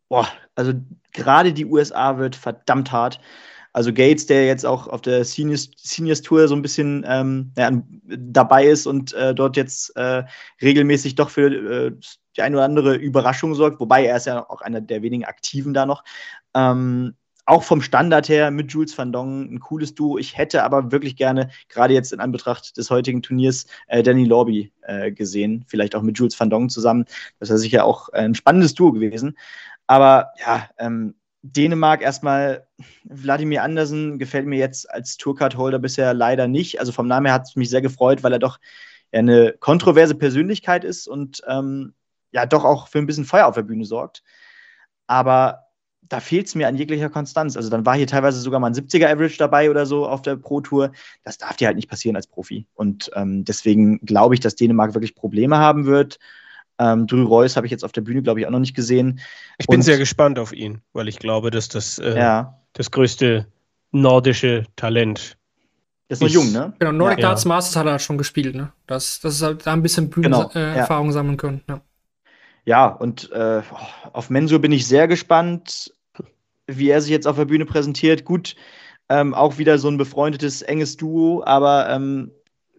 boah, 0.08 0.28
also 0.56 0.74
gerade 1.12 1.52
die 1.52 1.66
USA 1.66 2.18
wird 2.18 2.36
verdammt 2.36 2.92
hart. 2.92 3.20
Also 3.74 3.94
Gates, 3.94 4.26
der 4.26 4.46
jetzt 4.46 4.66
auch 4.66 4.88
auf 4.88 5.02
der 5.02 5.24
Seniors, 5.24 6.22
Tour 6.22 6.48
so 6.48 6.56
ein 6.56 6.62
bisschen 6.62 7.06
ähm, 7.08 7.52
ja, 7.58 7.72
dabei 8.06 8.66
ist 8.66 8.86
und 8.86 9.14
äh, 9.14 9.34
dort 9.34 9.56
jetzt 9.56 9.96
äh, 9.96 10.24
regelmäßig 10.62 11.16
doch 11.16 11.30
für 11.30 11.48
äh, 11.48 11.92
die 12.36 12.42
eine 12.42 12.58
oder 12.58 12.66
andere 12.66 12.96
Überraschung 12.96 13.56
sorgt, 13.56 13.80
wobei 13.80 14.06
er 14.06 14.18
ist 14.18 14.26
ja 14.26 14.50
auch 14.50 14.62
einer 14.62 14.82
der 14.82 15.02
wenigen 15.02 15.26
Aktiven 15.26 15.74
da 15.74 15.86
noch. 15.86 16.04
Ähm, 16.54 17.16
auch 17.46 17.64
vom 17.64 17.82
Standard 17.82 18.30
her 18.30 18.52
mit 18.52 18.72
Jules 18.72 18.98
van 18.98 19.12
Dongen 19.12 19.54
ein 19.54 19.60
cooles 19.60 19.96
Duo. 19.96 20.18
Ich 20.18 20.38
hätte 20.38 20.64
aber 20.64 20.92
wirklich 20.92 21.16
gerne, 21.16 21.50
gerade 21.70 21.94
jetzt 21.94 22.14
in 22.14 22.20
Anbetracht 22.20 22.78
des 22.78 22.90
heutigen 22.90 23.22
Turniers, 23.22 23.66
äh, 23.88 24.04
Danny 24.04 24.26
Lorby 24.26 24.72
äh, 24.84 25.12
gesehen. 25.12 25.66
Vielleicht 25.68 25.96
auch 25.96 26.02
mit 26.02 26.18
Jules 26.18 26.40
van 26.40 26.50
Dongen 26.50 26.70
zusammen. 26.70 27.06
Das 27.40 27.50
wäre 27.50 27.60
sicher 27.60 27.86
auch 27.86 28.10
ein 28.10 28.36
spannendes 28.36 28.74
Duo 28.74 28.92
gewesen. 28.92 29.38
Aber 29.88 30.32
ja, 30.40 30.70
ähm, 30.78 31.16
Dänemark 31.44 32.02
erstmal, 32.02 32.68
Wladimir 33.04 33.64
Andersen 33.64 34.20
gefällt 34.20 34.46
mir 34.46 34.60
jetzt 34.60 34.90
als 34.90 35.18
Tourcard-Holder 35.18 35.80
bisher 35.80 36.14
leider 36.14 36.48
nicht. 36.48 36.80
Also 36.80 36.92
vom 36.92 37.08
Namen 37.08 37.26
her 37.26 37.34
hat 37.34 37.48
es 37.48 37.56
mich 37.56 37.70
sehr 37.70 37.82
gefreut, 37.82 38.24
weil 38.24 38.34
er 38.34 38.40
doch 38.40 38.60
eine 39.12 39.54
kontroverse 39.60 40.16
Persönlichkeit 40.16 40.84
ist 40.84 41.08
und 41.08 41.42
ähm, 41.48 41.94
ja 42.32 42.46
doch 42.46 42.64
auch 42.64 42.88
für 42.88 43.00
ein 43.00 43.08
bisschen 43.08 43.26
Feuer 43.26 43.48
auf 43.48 43.56
der 43.56 43.64
Bühne 43.64 43.86
sorgt. 43.86 44.24
Aber 45.08 45.66
da 46.02 46.20
fehlt 46.20 46.48
es 46.48 46.56
mir 46.56 46.68
an 46.68 46.76
jeglicher 46.76 47.10
Konstanz. 47.10 47.56
Also 47.56 47.70
dann 47.70 47.86
war 47.86 47.96
hier 47.96 48.08
teilweise 48.08 48.40
sogar 48.40 48.60
mal 48.60 48.68
ein 48.68 48.74
70er 48.74 49.08
Average 49.08 49.38
dabei 49.38 49.70
oder 49.70 49.86
so 49.86 50.08
auf 50.08 50.22
der 50.22 50.36
Pro 50.36 50.62
Tour. 50.62 50.92
Das 51.24 51.38
darf 51.38 51.58
dir 51.58 51.68
halt 51.68 51.78
nicht 51.78 51.90
passieren 51.90 52.16
als 52.16 52.28
Profi. 52.28 52.68
Und 52.74 53.12
ähm, 53.16 53.46
deswegen 53.46 54.00
glaube 54.00 54.34
ich, 54.34 54.42
dass 54.42 54.56
Dänemark 54.56 54.94
wirklich 54.94 55.16
Probleme 55.16 55.58
haben 55.58 55.86
wird. 55.86 56.20
Ähm, 56.82 57.06
Drew 57.06 57.26
Reus 57.26 57.56
habe 57.56 57.68
ich 57.68 57.72
jetzt 57.72 57.86
auf 57.86 57.92
der 57.92 58.02
Bühne, 58.02 58.24
glaube 58.24 58.40
ich, 58.40 58.48
auch 58.48 58.52
noch 58.52 58.60
nicht 58.60 58.76
gesehen. 58.76 59.20
Ich 59.60 59.68
bin 59.68 59.78
Und- 59.78 59.82
sehr 59.84 60.00
gespannt 60.00 60.40
auf 60.40 60.52
ihn, 60.52 60.82
weil 60.94 61.08
ich 61.08 61.20
glaube, 61.20 61.52
dass 61.52 61.70
das 61.70 62.00
äh, 62.00 62.18
Ja, 62.18 62.60
das 62.74 62.90
größte 62.90 63.46
nordische 63.92 64.66
Talent 64.76 65.38
der 66.10 66.16
ist 66.16 66.22
noch 66.22 66.28
Ist- 66.28 66.34
jung, 66.34 66.52
ne? 66.52 66.74
Genau, 66.80 66.92
Nordic 66.92 67.20
Ja. 67.20 67.30
Darts 67.30 67.46
Masters 67.46 67.76
hat 67.78 67.86
er 67.86 68.00
schon 68.00 68.18
gespielt, 68.18 68.56
ne? 68.56 68.72
Das, 68.88 69.20
das 69.22 69.36
ist 69.36 69.42
halt 69.44 69.66
da 69.66 69.74
ein 69.74 69.82
bisschen 69.84 70.10
Genau, 70.10 70.48
Bühnenerfahrung 70.50 71.08
äh, 71.08 71.10
ja. 71.10 71.14
Sammeln 71.14 71.38
können. 71.38 71.62
Ja. 71.70 71.82
Ja, 72.66 72.88
und 72.88 73.32
äh, 73.32 73.62
auf 74.12 74.30
Mensur 74.30 74.60
bin 74.60 74.72
ich 74.72 74.88
sehr 74.88 75.08
gespannt, 75.08 75.94
wie 76.68 76.90
er 76.90 77.02
sich 77.02 77.12
jetzt 77.12 77.28
auf 77.28 77.36
der 77.38 77.46
Bühne 77.46 77.66
präsentiert. 77.66 78.26
Gut, 78.26 78.56
ähm, 79.10 79.34
auch 79.34 79.58
wieder 79.58 79.78
so 79.78 79.88
ein 79.88 79.98
befreundetes, 79.98 80.62
enges 80.62 80.98
Duo, 80.98 81.44
aber 81.46 81.90
ähm, 81.90 82.32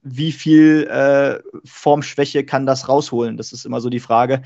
wie 0.03 0.33
viel 0.33 0.87
äh, 0.89 1.41
Formschwäche 1.65 2.45
kann 2.45 2.67
das 2.67 2.89
rausholen? 2.89 3.37
Das 3.37 3.53
ist 3.53 3.65
immer 3.65 3.81
so 3.81 3.89
die 3.89 4.01
Frage. 4.01 4.43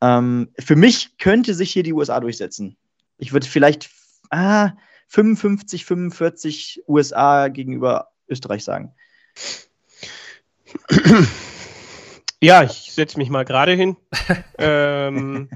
Ähm, 0.00 0.48
für 0.58 0.76
mich 0.76 1.16
könnte 1.18 1.54
sich 1.54 1.72
hier 1.72 1.82
die 1.82 1.92
USA 1.92 2.20
durchsetzen. 2.20 2.76
Ich 3.18 3.32
würde 3.32 3.46
vielleicht 3.46 3.90
ah, 4.30 4.72
55, 5.08 5.84
45 5.84 6.82
USA 6.88 7.48
gegenüber 7.48 8.08
Österreich 8.28 8.64
sagen. 8.64 8.94
Ja, 12.42 12.62
ich 12.62 12.92
setze 12.92 13.18
mich 13.18 13.30
mal 13.30 13.44
gerade 13.44 13.72
hin. 13.72 13.96
ähm, 14.58 15.48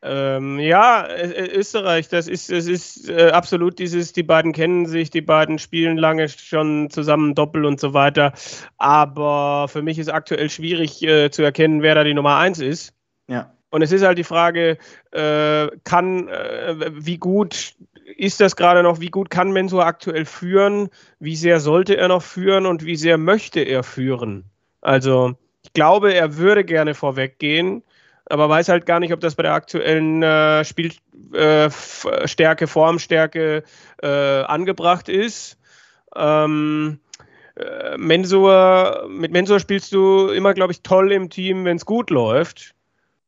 ähm, 0.00 0.60
ja, 0.60 1.08
Österreich, 1.08 2.08
das 2.08 2.28
ist, 2.28 2.52
das 2.52 2.66
ist 2.66 3.08
äh, 3.08 3.30
absolut 3.30 3.78
dieses, 3.80 4.12
die 4.12 4.22
beiden 4.22 4.52
kennen 4.52 4.86
sich, 4.86 5.10
die 5.10 5.22
beiden 5.22 5.58
spielen 5.58 5.96
lange 5.96 6.28
schon 6.28 6.88
zusammen 6.88 7.34
Doppel 7.34 7.64
und 7.64 7.80
so 7.80 7.94
weiter. 7.94 8.32
Aber 8.76 9.66
für 9.68 9.82
mich 9.82 9.98
ist 9.98 10.08
aktuell 10.08 10.50
schwierig 10.50 11.02
äh, 11.02 11.30
zu 11.30 11.42
erkennen, 11.42 11.82
wer 11.82 11.96
da 11.96 12.04
die 12.04 12.14
Nummer 12.14 12.36
eins 12.36 12.60
ist. 12.60 12.94
Ja. 13.26 13.52
Und 13.70 13.82
es 13.82 13.92
ist 13.92 14.04
halt 14.04 14.18
die 14.18 14.24
Frage, 14.24 14.78
äh, 15.10 15.66
kann, 15.84 16.28
äh, 16.28 16.90
wie 16.92 17.18
gut 17.18 17.74
ist 18.16 18.40
das 18.40 18.56
gerade 18.56 18.82
noch, 18.82 19.00
wie 19.00 19.10
gut 19.10 19.30
kann 19.30 19.52
Mensur 19.52 19.84
aktuell 19.84 20.24
führen, 20.24 20.88
wie 21.18 21.36
sehr 21.36 21.60
sollte 21.60 21.96
er 21.96 22.08
noch 22.08 22.22
führen 22.22 22.66
und 22.66 22.84
wie 22.84 22.96
sehr 22.96 23.18
möchte 23.18 23.60
er 23.60 23.82
führen? 23.82 24.44
Also, 24.80 25.34
ich 25.64 25.72
glaube, 25.72 26.14
er 26.14 26.36
würde 26.36 26.64
gerne 26.64 26.94
vorweggehen, 26.94 27.82
aber 28.30 28.48
weiß 28.48 28.68
halt 28.68 28.86
gar 28.86 29.00
nicht, 29.00 29.12
ob 29.12 29.20
das 29.20 29.34
bei 29.34 29.42
der 29.42 29.54
aktuellen 29.54 30.22
äh, 30.22 30.64
Spielstärke, 30.64 32.66
Formstärke 32.66 33.62
äh, 34.02 34.42
angebracht 34.42 35.08
ist. 35.08 35.58
Ähm, 36.14 37.00
äh, 37.56 37.96
Mensur, 37.96 39.06
mit 39.08 39.32
Mensur 39.32 39.60
spielst 39.60 39.92
du 39.92 40.28
immer, 40.28 40.54
glaube 40.54 40.72
ich, 40.72 40.82
toll 40.82 41.12
im 41.12 41.30
Team, 41.30 41.64
wenn 41.64 41.76
es 41.76 41.86
gut 41.86 42.10
läuft. 42.10 42.74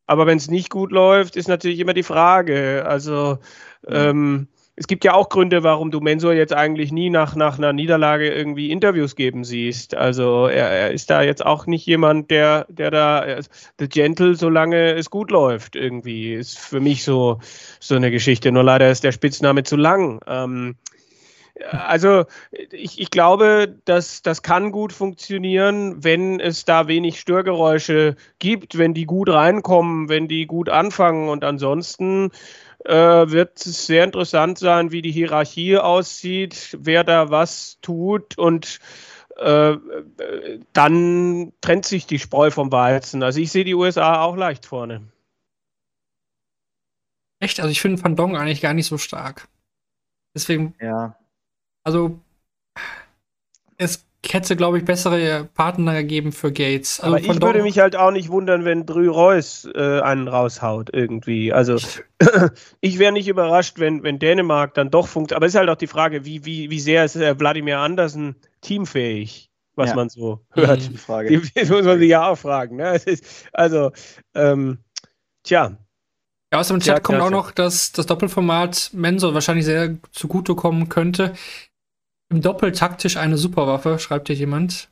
Aber 0.06 0.26
wenn 0.26 0.38
es 0.38 0.50
nicht 0.50 0.70
gut 0.70 0.90
läuft, 0.90 1.36
ist 1.36 1.48
natürlich 1.48 1.78
immer 1.78 1.94
die 1.94 2.02
Frage. 2.02 2.84
Also 2.86 3.38
ähm, 3.86 4.48
es 4.80 4.86
gibt 4.86 5.04
ja 5.04 5.12
auch 5.12 5.28
Gründe, 5.28 5.62
warum 5.62 5.90
du 5.90 6.00
Mensur 6.00 6.32
jetzt 6.32 6.54
eigentlich 6.54 6.90
nie 6.90 7.10
nach, 7.10 7.36
nach 7.36 7.58
einer 7.58 7.74
Niederlage 7.74 8.30
irgendwie 8.30 8.70
Interviews 8.70 9.14
geben 9.14 9.44
siehst. 9.44 9.94
Also 9.94 10.46
er, 10.46 10.70
er 10.70 10.90
ist 10.90 11.10
da 11.10 11.20
jetzt 11.20 11.44
auch 11.44 11.66
nicht 11.66 11.84
jemand, 11.84 12.30
der, 12.30 12.64
der 12.70 12.90
da 12.90 13.40
the 13.78 13.90
gentle, 13.90 14.36
solange 14.36 14.94
es 14.94 15.10
gut 15.10 15.30
läuft, 15.30 15.76
irgendwie. 15.76 16.32
Ist 16.32 16.58
für 16.58 16.80
mich 16.80 17.04
so, 17.04 17.40
so 17.78 17.94
eine 17.94 18.10
Geschichte. 18.10 18.52
Nur 18.52 18.62
leider 18.62 18.90
ist 18.90 19.04
der 19.04 19.12
Spitzname 19.12 19.64
zu 19.64 19.76
lang. 19.76 20.22
Ähm, 20.26 20.76
also 21.70 22.24
ich, 22.70 22.98
ich 23.02 23.10
glaube, 23.10 23.76
dass 23.84 24.22
das 24.22 24.40
kann 24.40 24.72
gut 24.72 24.94
funktionieren, 24.94 26.02
wenn 26.02 26.40
es 26.40 26.64
da 26.64 26.88
wenig 26.88 27.20
Störgeräusche 27.20 28.16
gibt, 28.38 28.78
wenn 28.78 28.94
die 28.94 29.04
gut 29.04 29.28
reinkommen, 29.28 30.08
wenn 30.08 30.26
die 30.26 30.46
gut 30.46 30.70
anfangen. 30.70 31.28
Und 31.28 31.44
ansonsten 31.44 32.30
äh, 32.84 33.30
wird 33.30 33.64
es 33.64 33.86
sehr 33.86 34.04
interessant 34.04 34.58
sein, 34.58 34.90
wie 34.90 35.02
die 35.02 35.12
Hierarchie 35.12 35.78
aussieht, 35.78 36.76
wer 36.80 37.04
da 37.04 37.30
was 37.30 37.78
tut 37.80 38.38
und 38.38 38.80
äh, 39.36 39.76
dann 40.72 41.52
trennt 41.60 41.86
sich 41.86 42.06
die 42.06 42.18
Spreu 42.18 42.50
vom 42.50 42.70
Weizen. 42.72 43.22
Also 43.22 43.40
ich 43.40 43.50
sehe 43.50 43.64
die 43.64 43.74
USA 43.74 44.22
auch 44.22 44.36
leicht 44.36 44.66
vorne. 44.66 45.10
Echt? 47.38 47.58
Also 47.60 47.70
ich 47.70 47.80
finde 47.80 48.02
Van 48.02 48.16
Dong 48.16 48.36
eigentlich 48.36 48.60
gar 48.60 48.74
nicht 48.74 48.86
so 48.86 48.98
stark. 48.98 49.48
Deswegen. 50.34 50.74
Ja. 50.80 51.16
Also 51.82 52.20
es 53.78 54.04
hätte, 54.28 54.54
glaube 54.54 54.78
ich, 54.78 54.84
bessere 54.84 55.48
Partner 55.54 55.94
gegeben 55.94 56.32
für 56.32 56.52
Gates. 56.52 57.00
Also 57.00 57.16
Aber 57.16 57.24
ich 57.24 57.42
würde 57.42 57.62
mich 57.62 57.78
halt 57.78 57.96
auch 57.96 58.10
nicht 58.10 58.28
wundern, 58.28 58.64
wenn 58.64 58.86
Drü 58.86 59.08
Reus 59.08 59.68
äh, 59.74 60.00
einen 60.00 60.28
raushaut 60.28 60.90
irgendwie. 60.92 61.52
Also 61.52 61.76
ich 62.80 62.98
wäre 62.98 63.12
nicht 63.12 63.28
überrascht, 63.28 63.78
wenn, 63.78 64.02
wenn 64.02 64.18
Dänemark 64.18 64.74
dann 64.74 64.90
doch 64.90 65.08
funktioniert. 65.08 65.36
Aber 65.36 65.46
es 65.46 65.54
ist 65.54 65.58
halt 65.58 65.70
auch 65.70 65.76
die 65.76 65.86
Frage, 65.86 66.24
wie, 66.24 66.44
wie, 66.44 66.70
wie 66.70 66.80
sehr 66.80 67.04
ist 67.04 67.16
äh, 67.16 67.38
Wladimir 67.38 67.78
Andersen 67.78 68.36
teamfähig, 68.60 69.50
was 69.74 69.90
ja. 69.90 69.96
man 69.96 70.08
so 70.08 70.40
hört. 70.50 70.88
Die 70.92 70.98
Frage. 70.98 71.28
Die, 71.28 71.64
muss 71.70 71.84
man 71.84 71.98
sich 71.98 72.10
ja 72.10 72.28
auch 72.28 72.36
fragen. 72.36 72.76
Ne? 72.76 72.96
Ist, 72.96 73.48
also, 73.52 73.92
ähm, 74.34 74.78
tja. 75.42 75.76
Ja, 76.52 76.58
aus 76.58 76.68
dem 76.68 76.80
Chat 76.80 76.96
ja, 76.96 77.00
kommt 77.00 77.20
auch 77.20 77.30
noch, 77.30 77.52
dass 77.52 77.92
das 77.92 78.06
Doppelformat 78.06 78.90
Mensor 78.92 79.34
wahrscheinlich 79.34 79.64
sehr 79.64 79.96
zugutekommen 80.10 80.88
könnte. 80.88 81.32
Im 82.30 82.40
Doppel 82.40 82.72
taktisch 82.72 83.16
eine 83.16 83.36
Superwaffe, 83.36 83.98
schreibt 83.98 84.28
hier 84.28 84.36
jemand. 84.36 84.88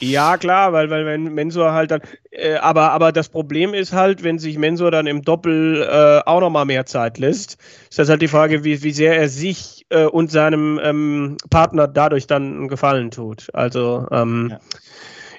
Ja, 0.00 0.38
klar, 0.38 0.72
weil, 0.72 0.90
weil 0.90 1.04
wenn 1.04 1.34
Mensur 1.34 1.72
halt 1.72 1.90
dann, 1.90 2.00
äh, 2.30 2.54
aber, 2.56 2.90
aber 2.92 3.12
das 3.12 3.28
Problem 3.28 3.74
ist 3.74 3.92
halt, 3.92 4.24
wenn 4.24 4.38
sich 4.38 4.58
Mensur 4.58 4.90
dann 4.90 5.06
im 5.06 5.22
Doppel 5.22 5.82
äh, 5.82 6.20
auch 6.26 6.40
nochmal 6.40 6.64
mehr 6.64 6.86
Zeit 6.86 7.18
lässt, 7.18 7.58
ist 7.90 7.98
das 7.98 8.08
halt 8.08 8.22
die 8.22 8.28
Frage, 8.28 8.64
wie, 8.64 8.82
wie 8.82 8.92
sehr 8.92 9.18
er 9.18 9.28
sich 9.28 9.86
äh, 9.90 10.06
und 10.06 10.30
seinem 10.30 10.80
ähm, 10.82 11.36
Partner 11.50 11.86
dadurch 11.86 12.26
dann 12.26 12.56
einen 12.56 12.68
Gefallen 12.68 13.10
tut. 13.10 13.48
Also, 13.52 14.06
ähm, 14.10 14.48
ja. 14.50 14.60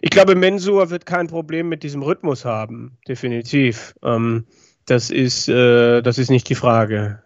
ich 0.02 0.12
glaube, 0.12 0.36
Mensur 0.36 0.89
wird 0.89 1.06
kein 1.06 1.28
Problem 1.28 1.68
mit 1.68 1.84
diesem 1.84 2.04
Rhythmus 2.04 2.45
haben, 2.45 2.97
definitiv. 3.08 3.95
Ähm, 4.04 4.45
das 4.86 5.10
ist, 5.10 5.49
äh, 5.49 6.02
das 6.02 6.18
ist 6.18 6.30
nicht 6.30 6.47
die 6.49 6.56
Frage. 6.56 7.24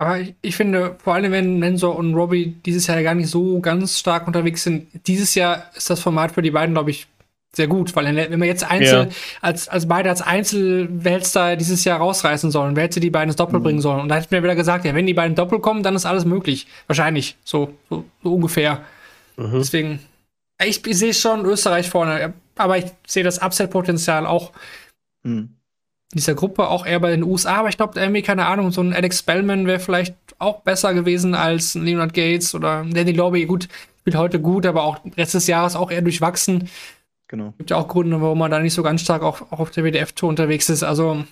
Aber 0.00 0.18
ich, 0.18 0.34
ich, 0.40 0.56
finde, 0.56 0.96
vor 1.04 1.12
allem 1.12 1.30
wenn 1.30 1.58
Mensor 1.58 1.94
und 1.94 2.14
Robbie 2.14 2.56
dieses 2.64 2.86
Jahr 2.86 3.02
gar 3.02 3.14
nicht 3.14 3.28
so 3.28 3.60
ganz 3.60 3.98
stark 3.98 4.26
unterwegs 4.26 4.62
sind, 4.62 4.88
dieses 5.06 5.34
Jahr 5.34 5.64
ist 5.76 5.90
das 5.90 6.00
Format 6.00 6.32
für 6.32 6.40
die 6.40 6.50
beiden, 6.50 6.74
glaube 6.74 6.90
ich, 6.90 7.06
sehr 7.54 7.66
gut, 7.66 7.94
weil 7.94 8.16
wenn 8.16 8.40
wir 8.40 8.46
jetzt 8.46 8.64
Einzel, 8.64 9.08
ja. 9.08 9.14
als, 9.42 9.68
als 9.68 9.88
beide 9.88 10.08
als 10.08 10.22
Einzelweltstar 10.22 11.56
dieses 11.56 11.84
Jahr 11.84 11.98
rausreißen 11.98 12.50
sollen, 12.50 12.76
wer 12.76 12.84
hätte 12.84 13.00
die 13.00 13.10
beiden 13.10 13.28
ins 13.28 13.36
Doppel 13.36 13.58
mhm. 13.58 13.64
bringen 13.64 13.80
sollen? 13.82 14.00
Und 14.00 14.08
da 14.08 14.14
hätten 14.14 14.30
wir 14.30 14.42
wieder 14.42 14.56
gesagt, 14.56 14.86
ja, 14.86 14.94
wenn 14.94 15.06
die 15.06 15.12
beiden 15.12 15.34
Doppel 15.34 15.58
kommen, 15.58 15.82
dann 15.82 15.96
ist 15.96 16.06
alles 16.06 16.24
möglich. 16.24 16.66
Wahrscheinlich, 16.86 17.36
so, 17.44 17.74
so, 17.90 18.04
so 18.22 18.34
ungefähr. 18.34 18.80
Mhm. 19.36 19.52
Deswegen, 19.52 20.00
ich, 20.64 20.86
ich 20.86 20.98
sehe 20.98 21.12
schon 21.12 21.44
Österreich 21.44 21.90
vorne, 21.90 22.32
aber 22.56 22.78
ich 22.78 22.86
sehe 23.06 23.24
das 23.24 23.42
Upset-Potenzial 23.42 24.24
auch. 24.24 24.52
Mhm 25.24 25.59
dieser 26.12 26.34
Gruppe, 26.34 26.68
auch 26.68 26.86
eher 26.86 27.00
bei 27.00 27.10
den 27.10 27.22
USA, 27.22 27.56
aber 27.56 27.68
ich 27.68 27.76
glaube, 27.76 27.98
irgendwie, 27.98 28.22
keine 28.22 28.46
Ahnung, 28.46 28.72
so 28.72 28.80
ein 28.80 28.92
Alex 28.92 29.22
Bellman 29.22 29.66
wäre 29.66 29.78
vielleicht 29.78 30.14
auch 30.38 30.60
besser 30.62 30.92
gewesen 30.92 31.34
als 31.34 31.74
Leonard 31.74 32.14
Gates 32.14 32.54
oder 32.54 32.84
Danny 32.88 33.12
Lobby. 33.12 33.46
Gut, 33.46 33.68
spielt 34.00 34.16
heute 34.16 34.40
gut, 34.40 34.66
aber 34.66 34.82
auch 34.82 34.98
Rest 35.16 35.34
des 35.34 35.46
Jahres 35.46 35.76
auch 35.76 35.90
eher 35.90 36.02
durchwachsen. 36.02 36.68
Genau. 37.28 37.54
Gibt 37.58 37.70
ja 37.70 37.76
auch 37.76 37.86
Gründe, 37.86 38.20
warum 38.20 38.38
man 38.38 38.50
da 38.50 38.58
nicht 38.58 38.74
so 38.74 38.82
ganz 38.82 39.02
stark 39.02 39.22
auch, 39.22 39.52
auch 39.52 39.60
auf 39.60 39.70
der 39.70 39.84
WDF-Tour 39.84 40.28
unterwegs 40.28 40.68
ist. 40.68 40.82
Also. 40.82 41.24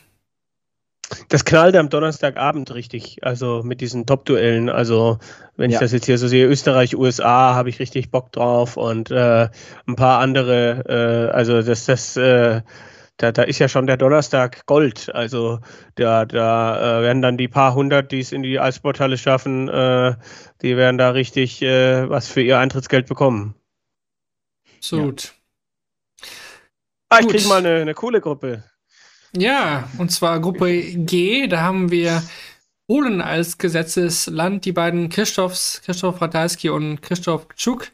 Das 1.28 1.44
knallt 1.44 1.74
am 1.74 1.88
Donnerstagabend 1.88 2.72
richtig, 2.72 3.24
also 3.24 3.62
mit 3.64 3.80
diesen 3.80 4.06
Top-Duellen. 4.06 4.68
Also, 4.68 5.18
wenn 5.56 5.70
ja. 5.70 5.76
ich 5.76 5.80
das 5.80 5.92
jetzt 5.92 6.06
hier 6.06 6.18
so 6.18 6.28
sehe, 6.28 6.46
Österreich, 6.46 6.96
USA, 6.96 7.54
habe 7.54 7.70
ich 7.70 7.80
richtig 7.80 8.10
Bock 8.10 8.30
drauf 8.30 8.76
und 8.76 9.10
äh, 9.10 9.48
ein 9.86 9.96
paar 9.96 10.20
andere, 10.20 11.30
äh, 11.32 11.34
also 11.34 11.62
das, 11.62 11.86
das, 11.86 12.16
äh, 12.16 12.60
da, 13.18 13.32
da 13.32 13.42
ist 13.42 13.58
ja 13.58 13.68
schon 13.68 13.86
der 13.86 13.96
Donnerstag 13.96 14.64
Gold. 14.66 15.14
Also 15.14 15.60
da, 15.96 16.24
da 16.24 17.00
äh, 17.00 17.02
werden 17.02 17.20
dann 17.20 17.36
die 17.36 17.48
paar 17.48 17.74
hundert, 17.74 18.12
die 18.12 18.20
es 18.20 18.32
in 18.32 18.42
die 18.42 18.58
Eissporthalle 18.58 19.18
schaffen, 19.18 19.68
äh, 19.68 20.16
die 20.62 20.76
werden 20.76 20.98
da 20.98 21.10
richtig 21.10 21.60
äh, 21.60 22.08
was 22.08 22.28
für 22.28 22.40
ihr 22.40 22.58
Eintrittsgeld 22.58 23.06
bekommen. 23.06 23.54
So 24.80 25.02
gut. 25.02 25.34
Ah, 27.10 27.18
ich 27.20 27.28
kriege 27.28 27.48
mal 27.48 27.58
eine, 27.58 27.80
eine 27.80 27.94
coole 27.94 28.20
Gruppe. 28.20 28.64
Ja, 29.36 29.88
und 29.98 30.10
zwar 30.10 30.40
Gruppe 30.40 30.80
G. 30.80 31.48
Da 31.48 31.60
haben 31.60 31.90
wir 31.90 32.22
Polen 32.86 33.20
als 33.20 33.58
Gesetzesland. 33.58 34.64
Die 34.64 34.72
beiden 34.72 35.08
Christophs, 35.08 35.82
Christoph 35.84 36.20
Ratajski 36.22 36.70
und 36.70 37.02
Christoph 37.02 37.48
Tschuk 37.56 37.88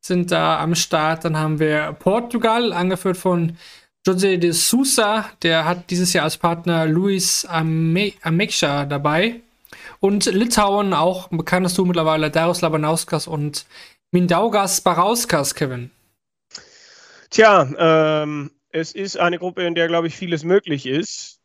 sind 0.00 0.32
da 0.32 0.60
am 0.60 0.74
Start. 0.74 1.24
Dann 1.24 1.36
haben 1.36 1.58
wir 1.58 1.92
Portugal, 1.92 2.72
angeführt 2.72 3.16
von 3.16 3.56
José 4.04 4.36
de 4.36 4.50
Sousa, 4.50 5.30
der 5.42 5.64
hat 5.64 5.90
dieses 5.90 6.12
Jahr 6.12 6.24
als 6.24 6.36
Partner 6.36 6.86
Luis 6.86 7.44
Ame 7.44 8.12
Ameksha 8.22 8.84
dabei. 8.84 9.40
Und 10.00 10.24
Litauen, 10.26 10.92
auch 10.92 11.28
bekanntest 11.28 11.78
du 11.78 11.84
mittlerweile, 11.84 12.30
Darius 12.30 12.62
Labanauskas 12.62 13.28
und 13.28 13.64
Mindaugas 14.10 14.80
Barauskas, 14.80 15.54
Kevin. 15.54 15.92
Tja, 17.30 17.68
ähm, 17.78 18.50
es 18.70 18.92
ist 18.92 19.18
eine 19.18 19.38
Gruppe, 19.38 19.62
in 19.62 19.76
der, 19.76 19.86
glaube 19.86 20.08
ich, 20.08 20.16
vieles 20.16 20.42
möglich 20.42 20.86
ist. 20.86 21.40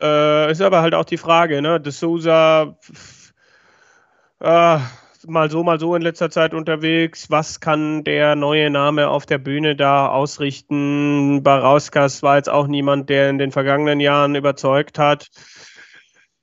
Äh, 0.00 0.52
ist 0.52 0.60
aber 0.60 0.82
halt 0.82 0.94
auch 0.94 1.06
die 1.06 1.16
Frage, 1.16 1.62
ne? 1.62 1.80
De 1.80 1.90
Sousa, 1.90 2.76
äh, 4.40 4.78
mal 5.26 5.50
so, 5.50 5.62
mal 5.62 5.78
so 5.80 5.94
in 5.94 6.02
letzter 6.02 6.30
Zeit 6.30 6.54
unterwegs. 6.54 7.30
Was 7.30 7.60
kann 7.60 8.04
der 8.04 8.36
neue 8.36 8.70
Name 8.70 9.08
auf 9.08 9.26
der 9.26 9.38
Bühne 9.38 9.76
da 9.76 10.08
ausrichten? 10.08 11.42
Barauskas 11.42 12.22
war 12.22 12.36
jetzt 12.36 12.50
auch 12.50 12.66
niemand, 12.66 13.08
der 13.10 13.30
in 13.30 13.38
den 13.38 13.52
vergangenen 13.52 14.00
Jahren 14.00 14.34
überzeugt 14.34 14.98
hat. 14.98 15.28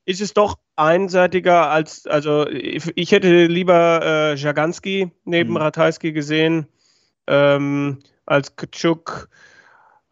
Ist 0.06 0.22
es 0.22 0.34
doch 0.34 0.58
einseitiger 0.76 1.70
als, 1.70 2.08
also 2.08 2.48
ich 2.48 3.12
hätte 3.12 3.46
lieber 3.46 4.02
äh, 4.04 4.36
Jaganski 4.36 5.12
neben 5.26 5.52
mhm. 5.52 5.58
Ratajski 5.58 6.12
gesehen 6.12 6.68
ähm, 7.28 8.00
als 8.26 8.56
Kczuk 8.56 9.30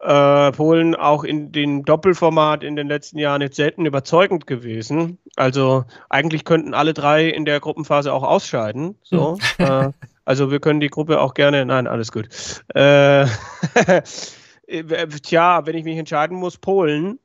äh, 0.00 0.52
Polen 0.52 0.94
auch 0.94 1.24
in 1.24 1.52
dem 1.52 1.84
Doppelformat 1.84 2.62
in 2.62 2.76
den 2.76 2.88
letzten 2.88 3.18
Jahren 3.18 3.42
jetzt 3.42 3.56
selten 3.56 3.84
überzeugend 3.84 4.46
gewesen. 4.46 5.18
Also 5.36 5.84
eigentlich 6.08 6.44
könnten 6.44 6.74
alle 6.74 6.94
drei 6.94 7.28
in 7.28 7.44
der 7.44 7.60
Gruppenphase 7.60 8.12
auch 8.12 8.22
ausscheiden. 8.22 8.96
So. 9.02 9.38
Hm. 9.58 9.66
äh, 9.66 9.92
also 10.24 10.50
wir 10.50 10.60
können 10.60 10.80
die 10.80 10.88
Gruppe 10.88 11.20
auch 11.20 11.34
gerne. 11.34 11.66
Nein, 11.66 11.86
alles 11.86 12.12
gut. 12.12 12.28
Äh, 12.74 13.26
tja, 15.22 15.66
wenn 15.66 15.76
ich 15.76 15.84
mich 15.84 15.98
entscheiden 15.98 16.36
muss, 16.36 16.56
Polen. 16.56 17.18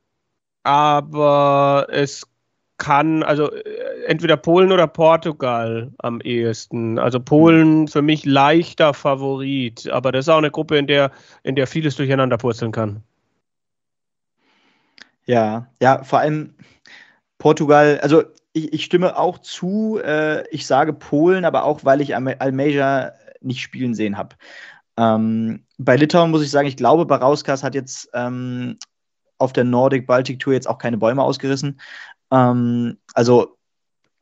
Aber 0.62 1.86
es 1.90 2.26
kann, 2.78 3.22
also 3.22 3.50
äh, 3.52 4.04
entweder 4.06 4.36
Polen 4.36 4.72
oder 4.72 4.86
Portugal 4.86 5.92
am 5.98 6.20
ehesten. 6.20 6.98
Also 6.98 7.20
Polen 7.20 7.88
für 7.88 8.02
mich 8.02 8.24
leichter 8.24 8.94
Favorit, 8.94 9.88
aber 9.90 10.12
das 10.12 10.26
ist 10.26 10.28
auch 10.28 10.38
eine 10.38 10.50
Gruppe, 10.50 10.76
in 10.76 10.86
der, 10.86 11.10
in 11.42 11.56
der 11.56 11.66
vieles 11.66 11.96
durcheinander 11.96 12.36
purzeln 12.36 12.72
kann. 12.72 13.02
Ja, 15.24 15.66
ja, 15.80 16.04
vor 16.04 16.20
allem 16.20 16.54
Portugal, 17.38 17.98
also 18.02 18.22
ich, 18.52 18.72
ich 18.72 18.84
stimme 18.84 19.18
auch 19.18 19.38
zu, 19.38 19.98
äh, 20.02 20.48
ich 20.50 20.66
sage 20.66 20.92
Polen, 20.92 21.44
aber 21.44 21.64
auch, 21.64 21.84
weil 21.84 22.00
ich 22.00 22.14
Almeja 22.14 23.12
nicht 23.40 23.60
spielen 23.60 23.94
sehen 23.94 24.16
habe. 24.16 24.36
Ähm, 24.96 25.64
bei 25.78 25.96
Litauen 25.96 26.30
muss 26.30 26.42
ich 26.42 26.50
sagen, 26.50 26.68
ich 26.68 26.76
glaube, 26.76 27.06
Barauskas 27.06 27.62
hat 27.62 27.74
jetzt 27.74 28.08
ähm, 28.14 28.78
auf 29.38 29.52
der 29.52 29.64
Nordic 29.64 30.06
Baltic 30.06 30.38
Tour 30.38 30.54
jetzt 30.54 30.68
auch 30.68 30.78
keine 30.78 30.96
Bäume 30.96 31.22
ausgerissen. 31.22 31.78
Ähm, 32.30 32.98
also 33.14 33.56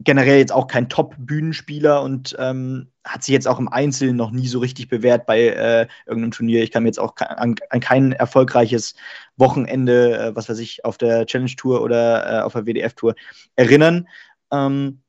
generell 0.00 0.38
jetzt 0.38 0.52
auch 0.52 0.66
kein 0.66 0.88
Top-Bühnenspieler 0.88 2.02
und 2.02 2.36
ähm, 2.38 2.90
hat 3.04 3.22
sich 3.22 3.32
jetzt 3.32 3.46
auch 3.46 3.58
im 3.58 3.68
Einzelnen 3.68 4.16
noch 4.16 4.30
nie 4.30 4.48
so 4.48 4.58
richtig 4.58 4.88
bewährt 4.88 5.26
bei 5.26 5.48
äh, 5.48 5.86
irgendeinem 6.06 6.32
Turnier. 6.32 6.62
Ich 6.62 6.70
kann 6.70 6.82
mir 6.82 6.88
jetzt 6.88 6.98
auch 6.98 7.14
an, 7.16 7.54
an 7.70 7.80
kein 7.80 8.12
erfolgreiches 8.12 8.94
Wochenende, 9.36 10.18
äh, 10.18 10.36
was 10.36 10.48
weiß 10.48 10.58
ich, 10.58 10.84
auf 10.84 10.98
der 10.98 11.26
Challenge 11.26 11.54
Tour 11.56 11.82
oder 11.82 12.40
äh, 12.40 12.42
auf 12.42 12.54
der 12.54 12.66
WDF 12.66 12.94
Tour 12.94 13.14
erinnern. 13.56 14.08
Ähm, 14.50 15.00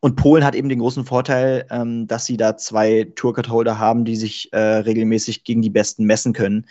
und 0.00 0.16
Polen 0.16 0.44
hat 0.44 0.54
eben 0.54 0.68
den 0.68 0.78
großen 0.78 1.04
Vorteil, 1.04 1.66
ähm, 1.70 2.06
dass 2.06 2.26
sie 2.26 2.36
da 2.36 2.56
zwei 2.56 3.10
Tourcard-Holder 3.14 3.78
haben, 3.78 4.04
die 4.04 4.16
sich 4.16 4.52
äh, 4.52 4.58
regelmäßig 4.58 5.44
gegen 5.44 5.62
die 5.62 5.70
Besten 5.70 6.04
messen 6.04 6.32
können. 6.32 6.66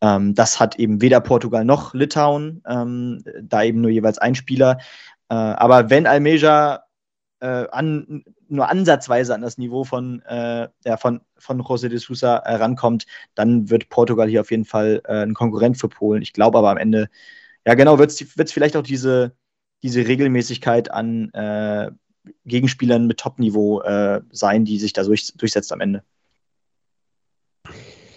Ähm, 0.00 0.34
das 0.34 0.60
hat 0.60 0.78
eben 0.78 1.00
weder 1.00 1.20
Portugal 1.20 1.64
noch 1.64 1.94
Litauen, 1.94 2.62
ähm, 2.68 3.22
da 3.42 3.62
eben 3.62 3.80
nur 3.80 3.90
jeweils 3.90 4.18
ein 4.18 4.34
Spieler. 4.34 4.78
Äh, 5.28 5.34
aber 5.34 5.90
wenn 5.90 6.06
Almeja 6.06 6.82
äh, 7.40 7.66
an, 7.70 8.24
nur 8.48 8.68
ansatzweise 8.68 9.34
an 9.34 9.42
das 9.42 9.58
Niveau 9.58 9.84
von, 9.84 10.22
äh, 10.22 10.68
ja, 10.84 10.96
von, 10.96 11.20
von 11.38 11.60
José 11.62 11.88
de 11.88 11.98
Sousa 11.98 12.38
äh, 12.38 12.56
rankommt, 12.56 13.06
dann 13.34 13.70
wird 13.70 13.88
Portugal 13.88 14.28
hier 14.28 14.42
auf 14.42 14.50
jeden 14.50 14.64
Fall 14.64 15.02
äh, 15.06 15.22
ein 15.22 15.34
Konkurrent 15.34 15.78
für 15.78 15.88
Polen. 15.88 16.22
Ich 16.22 16.32
glaube 16.32 16.58
aber 16.58 16.70
am 16.70 16.78
Ende, 16.78 17.08
ja 17.66 17.74
genau, 17.74 17.98
wird 17.98 18.10
es 18.10 18.52
vielleicht 18.52 18.76
auch 18.76 18.82
diese, 18.82 19.36
diese 19.82 20.06
Regelmäßigkeit 20.06 20.90
an 20.90 21.30
Gegenspielern 22.44 23.06
mit 23.06 23.18
Top-Niveau 23.18 23.80
äh, 23.82 24.20
sein, 24.30 24.64
die 24.64 24.78
sich 24.78 24.92
da 24.92 25.04
durch, 25.04 25.32
durchsetzt 25.36 25.72
am 25.72 25.80
Ende. 25.80 26.02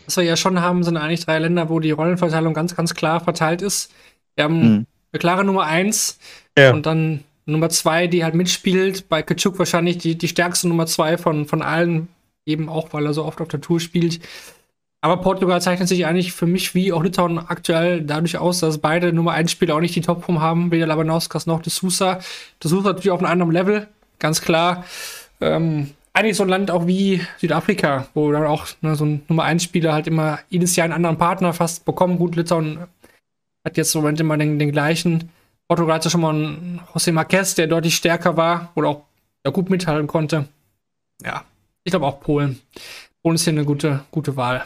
Was 0.05 0.17
wir 0.17 0.23
ja 0.23 0.35
schon 0.35 0.61
haben, 0.61 0.83
sind 0.83 0.97
eigentlich 0.97 1.25
drei 1.25 1.39
Länder, 1.39 1.69
wo 1.69 1.79
die 1.79 1.91
Rollenverteilung 1.91 2.53
ganz, 2.53 2.75
ganz 2.75 2.93
klar 2.93 3.19
verteilt 3.19 3.61
ist. 3.61 3.91
Wir 4.35 4.45
haben 4.45 4.59
mhm. 4.59 4.85
eine 5.11 5.19
klare 5.19 5.43
Nummer 5.43 5.65
eins 5.65 6.19
ja. 6.57 6.73
und 6.73 6.85
dann 6.85 7.23
Nummer 7.45 7.69
zwei, 7.69 8.07
die 8.07 8.23
halt 8.23 8.35
mitspielt. 8.35 9.09
Bei 9.09 9.21
Kaczuk 9.21 9.59
wahrscheinlich 9.59 9.97
die, 9.97 10.17
die 10.17 10.27
stärkste 10.27 10.67
Nummer 10.67 10.85
zwei 10.85 11.17
von, 11.17 11.45
von 11.45 11.61
allen, 11.61 12.07
eben 12.45 12.69
auch, 12.69 12.93
weil 12.93 13.05
er 13.05 13.13
so 13.13 13.25
oft 13.25 13.41
auf 13.41 13.47
der 13.47 13.61
Tour 13.61 13.79
spielt. 13.79 14.19
Aber 15.01 15.17
Portugal 15.21 15.61
zeichnet 15.61 15.87
sich 15.87 16.05
eigentlich 16.05 16.33
für 16.33 16.45
mich 16.45 16.75
wie 16.75 16.91
auch 16.91 17.03
Litauen 17.03 17.39
aktuell 17.39 18.01
dadurch 18.01 18.37
aus, 18.37 18.59
dass 18.59 18.79
beide 18.79 19.13
Nummer 19.13 19.31
1 19.31 19.49
Spieler 19.49 19.75
auch 19.75 19.79
nicht 19.79 19.95
die 19.95 20.01
Topform 20.01 20.41
haben, 20.41 20.71
weder 20.71 20.87
Labanauskas 20.87 21.45
noch 21.45 21.61
De 21.61 21.71
Sousa. 21.71 22.19
De 22.61 22.69
Sousa 22.69 22.89
natürlich 22.89 23.11
auf 23.11 23.19
einem 23.19 23.31
anderen 23.31 23.51
Level, 23.51 23.87
ganz 24.19 24.41
klar. 24.41 24.85
Ähm, 25.41 25.91
eigentlich 26.13 26.37
so 26.37 26.43
ein 26.43 26.49
Land 26.49 26.71
auch 26.71 26.87
wie 26.87 27.25
Südafrika, 27.37 28.07
wo 28.13 28.31
dann 28.31 28.45
auch 28.45 28.67
ne, 28.81 28.95
so 28.95 29.05
ein 29.05 29.23
Nummer 29.27 29.43
1 29.43 29.63
Spieler 29.63 29.93
halt 29.93 30.07
immer 30.07 30.39
jedes 30.49 30.75
Jahr 30.75 30.85
einen 30.85 30.93
anderen 30.93 31.17
Partner 31.17 31.53
fast 31.53 31.85
bekommen. 31.85 32.17
Gut, 32.17 32.35
Litauen 32.35 32.79
hat 33.65 33.77
jetzt 33.77 33.95
im 33.95 34.01
Moment 34.01 34.19
immer 34.19 34.37
den, 34.37 34.59
den 34.59 34.71
gleichen. 34.71 35.29
Portugal 35.67 35.95
hatte 35.95 36.09
schon 36.09 36.21
mal 36.21 36.33
einen 36.33 36.81
José 36.93 37.11
Marquez, 37.11 37.55
der 37.55 37.67
deutlich 37.67 37.95
stärker 37.95 38.35
war 38.35 38.71
oder 38.75 38.89
auch 38.89 39.01
ja, 39.45 39.51
gut 39.51 39.69
mithalten 39.69 40.07
konnte. 40.07 40.47
Ja, 41.23 41.43
ich 41.83 41.91
glaube 41.91 42.07
auch 42.07 42.19
Polen. 42.19 42.59
Polen 43.21 43.35
ist 43.35 43.43
hier 43.43 43.53
eine 43.53 43.65
gute, 43.65 44.03
gute 44.11 44.35
Wahl. 44.35 44.65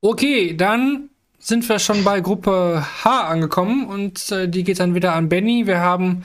Okay, 0.00 0.54
dann 0.54 1.08
sind 1.38 1.68
wir 1.68 1.78
schon 1.78 2.04
bei 2.04 2.20
Gruppe 2.20 2.84
H 3.04 3.28
angekommen 3.28 3.86
und 3.86 4.30
äh, 4.32 4.48
die 4.48 4.64
geht 4.64 4.80
dann 4.80 4.94
wieder 4.94 5.14
an 5.14 5.28
Benny. 5.28 5.66
Wir 5.66 5.80
haben 5.80 6.24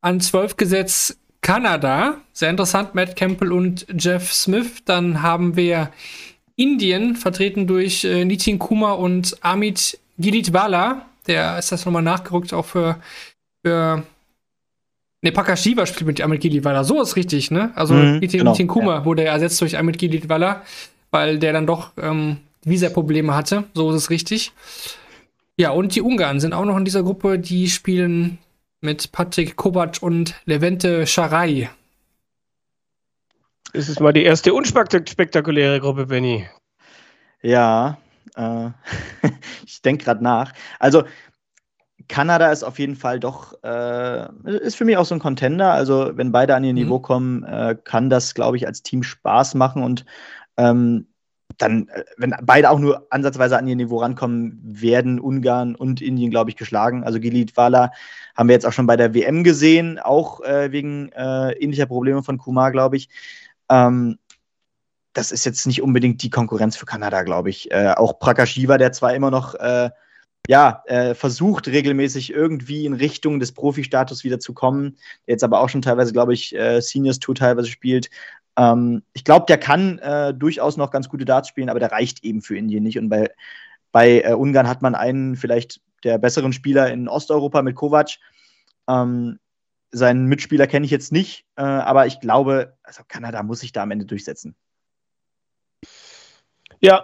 an 0.00 0.20
12 0.20 0.56
gesetzt 0.56 1.18
Kanada. 1.40 2.18
Sehr 2.32 2.50
interessant, 2.50 2.94
Matt 2.94 3.16
Campbell 3.16 3.52
und 3.52 3.86
Jeff 3.98 4.32
Smith. 4.32 4.84
Dann 4.84 5.22
haben 5.22 5.56
wir 5.56 5.90
Indien, 6.56 7.16
vertreten 7.16 7.66
durch 7.66 8.04
äh, 8.04 8.24
Nitin 8.24 8.58
Kumar 8.58 8.98
und 8.98 9.36
Amit 9.40 9.98
Gilitwala 10.18 11.06
der 11.30 11.58
ist 11.58 11.72
das 11.72 11.84
nochmal 11.86 12.02
nachgerückt, 12.02 12.52
auch 12.52 12.64
für, 12.64 12.96
für 13.64 14.02
Ne, 15.22 15.32
Pakashiva 15.32 15.84
spielt 15.84 16.06
mit 16.06 16.20
Amit 16.22 16.40
Gilitwala. 16.40 16.82
So 16.82 17.02
ist 17.02 17.14
richtig, 17.14 17.50
ne? 17.50 17.72
Also 17.74 17.92
mhm, 17.92 18.20
genau, 18.20 18.54
Kuma 18.66 18.94
ja. 18.94 19.04
wurde 19.04 19.24
ersetzt 19.24 19.60
durch 19.60 19.76
Amit 19.76 19.98
Gilitwala, 19.98 20.62
weil 21.10 21.38
der 21.38 21.52
dann 21.52 21.66
doch 21.66 21.90
ähm, 22.00 22.38
Visa-Probleme 22.64 23.34
hatte. 23.34 23.64
So 23.74 23.90
ist 23.90 23.96
es 23.96 24.08
richtig. 24.08 24.52
Ja, 25.58 25.72
und 25.72 25.94
die 25.94 26.00
Ungarn 26.00 26.40
sind 26.40 26.54
auch 26.54 26.64
noch 26.64 26.78
in 26.78 26.86
dieser 26.86 27.02
Gruppe. 27.02 27.38
Die 27.38 27.68
spielen 27.68 28.38
mit 28.80 29.12
Patrick 29.12 29.56
Kovac 29.56 29.98
und 30.02 30.34
Levente 30.44 31.06
Scharai. 31.06 31.70
Das 33.72 33.88
ist 33.88 34.00
mal 34.00 34.12
die 34.12 34.24
erste 34.24 34.52
unspektakuläre 34.52 35.80
Gruppe, 35.80 36.06
Benny. 36.06 36.48
Ja, 37.42 37.98
äh, 38.34 38.70
ich 39.66 39.82
denke 39.82 40.04
gerade 40.04 40.24
nach. 40.24 40.52
Also, 40.78 41.04
Kanada 42.08 42.50
ist 42.50 42.64
auf 42.64 42.78
jeden 42.80 42.96
Fall 42.96 43.20
doch, 43.20 43.54
äh, 43.62 44.28
ist 44.44 44.76
für 44.76 44.84
mich 44.84 44.96
auch 44.96 45.04
so 45.04 45.14
ein 45.14 45.20
Contender. 45.20 45.72
Also, 45.72 46.16
wenn 46.16 46.32
beide 46.32 46.56
an 46.56 46.64
ihr 46.64 46.72
mhm. 46.72 46.80
Niveau 46.80 46.98
kommen, 46.98 47.44
äh, 47.44 47.76
kann 47.82 48.10
das, 48.10 48.34
glaube 48.34 48.56
ich, 48.56 48.66
als 48.66 48.82
Team 48.82 49.02
Spaß 49.02 49.54
machen 49.54 49.82
und 49.82 50.04
ähm, 50.56 51.06
dann, 51.58 51.88
äh, 51.88 52.04
wenn 52.16 52.34
beide 52.42 52.70
auch 52.70 52.78
nur 52.78 53.06
ansatzweise 53.10 53.58
an 53.58 53.66
ihr 53.66 53.76
Niveau 53.76 53.98
rankommen, 53.98 54.58
werden 54.62 55.20
Ungarn 55.20 55.74
und 55.74 56.00
Indien, 56.00 56.30
glaube 56.30 56.50
ich, 56.50 56.56
geschlagen. 56.56 57.04
Also 57.04 57.20
Gilit 57.20 57.56
Wala 57.56 57.92
haben 58.36 58.48
wir 58.48 58.54
jetzt 58.54 58.66
auch 58.66 58.72
schon 58.72 58.86
bei 58.86 58.96
der 58.96 59.14
WM 59.14 59.44
gesehen, 59.44 59.98
auch 59.98 60.40
äh, 60.42 60.72
wegen 60.72 61.10
äh, 61.12 61.52
ähnlicher 61.52 61.86
Probleme 61.86 62.22
von 62.22 62.38
Kumar, 62.38 62.70
glaube 62.72 62.96
ich. 62.96 63.08
Ähm, 63.68 64.18
das 65.12 65.32
ist 65.32 65.44
jetzt 65.44 65.66
nicht 65.66 65.82
unbedingt 65.82 66.22
die 66.22 66.30
Konkurrenz 66.30 66.76
für 66.76 66.86
Kanada, 66.86 67.22
glaube 67.22 67.50
ich. 67.50 67.70
Äh, 67.70 67.94
auch 67.96 68.18
Prakashiva, 68.18 68.78
der 68.78 68.92
zwar 68.92 69.14
immer 69.14 69.30
noch 69.30 69.54
äh, 69.54 69.90
ja, 70.48 70.82
äh, 70.86 71.14
versucht, 71.14 71.68
regelmäßig 71.68 72.32
irgendwie 72.32 72.86
in 72.86 72.94
Richtung 72.94 73.40
des 73.40 73.52
Profi-Status 73.52 74.24
wieder 74.24 74.40
zu 74.40 74.54
kommen, 74.54 74.96
der 75.26 75.34
jetzt 75.34 75.44
aber 75.44 75.60
auch 75.60 75.68
schon 75.68 75.82
teilweise, 75.82 76.12
glaube 76.12 76.32
ich, 76.32 76.56
Seniors 76.78 77.18
Tour 77.18 77.34
teilweise 77.34 77.68
spielt. 77.68 78.08
Ähm, 78.56 79.02
ich 79.12 79.24
glaube, 79.24 79.46
der 79.46 79.58
kann 79.58 79.98
äh, 79.98 80.34
durchaus 80.34 80.76
noch 80.76 80.90
ganz 80.90 81.08
gute 81.08 81.24
Darts 81.24 81.48
spielen, 81.48 81.68
aber 81.68 81.80
der 81.80 81.92
reicht 81.92 82.24
eben 82.24 82.42
für 82.42 82.56
Indien 82.56 82.82
nicht. 82.82 82.98
Und 82.98 83.08
bei, 83.08 83.30
bei 83.92 84.22
äh, 84.22 84.34
Ungarn 84.34 84.68
hat 84.68 84.82
man 84.82 84.94
einen 84.94 85.36
vielleicht 85.36 85.80
der 86.04 86.18
besseren 86.18 86.52
Spieler 86.52 86.90
in 86.90 87.08
Osteuropa 87.08 87.62
mit 87.62 87.76
Kovac. 87.76 88.18
Ähm, 88.88 89.38
seinen 89.92 90.26
Mitspieler 90.26 90.66
kenne 90.68 90.86
ich 90.86 90.92
jetzt 90.92 91.10
nicht, 91.10 91.44
aber 91.56 92.06
ich 92.06 92.20
glaube, 92.20 92.76
also 92.84 93.02
Kanada 93.08 93.42
muss 93.42 93.58
sich 93.58 93.72
da 93.72 93.82
am 93.82 93.90
Ende 93.90 94.06
durchsetzen. 94.06 94.54
Ja, 96.80 97.02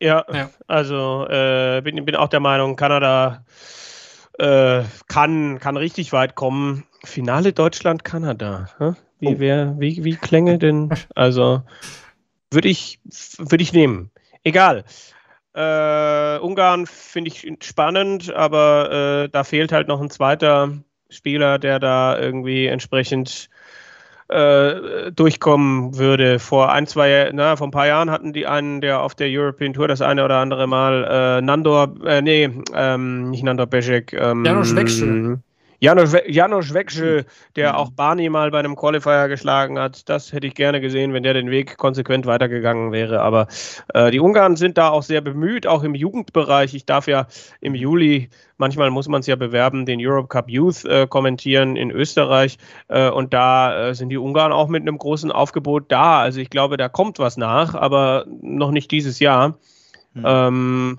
ja, 0.00 0.24
ja. 0.32 0.50
also 0.66 1.26
äh, 1.28 1.80
bin, 1.82 2.04
bin 2.04 2.16
auch 2.16 2.28
der 2.28 2.40
Meinung, 2.40 2.76
Kanada 2.76 3.44
äh, 4.38 4.82
kann, 5.08 5.58
kann 5.58 5.76
richtig 5.76 6.12
weit 6.12 6.34
kommen. 6.34 6.84
Finale 7.04 7.52
Deutschland-Kanada. 7.52 8.68
Wie, 9.18 9.34
oh. 9.34 9.74
wie, 9.78 10.04
wie 10.04 10.16
klänge 10.16 10.58
denn? 10.58 10.90
Also 11.14 11.62
würde 12.50 12.68
ich, 12.68 13.00
würd 13.38 13.60
ich 13.60 13.72
nehmen. 13.72 14.10
Egal. 14.44 14.84
Äh, 15.54 16.38
Ungarn 16.38 16.86
finde 16.86 17.28
ich 17.28 17.46
spannend, 17.62 18.32
aber 18.32 19.24
äh, 19.24 19.28
da 19.28 19.44
fehlt 19.44 19.72
halt 19.72 19.88
noch 19.88 20.00
ein 20.00 20.10
zweiter 20.10 20.78
Spieler, 21.10 21.58
der 21.58 21.78
da 21.78 22.18
irgendwie 22.18 22.66
entsprechend 22.66 23.50
äh, 24.32 25.12
durchkommen 25.12 25.98
würde. 25.98 26.38
Vor 26.38 26.72
ein, 26.72 26.86
zwei, 26.86 27.30
na, 27.32 27.56
vor 27.56 27.68
ein 27.68 27.70
paar 27.70 27.86
Jahren 27.86 28.10
hatten 28.10 28.32
die 28.32 28.46
einen, 28.46 28.80
der 28.80 29.00
auf 29.00 29.14
der 29.14 29.28
European 29.30 29.72
Tour 29.72 29.88
das 29.88 30.00
eine 30.00 30.24
oder 30.24 30.38
andere 30.38 30.66
Mal 30.66 31.04
äh, 31.38 31.42
Nandor, 31.42 31.94
äh, 32.04 32.22
nee, 32.22 32.50
ähm, 32.74 33.30
nicht 33.30 33.44
Nandor 33.44 33.66
Beschek, 33.66 34.12
ähm, 34.12 34.44
Janusz 34.44 34.74
Wechsel. 34.74 35.38
Janusz, 35.82 36.14
Janusz 36.28 36.72
Wechsel, 36.74 37.26
der 37.56 37.72
mhm. 37.72 37.78
auch 37.78 37.90
Barney 37.90 38.28
mal 38.28 38.52
bei 38.52 38.60
einem 38.60 38.76
Qualifier 38.76 39.26
geschlagen 39.26 39.80
hat, 39.80 40.08
das 40.08 40.32
hätte 40.32 40.46
ich 40.46 40.54
gerne 40.54 40.80
gesehen, 40.80 41.12
wenn 41.12 41.24
der 41.24 41.34
den 41.34 41.50
Weg 41.50 41.76
konsequent 41.76 42.24
weitergegangen 42.24 42.92
wäre. 42.92 43.20
Aber 43.20 43.48
äh, 43.92 44.12
die 44.12 44.20
Ungarn 44.20 44.54
sind 44.54 44.78
da 44.78 44.90
auch 44.90 45.02
sehr 45.02 45.20
bemüht, 45.20 45.66
auch 45.66 45.82
im 45.82 45.96
Jugendbereich. 45.96 46.74
Ich 46.74 46.86
darf 46.86 47.08
ja 47.08 47.26
im 47.60 47.74
Juli, 47.74 48.30
manchmal 48.58 48.92
muss 48.92 49.08
man 49.08 49.22
es 49.22 49.26
ja 49.26 49.34
bewerben, 49.34 49.84
den 49.84 49.98
Europe 50.00 50.28
Cup 50.28 50.48
Youth 50.48 50.84
äh, 50.84 51.08
kommentieren 51.08 51.74
in 51.74 51.90
Österreich. 51.90 52.58
Äh, 52.86 53.10
und 53.10 53.34
da 53.34 53.88
äh, 53.88 53.94
sind 53.96 54.10
die 54.10 54.18
Ungarn 54.18 54.52
auch 54.52 54.68
mit 54.68 54.82
einem 54.82 54.98
großen 54.98 55.32
Aufgebot 55.32 55.90
da. 55.90 56.20
Also 56.20 56.38
ich 56.38 56.50
glaube, 56.50 56.76
da 56.76 56.88
kommt 56.88 57.18
was 57.18 57.36
nach, 57.36 57.74
aber 57.74 58.24
noch 58.40 58.70
nicht 58.70 58.92
dieses 58.92 59.18
Jahr. 59.18 59.58
Mhm. 60.14 60.24
Ähm, 60.24 60.98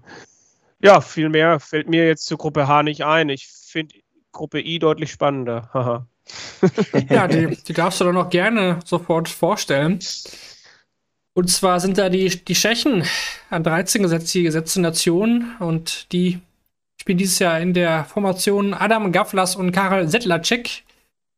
ja, 0.82 1.00
viel 1.00 1.30
mehr 1.30 1.62
fällt 1.62 1.88
mir 1.88 2.06
jetzt 2.06 2.26
zur 2.26 2.38
Gruppe 2.38 2.68
H 2.68 2.84
nicht 2.84 3.06
ein. 3.06 3.30
Ich 3.30 3.48
finde 3.48 3.96
Gruppe 4.34 4.60
I 4.60 4.80
deutlich 4.80 5.12
spannender. 5.12 6.06
ja, 7.10 7.28
die, 7.28 7.56
die 7.68 7.74
darfst 7.74 8.02
du 8.02 8.06
doch 8.06 8.12
noch 8.12 8.30
gerne 8.30 8.80
sofort 8.84 9.30
vorstellen. 9.30 10.00
Und 11.36 11.50
zwar 11.50 11.80
sind 11.80 11.98
da 11.98 12.10
die, 12.10 12.28
die 12.30 12.54
Tschechen 12.54 13.04
an 13.50 13.64
13 13.64 14.04
gesetzt, 14.04 14.34
die 14.34 14.44
gesetzte 14.44 14.82
Nation. 14.82 15.56
Und 15.60 16.12
die 16.12 16.40
spielen 17.00 17.18
dieses 17.18 17.40
Jahr 17.40 17.60
in 17.60 17.74
der 17.74 18.06
Formation 18.06 18.74
Adam 18.74 19.12
Gavlas 19.12 19.56
und 19.56 19.72
Karel 19.72 20.08
Sedlacek. 20.08 20.84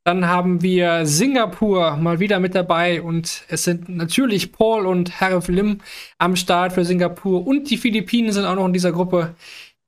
Dann 0.04 0.28
haben 0.28 0.62
wir 0.62 1.08
Singapur 1.08 1.96
mal 1.98 2.20
wieder 2.20 2.40
mit 2.40 2.54
dabei 2.54 3.02
und 3.02 3.44
es 3.48 3.64
sind 3.64 3.90
natürlich 3.90 4.52
Paul 4.52 4.86
und 4.86 5.20
Harif 5.20 5.48
Lim 5.48 5.82
am 6.20 6.36
Start 6.36 6.74
für 6.74 6.86
Singapur 6.86 7.48
und 7.48 7.72
die 7.72 7.78
Philippinen 7.78 8.32
sind 8.32 8.46
auch 8.46 8.54
noch 8.54 8.68
in 8.68 8.74
dieser 8.74 8.92
Gruppe. 8.92 9.34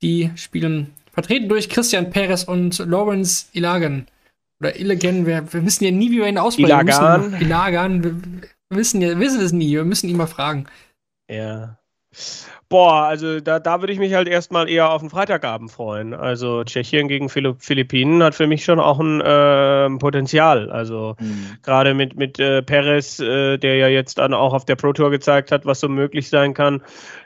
Die 0.02 0.32
spielen 0.34 0.92
Vertreten 1.18 1.48
durch 1.48 1.68
Christian 1.68 2.10
Perez 2.10 2.44
und 2.44 2.78
Lawrence 2.78 3.46
Ilagan. 3.52 4.06
Oder 4.60 4.78
Illigan, 4.78 5.26
wir, 5.26 5.52
wir 5.52 5.64
wissen 5.66 5.82
ja 5.84 5.90
nie, 5.90 6.12
wie 6.12 6.18
wir 6.18 6.28
ihn 6.28 6.38
aussprechen. 6.38 6.68
Ilagan. 6.68 7.32
Wir 7.32 7.40
Ilagan, 7.40 8.04
wir 8.04 8.14
wissen, 8.70 9.00
ja, 9.02 9.18
wissen 9.18 9.40
es 9.40 9.52
nie, 9.52 9.72
wir 9.74 9.84
müssen 9.84 10.08
ihn 10.08 10.16
mal 10.16 10.26
fragen. 10.28 10.66
Ja. 11.28 11.76
Boah, 12.68 13.04
also 13.04 13.40
da, 13.40 13.58
da 13.60 13.80
würde 13.80 13.92
ich 13.92 13.98
mich 13.98 14.14
halt 14.14 14.28
erstmal 14.28 14.68
eher 14.68 14.90
auf 14.90 15.00
den 15.00 15.10
Freitagabend 15.10 15.70
freuen. 15.72 16.14
Also 16.14 16.62
Tschechien 16.64 17.08
gegen 17.08 17.28
Philipp 17.28 17.56
Philippinen 17.60 18.22
hat 18.22 18.34
für 18.34 18.46
mich 18.46 18.64
schon 18.64 18.78
auch 18.78 19.00
ein 19.00 19.20
äh, 19.20 19.98
Potenzial. 19.98 20.70
Also 20.70 21.16
Mhm. 21.18 21.56
gerade 21.62 21.94
mit, 21.94 22.16
mit 22.16 22.38
äh, 22.38 22.62
Perez, 22.62 23.18
äh, 23.20 23.58
der 23.58 23.76
ja 23.76 23.88
jetzt 23.88 24.18
dann 24.18 24.34
auch 24.34 24.54
auf 24.54 24.64
der 24.64 24.76
Pro 24.76 24.92
Tour 24.92 25.10
gezeigt 25.10 25.50
hat, 25.50 25.66
was 25.66 25.80
so 25.80 25.88
möglich 25.88 26.28
sein 26.28 26.54
kann. 26.54 26.82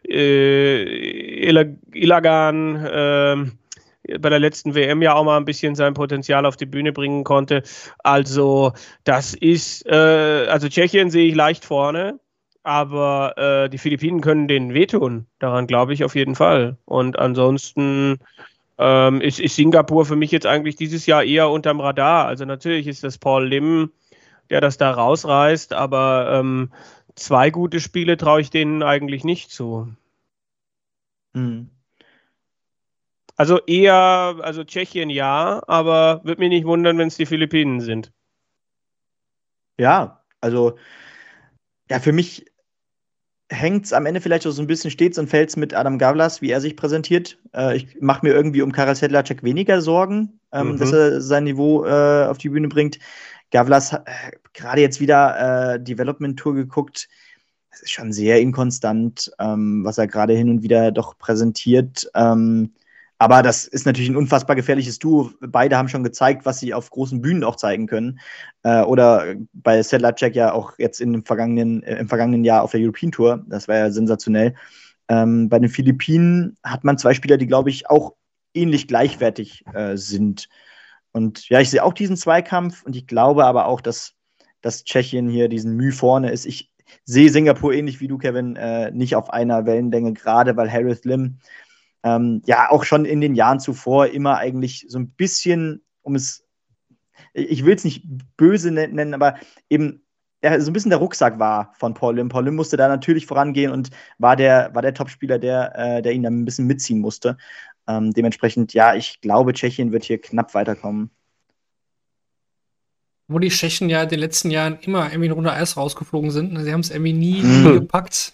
Äh, 0.08 1.48
Ila- 1.50 1.76
Ilagan 1.92 2.86
ähm, 2.90 3.52
bei 4.20 4.28
der 4.28 4.38
letzten 4.38 4.74
WM 4.74 5.02
ja 5.02 5.14
auch 5.14 5.24
mal 5.24 5.36
ein 5.36 5.44
bisschen 5.44 5.74
sein 5.74 5.94
Potenzial 5.94 6.46
auf 6.46 6.56
die 6.56 6.66
Bühne 6.66 6.92
bringen 6.92 7.24
konnte. 7.24 7.62
Also 7.98 8.72
das 9.04 9.34
ist, 9.34 9.86
äh, 9.86 10.46
also 10.48 10.68
Tschechien 10.68 11.10
sehe 11.10 11.28
ich 11.28 11.34
leicht 11.34 11.64
vorne. 11.64 12.18
Aber 12.64 13.36
äh, 13.36 13.68
die 13.68 13.78
Philippinen 13.78 14.20
können 14.20 14.46
denen 14.46 14.72
wehtun. 14.72 15.26
Daran 15.40 15.66
glaube 15.66 15.94
ich 15.94 16.04
auf 16.04 16.14
jeden 16.14 16.36
Fall. 16.36 16.76
Und 16.84 17.18
ansonsten 17.18 18.20
ähm, 18.78 19.20
ist, 19.20 19.40
ist 19.40 19.56
Singapur 19.56 20.06
für 20.06 20.16
mich 20.16 20.30
jetzt 20.30 20.46
eigentlich 20.46 20.76
dieses 20.76 21.06
Jahr 21.06 21.24
eher 21.24 21.50
unterm 21.50 21.80
Radar. 21.80 22.26
Also 22.26 22.44
natürlich 22.44 22.86
ist 22.86 23.02
das 23.02 23.18
Paul 23.18 23.48
Lim, 23.48 23.90
der 24.50 24.60
das 24.60 24.76
da 24.76 24.92
rausreißt, 24.92 25.72
aber 25.72 26.38
ähm, 26.38 26.72
zwei 27.14 27.50
gute 27.50 27.80
Spiele 27.80 28.16
traue 28.16 28.40
ich 28.40 28.50
denen 28.50 28.82
eigentlich 28.82 29.24
nicht 29.24 29.50
zu. 29.50 29.88
Mhm. 31.34 31.70
Also 33.36 33.58
eher, 33.66 34.36
also 34.42 34.64
Tschechien 34.64 35.10
ja, 35.10 35.62
aber 35.66 36.20
würde 36.24 36.40
mich 36.40 36.50
nicht 36.50 36.66
wundern, 36.66 36.98
wenn 36.98 37.08
es 37.08 37.16
die 37.16 37.26
Philippinen 37.26 37.80
sind. 37.80 38.12
Ja, 39.78 40.22
also 40.40 40.76
ja, 41.90 41.98
für 41.98 42.12
mich 42.12 42.46
hängt 43.50 43.84
es 43.84 43.92
am 43.92 44.06
Ende 44.06 44.20
vielleicht 44.20 44.46
auch 44.46 44.50
so 44.50 44.62
ein 44.62 44.66
bisschen 44.66 44.90
stets 44.90 45.18
und 45.18 45.28
fällt 45.28 45.54
mit 45.56 45.74
Adam 45.74 45.98
Gavlas, 45.98 46.40
wie 46.40 46.50
er 46.50 46.60
sich 46.60 46.76
präsentiert. 46.76 47.38
Äh, 47.54 47.76
ich 47.76 48.00
mache 48.00 48.24
mir 48.24 48.32
irgendwie 48.32 48.62
um 48.62 48.72
Karel 48.72 48.94
Sedlacek 48.94 49.42
weniger 49.42 49.82
Sorgen, 49.82 50.40
ähm, 50.52 50.72
Mhm. 50.72 50.76
dass 50.78 50.92
er 50.92 51.20
sein 51.20 51.44
Niveau 51.44 51.84
äh, 51.84 52.26
auf 52.26 52.38
die 52.38 52.48
Bühne 52.48 52.68
bringt. 52.68 52.98
Gavlas 53.50 53.92
hat 53.92 54.08
äh, 54.08 54.36
gerade 54.54 54.80
jetzt 54.80 55.00
wieder 55.00 55.74
äh, 55.74 55.80
Development 55.82 56.38
Tour 56.38 56.54
geguckt. 56.54 57.08
Es 57.70 57.82
ist 57.82 57.90
schon 57.92 58.12
sehr 58.12 58.40
inkonstant, 58.40 59.30
ähm, 59.38 59.84
was 59.84 59.98
er 59.98 60.06
gerade 60.06 60.34
hin 60.34 60.48
und 60.48 60.62
wieder 60.62 60.90
doch 60.90 61.18
präsentiert. 61.18 62.10
Ähm, 62.14 62.72
aber 63.22 63.44
das 63.44 63.68
ist 63.68 63.86
natürlich 63.86 64.10
ein 64.10 64.16
unfassbar 64.16 64.56
gefährliches 64.56 64.98
Duo. 64.98 65.30
Beide 65.40 65.76
haben 65.76 65.88
schon 65.88 66.02
gezeigt, 66.02 66.44
was 66.44 66.58
sie 66.58 66.74
auf 66.74 66.90
großen 66.90 67.20
Bühnen 67.20 67.44
auch 67.44 67.54
zeigen 67.54 67.86
können. 67.86 68.18
Äh, 68.64 68.82
oder 68.82 69.36
bei 69.52 69.80
Sedlacek 69.80 70.34
ja 70.34 70.52
auch 70.52 70.72
jetzt 70.76 71.00
in 71.00 71.12
dem 71.12 71.24
vergangenen, 71.24 71.84
äh, 71.84 72.00
im 72.00 72.08
vergangenen 72.08 72.42
Jahr 72.44 72.64
auf 72.64 72.72
der 72.72 72.80
European 72.80 73.12
Tour. 73.12 73.44
Das 73.46 73.68
war 73.68 73.76
ja 73.76 73.92
sensationell. 73.92 74.56
Ähm, 75.06 75.48
bei 75.48 75.60
den 75.60 75.68
Philippinen 75.68 76.56
hat 76.64 76.82
man 76.82 76.98
zwei 76.98 77.14
Spieler, 77.14 77.36
die, 77.36 77.46
glaube 77.46 77.70
ich, 77.70 77.88
auch 77.88 78.14
ähnlich 78.54 78.88
gleichwertig 78.88 79.62
äh, 79.72 79.96
sind. 79.96 80.48
Und 81.12 81.48
ja, 81.48 81.60
ich 81.60 81.70
sehe 81.70 81.84
auch 81.84 81.94
diesen 81.94 82.16
Zweikampf 82.16 82.82
und 82.82 82.96
ich 82.96 83.06
glaube 83.06 83.44
aber 83.44 83.66
auch, 83.66 83.80
dass, 83.80 84.14
dass 84.62 84.82
Tschechien 84.82 85.28
hier 85.28 85.48
diesen 85.48 85.76
Mühe 85.76 85.92
vorne 85.92 86.32
ist. 86.32 86.44
Ich 86.44 86.72
sehe 87.04 87.30
Singapur 87.30 87.72
ähnlich 87.72 88.00
wie 88.00 88.08
du, 88.08 88.18
Kevin, 88.18 88.56
äh, 88.56 88.90
nicht 88.90 89.14
auf 89.14 89.30
einer 89.30 89.64
Wellenlänge, 89.64 90.12
gerade 90.12 90.56
weil 90.56 90.72
Harris 90.72 91.04
Lim 91.04 91.38
ähm, 92.02 92.42
ja 92.46 92.70
auch 92.70 92.84
schon 92.84 93.04
in 93.04 93.20
den 93.20 93.34
Jahren 93.34 93.60
zuvor 93.60 94.08
immer 94.08 94.38
eigentlich 94.38 94.86
so 94.88 94.98
ein 94.98 95.10
bisschen, 95.10 95.82
um 96.02 96.14
es, 96.14 96.44
ich 97.34 97.64
will 97.64 97.74
es 97.74 97.84
nicht 97.84 98.04
böse 98.36 98.70
nennen, 98.70 99.14
aber 99.14 99.36
eben 99.70 100.02
der, 100.42 100.60
so 100.60 100.70
ein 100.70 100.72
bisschen 100.72 100.90
der 100.90 100.98
Rucksack 100.98 101.38
war 101.38 101.72
von 101.78 101.94
Paul 101.94 102.16
Lim. 102.16 102.28
Paul 102.28 102.44
Lim 102.44 102.56
musste 102.56 102.76
da 102.76 102.88
natürlich 102.88 103.26
vorangehen 103.26 103.70
und 103.70 103.90
war 104.18 104.34
der, 104.36 104.74
war 104.74 104.82
der 104.82 104.94
Topspieler, 104.94 105.38
der, 105.38 105.72
äh, 105.76 106.02
der 106.02 106.12
ihn 106.12 106.22
dann 106.24 106.40
ein 106.40 106.44
bisschen 106.44 106.66
mitziehen 106.66 106.98
musste. 106.98 107.36
Ähm, 107.86 108.12
dementsprechend, 108.12 108.74
ja, 108.74 108.94
ich 108.94 109.20
glaube, 109.20 109.52
Tschechien 109.52 109.92
wird 109.92 110.04
hier 110.04 110.20
knapp 110.20 110.54
weiterkommen. 110.54 111.10
Wo 113.28 113.38
die 113.38 113.48
Tschechen 113.48 113.88
ja 113.88 114.02
in 114.02 114.08
den 114.08 114.18
letzten 114.18 114.50
Jahren 114.50 114.78
immer 114.82 115.06
irgendwie 115.06 115.26
eine 115.26 115.34
Runde 115.34 115.52
Eis 115.52 115.76
rausgeflogen 115.76 116.30
sind. 116.30 116.58
Sie 116.58 116.72
haben 116.72 116.80
es 116.80 116.90
irgendwie 116.90 117.12
nie, 117.12 117.42
Mhm. 117.42 117.62
nie 117.62 117.72
gepackt. 117.80 118.32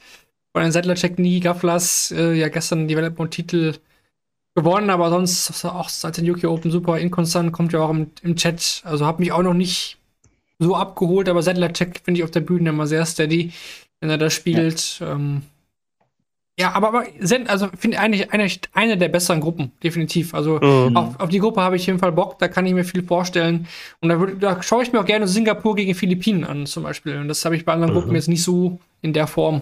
Von 0.52 0.62
den 0.62 0.72
Settlercheck 0.72 1.18
nie, 1.18 1.40
Gaflas, 1.40 2.10
äh, 2.10 2.32
ja 2.34 2.48
gestern 2.48 2.88
Development-Titel 2.88 3.74
gewonnen, 4.56 4.90
aber 4.90 5.10
sonst 5.10 5.64
auch 5.66 5.88
seit 5.88 6.16
den 6.16 6.28
UK 6.28 6.44
Open 6.44 6.70
super 6.70 6.98
inkonstant, 6.98 7.52
kommt 7.52 7.72
ja 7.72 7.80
auch 7.80 7.90
im, 7.90 8.10
im 8.22 8.34
Chat. 8.36 8.82
Also 8.84 9.06
hat 9.06 9.20
mich 9.20 9.30
auch 9.30 9.42
noch 9.42 9.54
nicht 9.54 9.98
so 10.58 10.74
abgeholt, 10.74 11.28
aber 11.28 11.42
Settlercheck 11.42 12.00
finde 12.04 12.18
ich 12.18 12.24
auf 12.24 12.30
der 12.32 12.40
Bühne 12.40 12.70
immer 12.70 12.86
sehr 12.86 13.06
steady, 13.06 13.52
wenn 14.00 14.10
er 14.10 14.18
da 14.18 14.30
spielt. 14.30 14.98
Ja, 14.98 15.12
ähm, 15.12 15.42
ja 16.58 16.72
aber, 16.72 16.88
aber 16.88 17.04
sind, 17.20 17.48
also 17.48 17.68
finde 17.78 18.00
eigentlich 18.00 18.32
eine, 18.32 18.48
eine 18.72 18.96
der 18.98 19.08
besseren 19.08 19.40
Gruppen, 19.40 19.70
definitiv. 19.84 20.34
Also 20.34 20.58
Mhm. 20.60 20.96
auf, 20.96 21.20
auf 21.20 21.28
die 21.28 21.38
Gruppe 21.38 21.60
habe 21.60 21.76
ich 21.76 21.82
auf 21.82 21.86
jeden 21.88 21.98
Fall 22.00 22.10
Bock, 22.10 22.38
da 22.40 22.48
kann 22.48 22.66
ich 22.66 22.74
mir 22.74 22.84
viel 22.84 23.04
vorstellen. 23.04 23.68
Und 24.00 24.08
da, 24.08 24.16
würd- 24.16 24.40
da 24.40 24.60
schaue 24.62 24.82
ich 24.82 24.92
mir 24.92 24.98
auch 25.00 25.04
gerne 25.06 25.28
Singapur 25.28 25.76
gegen 25.76 25.94
Philippinen 25.94 26.42
an, 26.44 26.66
zum 26.66 26.82
Beispiel. 26.82 27.18
Und 27.18 27.28
das 27.28 27.44
habe 27.44 27.54
ich 27.54 27.64
bei 27.64 27.72
anderen 27.74 27.92
Gruppen 27.94 28.14
jetzt 28.16 28.28
nicht 28.28 28.42
so 28.42 28.80
in 29.02 29.12
der 29.12 29.28
Form. 29.28 29.60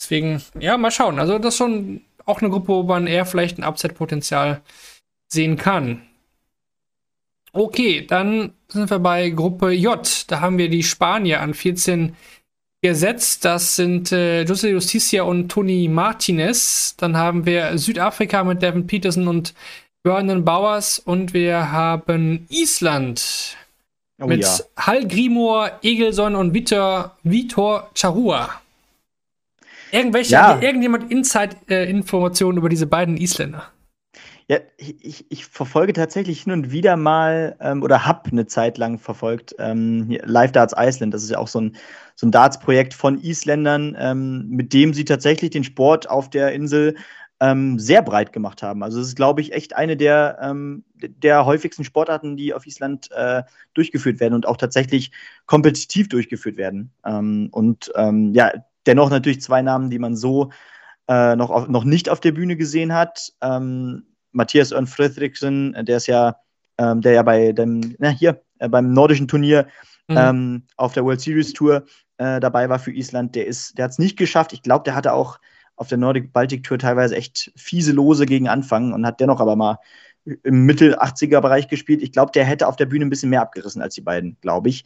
Deswegen, 0.00 0.42
ja, 0.58 0.76
mal 0.76 0.90
schauen. 0.90 1.18
Also, 1.18 1.38
das 1.38 1.54
ist 1.54 1.58
schon 1.58 2.02
auch 2.24 2.40
eine 2.40 2.50
Gruppe, 2.50 2.72
wo 2.72 2.82
man 2.82 3.06
eher 3.06 3.26
vielleicht 3.26 3.58
ein 3.58 3.64
Upset-Potenzial 3.64 4.60
sehen 5.28 5.56
kann. 5.56 6.02
Okay, 7.52 8.04
dann 8.06 8.52
sind 8.68 8.90
wir 8.90 8.98
bei 8.98 9.30
Gruppe 9.30 9.70
J. 9.70 10.24
Da 10.28 10.40
haben 10.40 10.58
wir 10.58 10.68
die 10.68 10.82
Spanier 10.82 11.40
an 11.40 11.54
14 11.54 12.16
gesetzt. 12.82 13.44
Das 13.44 13.76
sind 13.76 14.10
äh, 14.10 14.42
José 14.42 14.70
Justicia 14.70 15.22
und 15.22 15.50
Toni 15.50 15.88
Martinez. 15.88 16.96
Dann 16.96 17.16
haben 17.16 17.46
wir 17.46 17.78
Südafrika 17.78 18.42
mit 18.42 18.60
Devin 18.60 18.86
Peterson 18.86 19.28
und 19.28 19.54
Vernon 20.02 20.44
Bowers. 20.44 20.98
Und 20.98 21.32
wir 21.32 21.70
haben 21.70 22.46
Island 22.50 23.56
Oh 24.20 24.26
mit 24.26 24.42
ja. 24.42 24.58
Hal 24.76 25.08
Grimor, 25.08 25.72
Egelson 25.82 26.36
und 26.36 26.54
Vitor, 26.54 27.16
Vitor 27.24 27.90
Charua. 27.94 28.60
Irgendwelche, 29.94 30.32
Ja. 30.32 30.60
irgendjemand 30.60 31.08
Inside-Informationen 31.12 32.58
über 32.58 32.68
diese 32.68 32.88
beiden 32.88 33.16
Isländer? 33.16 33.70
Ja, 34.48 34.58
ich, 34.76 35.24
ich, 35.30 35.46
verfolge 35.46 35.92
tatsächlich 35.92 36.42
hin 36.42 36.52
und 36.52 36.72
wieder 36.72 36.96
mal 36.96 37.56
ähm, 37.60 37.80
oder 37.82 38.04
habe 38.04 38.30
eine 38.30 38.46
Zeit 38.46 38.76
lang 38.76 38.98
verfolgt 38.98 39.54
ähm, 39.58 40.18
Live 40.24 40.50
Darts 40.50 40.74
Iceland. 40.76 41.14
Das 41.14 41.22
ist 41.22 41.30
ja 41.30 41.38
auch 41.38 41.48
so 41.48 41.60
ein, 41.60 41.76
so 42.16 42.26
ein 42.26 42.32
Darts-Projekt 42.32 42.92
von 42.92 43.22
Isländern, 43.22 43.96
ähm, 43.98 44.48
mit 44.48 44.72
dem 44.72 44.92
sie 44.94 45.04
tatsächlich 45.04 45.50
den 45.50 45.64
Sport 45.64 46.10
auf 46.10 46.28
der 46.28 46.52
Insel 46.52 46.96
ähm, 47.38 47.78
sehr 47.78 48.02
breit 48.02 48.32
gemacht 48.32 48.62
haben. 48.62 48.82
Also 48.82 49.00
es 49.00 49.08
ist, 49.08 49.16
glaube 49.16 49.40
ich, 49.40 49.52
echt 49.52 49.76
eine 49.76 49.96
der, 49.96 50.38
ähm, 50.42 50.84
der 50.94 51.46
häufigsten 51.46 51.84
Sportarten, 51.84 52.36
die 52.36 52.52
auf 52.52 52.66
Island 52.66 53.10
äh, 53.12 53.44
durchgeführt 53.74 54.18
werden 54.18 54.34
und 54.34 54.46
auch 54.46 54.56
tatsächlich 54.56 55.12
kompetitiv 55.46 56.08
durchgeführt 56.08 56.56
werden. 56.56 56.90
Ähm, 57.06 57.48
und 57.52 57.92
ja, 57.96 58.52
dennoch 58.86 59.10
natürlich 59.10 59.40
zwei 59.40 59.62
Namen, 59.62 59.90
die 59.90 59.98
man 59.98 60.16
so 60.16 60.50
äh, 61.08 61.36
noch, 61.36 61.50
auf, 61.50 61.68
noch 61.68 61.84
nicht 61.84 62.08
auf 62.08 62.20
der 62.20 62.32
Bühne 62.32 62.56
gesehen 62.56 62.92
hat. 62.92 63.32
Ähm, 63.40 64.04
Matthias 64.32 64.72
Örn 64.72 64.86
Fredriksson, 64.86 65.76
der 65.82 65.96
ist 65.96 66.06
ja, 66.06 66.36
ähm, 66.78 67.00
der 67.00 67.12
ja 67.12 67.22
bei 67.22 67.52
dem, 67.52 67.94
na 67.98 68.08
hier, 68.08 68.42
äh, 68.58 68.68
beim 68.68 68.92
nordischen 68.92 69.28
Turnier 69.28 69.66
Mhm. 70.08 70.16
ähm, 70.18 70.62
auf 70.76 70.92
der 70.92 71.04
World 71.04 71.20
Series 71.20 71.52
Tour 71.52 71.84
äh, 72.18 72.40
dabei 72.40 72.68
war 72.68 72.78
für 72.78 72.92
Island, 72.92 73.34
der 73.34 73.46
ist, 73.46 73.78
der 73.78 73.84
hat 73.84 73.92
es 73.92 73.98
nicht 73.98 74.16
geschafft. 74.16 74.52
Ich 74.52 74.62
glaube, 74.62 74.84
der 74.84 74.94
hatte 74.94 75.12
auch 75.12 75.38
auf 75.76 75.88
der 75.88 75.98
Nordic 75.98 76.32
Baltic 76.32 76.62
Tour 76.62 76.78
teilweise 76.78 77.16
echt 77.16 77.52
fiese 77.56 77.92
Lose 77.92 78.26
gegen 78.26 78.48
Anfang 78.48 78.92
und 78.92 79.06
hat 79.06 79.20
dennoch 79.20 79.40
aber 79.40 79.56
mal 79.56 79.78
im 80.24 80.64
Mittel 80.64 80.96
80er 80.96 81.40
Bereich 81.40 81.68
gespielt. 81.68 82.02
Ich 82.02 82.12
glaube, 82.12 82.32
der 82.32 82.44
hätte 82.44 82.68
auf 82.68 82.76
der 82.76 82.86
Bühne 82.86 83.04
ein 83.04 83.10
bisschen 83.10 83.30
mehr 83.30 83.42
abgerissen 83.42 83.82
als 83.82 83.94
die 83.94 84.00
beiden, 84.00 84.36
glaube 84.40 84.68
ich. 84.68 84.84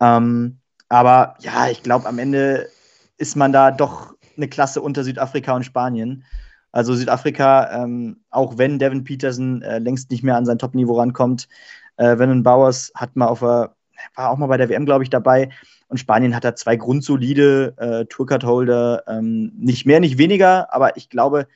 Ähm, 0.00 0.58
aber 0.88 1.36
ja, 1.40 1.68
ich 1.68 1.82
glaube, 1.82 2.06
am 2.06 2.18
Ende 2.18 2.68
ist 3.16 3.36
man 3.36 3.52
da 3.52 3.70
doch 3.70 4.14
eine 4.36 4.48
Klasse 4.48 4.80
unter 4.80 5.04
Südafrika 5.04 5.54
und 5.54 5.64
Spanien. 5.64 6.24
Also 6.72 6.94
Südafrika, 6.94 7.84
ähm, 7.84 8.24
auch 8.30 8.58
wenn 8.58 8.78
Devin 8.78 9.04
Peterson 9.04 9.62
äh, 9.62 9.78
längst 9.78 10.10
nicht 10.10 10.24
mehr 10.24 10.36
an 10.36 10.44
sein 10.44 10.58
Top-Niveau 10.58 10.98
rankommt, 10.98 11.48
äh, 11.96 12.16
Vernon 12.16 12.42
Bowers 12.42 12.90
hat 12.96 13.14
mal 13.14 13.26
auf 13.26 13.40
der, 13.40 13.76
war 14.16 14.30
auch 14.30 14.38
mal 14.38 14.48
bei 14.48 14.56
der 14.56 14.68
WM, 14.68 14.84
glaube 14.84 15.04
ich, 15.04 15.10
dabei. 15.10 15.50
Und 15.88 15.98
Spanien 15.98 16.34
hat 16.34 16.44
da 16.44 16.56
zwei 16.56 16.76
grundsolide 16.76 17.74
äh, 17.76 18.04
Tourcard-Holder. 18.06 19.04
Ähm, 19.06 19.52
nicht 19.56 19.86
mehr, 19.86 20.00
nicht 20.00 20.18
weniger, 20.18 20.72
aber 20.74 20.96
ich 20.96 21.08
glaube, 21.08 21.46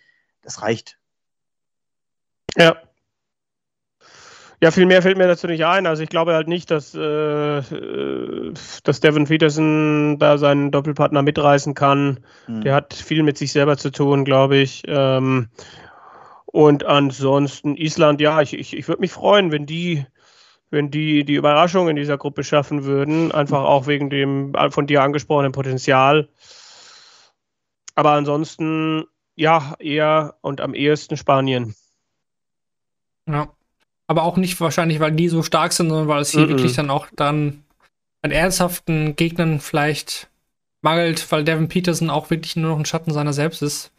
das 0.42 0.62
reicht. 0.62 0.98
Ja. 2.56 2.76
Ja, 4.60 4.72
viel 4.72 4.86
mehr 4.86 5.02
fällt 5.02 5.18
mir 5.18 5.28
dazu 5.28 5.46
nicht 5.46 5.64
ein. 5.64 5.86
Also 5.86 6.02
ich 6.02 6.08
glaube 6.08 6.34
halt 6.34 6.48
nicht, 6.48 6.70
dass, 6.70 6.92
äh, 6.94 7.62
dass 8.82 9.00
Devin 9.00 9.26
Peterson 9.26 10.18
da 10.18 10.36
seinen 10.36 10.72
Doppelpartner 10.72 11.22
mitreißen 11.22 11.74
kann. 11.74 12.20
Hm. 12.46 12.62
Der 12.62 12.74
hat 12.74 12.92
viel 12.92 13.22
mit 13.22 13.38
sich 13.38 13.52
selber 13.52 13.76
zu 13.76 13.90
tun, 13.90 14.24
glaube 14.24 14.56
ich. 14.56 14.82
Ähm, 14.88 15.48
und 16.46 16.84
ansonsten 16.84 17.76
Island, 17.76 18.20
ja, 18.20 18.40
ich, 18.40 18.52
ich, 18.54 18.76
ich 18.76 18.88
würde 18.88 19.00
mich 19.00 19.12
freuen, 19.12 19.52
wenn 19.52 19.66
die 19.66 20.06
wenn 20.70 20.90
die 20.90 21.24
die 21.24 21.34
Überraschung 21.34 21.88
in 21.88 21.96
dieser 21.96 22.18
Gruppe 22.18 22.44
schaffen 22.44 22.84
würden, 22.84 23.32
einfach 23.32 23.62
auch 23.62 23.86
wegen 23.86 24.10
dem 24.10 24.52
von 24.70 24.86
dir 24.86 25.02
angesprochenen 25.02 25.52
Potenzial. 25.52 26.28
Aber 27.94 28.12
ansonsten, 28.12 29.04
ja, 29.34 29.74
eher 29.78 30.36
und 30.40 30.60
am 30.60 30.74
ehesten 30.74 31.16
Spanien. 31.16 31.74
Ja. 33.26 33.48
Aber 34.08 34.24
auch 34.24 34.36
nicht 34.36 34.60
wahrscheinlich, 34.60 34.98
weil 34.98 35.12
die 35.12 35.28
so 35.28 35.42
stark 35.42 35.72
sind, 35.72 35.90
sondern 35.90 36.08
weil 36.08 36.22
es 36.22 36.30
hier 36.30 36.40
mm 36.40 36.44
-mm. 36.44 36.48
wirklich 36.48 36.74
dann 36.74 36.90
auch 36.90 37.06
dann 37.14 37.62
an 38.22 38.30
ernsthaften 38.32 39.14
Gegnern 39.14 39.60
vielleicht 39.60 40.28
mangelt, 40.80 41.30
weil 41.30 41.44
Devin 41.44 41.68
Peterson 41.68 42.10
auch 42.10 42.30
wirklich 42.30 42.56
nur 42.56 42.70
noch 42.70 42.78
ein 42.78 42.86
Schatten 42.86 43.12
seiner 43.12 43.32
selbst 43.32 43.62
ist. 43.62 43.92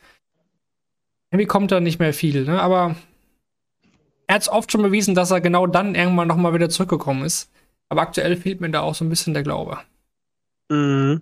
Irgendwie 1.31 1.45
kommt 1.45 1.71
da 1.71 1.79
nicht 1.79 1.99
mehr 1.99 2.13
viel, 2.13 2.43
ne? 2.43 2.61
Aber 2.61 2.95
er 4.27 4.35
hat 4.35 4.41
es 4.41 4.49
oft 4.49 4.71
schon 4.71 4.81
bewiesen, 4.81 5.15
dass 5.15 5.31
er 5.31 5.41
genau 5.41 5.67
dann 5.67 5.95
irgendwann 5.95 6.27
nochmal 6.27 6.53
wieder 6.53 6.69
zurückgekommen 6.69 7.23
ist. 7.23 7.49
Aber 7.87 8.01
aktuell 8.01 8.35
fehlt 8.35 8.61
mir 8.61 8.69
da 8.69 8.81
auch 8.81 8.95
so 8.95 9.05
ein 9.05 9.09
bisschen 9.09 9.33
der 9.33 9.43
Glaube. 9.43 9.79
Mhm. 10.69 11.21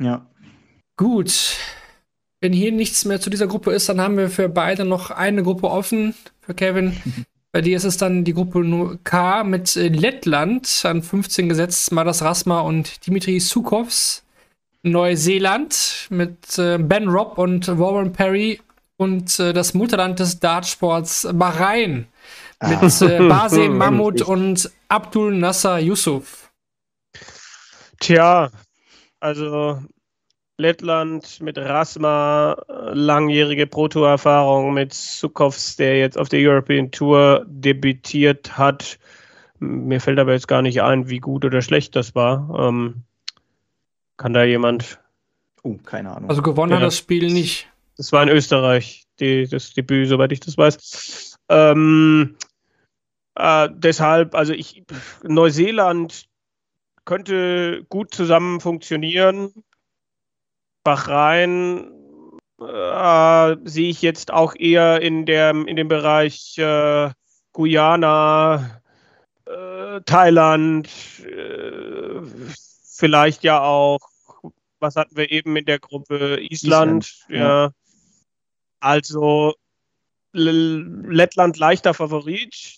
Ja. 0.00 0.26
Gut. 0.96 1.56
Wenn 2.40 2.52
hier 2.52 2.72
nichts 2.72 3.04
mehr 3.04 3.20
zu 3.20 3.30
dieser 3.30 3.46
Gruppe 3.46 3.72
ist, 3.72 3.88
dann 3.88 4.00
haben 4.00 4.16
wir 4.16 4.30
für 4.30 4.48
beide 4.48 4.84
noch 4.84 5.10
eine 5.10 5.42
Gruppe 5.42 5.68
offen. 5.68 6.14
Für 6.40 6.54
Kevin. 6.54 6.96
Bei 7.56 7.62
dir 7.62 7.78
ist 7.78 7.84
es 7.84 7.96
dann 7.96 8.22
die 8.22 8.34
Gruppe 8.34 8.98
K 9.02 9.42
mit 9.42 9.76
Lettland 9.76 10.82
an 10.84 11.02
15 11.02 11.48
gesetzt, 11.48 11.90
Madas 11.90 12.20
Rasma 12.20 12.60
und 12.60 13.06
Dimitri 13.06 13.40
Sukovs. 13.40 14.24
Neuseeland 14.82 16.06
mit 16.10 16.58
äh, 16.58 16.76
Ben 16.76 17.08
Robb 17.08 17.38
und 17.38 17.66
Warren 17.78 18.12
Perry 18.12 18.60
und 18.98 19.40
äh, 19.40 19.54
das 19.54 19.72
Mutterland 19.72 20.18
des 20.18 20.38
Dartsports 20.38 21.26
Bahrain 21.32 22.08
mit 22.60 22.82
ah. 22.82 23.06
äh, 23.06 23.18
Basim 23.26 23.78
Mahmoud 23.78 24.20
und 24.20 24.70
Abdul 24.88 25.34
Nasser 25.34 25.78
Yusuf. 25.78 26.50
Tja, 28.00 28.50
also 29.18 29.82
Lettland 30.58 31.40
mit 31.40 31.58
Rasma, 31.58 32.56
langjährige 32.68 33.66
Proto-Erfahrung 33.66 34.72
mit 34.72 34.94
Sukovs, 34.94 35.76
der 35.76 35.98
jetzt 35.98 36.16
auf 36.16 36.30
der 36.30 36.40
European 36.40 36.90
Tour 36.90 37.44
debütiert 37.46 38.56
hat. 38.56 38.98
Mir 39.58 40.00
fällt 40.00 40.18
aber 40.18 40.32
jetzt 40.32 40.48
gar 40.48 40.62
nicht 40.62 40.80
ein, 40.82 41.08
wie 41.10 41.18
gut 41.18 41.44
oder 41.44 41.60
schlecht 41.60 41.94
das 41.94 42.14
war. 42.14 42.68
Ähm, 42.68 43.02
kann 44.16 44.32
da 44.32 44.44
jemand. 44.44 44.98
Oh, 45.62 45.76
keine 45.84 46.14
Ahnung. 46.14 46.30
Also 46.30 46.42
gewonnen 46.42 46.72
ja. 46.72 46.78
hat 46.78 46.84
das 46.84 46.96
Spiel 46.96 47.32
nicht. 47.32 47.68
Das 47.98 48.12
war 48.12 48.22
in 48.22 48.28
Österreich, 48.28 49.06
die, 49.20 49.46
das 49.46 49.74
Debüt, 49.74 50.08
soweit 50.08 50.32
ich 50.32 50.40
das 50.40 50.56
weiß. 50.56 51.38
Ähm, 51.48 52.36
äh, 53.34 53.68
deshalb, 53.72 54.34
also 54.34 54.52
ich, 54.52 54.84
Neuseeland 55.22 56.28
könnte 57.04 57.84
gut 57.88 58.14
zusammen 58.14 58.60
funktionieren. 58.60 59.52
Bahrain 60.86 61.90
äh, 62.60 63.56
sehe 63.64 63.90
ich 63.90 64.02
jetzt 64.02 64.32
auch 64.32 64.54
eher 64.54 65.02
in, 65.02 65.26
der, 65.26 65.50
in 65.50 65.74
dem 65.74 65.88
Bereich 65.88 66.56
äh, 66.58 67.10
Guyana, 67.52 68.80
äh, 69.46 70.00
Thailand, 70.02 70.88
äh, 71.24 72.20
vielleicht 72.88 73.42
ja 73.42 73.62
auch, 73.62 73.98
was 74.78 74.94
hatten 74.94 75.16
wir 75.16 75.32
eben 75.32 75.56
in 75.56 75.64
der 75.64 75.80
Gruppe? 75.80 76.38
Island, 76.40 77.06
Island 77.06 77.26
ja. 77.30 77.64
ja. 77.64 77.70
Also 78.78 79.54
Lettland 80.32 81.58
leichter 81.58 81.94
Favorit. 81.94 82.76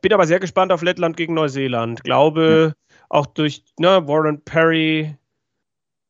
Bin 0.00 0.12
aber 0.12 0.28
sehr 0.28 0.38
gespannt 0.38 0.70
auf 0.70 0.82
Lettland 0.82 1.16
gegen 1.16 1.34
Neuseeland. 1.34 2.04
Glaube 2.04 2.76
ja. 2.76 2.96
auch 3.08 3.26
durch 3.26 3.64
ne, 3.80 4.06
Warren 4.06 4.40
Perry, 4.44 5.16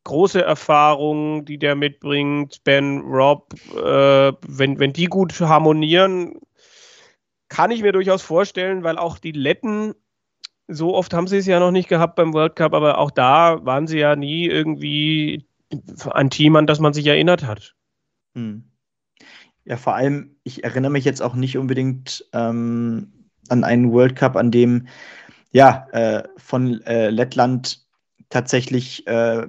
große 0.04 0.42
Erfahrung, 0.42 1.44
die 1.44 1.58
der 1.58 1.74
mitbringt, 1.74 2.64
Ben 2.64 3.00
Robb, 3.00 3.54
äh, 3.74 4.32
wenn, 4.46 4.78
wenn 4.78 4.92
die 4.92 5.06
gut 5.06 5.38
harmonieren, 5.40 6.40
kann 7.48 7.70
ich 7.70 7.82
mir 7.82 7.92
durchaus 7.92 8.22
vorstellen, 8.22 8.82
weil 8.82 8.98
auch 8.98 9.18
die 9.18 9.32
Letten, 9.32 9.94
so 10.68 10.94
oft 10.94 11.12
haben 11.12 11.26
sie 11.26 11.36
es 11.36 11.46
ja 11.46 11.60
noch 11.60 11.70
nicht 11.70 11.88
gehabt 11.88 12.16
beim 12.16 12.32
World 12.32 12.56
Cup, 12.56 12.72
aber 12.74 12.98
auch 12.98 13.10
da 13.10 13.64
waren 13.64 13.86
sie 13.86 13.98
ja 13.98 14.16
nie 14.16 14.46
irgendwie 14.46 15.46
ein 16.10 16.30
Team, 16.30 16.56
an 16.56 16.66
das 16.66 16.80
man 16.80 16.92
sich 16.92 17.06
erinnert 17.06 17.44
hat. 17.44 17.74
Hm. 18.34 18.64
Ja, 19.64 19.76
vor 19.76 19.94
allem, 19.94 20.36
ich 20.42 20.64
erinnere 20.64 20.90
mich 20.90 21.04
jetzt 21.04 21.22
auch 21.22 21.34
nicht 21.34 21.56
unbedingt 21.56 22.26
ähm, 22.32 23.12
an 23.48 23.64
einen 23.64 23.92
World 23.92 24.16
Cup, 24.16 24.36
an 24.36 24.50
dem 24.50 24.88
ja 25.52 25.86
äh, 25.92 26.24
von 26.36 26.80
äh, 26.82 27.10
Lettland 27.10 27.86
tatsächlich 28.28 29.06
äh, 29.06 29.46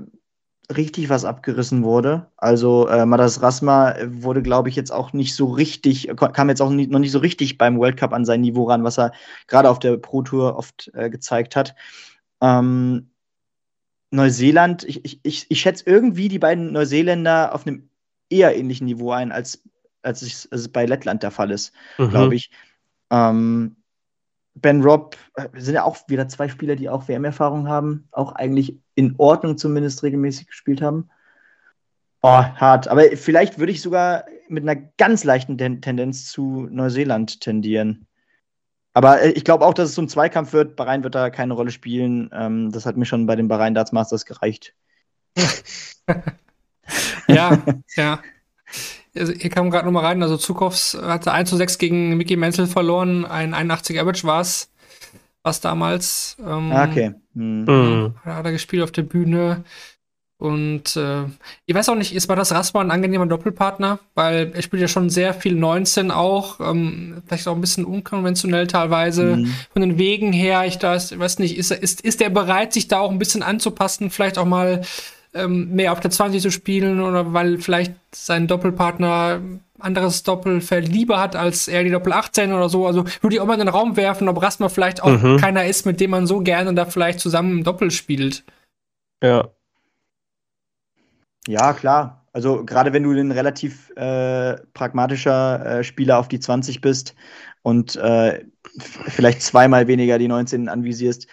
richtig 0.75 1.09
was 1.09 1.25
abgerissen 1.25 1.83
wurde. 1.83 2.31
Also 2.37 2.87
äh, 2.87 3.05
Madas 3.05 3.41
Rasma 3.41 3.95
wurde, 4.05 4.41
glaube 4.41 4.69
ich, 4.69 4.75
jetzt 4.75 4.91
auch 4.91 5.13
nicht 5.13 5.35
so 5.35 5.51
richtig, 5.51 6.09
kam 6.15 6.49
jetzt 6.49 6.61
auch 6.61 6.69
nie, 6.69 6.87
noch 6.87 6.99
nicht 6.99 7.11
so 7.11 7.19
richtig 7.19 7.57
beim 7.57 7.77
World 7.77 7.97
Cup 7.97 8.13
an 8.13 8.25
sein 8.25 8.41
Niveau 8.41 8.63
ran, 8.65 8.83
was 8.83 8.97
er 8.97 9.11
gerade 9.47 9.69
auf 9.69 9.79
der 9.79 9.97
Pro 9.97 10.21
Tour 10.21 10.55
oft 10.55 10.89
äh, 10.93 11.09
gezeigt 11.09 11.55
hat. 11.55 11.75
Ähm, 12.41 13.09
Neuseeland, 14.11 14.83
ich, 14.83 15.03
ich, 15.03 15.19
ich, 15.23 15.45
ich 15.49 15.59
schätze 15.59 15.83
irgendwie 15.87 16.29
die 16.29 16.39
beiden 16.39 16.71
Neuseeländer 16.71 17.53
auf 17.53 17.65
einem 17.65 17.89
eher 18.29 18.55
ähnlichen 18.55 18.85
Niveau 18.85 19.11
ein, 19.11 19.31
als, 19.31 19.63
als 20.01 20.21
es 20.21 20.69
bei 20.69 20.85
Lettland 20.85 21.23
der 21.23 21.31
Fall 21.31 21.51
ist, 21.51 21.73
mhm. 21.97 22.09
glaube 22.09 22.35
ich. 22.35 22.51
Ähm, 23.09 23.75
Ben 24.55 24.81
Robb 24.81 25.17
äh, 25.35 25.47
sind 25.55 25.75
ja 25.75 25.83
auch 25.83 25.97
wieder 26.07 26.27
zwei 26.27 26.47
Spieler, 26.47 26.75
die 26.75 26.89
auch 26.89 27.07
WM-Erfahrung 27.07 27.67
haben, 27.67 28.07
auch 28.11 28.33
eigentlich 28.33 28.77
in 28.95 29.15
Ordnung 29.17 29.57
zumindest 29.57 30.03
regelmäßig 30.03 30.47
gespielt 30.47 30.81
haben. 30.81 31.09
Oh, 32.21 32.29
hart. 32.29 32.87
Aber 32.87 33.03
vielleicht 33.17 33.59
würde 33.59 33.71
ich 33.71 33.81
sogar 33.81 34.25
mit 34.47 34.63
einer 34.63 34.81
ganz 34.97 35.23
leichten 35.23 35.57
Ten 35.57 35.81
Tendenz 35.81 36.31
zu 36.31 36.67
Neuseeland 36.69 37.41
tendieren. 37.41 38.07
Aber 38.93 39.21
äh, 39.21 39.31
ich 39.31 39.43
glaube 39.43 39.65
auch, 39.65 39.73
dass 39.73 39.89
es 39.89 39.95
so 39.95 40.01
ein 40.01 40.09
Zweikampf 40.09 40.53
wird. 40.53 40.75
Bahrain 40.75 41.03
wird 41.03 41.15
da 41.15 41.29
keine 41.29 41.53
Rolle 41.53 41.71
spielen. 41.71 42.29
Ähm, 42.31 42.71
das 42.71 42.85
hat 42.85 42.95
mir 42.95 43.05
schon 43.05 43.25
bei 43.25 43.35
den 43.35 43.47
Bahrain 43.47 43.73
Darts 43.73 43.91
Masters 43.91 44.25
gereicht. 44.25 44.73
ja, 47.27 47.61
ja. 47.95 48.21
Also, 49.17 49.33
hier 49.33 49.49
kam 49.49 49.69
gerade 49.69 49.85
nochmal 49.85 50.05
rein, 50.05 50.23
also 50.23 50.37
Zukovs 50.37 50.97
hatte 50.99 51.31
1 51.31 51.49
zu 51.49 51.55
6 51.55 51.77
gegen 51.77 52.17
Mickey 52.17 52.35
Menzel 52.35 52.67
verloren, 52.67 53.25
ein 53.25 53.53
81 53.53 53.99
Average 53.99 54.25
war 54.25 54.41
es, 54.41 54.71
was 55.43 55.61
damals. 55.61 56.37
Ähm, 56.39 56.71
ah, 56.71 56.85
okay. 56.85 57.13
Hm. 57.35 57.65
Mhm. 57.65 58.15
Hat 58.23 58.45
er 58.45 58.51
gespielt 58.51 58.83
auf 58.83 58.91
der 58.91 59.03
Bühne. 59.03 59.63
Und 60.43 60.97
äh, 60.97 61.23
ich 61.65 61.73
weiß 61.73 61.87
auch 61.87 61.95
nicht, 61.95 62.13
ist 62.13 62.27
war 62.27 62.35
das 62.35 62.51
Rasma 62.51 62.81
ein 62.81 62.91
angenehmer 62.91 63.27
Doppelpartner? 63.27 63.99
Weil 64.13 64.51
er 64.53 64.61
spielt 64.61 64.81
ja 64.81 64.89
schon 64.89 65.09
sehr 65.09 65.33
viel 65.33 65.55
19 65.55 66.11
auch, 66.11 66.59
ähm, 66.59 67.21
vielleicht 67.25 67.47
auch 67.47 67.55
ein 67.55 67.61
bisschen 67.61 67.85
unkonventionell 67.85 68.67
teilweise 68.67 69.37
mhm. 69.37 69.53
von 69.71 69.81
den 69.81 69.97
Wegen 69.97 70.33
her. 70.33 70.65
Ich 70.65 70.79
da 70.79 70.95
weiß 70.95 71.39
nicht, 71.39 71.57
ist, 71.57 71.71
ist, 71.71 72.01
ist 72.01 72.21
er 72.21 72.29
bereit, 72.29 72.73
sich 72.73 72.89
da 72.89 72.99
auch 72.99 73.11
ein 73.11 73.19
bisschen 73.19 73.41
anzupassen, 73.41 74.09
vielleicht 74.09 74.37
auch 74.37 74.45
mal 74.45 74.81
ähm, 75.33 75.71
mehr 75.71 75.91
auf 75.91 75.99
der 75.99 76.11
20 76.11 76.41
zu 76.41 76.51
spielen 76.51 77.01
oder 77.01 77.33
weil 77.33 77.57
vielleicht 77.57 77.93
sein 78.13 78.47
Doppelpartner 78.47 79.41
anderes 79.79 80.23
Doppelfeld 80.23 80.87
lieber 80.87 81.19
hat 81.19 81.35
als 81.35 81.67
er 81.67 81.83
die 81.83 81.89
Doppel 81.89 82.13
18 82.13 82.53
oder 82.53 82.69
so. 82.69 82.87
Also 82.87 83.05
würde 83.21 83.35
ich 83.35 83.41
auch 83.41 83.45
mal 83.45 83.53
in 83.53 83.59
den 83.59 83.69
Raum 83.69 83.97
werfen, 83.97 84.29
ob 84.29 84.41
Rasma 84.41 84.69
vielleicht 84.69 85.03
auch 85.03 85.21
mhm. 85.21 85.37
keiner 85.37 85.65
ist, 85.65 85.85
mit 85.85 85.99
dem 85.99 86.11
man 86.11 86.27
so 86.27 86.39
gerne 86.39 86.73
da 86.73 86.85
vielleicht 86.85 87.19
zusammen 87.19 87.59
im 87.59 87.63
Doppel 87.63 87.91
spielt. 87.91 88.43
Ja. 89.21 89.49
Ja, 91.47 91.73
klar. 91.73 92.25
Also 92.31 92.63
gerade 92.65 92.93
wenn 92.93 93.03
du 93.03 93.11
ein 93.11 93.31
relativ 93.31 93.91
äh, 93.95 94.55
pragmatischer 94.73 95.79
äh, 95.79 95.83
Spieler 95.83 96.17
auf 96.17 96.27
die 96.27 96.39
20 96.39 96.81
bist 96.81 97.15
und 97.61 97.95
äh, 97.97 98.43
vielleicht 98.79 99.41
zweimal 99.41 99.87
weniger 99.87 100.17
die 100.17 100.27
19 100.27 100.69
anvisierst, 100.69 101.27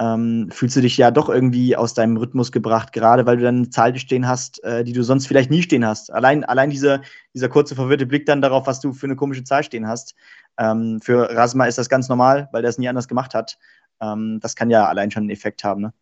ähm, 0.00 0.48
fühlst 0.50 0.76
du 0.76 0.80
dich 0.80 0.96
ja 0.96 1.10
doch 1.10 1.28
irgendwie 1.28 1.76
aus 1.76 1.94
deinem 1.94 2.16
Rhythmus 2.16 2.50
gebracht, 2.50 2.92
gerade 2.92 3.26
weil 3.26 3.36
du 3.36 3.44
dann 3.44 3.56
eine 3.56 3.70
Zahl 3.70 3.96
stehen 3.96 4.26
hast, 4.26 4.62
äh, 4.64 4.82
die 4.82 4.92
du 4.92 5.02
sonst 5.04 5.26
vielleicht 5.26 5.50
nie 5.50 5.62
stehen 5.62 5.86
hast. 5.86 6.12
Allein, 6.12 6.44
allein 6.44 6.70
diese, 6.70 7.00
dieser 7.32 7.48
kurze, 7.48 7.76
verwirrte 7.76 8.06
Blick 8.06 8.26
dann 8.26 8.42
darauf, 8.42 8.66
was 8.66 8.80
du 8.80 8.92
für 8.92 9.06
eine 9.06 9.16
komische 9.16 9.44
Zahl 9.44 9.62
stehen 9.62 9.86
hast. 9.86 10.14
Ähm, 10.58 11.00
für 11.00 11.30
Rasma 11.30 11.66
ist 11.66 11.78
das 11.78 11.88
ganz 11.88 12.08
normal, 12.08 12.48
weil 12.52 12.62
der 12.62 12.70
es 12.70 12.78
nie 12.78 12.88
anders 12.88 13.08
gemacht 13.08 13.34
hat. 13.34 13.58
Ähm, 14.00 14.40
das 14.40 14.56
kann 14.56 14.70
ja 14.70 14.86
allein 14.86 15.10
schon 15.10 15.22
einen 15.22 15.30
Effekt 15.30 15.62
haben. 15.62 15.82
Ne? 15.82 15.92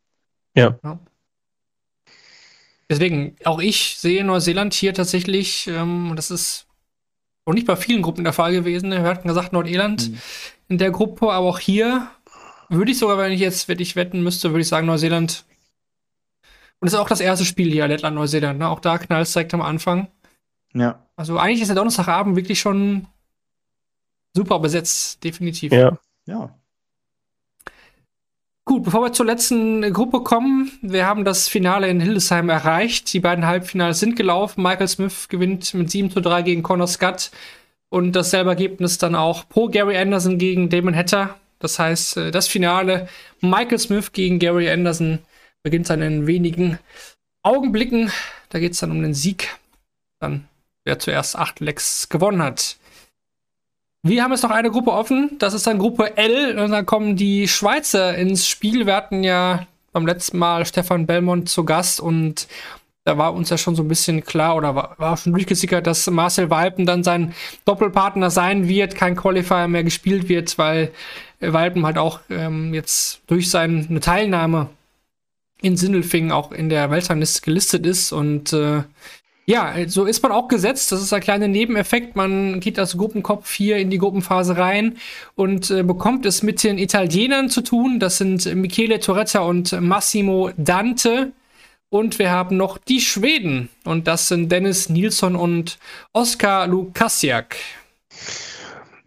Ja. 0.56 0.78
Deswegen, 2.88 3.36
auch 3.44 3.60
ich 3.60 3.96
sehe 3.98 4.24
Neuseeland 4.24 4.72
hier 4.74 4.94
tatsächlich, 4.94 5.66
ähm, 5.66 6.12
das 6.16 6.30
ist 6.30 6.66
auch 7.44 7.54
nicht 7.54 7.66
bei 7.66 7.76
vielen 7.76 8.02
Gruppen 8.02 8.24
der 8.24 8.32
Fall 8.32 8.52
gewesen. 8.52 8.90
Wir 8.90 9.02
hatten 9.02 9.28
gesagt, 9.28 9.52
Nordirland 9.52 10.10
mhm. 10.10 10.18
in 10.68 10.78
der 10.78 10.90
Gruppe, 10.90 11.30
aber 11.32 11.46
auch 11.46 11.58
hier 11.58 12.08
würde 12.72 12.90
ich 12.90 12.98
sogar, 12.98 13.18
wenn 13.18 13.32
ich 13.32 13.40
jetzt 13.40 13.68
wenn 13.68 13.78
ich 13.78 13.96
wetten 13.96 14.22
müsste, 14.22 14.50
würde 14.50 14.62
ich 14.62 14.68
sagen 14.68 14.86
Neuseeland. 14.86 15.44
Und 16.80 16.86
das 16.86 16.94
ist 16.94 16.98
auch 16.98 17.08
das 17.08 17.20
erste 17.20 17.44
Spiel 17.44 17.70
hier, 17.70 17.86
Lettland, 17.86 18.16
Neuseeland. 18.16 18.58
Ne? 18.58 18.68
Auch 18.68 18.80
da 18.80 18.98
knallt 18.98 19.26
es 19.26 19.32
direkt 19.32 19.54
am 19.54 19.62
Anfang. 19.62 20.08
Ja. 20.74 21.06
Also 21.16 21.38
eigentlich 21.38 21.60
ist 21.60 21.68
der 21.68 21.76
Donnerstagabend 21.76 22.34
wirklich 22.34 22.60
schon 22.60 23.06
super 24.34 24.58
besetzt, 24.58 25.22
definitiv. 25.22 25.72
Ja. 25.72 25.98
Ja. 26.26 26.54
Gut, 28.64 28.84
bevor 28.84 29.02
wir 29.02 29.12
zur 29.12 29.26
letzten 29.26 29.92
Gruppe 29.92 30.22
kommen, 30.22 30.70
wir 30.82 31.04
haben 31.04 31.24
das 31.24 31.48
Finale 31.48 31.88
in 31.88 32.00
Hildesheim 32.00 32.48
erreicht. 32.48 33.12
Die 33.12 33.20
beiden 33.20 33.44
Halbfinale 33.44 33.92
sind 33.92 34.14
gelaufen. 34.14 34.62
Michael 34.62 34.88
Smith 34.88 35.28
gewinnt 35.28 35.74
mit 35.74 35.90
7 35.90 36.10
zu 36.10 36.20
3 36.20 36.42
gegen 36.42 36.62
Connor 36.62 36.86
Scott. 36.86 37.32
Und 37.88 38.12
dasselbe 38.12 38.50
Ergebnis 38.50 38.98
dann 38.98 39.14
auch 39.14 39.48
pro 39.48 39.68
Gary 39.68 39.98
Anderson 39.98 40.38
gegen 40.38 40.70
Damon 40.70 40.96
Hatter. 40.96 41.38
Das 41.62 41.78
heißt, 41.78 42.16
äh, 42.16 42.30
das 42.30 42.48
Finale 42.48 43.08
Michael 43.40 43.78
Smith 43.78 44.12
gegen 44.12 44.38
Gary 44.38 44.68
Anderson 44.68 45.20
beginnt 45.62 45.88
dann 45.88 46.02
in 46.02 46.26
wenigen 46.26 46.78
Augenblicken. 47.42 48.10
Da 48.50 48.58
geht 48.58 48.72
es 48.72 48.80
dann 48.80 48.90
um 48.90 49.00
den 49.00 49.14
Sieg. 49.14 49.56
Dann, 50.18 50.48
wer 50.84 50.98
zuerst 50.98 51.36
acht 51.36 51.60
Lecks 51.60 52.08
gewonnen 52.08 52.42
hat. 52.42 52.76
Wir 54.02 54.24
haben 54.24 54.32
jetzt 54.32 54.42
noch 54.42 54.50
eine 54.50 54.72
Gruppe 54.72 54.90
offen. 54.90 55.36
Das 55.38 55.54
ist 55.54 55.66
dann 55.66 55.78
Gruppe 55.78 56.16
L. 56.16 56.58
Und 56.58 56.72
dann 56.72 56.84
kommen 56.84 57.16
die 57.16 57.46
Schweizer 57.46 58.16
ins 58.16 58.48
Spiel. 58.48 58.86
Wir 58.86 58.96
hatten 58.96 59.22
ja 59.22 59.66
beim 59.92 60.06
letzten 60.06 60.38
Mal 60.38 60.66
Stefan 60.66 61.06
Belmont 61.06 61.48
zu 61.48 61.64
Gast 61.64 62.00
und 62.00 62.48
da 63.04 63.18
war 63.18 63.34
uns 63.34 63.50
ja 63.50 63.58
schon 63.58 63.74
so 63.74 63.82
ein 63.82 63.88
bisschen 63.88 64.24
klar 64.24 64.56
oder 64.56 64.74
war, 64.74 64.94
war 64.98 65.16
schon 65.16 65.32
durchgesickert, 65.32 65.86
dass 65.86 66.08
Marcel 66.08 66.50
Walpen 66.50 66.86
dann 66.86 67.02
sein 67.02 67.34
Doppelpartner 67.64 68.30
sein 68.30 68.68
wird, 68.68 68.94
kein 68.94 69.16
Qualifier 69.16 69.68
mehr 69.68 69.84
gespielt 69.84 70.28
wird, 70.28 70.56
weil 70.58 70.92
Walpen 71.40 71.84
halt 71.84 71.98
auch 71.98 72.20
ähm, 72.30 72.72
jetzt 72.74 73.22
durch 73.26 73.50
seine 73.50 74.00
Teilnahme 74.00 74.68
in 75.60 75.76
Sindelfingen 75.76 76.32
auch 76.32 76.52
in 76.52 76.68
der 76.68 76.90
Weltrangliste 76.90 77.42
gelistet 77.42 77.86
ist 77.86 78.12
und 78.12 78.52
äh, 78.52 78.82
ja, 79.44 79.74
so 79.88 80.04
ist 80.04 80.22
man 80.22 80.30
auch 80.30 80.46
gesetzt. 80.46 80.92
Das 80.92 81.02
ist 81.02 81.12
ein 81.12 81.20
kleiner 81.20 81.48
Nebeneffekt. 81.48 82.14
Man 82.14 82.60
geht 82.60 82.78
als 82.78 82.96
Gruppenkopf 82.96 83.52
hier 83.52 83.78
in 83.78 83.90
die 83.90 83.98
Gruppenphase 83.98 84.56
rein 84.56 84.98
und 85.34 85.68
äh, 85.70 85.82
bekommt 85.82 86.26
es 86.26 86.44
mit 86.44 86.62
den 86.62 86.78
Italienern 86.78 87.48
zu 87.48 87.60
tun. 87.60 87.98
Das 87.98 88.18
sind 88.18 88.54
Michele 88.54 89.00
Toretta 89.00 89.40
und 89.40 89.72
Massimo 89.80 90.50
Dante. 90.56 91.32
Und 91.92 92.18
wir 92.18 92.30
haben 92.30 92.56
noch 92.56 92.78
die 92.78 93.02
Schweden. 93.02 93.68
Und 93.84 94.06
das 94.08 94.28
sind 94.28 94.50
Dennis 94.50 94.88
Nilsson 94.88 95.36
und 95.36 95.78
Oskar 96.14 96.66
Lukasiak. 96.66 97.56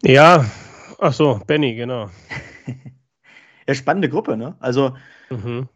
Ja, 0.03 0.45
ach 0.99 1.11
so, 1.11 1.41
Benny, 1.47 1.73
genau. 1.73 2.11
ja, 3.67 3.73
spannende 3.73 4.07
Gruppe, 4.07 4.37
ne? 4.37 4.55
Also, 4.59 4.95
mhm. 5.31 5.67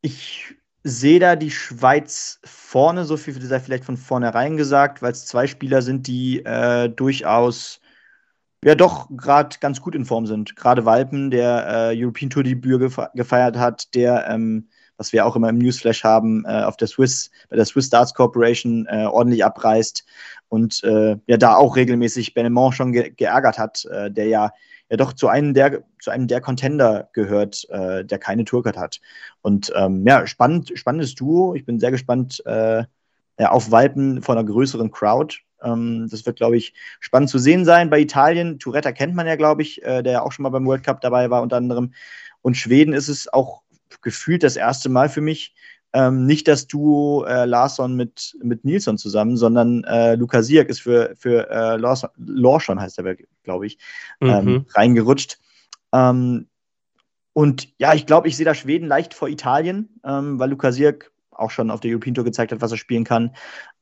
ich 0.00 0.54
sehe 0.84 1.18
da 1.18 1.34
die 1.34 1.50
Schweiz 1.50 2.38
vorne, 2.44 3.04
so 3.04 3.16
viel 3.16 3.42
sei 3.42 3.58
vielleicht 3.58 3.84
von 3.84 3.96
vornherein 3.96 4.56
gesagt, 4.56 5.02
weil 5.02 5.10
es 5.10 5.26
zwei 5.26 5.48
Spieler 5.48 5.82
sind, 5.82 6.06
die 6.06 6.44
äh, 6.44 6.88
durchaus 6.88 7.80
ja 8.64 8.76
doch 8.76 9.08
gerade 9.10 9.56
ganz 9.58 9.80
gut 9.80 9.96
in 9.96 10.04
Form 10.04 10.26
sind. 10.26 10.54
Gerade 10.54 10.84
Walpen, 10.84 11.32
der 11.32 11.90
äh, 11.90 12.00
European 12.00 12.30
Tour 12.30 12.44
Debüt 12.44 12.94
gefeiert 13.14 13.56
hat, 13.56 13.92
der, 13.96 14.28
ähm, 14.28 14.68
was 15.00 15.14
wir 15.14 15.24
auch 15.24 15.34
immer 15.34 15.48
im 15.48 15.56
Newsflash 15.56 16.04
haben, 16.04 16.44
äh, 16.44 16.62
auf 16.62 16.76
der 16.76 16.86
Swiss, 16.86 17.30
bei 17.48 17.56
der 17.56 17.64
Swiss 17.64 17.88
Darts 17.88 18.12
Corporation 18.12 18.86
äh, 18.90 19.06
ordentlich 19.06 19.42
abreißt 19.42 20.04
und 20.50 20.84
äh, 20.84 21.16
ja 21.26 21.38
da 21.38 21.56
auch 21.56 21.74
regelmäßig 21.74 22.34
Benemont 22.34 22.74
schon 22.74 22.92
ge 22.92 23.10
geärgert 23.16 23.58
hat, 23.58 23.86
äh, 23.86 24.10
der 24.10 24.26
ja 24.26 24.52
ja 24.90 24.96
doch 24.98 25.14
zu 25.14 25.28
einem 25.28 25.54
der, 25.54 25.82
zu 26.00 26.10
einem 26.10 26.26
der 26.26 26.42
Contender 26.42 27.08
gehört, 27.14 27.66
äh, 27.70 28.04
der 28.04 28.18
keine 28.18 28.44
Tourcard 28.44 28.76
hat. 28.76 29.00
Und 29.40 29.72
ähm, 29.74 30.06
ja, 30.06 30.26
spannend, 30.26 30.70
spannendes 30.74 31.14
Duo. 31.14 31.54
Ich 31.54 31.64
bin 31.64 31.80
sehr 31.80 31.92
gespannt 31.92 32.42
äh, 32.44 32.84
ja, 33.38 33.50
auf 33.52 33.70
Walpen 33.70 34.20
von 34.20 34.36
einer 34.36 34.46
größeren 34.46 34.90
Crowd. 34.90 35.38
Ähm, 35.62 36.08
das 36.10 36.26
wird, 36.26 36.36
glaube 36.36 36.58
ich, 36.58 36.74
spannend 36.98 37.30
zu 37.30 37.38
sehen 37.38 37.64
sein. 37.64 37.88
Bei 37.88 38.00
Italien, 38.00 38.58
Touretta 38.58 38.92
kennt 38.92 39.14
man 39.14 39.26
ja, 39.26 39.36
glaube 39.36 39.62
ich, 39.62 39.80
der 39.82 40.02
ja 40.04 40.22
auch 40.22 40.32
schon 40.32 40.42
mal 40.42 40.50
beim 40.50 40.66
World 40.66 40.82
Cup 40.82 41.00
dabei 41.00 41.30
war, 41.30 41.40
unter 41.40 41.56
anderem. 41.56 41.94
Und 42.42 42.56
Schweden 42.56 42.92
ist 42.92 43.08
es 43.08 43.32
auch 43.32 43.62
gefühlt 44.02 44.42
das 44.42 44.56
erste 44.56 44.88
Mal 44.88 45.08
für 45.08 45.20
mich, 45.20 45.54
ähm, 45.92 46.26
nicht 46.26 46.46
das 46.46 46.66
Duo 46.66 47.24
äh, 47.24 47.44
Larsson 47.46 47.96
mit, 47.96 48.36
mit 48.42 48.64
Nilsson 48.64 48.96
zusammen, 48.96 49.36
sondern 49.36 49.84
äh, 49.84 50.14
Lukas 50.14 50.46
Siak 50.46 50.68
ist 50.68 50.80
für, 50.80 51.14
für 51.16 51.50
äh, 51.50 51.76
Larsson, 51.76 52.10
Larsson 52.16 52.80
heißt 52.80 52.98
er, 52.98 53.16
glaube 53.42 53.66
ich, 53.66 53.78
ähm, 54.20 54.44
mhm. 54.44 54.66
reingerutscht. 54.72 55.38
Ähm, 55.92 56.46
und 57.32 57.68
ja, 57.78 57.94
ich 57.94 58.06
glaube, 58.06 58.28
ich 58.28 58.36
sehe 58.36 58.46
da 58.46 58.54
Schweden 58.54 58.86
leicht 58.86 59.14
vor 59.14 59.28
Italien, 59.28 60.00
ähm, 60.04 60.38
weil 60.38 60.50
Lukas 60.50 60.76
Siak 60.76 61.10
auch 61.30 61.50
schon 61.50 61.70
auf 61.70 61.80
der 61.80 61.90
European 61.90 62.14
Tour 62.14 62.24
gezeigt 62.24 62.52
hat, 62.52 62.60
was 62.60 62.70
er 62.70 62.76
spielen 62.76 63.04
kann. 63.04 63.34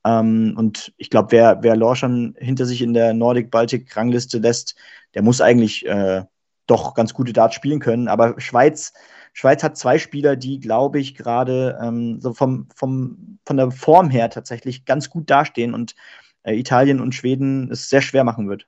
Ähm, 0.05 0.55
und 0.57 0.93
ich 0.97 1.11
glaube, 1.11 1.33
wer, 1.33 1.63
wer 1.63 1.77
Larsson 1.77 2.37
hinter 2.39 2.67
sich 2.67 2.83
in 2.83 2.95
der 2.95 3.15
Nordic-Baltic-Rangliste 3.15 4.39
lässt, 4.39 4.77
der 5.15 5.23
muss 5.23 5.41
eigentlich 5.41 5.85
äh, 5.87 6.25
doch 6.67 6.95
ganz 6.95 7.15
gute 7.15 7.33
Darts 7.33 7.55
spielen 7.55 7.81
können. 7.81 8.09
Aber 8.09 8.41
Schweiz 8.41 8.93
Schweiz 9.39 9.63
hat 9.63 9.77
zwei 9.77 10.01
Spieler, 10.01 10.35
die, 10.35 10.59
glaube 10.59 10.99
ich, 10.99 11.15
gerade 11.15 11.79
ähm, 11.81 12.21
so 12.21 12.35
vom, 12.35 12.67
vom, 12.75 13.39
von 13.47 13.57
der 13.57 13.71
Form 13.71 14.11
her 14.11 14.31
tatsächlich 14.31 14.85
ganz 14.85 15.11
gut 15.11 15.31
dastehen 15.31 15.75
und 15.75 15.95
äh, 16.43 16.59
Italien 16.59 17.01
und 17.01 17.15
Schweden 17.15 17.71
es 17.71 17.89
sehr 17.89 18.03
schwer 18.03 18.25
machen 18.25 18.49
wird. 18.49 18.67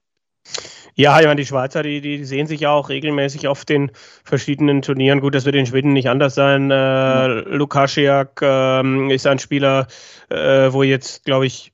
Ja, 0.95 1.19
ich 1.19 1.27
meine, 1.27 1.41
die 1.41 1.47
Schweizer, 1.47 1.83
die, 1.83 2.01
die 2.01 2.25
sehen 2.25 2.47
sich 2.47 2.61
ja 2.61 2.71
auch 2.71 2.89
regelmäßig 2.89 3.49
auf 3.49 3.65
den 3.65 3.91
verschiedenen 4.23 4.81
Turnieren. 4.81 5.21
Gut, 5.21 5.35
das 5.35 5.45
wird 5.45 5.57
in 5.57 5.67
Schweden 5.67 5.93
nicht 5.93 6.09
anders 6.09 6.37
sein. 6.37 6.71
Äh, 6.71 7.29
mhm. 7.29 7.53
Lukaschiak 7.53 8.41
äh, 8.41 9.13
ist 9.13 9.27
ein 9.27 9.41
Spieler, 9.41 9.89
äh, 10.29 10.73
wo 10.73 10.85
jetzt, 10.85 11.25
glaube 11.25 11.47
ich, 11.47 11.73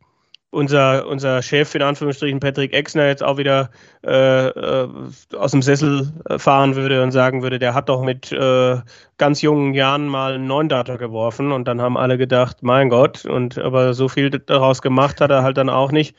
unser, 0.50 1.06
unser 1.06 1.42
Chef, 1.42 1.74
in 1.74 1.82
Anführungsstrichen 1.82 2.40
Patrick 2.40 2.72
Exner, 2.72 3.08
jetzt 3.08 3.22
auch 3.22 3.36
wieder 3.36 3.70
äh, 4.04 4.48
äh, 4.48 4.88
aus 5.36 5.50
dem 5.50 5.62
Sessel 5.62 6.12
äh, 6.28 6.38
fahren 6.38 6.76
würde 6.76 7.02
und 7.02 7.12
sagen 7.12 7.42
würde, 7.42 7.58
der 7.58 7.74
hat 7.74 7.88
doch 7.88 8.02
mit 8.02 8.32
äh, 8.32 8.78
ganz 9.18 9.42
jungen 9.42 9.74
Jahren 9.74 10.06
mal 10.06 10.34
einen 10.34 10.46
neuen 10.46 10.68
Data 10.68 10.96
geworfen 10.96 11.52
und 11.52 11.66
dann 11.66 11.80
haben 11.80 11.96
alle 11.96 12.16
gedacht, 12.18 12.62
mein 12.62 12.88
Gott, 12.88 13.24
und 13.24 13.58
aber 13.58 13.94
so 13.94 14.08
viel 14.08 14.30
daraus 14.30 14.82
gemacht 14.82 15.20
hat 15.20 15.30
er 15.30 15.42
halt 15.42 15.56
dann 15.56 15.68
auch 15.68 15.92
nicht. 15.92 16.16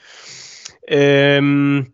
Ähm, 0.87 1.91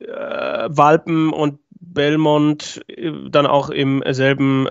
äh, 0.00 0.06
Walpen 0.06 1.32
und 1.32 1.60
Belmont 1.80 2.82
äh, 2.88 3.10
dann 3.30 3.46
auch 3.46 3.70
im 3.70 4.02
selben 4.10 4.64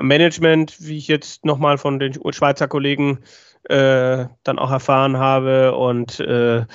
Management, 0.00 0.76
wie 0.80 0.96
ich 0.96 1.08
jetzt 1.08 1.44
nochmal 1.44 1.78
von 1.78 1.98
den 1.98 2.14
Schweizer 2.32 2.68
Kollegen 2.68 3.18
äh, 3.64 4.26
dann 4.42 4.58
auch 4.58 4.70
erfahren 4.70 5.18
habe. 5.18 5.74
Und 5.76 6.20
äh, 6.20 6.66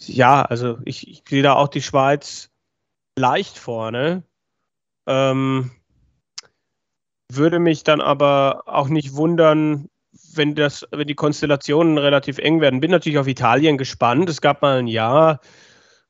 ja, 0.00 0.42
also 0.42 0.78
ich, 0.84 1.08
ich, 1.08 1.22
sehe 1.28 1.42
da 1.42 1.54
auch 1.54 1.68
die 1.68 1.82
Schweiz 1.82 2.50
leicht 3.16 3.58
vorne. 3.58 4.22
Ähm, 5.06 5.70
würde 7.32 7.58
mich 7.58 7.84
dann 7.84 8.00
aber 8.00 8.64
auch 8.66 8.88
nicht 8.88 9.14
wundern, 9.14 9.88
wenn 10.34 10.54
das, 10.54 10.86
wenn 10.90 11.06
die 11.06 11.14
Konstellationen 11.14 11.98
relativ 11.98 12.38
eng 12.38 12.60
werden. 12.60 12.80
Bin 12.80 12.90
natürlich 12.90 13.18
auf 13.18 13.28
Italien 13.28 13.78
gespannt. 13.78 14.28
Es 14.28 14.40
gab 14.40 14.62
mal 14.62 14.78
ein 14.78 14.86
Jahr, 14.86 15.40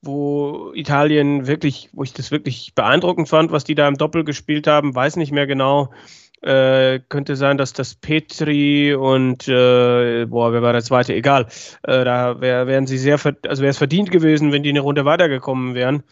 wo 0.03 0.73
Italien 0.75 1.47
wirklich, 1.47 1.91
wo 1.93 2.03
ich 2.03 2.13
das 2.13 2.31
wirklich 2.31 2.75
beeindruckend 2.75 3.29
fand, 3.29 3.53
was 3.53 3.65
die 3.65 3.75
da 3.75 3.87
im 3.89 3.97
Doppel 3.97 4.25
gespielt 4.25 4.67
haben, 4.67 4.95
weiß 4.95 5.17
nicht 5.17 5.33
mehr 5.33 5.47
genau. 5.47 5.91
Äh, 6.43 7.01
könnte 7.11 7.37
sein, 7.37 7.59
dass 7.59 7.75
das 7.75 7.95
Petri 7.95 8.95
und 8.95 9.47
äh, 9.47 10.25
boah, 10.25 10.53
wer 10.53 10.63
war 10.63 10.73
der 10.73 10.83
zweite? 10.83 11.15
Egal. 11.15 11.47
Äh, 11.83 12.05
da 12.05 12.41
wär, 12.41 12.67
wären 12.67 12.87
sie 12.87 12.97
sehr, 12.97 13.19
also 13.47 13.63
wäre 13.63 13.71
es 13.71 13.79
verdient 13.79 14.11
gewesen, 14.11 14.51
wenn 14.51 14.63
die 14.63 14.71
eine 14.71 14.81
Runde 14.81 15.05
weitergekommen 15.05 15.75
wären. 15.75 16.03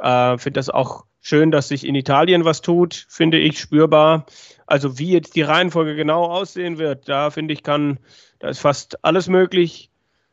Äh, 0.00 0.38
finde 0.38 0.58
das 0.58 0.70
auch 0.70 1.04
schön, 1.20 1.52
dass 1.52 1.68
sich 1.68 1.86
in 1.86 1.94
Italien 1.94 2.44
was 2.44 2.62
tut, 2.62 3.06
finde 3.08 3.38
ich 3.38 3.60
spürbar. 3.60 4.26
Also 4.66 4.98
wie 4.98 5.12
jetzt 5.12 5.36
die 5.36 5.42
Reihenfolge 5.42 5.94
genau 5.94 6.24
aussehen 6.24 6.78
wird, 6.78 7.08
da 7.08 7.30
finde 7.30 7.54
ich 7.54 7.62
kann, 7.62 7.98
da 8.40 8.48
ist 8.48 8.60
fast 8.60 9.04
alles 9.04 9.28
möglich. 9.28 9.90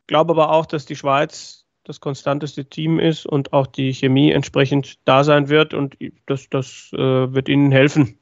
Glaube 0.08 0.32
aber 0.32 0.50
auch, 0.50 0.66
dass 0.66 0.86
die 0.86 0.96
Schweiz 0.96 1.66
das 1.84 2.00
konstanteste 2.00 2.64
Team 2.64 2.98
ist 2.98 3.24
und 3.24 3.52
auch 3.52 3.66
die 3.66 3.92
Chemie 3.92 4.30
entsprechend 4.32 4.98
da 5.04 5.22
sein 5.22 5.48
wird 5.48 5.74
und 5.74 5.96
das, 6.26 6.48
das 6.50 6.90
äh, 6.92 6.98
wird 6.98 7.48
ihnen 7.48 7.70
helfen. 7.70 8.18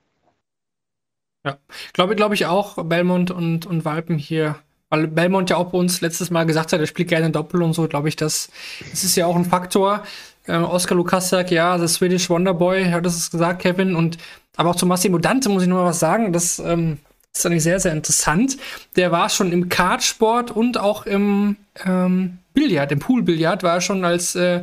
Ja, 1.46 1.58
glaube 1.92 2.16
glaube 2.16 2.34
ich 2.34 2.46
auch, 2.46 2.82
Belmont 2.84 3.30
und, 3.30 3.66
und 3.66 3.84
Walpen 3.84 4.18
hier, 4.18 4.56
weil 4.90 5.06
Belmont 5.06 5.48
ja 5.48 5.56
auch 5.56 5.70
bei 5.70 5.78
uns 5.78 6.00
letztes 6.00 6.30
Mal 6.30 6.44
gesagt 6.44 6.72
hat, 6.72 6.80
er 6.80 6.86
spielt 6.86 7.08
gerne 7.08 7.30
Doppel 7.30 7.62
und 7.62 7.72
so, 7.72 7.86
glaube 7.86 8.08
ich, 8.08 8.16
das, 8.16 8.50
das 8.90 9.04
ist 9.04 9.14
ja 9.14 9.26
auch 9.26 9.36
ein 9.36 9.44
Faktor. 9.44 10.02
Ähm, 10.48 10.64
Oskar 10.64 10.96
Lukasiak, 10.96 11.52
ja, 11.52 11.78
The 11.78 11.86
Swedish 11.86 12.28
Wonderboy, 12.28 12.86
hat 12.86 13.06
es 13.06 13.30
gesagt, 13.30 13.62
Kevin, 13.62 13.94
und 13.94 14.18
aber 14.56 14.70
auch 14.70 14.76
zu 14.76 14.86
Massimo 14.86 15.18
Dante 15.18 15.48
muss 15.48 15.62
ich 15.62 15.68
noch 15.68 15.76
mal 15.76 15.84
was 15.84 16.00
sagen, 16.00 16.32
das 16.32 16.58
ähm, 16.58 16.98
ist 17.38 17.46
eigentlich 17.46 17.62
sehr, 17.62 17.80
sehr 17.80 17.92
interessant. 17.92 18.56
Der 18.96 19.12
war 19.12 19.28
schon 19.28 19.52
im 19.52 19.68
Kartsport 19.68 20.50
und 20.50 20.78
auch 20.78 21.06
im 21.06 21.56
ähm, 21.84 22.38
Billard, 22.54 22.92
im 22.92 22.98
Poolbillard, 22.98 23.62
war 23.62 23.74
er 23.74 23.80
schon 23.80 24.04
als 24.04 24.34
äh, 24.34 24.62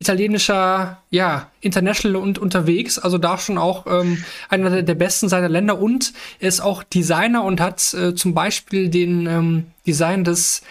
italienischer, 0.00 0.98
ja, 1.10 1.50
International 1.60 2.16
und 2.16 2.38
unterwegs, 2.38 2.98
also 2.98 3.16
da 3.16 3.38
schon 3.38 3.58
auch 3.58 3.86
ähm, 3.86 4.24
einer 4.48 4.82
der 4.82 4.94
besten 4.94 5.28
seiner 5.28 5.48
Länder 5.48 5.78
und 5.78 6.12
er 6.40 6.48
ist 6.48 6.60
auch 6.60 6.82
Designer 6.82 7.44
und 7.44 7.60
hat 7.60 7.94
äh, 7.94 8.14
zum 8.14 8.34
Beispiel 8.34 8.88
den 8.88 9.26
ähm, 9.26 9.66
Design 9.86 10.24
des 10.24 10.62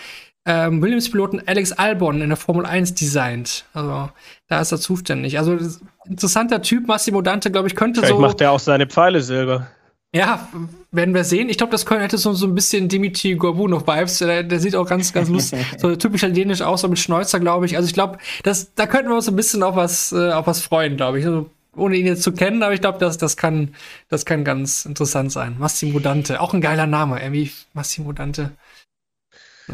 ähm, 0.46 0.82
Williams-Piloten 0.82 1.42
Alex 1.46 1.72
Albon 1.72 2.22
in 2.22 2.30
der 2.30 2.38
Formel 2.38 2.66
1 2.66 2.96
designt. 2.96 3.66
Also 3.74 4.10
da 4.50 4.62
ist 4.62 4.72
er 4.72 4.80
zuständig. 4.80 5.38
Also 5.40 5.58
interessanter 6.06 6.62
Typ, 6.62 6.88
Massimo 6.88 7.22
Dante, 7.22 7.50
glaube 7.50 7.70
ich, 7.70 7.76
könnte 7.76 8.02
Vielleicht 8.02 8.16
so. 8.16 8.22
macht 8.22 8.42
er 8.42 8.52
auch 8.52 8.60
seine 8.60 8.88
Pfeile 8.88 9.22
selber. 9.22 9.68
Ja, 10.16 10.48
werden 10.92 11.16
wir 11.16 11.24
sehen. 11.24 11.50
Ich 11.50 11.58
glaube, 11.58 11.72
das 11.72 11.88
könnte, 11.88 12.04
hätte 12.04 12.20
so, 12.20 12.34
so 12.34 12.46
ein 12.46 12.54
bisschen 12.54 12.88
Dimitri 12.88 13.34
Gorbu 13.34 13.68
noch 13.68 13.88
Vibes. 13.88 14.20
Der, 14.20 14.44
der 14.44 14.60
sieht 14.60 14.76
auch 14.76 14.88
ganz, 14.88 15.12
ganz 15.12 15.28
lustig, 15.28 15.66
so 15.80 15.96
typisch 15.96 16.22
italienisch 16.22 16.62
aus, 16.62 16.82
so 16.82 16.88
mit 16.88 17.00
Schnäuzer, 17.00 17.40
glaube 17.40 17.66
ich. 17.66 17.76
Also 17.78 17.88
ich 17.88 17.96
glaube, 17.96 18.20
das, 18.44 18.76
da 18.76 18.86
könnten 18.86 19.10
wir 19.10 19.16
uns 19.16 19.28
ein 19.28 19.36
bisschen 19.36 19.64
auf 19.64 19.76
was, 19.76 20.12
äh, 20.12 20.32
auf 20.32 20.46
was 20.46 20.62
freuen, 20.62 20.98
glaube 20.98 21.20
ich. 21.20 21.26
Also, 21.26 21.50
ohne 21.76 21.96
ihn 21.98 22.06
jetzt 22.06 22.22
zu 22.22 22.32
kennen, 22.32 22.62
aber 22.62 22.76
ich 22.76 22.82
glaube, 22.82 23.00
das, 23.00 23.18
das, 23.18 23.36
kann, 23.36 23.74
das 24.08 24.26
kann 24.26 24.44
ganz 24.44 24.86
interessant 24.86 25.32
sein. 25.32 25.56
Massimo 25.58 25.98
Dante, 25.98 26.40
auch 26.40 26.54
ein 26.54 26.62
geiler 26.62 26.86
Name, 26.86 27.20
irgendwie 27.20 27.52
Massimo 27.74 28.12
Dante. 28.12 28.52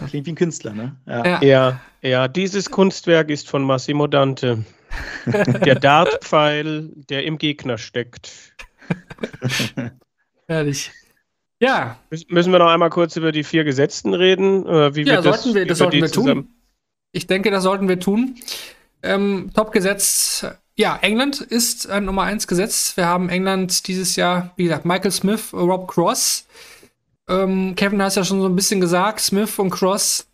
Klingt 0.08 0.26
wie 0.26 0.32
ein 0.32 0.36
Künstler, 0.36 0.72
ne? 0.72 0.96
Ja. 1.06 1.42
Ja, 1.44 1.82
ja, 2.02 2.28
dieses 2.30 2.72
Kunstwerk 2.72 3.30
ist 3.30 3.50
von 3.50 3.64
Massimo 3.64 4.08
Dante. 4.08 4.64
Der 5.26 5.76
Dartpfeil, 5.80 6.90
der 7.10 7.26
im 7.26 7.38
Gegner 7.38 7.78
steckt. 7.78 8.32
Herrlich. 10.50 10.92
Ja, 11.60 12.00
Müs- 12.10 12.26
Müssen 12.30 12.52
wir 12.52 12.60
noch 12.60 12.70
einmal 12.70 12.90
kurz 12.90 13.16
über 13.16 13.32
die 13.32 13.44
vier 13.44 13.64
Gesetzten 13.64 14.14
reden? 14.14 14.66
Äh, 14.66 14.96
Wie 14.96 15.04
Ja, 15.04 15.24
wird 15.24 15.36
sollten 15.36 15.54
wir, 15.56 15.66
das 15.68 15.78
sollten 15.78 16.02
wir 16.02 16.12
tun. 16.12 16.48
Ich 17.12 17.28
denke, 17.28 17.52
das 17.52 17.64
sollten 17.64 17.88
wir 17.88 18.00
tun. 18.00 18.36
Ähm, 19.04 19.52
Top-Gesetz. 19.54 20.46
Ja, 20.76 20.98
England 21.02 21.42
ist 21.42 21.90
ein 21.90 22.06
Nummer 22.06 22.24
1 22.24 22.48
Gesetz. 22.48 22.98
Wir 22.98 23.06
haben 23.06 23.30
England 23.30 23.88
dieses 23.88 24.16
Jahr, 24.16 24.54
wie 24.56 24.64
gesagt, 24.64 24.86
Michael 24.86 25.12
Smith, 25.12 25.54
Rob 25.54 25.88
Cross. 25.88 26.46
Ähm, 27.28 27.76
Kevin 27.76 28.02
hat 28.02 28.10
es 28.10 28.16
ja 28.16 28.24
schon 28.24 28.42
so 28.42 28.48
ein 28.48 28.56
bisschen 28.56 28.82
gesagt, 28.82 29.20
Smith 29.20 29.60
und 29.60 29.70
Cross. 29.70 30.26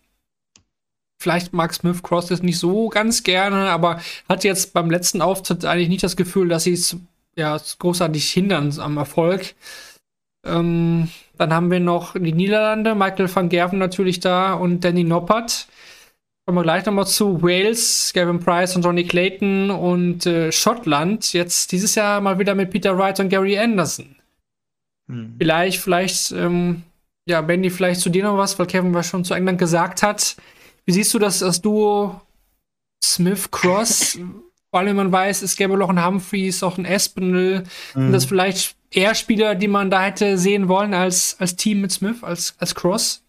Vielleicht 1.20 1.54
mag 1.54 1.74
Smith 1.74 2.04
Cross 2.04 2.28
das 2.28 2.44
nicht 2.44 2.60
so 2.60 2.88
ganz 2.90 3.24
gerne, 3.24 3.70
aber 3.72 4.00
hat 4.30 4.44
jetzt 4.44 4.74
beim 4.74 4.90
letzten 4.90 5.22
Auftritt 5.22 5.66
eigentlich 5.66 5.90
nicht 5.90 6.04
das 6.04 6.16
Gefühl, 6.16 6.48
dass 6.50 6.64
sie 6.66 6.74
es 6.74 6.96
ja, 7.36 7.60
großartig 7.80 8.30
hindern 8.32 8.74
am 8.80 8.98
Erfolg. 8.98 9.56
Ähm, 10.46 11.10
dann 11.38 11.54
haben 11.54 11.72
wir 11.72 11.80
noch 11.80 12.14
die 12.14 12.34
Niederlande, 12.34 12.96
Michael 12.96 13.34
van 13.34 13.50
Gerven 13.50 13.80
natürlich 13.80 14.20
da 14.20 14.54
und 14.54 14.84
Danny 14.84 15.04
Noppert. 15.04 15.68
Kommen 16.46 16.60
wir 16.60 16.64
gleich 16.64 16.86
nochmal 16.86 17.08
zu 17.08 17.42
Wales, 17.42 18.12
Gavin 18.14 18.40
Price 18.40 18.76
und 18.76 18.84
Johnny 18.84 19.04
Clayton 19.04 19.72
und 19.72 20.28
äh, 20.28 20.52
Schottland. 20.52 21.34
Jetzt 21.34 21.72
dieses 21.72 21.96
Jahr 21.96 22.22
mal 22.22 22.38
wieder 22.38 22.54
mit 22.54 22.70
Peter 22.70 22.96
Wright 22.98 23.20
und 23.20 23.30
Gary 23.30 23.58
Anderson. 23.58 24.16
Hm. 25.08 25.36
Vielleicht, 25.40 25.82
vielleicht, 25.82 26.32
ähm, 26.34 26.84
ja, 27.28 27.42
Benny, 27.42 27.72
vielleicht 27.72 28.02
zu 28.02 28.12
dir 28.12 28.24
noch 28.24 28.38
was, 28.38 28.58
weil 28.60 28.68
Kevin 28.68 28.94
was 28.94 29.08
schon 29.08 29.26
zu 29.26 29.34
England 29.34 29.58
gesagt 29.58 30.04
hat. 30.04 30.36
Wie 30.86 30.92
siehst 30.92 31.14
du 31.16 31.20
das, 31.20 31.40
das 31.40 31.62
Duo 31.62 32.22
Smith-Cross? 33.04 34.20
Vor 34.70 34.80
allem, 34.80 34.90
wenn 34.90 34.96
man 34.98 35.12
weiß, 35.12 35.42
es 35.42 35.56
gäbe 35.56 35.78
noch 35.78 35.90
einen 35.90 36.06
Humphreys, 36.06 36.62
auch 36.62 36.78
einen 36.78 36.86
Espinel. 36.86 37.64
Sind 37.94 38.12
das 38.12 38.26
vielleicht 38.26 38.76
eher 38.96 39.16
Spieler, 39.16 39.56
die 39.56 39.68
man 39.68 39.90
da 39.90 40.04
hätte 40.04 40.38
sehen 40.38 40.68
wollen 40.68 40.94
als, 40.94 41.36
als 41.40 41.56
Team 41.56 41.82
mit 41.82 41.92
Smith, 41.92 42.24
als, 42.24 42.56
als 42.60 42.76
Cross? 42.76 43.22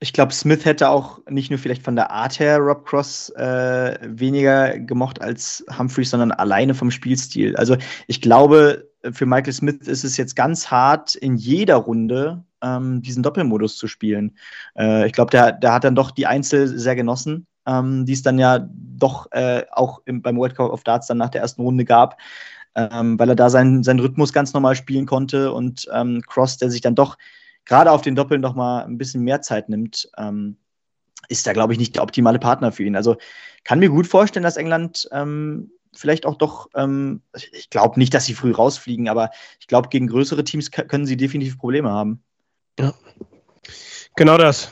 Ich 0.00 0.12
glaube, 0.12 0.32
Smith 0.32 0.64
hätte 0.64 0.90
auch 0.90 1.20
nicht 1.30 1.50
nur 1.50 1.58
vielleicht 1.58 1.82
von 1.82 1.96
der 1.96 2.10
Art 2.10 2.38
her 2.38 2.58
Rob 2.58 2.84
Cross 2.84 3.30
äh, 3.36 3.98
weniger 4.02 4.78
gemocht 4.78 5.22
als 5.22 5.64
Humphreys, 5.78 6.10
sondern 6.10 6.32
alleine 6.32 6.74
vom 6.74 6.90
Spielstil. 6.90 7.56
Also 7.56 7.76
ich 8.06 8.20
glaube, 8.20 8.90
für 9.12 9.24
Michael 9.24 9.52
Smith 9.52 9.86
ist 9.86 10.04
es 10.04 10.16
jetzt 10.16 10.36
ganz 10.36 10.70
hart, 10.70 11.14
in 11.14 11.36
jeder 11.36 11.76
Runde 11.76 12.44
ähm, 12.62 13.02
diesen 13.02 13.22
Doppelmodus 13.22 13.76
zu 13.76 13.86
spielen. 13.86 14.36
Äh, 14.76 15.06
ich 15.06 15.12
glaube, 15.12 15.30
der, 15.30 15.52
der 15.52 15.72
hat 15.72 15.84
dann 15.84 15.94
doch 15.94 16.10
die 16.10 16.26
Einzel 16.26 16.66
sehr 16.78 16.96
genossen, 16.96 17.46
ähm, 17.66 18.04
die 18.04 18.12
es 18.12 18.22
dann 18.22 18.38
ja 18.38 18.68
doch 18.68 19.30
äh, 19.32 19.64
auch 19.70 20.02
im, 20.04 20.22
beim 20.22 20.36
World 20.36 20.56
Cup 20.56 20.70
of 20.70 20.84
Darts 20.84 21.06
dann 21.06 21.18
nach 21.18 21.30
der 21.30 21.42
ersten 21.42 21.62
Runde 21.62 21.84
gab. 21.84 22.18
Ähm, 22.76 23.18
weil 23.18 23.28
er 23.28 23.36
da 23.36 23.50
seinen, 23.50 23.84
seinen 23.84 24.00
Rhythmus 24.00 24.32
ganz 24.32 24.52
normal 24.52 24.74
spielen 24.74 25.06
konnte 25.06 25.52
und 25.52 25.88
ähm, 25.92 26.22
Cross, 26.26 26.58
der 26.58 26.70
sich 26.70 26.80
dann 26.80 26.96
doch 26.96 27.16
gerade 27.64 27.90
auf 27.92 28.02
den 28.02 28.16
Doppeln 28.16 28.40
noch 28.40 28.54
mal 28.54 28.84
ein 28.84 28.98
bisschen 28.98 29.22
mehr 29.22 29.42
Zeit 29.42 29.68
nimmt, 29.68 30.08
ähm, 30.18 30.56
ist 31.28 31.46
da, 31.46 31.52
glaube 31.52 31.72
ich, 31.72 31.78
nicht 31.78 31.94
der 31.94 32.02
optimale 32.02 32.38
Partner 32.38 32.72
für 32.72 32.84
ihn. 32.84 32.96
Also 32.96 33.16
kann 33.62 33.78
mir 33.78 33.88
gut 33.88 34.06
vorstellen, 34.06 34.42
dass 34.42 34.56
England 34.56 35.08
ähm, 35.12 35.70
vielleicht 35.94 36.26
auch 36.26 36.36
doch, 36.36 36.68
ähm, 36.74 37.22
ich 37.52 37.70
glaube 37.70 37.98
nicht, 37.98 38.12
dass 38.12 38.26
sie 38.26 38.34
früh 38.34 38.52
rausfliegen, 38.52 39.08
aber 39.08 39.30
ich 39.60 39.66
glaube, 39.66 39.88
gegen 39.88 40.06
größere 40.06 40.44
Teams 40.44 40.70
können 40.70 41.06
sie 41.06 41.16
definitiv 41.16 41.58
Probleme 41.58 41.90
haben. 41.90 42.22
Genau 44.16 44.36
das. 44.36 44.70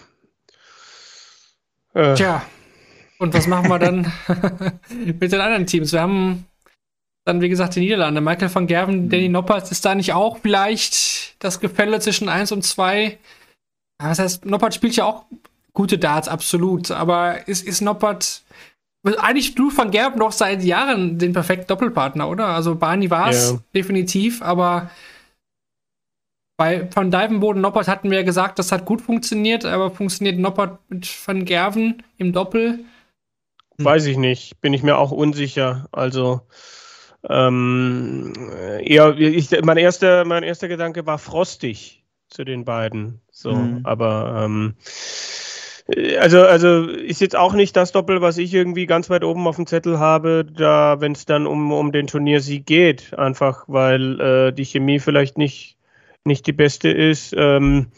Äh, 1.94 2.14
Tja, 2.14 2.42
und 3.18 3.34
was 3.34 3.46
machen 3.46 3.68
wir 3.68 3.78
dann 3.78 4.12
mit 5.20 5.32
den 5.32 5.40
anderen 5.40 5.66
Teams? 5.66 5.92
Wir 5.92 6.00
haben 6.00 6.46
dann, 7.24 7.40
wie 7.40 7.48
gesagt, 7.48 7.76
die 7.76 7.80
Niederlande. 7.80 8.20
Michael 8.20 8.52
van 8.54 8.66
Gerven, 8.66 9.08
Danny 9.08 9.28
Noppert, 9.28 9.70
ist 9.70 9.84
da 9.84 9.94
nicht 9.94 10.12
auch 10.12 10.38
vielleicht 10.38 11.36
das 11.42 11.60
Gefälle 11.60 12.00
zwischen 12.00 12.28
1 12.28 12.52
und 12.52 12.62
2? 12.62 13.18
Ja, 14.00 14.08
Das 14.08 14.18
heißt, 14.18 14.46
Noppert 14.46 14.74
spielt 14.74 14.96
ja 14.96 15.04
auch 15.04 15.24
gute 15.72 15.98
Darts, 15.98 16.28
absolut. 16.28 16.90
Aber 16.90 17.46
ist, 17.48 17.66
ist 17.66 17.80
Noppert. 17.80 18.42
Eigentlich 19.04 19.54
du 19.56 19.76
van 19.76 19.90
Gerven 19.90 20.20
doch 20.20 20.30
seit 20.32 20.62
Jahren 20.62 21.18
den 21.18 21.32
perfekten 21.32 21.66
Doppelpartner, 21.66 22.28
oder? 22.28 22.48
Also 22.48 22.76
Barney 22.76 23.10
war 23.10 23.30
es 23.30 23.50
Ja. 23.52 23.58
definitiv, 23.74 24.42
aber 24.42 24.90
bei 26.56 26.88
Van 26.94 27.10
Dijvenbode 27.10 27.58
Noppert 27.58 27.88
hatten 27.88 28.10
wir 28.10 28.18
ja 28.18 28.24
gesagt, 28.24 28.58
das 28.60 28.70
hat 28.70 28.84
gut 28.84 29.00
funktioniert, 29.00 29.64
aber 29.64 29.90
funktioniert 29.90 30.38
Noppert 30.38 30.78
mit 30.88 31.08
Van 31.26 31.44
Gerven 31.44 32.04
im 32.18 32.32
Doppel? 32.32 32.84
Weiß 33.78 34.04
ich 34.06 34.16
nicht, 34.16 34.60
bin 34.60 34.72
ich 34.72 34.84
mir 34.84 34.96
auch 34.98 35.10
unsicher. 35.10 35.88
Also 35.90 36.42
ähm, 37.28 38.32
eher, 38.80 39.16
ich, 39.18 39.50
mein, 39.62 39.76
erster, 39.76 40.24
mein 40.24 40.42
erster 40.42 40.68
Gedanke 40.68 41.06
war 41.06 41.18
frostig 41.18 42.04
zu 42.28 42.44
den 42.44 42.64
beiden. 42.64 43.20
So, 43.30 43.54
Mhm. 43.54 43.80
aber 43.84 44.42
ähm, 44.44 44.74
äh, 45.88 46.16
also, 46.18 46.42
also 46.42 46.86
ist 46.88 47.20
jetzt 47.20 47.36
auch 47.36 47.52
nicht 47.54 47.76
das 47.76 47.92
Doppel, 47.92 48.20
was 48.20 48.38
ich 48.38 48.52
irgendwie 48.54 48.86
ganz 48.86 49.10
weit 49.10 49.24
oben 49.24 49.46
auf 49.46 49.56
dem 49.56 49.66
Zettel 49.66 49.98
habe, 49.98 50.44
da 50.44 51.00
wenn 51.00 51.12
es 51.12 51.24
dann 51.26 51.46
um, 51.46 51.72
um 51.72 51.92
den 51.92 52.06
Turniersieg 52.06 52.66
geht, 52.66 53.14
einfach 53.18 53.64
weil 53.68 54.20
äh, 54.20 54.52
die 54.52 54.64
Chemie 54.64 54.98
vielleicht 54.98 55.38
nicht, 55.38 55.78
nicht 56.24 56.46
die 56.46 56.52
beste 56.52 56.90
ist. 56.90 57.34
Ähm, 57.36 57.88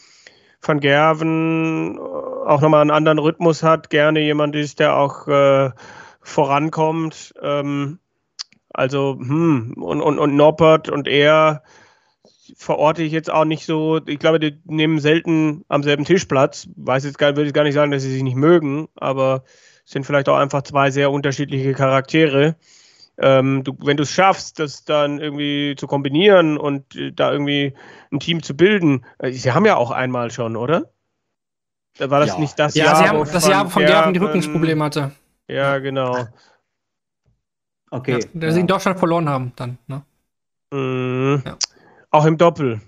Van 0.63 0.81
Gerven 0.81 1.99
auch 1.99 2.61
nochmal 2.63 2.81
einen 2.81 2.91
anderen 2.91 3.19
Rhythmus 3.19 3.63
hat, 3.63 3.91
gerne 3.91 4.21
jemand 4.21 4.57
ist, 4.57 4.81
der 4.81 4.97
auch 4.97 5.29
äh, 5.29 5.71
vorankommt. 6.23 7.35
Ähm, 7.43 7.99
also, 8.75 9.17
hm, 9.19 9.75
und, 9.77 10.01
und, 10.03 10.19
und 10.19 10.37
Norbert 10.37 10.89
und 10.89 11.09
er 11.09 11.63
verorte 12.57 13.03
ich 13.03 13.13
jetzt 13.13 13.33
auch 13.33 13.45
nicht 13.45 13.65
so. 13.65 14.01
Ich 14.07 14.19
glaube, 14.19 14.39
die 14.39 14.61
nehmen 14.65 15.01
selten 15.01 15.65
am 15.69 15.83
selben 15.83 16.05
Tisch 16.05 16.27
Platz. 16.27 16.69
Weiß 16.77 17.05
jetzt 17.05 17.19
gar, 17.19 17.37
würde 17.37 17.47
ich 17.49 17.55
gar 17.55 17.65
nicht 17.65 17.75
sagen, 17.75 17.91
dass 17.91 18.03
sie 18.03 18.13
sich 18.13 18.23
nicht 18.23 18.37
mögen, 18.37 18.89
aber 18.97 19.45
sind 19.85 20.05
vielleicht 20.05 20.29
auch 20.29 20.37
einfach 20.37 20.63
zwei 20.63 20.91
sehr 20.91 21.11
unterschiedliche 21.11 21.73
Charaktere. 21.73 22.57
Ähm, 23.17 23.63
du, 23.63 23.77
wenn 23.85 23.97
du 23.97 24.03
es 24.03 24.11
schaffst, 24.11 24.59
das 24.59 24.85
dann 24.85 25.21
irgendwie 25.21 25.77
zu 25.79 25.87
kombinieren 25.87 26.59
und 26.59 26.97
äh, 26.97 27.13
da 27.13 27.31
irgendwie 27.31 27.75
ein 28.11 28.19
Team 28.19 28.43
zu 28.43 28.57
bilden, 28.57 29.05
äh, 29.19 29.31
sie 29.31 29.53
haben 29.53 29.67
ja 29.67 29.77
auch 29.77 29.93
einmal 29.93 30.31
schon, 30.33 30.57
oder? 30.57 30.91
War 31.99 32.21
das 32.21 32.31
Ja. 32.31 32.39
nicht 32.41 32.59
das 32.59 32.75
Ja, 32.75 32.87
Jahr, 32.87 33.09
haben 33.09 33.31
das 33.31 33.47
Jahr 33.47 33.71
von 33.71 33.87
Gerven 33.87 34.15
die 34.15 34.19
Rückensprobleme 34.19 34.83
hatte. 34.83 35.13
Ja, 35.47 35.79
genau. 35.79 36.27
Okay. 37.95 38.21
Ja, 38.21 38.29
der 38.33 38.53
sie 38.53 38.61
in 38.61 38.67
Deutschland 38.67 38.99
verloren 38.99 39.29
haben 39.29 39.53
dann. 39.57 39.79
Ne? 39.87 40.03
Mhm. 40.73 41.43
Ja. 41.47 41.57
Auch 42.11 42.25
im 42.25 42.37
Doppel 42.37 42.81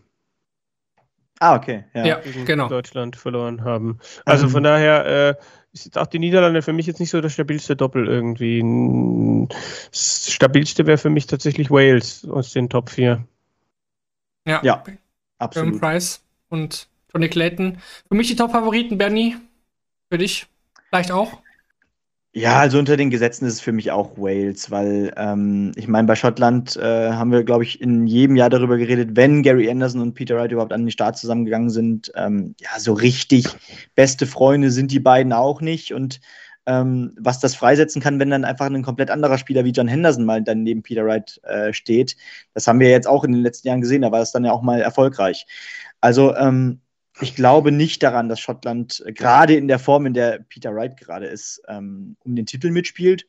Ah, 1.39 1.57
okay. 1.57 1.85
Ja. 1.93 2.07
Ja, 2.07 2.21
genau. 2.47 2.69
Deutschland 2.69 3.15
verloren 3.17 3.63
haben. 3.63 3.99
Also 4.25 4.47
Ähm. 4.47 4.53
von 4.53 4.63
daher 4.63 5.05
äh, 5.07 5.35
ist 5.73 5.85
jetzt 5.85 5.99
auch 5.99 6.07
die 6.07 6.19
Niederlande 6.19 6.63
für 6.63 6.73
mich 6.73 6.87
jetzt 6.87 6.99
nicht 6.99 7.11
so 7.11 7.21
das 7.21 7.35
stabilste 7.35 7.77
Doppel 7.77 8.09
irgendwie. 8.09 9.47
Das 9.91 10.33
stabilste 10.33 10.87
wäre 10.87 10.97
für 10.99 11.11
mich 11.11 11.27
tatsächlich 11.27 11.71
Wales 11.71 12.27
aus 12.27 12.53
den 12.53 12.71
Top 12.71 12.89
4. 12.89 13.23
Ja. 14.47 14.61
Ja, 14.63 14.83
Absolut. 15.39 15.79
Price 15.79 16.23
und 16.49 16.89
Johnny 17.13 17.29
Clayton. 17.29 17.79
Für 18.09 18.15
mich 18.15 18.29
die 18.29 18.37
Top-Favoriten, 18.37 18.97
Bernie. 18.97 19.37
Für 20.11 20.19
dich 20.19 20.47
vielleicht 20.89 21.13
auch. 21.13 21.43
Ja, 22.39 22.59
also 22.61 22.79
unter 22.79 22.99
den 22.99 23.09
Gesetzen 23.09 23.47
ist 23.47 23.55
es 23.55 23.61
für 23.63 23.73
mich 23.73 23.91
auch 23.93 24.19
Wales, 24.19 24.71
weil 24.71 25.11
ähm, 25.17 25.73
ich 25.75 25.89
meine, 25.89 26.07
bei 26.07 26.17
Schottland 26.17 26.77
äh, 26.77 27.13
haben 27.13 27.33
wir, 27.33 27.45
glaube 27.45 27.65
ich, 27.65 27.81
in 27.81 28.07
jedem 28.07 28.37
Jahr 28.37 28.51
darüber 28.51 28.77
geredet, 28.77 29.13
wenn 29.15 29.43
Gary 29.43 29.71
Anderson 29.71 30.03
und 30.03 30.13
Peter 30.13 30.37
Wright 30.37 30.53
überhaupt 30.53 30.75
an 30.75 30.83
den 30.83 30.91
Start 30.91 31.17
zusammengegangen 31.17 31.71
sind. 31.71 32.13
Ähm, 32.15 32.55
ja, 32.61 32.79
so 32.79 32.93
richtig 32.93 33.47
beste 33.95 34.27
Freunde 34.27 34.71
sind 34.71 34.91
die 34.91 35.01
beiden 35.01 35.33
auch 35.33 35.63
nicht. 35.63 35.95
Und 35.95 36.21
ähm, 36.67 37.17
was 37.19 37.41
das 37.41 37.55
freisetzen 37.55 38.03
kann, 38.03 38.21
wenn 38.21 38.29
dann 38.29 38.45
einfach 38.45 38.67
ein 38.67 38.83
komplett 38.83 39.11
anderer 39.11 39.39
Spieler 39.39 39.65
wie 39.65 39.71
John 39.71 39.89
Henderson 39.89 40.27
mal 40.27 40.43
dann 40.43 40.63
neben 40.63 40.83
Peter 40.83 41.07
Wright 41.07 41.41
äh, 41.45 41.73
steht, 41.73 42.19
das 42.53 42.67
haben 42.67 42.81
wir 42.81 42.91
jetzt 42.91 43.09
auch 43.09 43.25
in 43.25 43.33
den 43.33 43.41
letzten 43.41 43.69
Jahren 43.69 43.81
gesehen, 43.81 44.03
da 44.03 44.13
war 44.13 44.19
das 44.19 44.33
dann 44.33 44.45
ja 44.45 44.53
auch 44.53 44.61
mal 44.61 44.83
erfolgreich. 44.83 45.47
Also 46.03 46.37
ähm, 46.37 46.83
ich 47.21 47.35
glaube 47.35 47.73
nicht 47.73 48.03
daran, 48.03 48.29
dass 48.29 48.41
Schottland 48.41 49.03
äh, 49.07 49.13
gerade 49.13 49.55
in 49.55 49.69
der 49.69 49.79
Form, 49.79 50.07
in 50.07 50.15
der 50.15 50.41
Peter 50.49 50.75
Wright 50.75 50.97
gerade 50.97 51.27
ist, 51.27 51.63
ähm, 51.69 52.17
um 52.25 52.37
den 52.37 52.47
Titel 52.47 52.71
mitspielt. 52.71 53.27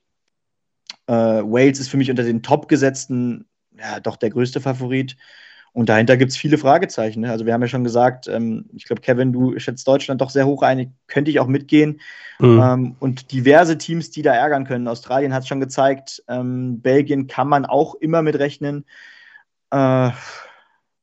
Äh, 1.08 1.14
Wales 1.14 1.80
ist 1.80 1.90
für 1.90 1.98
mich 1.98 2.10
unter 2.10 2.24
den 2.24 2.44
Top-Gesetzten 2.44 3.46
ja, 3.80 4.00
doch 4.00 4.18
der 4.18 4.30
größte 4.30 4.62
Favorit. 4.62 5.18
Und 5.74 5.90
dahinter 5.90 6.18
gibt 6.18 6.32
es 6.32 6.38
viele 6.38 6.58
Fragezeichen. 6.58 7.22
Ne? 7.22 7.30
Also 7.30 7.46
wir 7.46 7.54
haben 7.54 7.62
ja 7.62 7.68
schon 7.68 7.84
gesagt, 7.84 8.28
ähm, 8.28 8.66
ich 8.74 8.86
glaube, 8.86 9.02
Kevin, 9.02 9.32
du 9.32 9.60
schätzt 9.60 9.88
Deutschland 9.88 10.22
doch 10.22 10.32
sehr 10.32 10.48
hoch 10.48 10.64
ein, 10.64 10.96
könnte 11.06 11.30
ich 11.30 11.40
auch 11.40 11.48
mitgehen. 11.48 12.02
Mhm. 12.40 12.62
Ähm, 12.64 12.96
und 13.00 13.32
diverse 13.32 13.78
Teams, 13.78 14.10
die 14.10 14.24
da 14.24 14.34
ärgern 14.34 14.66
können. 14.66 14.88
Australien 14.88 15.34
hat 15.34 15.44
es 15.44 15.48
schon 15.48 15.60
gezeigt, 15.60 16.24
ähm, 16.28 16.82
Belgien 16.82 17.28
kann 17.28 17.48
man 17.48 17.66
auch 17.66 17.94
immer 17.96 18.24
mitrechnen. 18.24 18.86
Äh, 19.70 20.12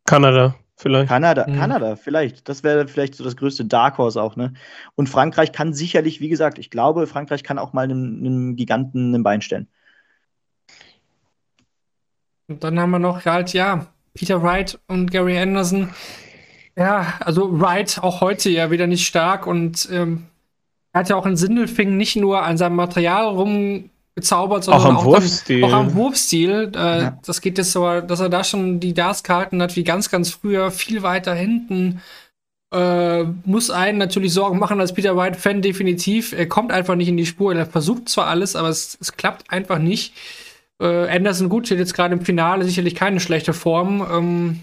Kanada. 0.06 0.56
Vielleicht. 0.76 1.08
Kanada, 1.08 1.46
mhm. 1.48 1.56
Kanada, 1.56 1.96
vielleicht. 1.96 2.48
Das 2.48 2.64
wäre 2.64 2.88
vielleicht 2.88 3.14
so 3.14 3.22
das 3.22 3.36
größte 3.36 3.64
Dark 3.64 3.96
Horse 3.98 4.20
auch, 4.20 4.34
ne? 4.34 4.54
Und 4.96 5.08
Frankreich 5.08 5.52
kann 5.52 5.72
sicherlich, 5.72 6.20
wie 6.20 6.28
gesagt, 6.28 6.58
ich 6.58 6.68
glaube, 6.70 7.06
Frankreich 7.06 7.44
kann 7.44 7.58
auch 7.58 7.72
mal 7.72 7.82
einem, 7.82 8.18
einem 8.18 8.56
Giganten 8.56 9.14
ein 9.14 9.22
Bein 9.22 9.40
stellen. 9.40 9.68
Und 12.48 12.64
dann 12.64 12.78
haben 12.78 12.90
wir 12.90 12.98
noch 12.98 13.24
halt, 13.24 13.52
ja, 13.52 13.86
Peter 14.14 14.42
Wright 14.42 14.78
und 14.88 15.10
Gary 15.10 15.38
Anderson. 15.38 15.90
Ja, 16.76 17.14
also 17.20 17.60
Wright 17.60 18.00
auch 18.02 18.20
heute 18.20 18.50
ja 18.50 18.70
wieder 18.70 18.88
nicht 18.88 19.06
stark 19.06 19.46
und 19.46 19.88
ähm, 19.92 20.26
er 20.92 21.00
hat 21.00 21.08
ja 21.08 21.16
auch 21.16 21.26
in 21.26 21.36
Sindelfingen 21.36 21.96
nicht 21.96 22.16
nur 22.16 22.42
an 22.42 22.56
seinem 22.56 22.76
Material 22.76 23.26
rumgezaubert, 24.16 24.64
sondern 24.64 24.96
auch 24.96 25.00
am 25.00 25.04
Wurfstil. 25.04 25.60
Dann, 25.60 25.70
auch 25.70 25.76
am 25.76 25.94
Wurfstil. 25.94 26.72
Äh, 26.74 26.78
ja. 26.78 27.18
Das 27.24 27.40
geht 27.40 27.58
jetzt 27.58 27.72
so, 27.72 28.00
dass 28.00 28.20
er 28.20 28.28
da 28.28 28.44
schon 28.44 28.80
die 28.80 28.94
Darts 28.94 29.22
gehalten 29.22 29.60
hat, 29.62 29.76
wie 29.76 29.84
ganz, 29.84 30.10
ganz 30.10 30.30
früher, 30.30 30.70
viel 30.70 31.02
weiter 31.02 31.34
hinten. 31.34 32.00
Äh, 32.72 33.24
muss 33.44 33.70
einen 33.70 33.98
natürlich 33.98 34.32
Sorgen 34.32 34.58
machen 34.58 34.80
als 34.80 34.94
Peter 34.94 35.16
White-Fan, 35.16 35.62
definitiv. 35.62 36.32
Er 36.32 36.48
kommt 36.48 36.72
einfach 36.72 36.96
nicht 36.96 37.08
in 37.08 37.16
die 37.16 37.26
Spur. 37.26 37.54
Er 37.54 37.66
versucht 37.66 38.08
zwar 38.08 38.26
alles, 38.26 38.56
aber 38.56 38.68
es, 38.68 38.96
es 39.00 39.16
klappt 39.16 39.50
einfach 39.50 39.78
nicht. 39.78 40.14
Äh, 40.80 41.08
Anderson 41.08 41.48
gut 41.48 41.66
steht 41.66 41.78
jetzt 41.78 41.94
gerade 41.94 42.14
im 42.14 42.24
Finale, 42.24 42.64
sicherlich 42.64 42.94
keine 42.94 43.20
schlechte 43.20 43.52
Form. 43.52 44.06
Ähm, 44.10 44.60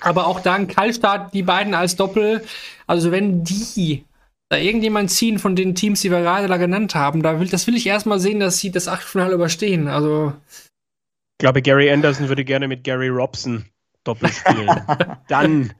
aber 0.00 0.28
auch 0.28 0.40
da 0.40 0.54
ein 0.54 0.68
Kaltstart, 0.68 1.34
die 1.34 1.42
beiden 1.42 1.74
als 1.74 1.96
Doppel. 1.96 2.44
Also 2.86 3.10
wenn 3.10 3.42
die 3.42 4.04
da 4.48 4.56
irgendjemand 4.56 5.10
ziehen 5.10 5.38
von 5.38 5.56
den 5.56 5.74
Teams, 5.74 6.00
die 6.00 6.10
wir 6.10 6.20
gerade 6.20 6.48
da 6.48 6.56
genannt 6.56 6.94
haben, 6.94 7.22
da 7.22 7.38
will, 7.38 7.48
das 7.48 7.66
will 7.66 7.76
ich 7.76 7.86
erstmal 7.86 8.18
sehen, 8.18 8.40
dass 8.40 8.58
sie 8.58 8.70
das 8.70 8.88
Achtelfinale 8.88 9.34
überstehen. 9.34 9.88
Also. 9.88 10.32
Ich 10.48 11.38
glaube, 11.38 11.62
Gary 11.62 11.90
Anderson 11.90 12.28
würde 12.28 12.44
gerne 12.44 12.66
mit 12.66 12.84
Gary 12.84 13.08
Robson 13.08 13.66
Doppel 14.04 14.30
spielen. 14.30 14.70
dann 15.28 15.72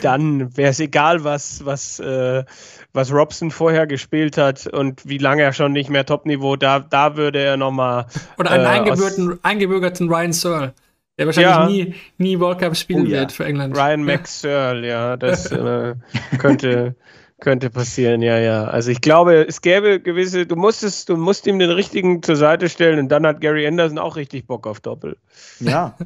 dann 0.00 0.56
wäre 0.56 0.70
es 0.70 0.80
egal, 0.80 1.24
was, 1.24 1.64
was, 1.64 2.00
äh, 2.00 2.44
was 2.92 3.12
Robson 3.12 3.50
vorher 3.50 3.86
gespielt 3.86 4.38
hat 4.38 4.66
und 4.66 5.06
wie 5.06 5.18
lange 5.18 5.42
er 5.42 5.52
schon 5.52 5.72
nicht 5.72 5.90
mehr 5.90 6.06
Topniveau, 6.06 6.56
da, 6.56 6.80
da 6.80 7.16
würde 7.16 7.40
er 7.40 7.56
nochmal. 7.56 8.06
Oder 8.38 8.52
einen 8.52 8.64
äh, 8.64 9.36
eingebürgerten 9.42 10.08
Ryan 10.08 10.32
Searle, 10.32 10.74
der 11.18 11.26
wahrscheinlich 11.26 11.54
ja. 11.54 11.66
nie, 11.66 11.94
nie 12.18 12.40
World 12.40 12.60
Cup 12.60 12.76
spielen 12.76 13.02
oh, 13.02 13.10
ja. 13.10 13.20
wird 13.20 13.32
für 13.32 13.44
England. 13.44 13.76
Ryan 13.76 14.04
Max 14.04 14.40
Searle, 14.40 14.86
ja, 14.86 15.16
das 15.16 15.50
äh, 15.52 15.94
könnte. 16.38 16.94
Könnte 17.42 17.70
passieren, 17.70 18.22
ja, 18.22 18.38
ja. 18.38 18.66
Also 18.66 18.92
ich 18.92 19.00
glaube, 19.00 19.44
es 19.48 19.60
gäbe 19.62 19.98
gewisse, 19.98 20.46
du 20.46 20.54
musstest, 20.54 21.08
du 21.08 21.16
musst 21.16 21.44
ihm 21.48 21.58
den 21.58 21.72
richtigen 21.72 22.22
zur 22.22 22.36
Seite 22.36 22.68
stellen 22.68 23.00
und 23.00 23.08
dann 23.08 23.26
hat 23.26 23.40
Gary 23.40 23.66
Anderson 23.66 23.98
auch 23.98 24.14
richtig 24.14 24.46
Bock 24.46 24.64
auf 24.64 24.78
Doppel. 24.78 25.16
Ja. 25.58 25.98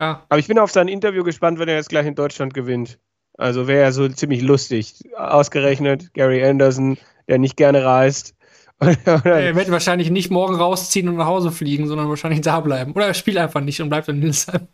Ja. 0.00 0.24
Aber 0.28 0.38
ich 0.40 0.48
bin 0.48 0.58
auf 0.58 0.72
sein 0.72 0.88
Interview 0.88 1.22
gespannt, 1.22 1.60
wenn 1.60 1.68
er 1.68 1.76
jetzt 1.76 1.90
gleich 1.90 2.08
in 2.08 2.16
Deutschland 2.16 2.54
gewinnt. 2.54 2.98
Also 3.34 3.68
wäre 3.68 3.84
er 3.84 3.92
so 3.92 4.08
ziemlich 4.08 4.42
lustig. 4.42 4.96
Ausgerechnet 5.16 6.12
Gary 6.12 6.44
Anderson, 6.44 6.98
der 7.28 7.38
nicht 7.38 7.56
gerne 7.56 7.84
reist. 7.84 8.34
er 8.80 9.54
wird 9.54 9.70
wahrscheinlich 9.70 10.10
nicht 10.10 10.32
morgen 10.32 10.56
rausziehen 10.56 11.08
und 11.08 11.18
nach 11.18 11.26
Hause 11.26 11.52
fliegen, 11.52 11.86
sondern 11.86 12.08
wahrscheinlich 12.08 12.40
da 12.40 12.58
bleiben. 12.58 12.94
Oder 12.94 13.06
er 13.06 13.14
spielt 13.14 13.36
einfach 13.36 13.60
nicht 13.60 13.80
und 13.80 13.90
bleibt 13.90 14.08
in 14.08 14.20
Hildesheim. 14.22 14.66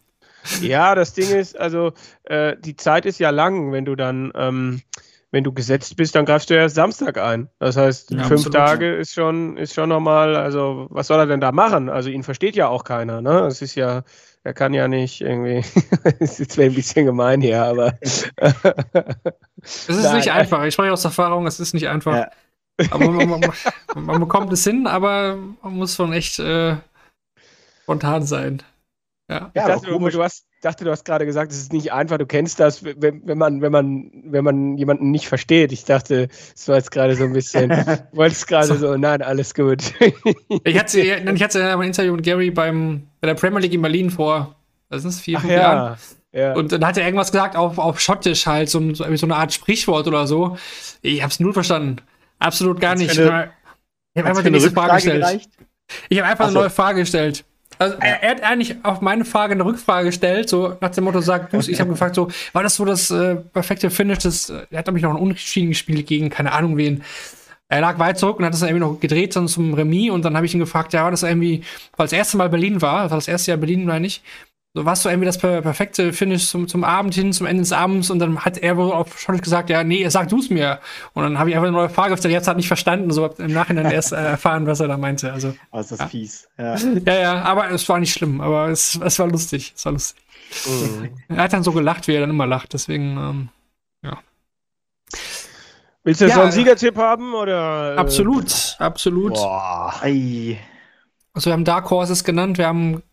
Ja, 0.61 0.95
das 0.95 1.15
Ding 1.15 1.31
ist, 1.31 1.59
also 1.59 1.93
äh, 2.25 2.57
die 2.59 2.77
Zeit 2.77 3.07
ist 3.07 3.19
ja 3.19 3.31
lang, 3.31 3.73
wenn 3.73 3.85
du 3.85 3.95
dann, 3.95 4.33
ähm, 4.35 4.83
wenn 5.31 5.45
du 5.45 5.53
gesetzt 5.53 5.97
bist, 5.97 6.15
dann 6.15 6.27
greifst 6.27 6.51
du 6.51 6.55
erst 6.55 6.77
Samstag 6.77 7.19
ein. 7.19 7.49
Das 7.59 7.77
heißt, 7.77 8.11
ja, 8.11 8.19
fünf 8.19 8.47
absolut, 8.47 8.55
Tage 8.55 8.95
ist 8.95 9.15
schon, 9.15 9.57
ist 9.57 9.75
schon 9.75 9.89
nochmal, 9.89 10.37
also 10.37 10.87
was 10.91 11.09
soll 11.09 11.19
er 11.19 11.27
denn 11.27 11.41
da 11.41 11.51
machen? 11.51 11.89
Also 11.89 12.11
ihn 12.11 12.23
versteht 12.23 12.57
ja 12.57 12.69
auch 12.69 12.85
keiner, 12.85 13.21
ne? 13.21 13.41
Es 13.41 13.61
ist 13.61 13.75
ja, 13.75 14.05
er 14.45 14.55
kann 14.55 14.75
ja 14.75 14.87
nicht 14.87 15.23
irgendwie, 15.23 15.65
ist 16.21 16.39
jetzt 16.39 16.59
ein 16.59 16.75
bisschen 16.75 17.07
gemein 17.07 17.41
hier, 17.41 17.65
aber. 17.65 17.95
es 18.01 18.31
ist 19.89 19.89
Nein. 19.89 20.17
nicht 20.17 20.31
einfach. 20.31 20.63
Ich 20.65 20.75
spreche 20.75 20.93
aus 20.93 21.05
Erfahrung, 21.05 21.47
es 21.47 21.59
ist 21.59 21.75
nicht 21.75 21.89
einfach. 21.89 22.15
Ja. 22.15 22.31
Aber 22.91 23.11
man, 23.11 23.29
man, 23.41 23.51
man, 23.95 24.21
bekommt 24.21 24.53
es 24.53 24.65
hin, 24.65 24.87
aber 24.87 25.37
man 25.63 25.75
muss 25.75 25.97
schon 25.97 26.13
echt 26.13 26.39
äh, 26.39 26.77
spontan 27.83 28.25
sein. 28.25 28.63
Ja, 29.29 29.51
ja 29.55 29.69
ich 29.69 29.75
dachte, 29.75 29.87
du, 29.87 30.09
du, 30.09 30.23
hast, 30.23 30.47
dachte, 30.61 30.85
du 30.85 30.91
hast 30.91 31.05
gerade 31.05 31.25
gesagt, 31.25 31.51
es 31.51 31.59
ist 31.59 31.73
nicht 31.73 31.93
einfach, 31.93 32.19
du 32.19 32.27
kennst 32.27 32.61
das, 32.61 32.85
wenn, 32.85 33.27
wenn, 33.27 33.39
man, 33.39 33.63
wenn, 33.63 33.73
man, 33.73 34.11
wenn 34.25 34.45
man 34.45 34.77
jemanden 34.77 35.11
nicht 35.11 35.29
versteht. 35.29 35.73
Ich 35.73 35.85
dachte, 35.85 36.29
es 36.55 36.69
war 36.69 36.77
jetzt 36.77 36.91
gerade 36.91 37.17
so 37.17 37.25
ein 37.25 37.33
bisschen, 37.33 37.69
du 37.71 38.07
wolltest 38.13 38.47
gerade 38.47 38.67
so. 38.67 38.77
so. 38.77 38.97
nein, 38.97 39.23
alles 39.23 39.55
gut. 39.55 39.95
ich 40.65 40.79
hatte, 40.79 41.01
ich 41.35 41.43
hatte 41.43 41.65
ein 41.65 41.83
Interview 41.83 42.15
mit 42.15 42.25
Gary 42.25 42.51
beim, 42.51 43.09
bei 43.21 43.29
der 43.29 43.35
Premier 43.35 43.61
League 43.61 43.73
in 43.73 43.83
Berlin 43.83 44.11
vor, 44.11 44.57
was 44.91 45.03
sind 45.03 45.11
es, 45.11 45.21
vier, 45.21 45.41
fünf 45.41 45.53
ja. 45.53 45.61
Jahren. 45.61 45.99
Ja. 46.33 46.53
Und 46.55 46.73
dann 46.73 46.85
hat 46.85 46.97
er 46.97 47.05
irgendwas 47.05 47.31
gesagt, 47.31 47.57
auf, 47.57 47.79
auf 47.79 48.01
Schottisch 48.01 48.47
halt, 48.47 48.69
so, 48.69 48.93
so, 48.93 49.05
eine 49.05 49.37
Art 49.37 49.53
Sprichwort 49.53 50.09
oder 50.09 50.27
so. 50.27 50.59
Ich 51.01 51.23
hab's 51.23 51.39
null 51.39 51.53
verstanden. 51.53 51.99
Absolut 52.41 52.81
gar 52.81 52.97
nicht. 52.97 53.19
Eine, 53.19 53.53
ich 54.13 54.21
habe 54.21 54.29
einfach 54.29 54.43
die 54.43 54.51
nächste 54.51 54.73
Frage 54.73 54.95
gestellt. 54.95 55.21
Gereicht? 55.21 55.51
Ich 56.09 56.19
habe 56.19 56.29
einfach 56.29 56.47
so. 56.47 56.51
eine 56.51 56.59
neue 56.61 56.71
Frage 56.71 57.01
gestellt. 57.01 57.45
Also 57.79 57.97
er, 58.01 58.23
er, 58.23 58.31
hat 58.31 58.43
eigentlich 58.43 58.77
auf 58.83 59.01
meine 59.01 59.25
Frage 59.25 59.53
eine 59.53 59.65
Rückfrage 59.65 60.07
gestellt, 60.07 60.49
so 60.49 60.77
nach 60.81 60.91
dem 60.91 61.05
Motto, 61.05 61.21
sag 61.21 61.51
du 61.51 61.59
Ich 61.59 61.81
habe 61.81 61.91
gefragt, 61.91 62.15
so, 62.15 62.29
war 62.53 62.63
das 62.63 62.77
so 62.77 62.85
das 62.85 63.11
äh, 63.11 63.37
perfekte 63.37 63.91
Finish? 63.91 64.19
Das, 64.19 64.51
er 64.51 64.79
hat, 64.79 64.87
nämlich 64.87 65.03
noch 65.03 65.11
ein 65.11 65.21
Unentschieden 65.21 65.71
gespielt 65.71 66.07
gegen 66.07 66.31
keine 66.31 66.53
Ahnung 66.53 66.77
wen. 66.77 67.03
Er 67.69 67.81
lag 67.81 67.99
weit 67.99 68.19
zurück 68.19 68.39
und 68.39 68.45
hat 68.45 68.53
das 68.53 68.61
dann 68.61 68.69
irgendwie 68.69 68.87
noch 68.87 69.01
gedreht 69.01 69.35
dann 69.35 69.49
zum 69.49 69.75
Remis 69.75 70.11
und 70.11 70.25
dann 70.25 70.37
habe 70.37 70.47
ich 70.47 70.55
ihn 70.55 70.61
gefragt, 70.61 70.93
ja, 70.93 71.05
war 71.05 71.11
das 71.11 71.23
irgendwie, 71.23 71.63
weil 71.97 72.05
das 72.05 72.13
erste 72.13 72.37
Mal 72.37 72.49
Berlin 72.49 72.83
war, 72.83 73.05
das 73.05 73.11
war 73.11 73.19
das 73.19 73.29
erste 73.29 73.51
Jahr 73.51 73.59
Berlin, 73.59 73.87
meine 73.87 74.07
ich, 74.07 74.23
so 74.77 74.85
war 74.85 74.95
es 74.95 75.03
so 75.03 75.09
irgendwie 75.09 75.27
das 75.27 75.39
perfekte 75.39 76.13
Finish 76.13 76.49
zum, 76.49 76.67
zum 76.67 76.83
Abend 76.83 77.15
hin, 77.15 77.33
zum 77.33 77.47
Ende 77.47 77.63
des 77.63 77.71
Abends 77.71 78.11
und 78.11 78.19
dann 78.19 78.45
hat 78.45 78.59
er 78.59 78.77
wohl 78.77 78.91
auf 78.91 79.21
Schottisch 79.21 79.43
gesagt, 79.43 79.71
ja, 79.71 79.85
nee, 79.85 80.09
sag 80.09 80.29
du 80.29 80.41
es 80.41 80.51
mir. 80.51 80.81
Und 81.13 81.23
dann 81.23 81.39
habe 81.39 81.49
ich 81.49 81.55
einfach 81.55 81.69
eine 81.69 81.77
neue 81.77 81.89
Frage 81.89 82.11
gestellt, 82.11 82.33
jetzt 82.33 82.49
hat 82.49 82.57
nicht 82.57 82.67
verstanden, 82.67 83.13
so 83.13 83.25
im 83.25 83.53
Nachhinein 83.53 83.89
erst 83.93 84.13
äh, 84.13 84.17
erfahren, 84.17 84.67
was 84.67 84.81
er 84.81 84.89
da 84.89 84.99
meinte. 84.99 85.33
Also, 85.33 85.55
oh, 85.71 85.79
ist 85.79 85.93
das 85.93 86.01
ja. 86.01 86.09
fies. 86.09 86.49
Ja. 86.59 86.75
ja, 87.07 87.15
ja, 87.15 87.43
aber 87.43 87.71
es 87.71 87.89
war 87.89 88.01
nicht 88.01 88.13
schlimm, 88.13 88.41
aber 88.41 88.69
es, 88.69 88.99
es 89.01 89.19
war 89.21 89.29
lustig. 89.29 89.75
Es 89.77 89.85
war 89.85 89.93
lustig. 89.93 90.21
Mhm. 90.67 91.11
Er 91.29 91.45
hat 91.45 91.53
dann 91.53 91.63
so 91.63 91.71
gelacht, 91.71 92.09
wie 92.09 92.15
er 92.15 92.23
dann 92.23 92.31
immer 92.31 92.47
lacht, 92.47 92.73
deswegen, 92.73 93.17
ähm, 93.17 93.49
ja. 94.03 94.19
Willst 96.03 96.21
du 96.21 96.25
jetzt 96.25 96.33
ja, 96.33 96.39
noch 96.39 96.45
einen 96.45 96.53
Siegertipp 96.53 96.97
haben? 96.97 97.33
Oder, 97.35 97.95
äh? 97.95 97.97
absolut, 97.99 98.75
absolut. 98.81 99.35
Boah. 99.35 99.95
Ei. 100.03 100.59
Also 101.33 101.47
wir 101.47 101.53
haben 101.53 101.65
Dark 101.65 101.89
Horses 101.91 102.25
genannt, 102.25 102.59
wir 102.59 102.67
haben 102.67 103.05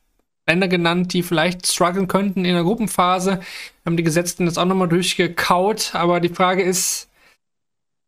Länder 0.48 0.68
genannt, 0.68 1.14
die 1.14 1.24
vielleicht 1.24 1.68
strugglen 1.68 2.08
könnten 2.08 2.46
in 2.46 2.54
der 2.54 2.64
Gruppenphase. 2.64 3.40
Wir 3.40 3.86
haben 3.86 3.98
die 3.98 4.04
Gesetzten 4.04 4.46
jetzt 4.46 4.58
auch 4.58 4.66
nochmal 4.66 4.90
durchgekaut, 4.90 5.92
aber 5.94 6.20
die 6.20 6.30
Frage 6.30 6.64
ist, 6.64 7.10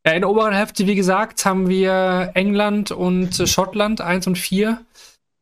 ja, 0.06 0.14
in 0.14 0.22
der 0.22 0.30
oberen 0.30 0.54
Hälfte, 0.54 0.86
wie 0.86 0.96
gesagt, 0.96 1.46
haben 1.46 1.70
wir 1.70 2.32
England 2.34 2.92
und 2.92 3.36
Schottland 3.48 4.02
1 4.02 4.28
und 4.28 4.38
4. 4.38 4.82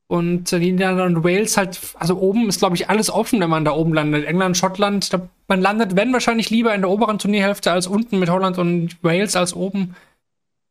Und 0.07 0.51
Niederlande 0.51 1.19
und 1.19 1.23
Wales 1.23 1.55
halt, 1.55 1.79
also 1.97 2.19
oben 2.19 2.49
ist, 2.49 2.59
glaube 2.59 2.75
ich, 2.75 2.89
alles 2.89 3.09
offen, 3.09 3.39
wenn 3.39 3.49
man 3.49 3.63
da 3.63 3.71
oben 3.71 3.93
landet. 3.93 4.25
England, 4.25 4.57
Schottland, 4.57 5.09
glaub, 5.09 5.29
man 5.47 5.61
landet, 5.61 5.95
wenn 5.95 6.11
wahrscheinlich 6.11 6.49
lieber 6.49 6.75
in 6.75 6.81
der 6.81 6.89
oberen 6.89 7.17
Turnierhälfte 7.17 7.71
als 7.71 7.87
unten 7.87 8.19
mit 8.19 8.29
Holland 8.29 8.57
und 8.57 9.01
Wales 9.03 9.37
als 9.37 9.53
oben. 9.53 9.95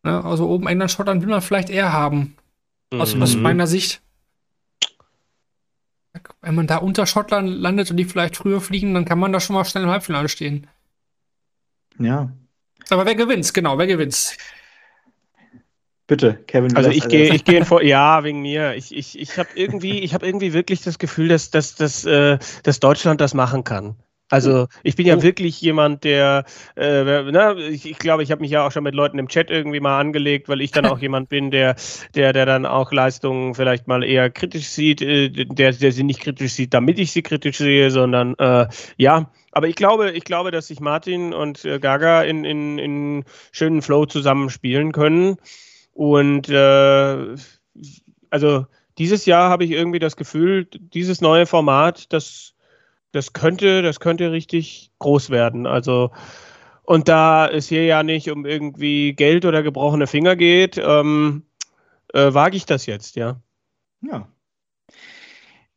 Ne? 0.03 0.23
Also 0.23 0.47
oben 0.47 0.67
England, 0.67 0.91
Schottland 0.91 1.23
will 1.23 1.31
man 1.31 1.41
vielleicht 1.41 1.71
eher 1.71 1.91
haben. 1.91 2.37
Aus, 2.93 3.15
mhm. 3.15 3.23
aus 3.23 3.35
meiner 3.35 3.67
Sicht 3.67 4.03
wenn 6.41 6.55
man 6.55 6.67
da 6.67 6.79
unter 6.79 7.07
Schottland 7.07 7.49
landet 7.49 7.91
und 7.91 7.97
die 7.97 8.05
vielleicht 8.05 8.37
früher 8.37 8.61
fliegen, 8.61 8.95
dann 8.95 9.05
kann 9.05 9.19
man 9.19 9.33
da 9.33 9.41
schon 9.41 9.55
mal 9.55 9.65
schnell 9.65 9.85
im 9.85 9.91
Halbfinale 9.91 10.29
stehen. 10.29 10.67
Ja. 11.99 12.33
Aber 12.89 13.07
wer 13.07 13.15
gewinnt? 13.15 13.53
Genau, 13.55 13.79
wer 13.79 13.87
gewinnt? 13.87 14.37
Bitte, 16.07 16.43
Kevin. 16.49 16.77
Also 16.77 16.91
ich 16.91 17.07
gehe, 17.07 17.33
ich 17.33 17.45
gehe 17.45 17.65
vor. 17.65 17.83
Ja, 17.83 18.25
wegen 18.25 18.43
mir. 18.43 18.75
Ich, 18.75 18.93
ich, 18.93 19.17
ich 19.17 19.39
habe 19.39 19.51
irgendwie, 19.55 20.01
ich 20.01 20.13
habe 20.13 20.27
irgendwie 20.27 20.53
wirklich 20.53 20.83
das 20.83 20.99
Gefühl, 20.99 21.29
dass, 21.29 21.51
dass, 21.51 21.77
dass, 21.77 22.05
äh, 22.05 22.39
dass 22.65 22.81
Deutschland 22.81 23.21
das 23.21 23.33
machen 23.33 23.63
kann. 23.63 23.95
Also 24.31 24.69
ich 24.85 24.95
bin 24.95 25.07
ja 25.07 25.17
oh. 25.17 25.23
wirklich 25.23 25.61
jemand, 25.61 26.05
der, 26.05 26.45
äh, 26.77 27.03
na, 27.33 27.57
ich, 27.57 27.91
ich 27.91 27.99
glaube, 27.99 28.23
ich 28.23 28.31
habe 28.31 28.41
mich 28.41 28.53
ja 28.53 28.65
auch 28.65 28.71
schon 28.71 28.85
mit 28.85 28.95
Leuten 28.95 29.19
im 29.19 29.29
Chat 29.29 29.51
irgendwie 29.51 29.81
mal 29.81 29.99
angelegt, 29.99 30.49
weil 30.49 30.61
ich 30.61 30.71
dann 30.71 30.87
auch 30.87 30.99
jemand 31.01 31.29
bin, 31.29 31.51
der, 31.51 31.75
der, 32.15 32.33
der 32.33 32.47
dann 32.47 32.65
auch 32.65 32.93
Leistungen 32.93 33.55
vielleicht 33.55 33.89
mal 33.89 34.05
eher 34.05 34.31
kritisch 34.31 34.69
sieht, 34.69 35.03
äh, 35.03 35.31
der, 35.31 35.73
der 35.73 35.93
sie 35.93 36.05
nicht 36.05 36.21
kritisch 36.21 36.53
sieht, 36.53 36.73
damit 36.73 37.01
ich 37.01 37.11
sie 37.11 37.23
kritisch 37.23 37.59
sehe, 37.59 37.91
sondern 37.91 38.35
äh, 38.39 38.69
ja, 38.97 39.31
Aber 39.51 39.67
ich 39.67 39.75
glaube, 39.75 40.13
ich 40.13 40.25
glaube, 40.25 40.53
dass 40.53 40.69
sich 40.69 40.79
Martin 40.79 41.35
und 41.35 41.65
äh, 41.65 41.81
Gaga 41.81 42.23
in, 42.23 42.45
in, 42.45 42.79
in 42.79 43.25
schönen 43.51 43.83
Flow 43.83 44.07
zusammenspielen 44.07 44.93
können. 44.93 45.39
Und 45.93 46.49
äh, 46.49 47.35
also 48.31 48.67
dieses 48.97 49.27
Jahr 49.27 49.51
habe 49.51 49.65
ich 49.65 49.73
irgendwie 49.73 49.99
das 49.99 50.17
Gefühl, 50.17 50.67
dieses 50.67 51.21
neue 51.21 51.47
Format, 51.47 52.13
das, 52.13 52.55
das 53.13 53.33
könnte, 53.33 53.83
das 53.83 54.01
könnte 54.01 54.33
richtig 54.33 54.91
groß 54.99 55.31
werden. 55.31 55.67
Also 55.67 56.11
und 56.91 57.09
da 57.09 57.47
es 57.47 57.69
hier 57.69 57.85
ja 57.85 58.03
nicht 58.03 58.31
um 58.31 58.45
irgendwie 58.45 59.13
Geld 59.13 59.45
oder 59.45 59.63
gebrochene 59.63 60.09
Finger 60.09 60.35
geht, 60.35 60.77
ähm, 60.77 61.45
äh, 62.13 62.35
wage 62.35 62.57
ich 62.57 62.67
das 62.67 62.87
jetzt, 62.87 63.15
ja. 63.15 63.41
Ja. 64.03 64.27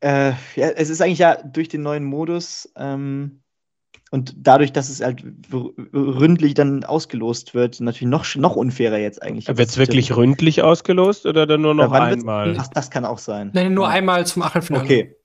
Äh, 0.00 0.32
ja, 0.56 0.70
es 0.70 0.90
ist 0.90 1.00
eigentlich 1.00 1.20
ja 1.20 1.36
durch 1.36 1.68
den 1.68 1.82
neuen 1.82 2.04
Modus 2.04 2.68
ähm, 2.76 3.42
und 4.10 4.34
dadurch, 4.36 4.72
dass 4.72 4.88
es 4.88 5.02
halt 5.02 5.24
ründlich 5.92 6.54
dann 6.54 6.84
ausgelost 6.84 7.54
wird, 7.54 7.80
natürlich 7.80 8.10
noch, 8.10 8.34
noch 8.34 8.56
unfairer 8.56 8.98
jetzt 8.98 9.22
eigentlich. 9.22 9.46
Wird 9.46 9.60
es 9.60 9.78
wirklich 9.78 10.16
ründlich 10.16 10.62
ausgelost 10.62 11.26
oder 11.26 11.46
dann 11.46 11.62
nur 11.62 11.74
noch 11.74 11.92
einmal? 11.92 12.56
Ach, 12.58 12.68
das 12.68 12.90
kann 12.90 13.04
auch 13.04 13.18
sein. 13.18 13.50
Nein, 13.54 13.72
nur 13.72 13.86
ja. 13.86 13.92
einmal 13.92 14.26
zum 14.26 14.42
Achtelfinale. 14.42 14.84
Okay, 14.84 15.16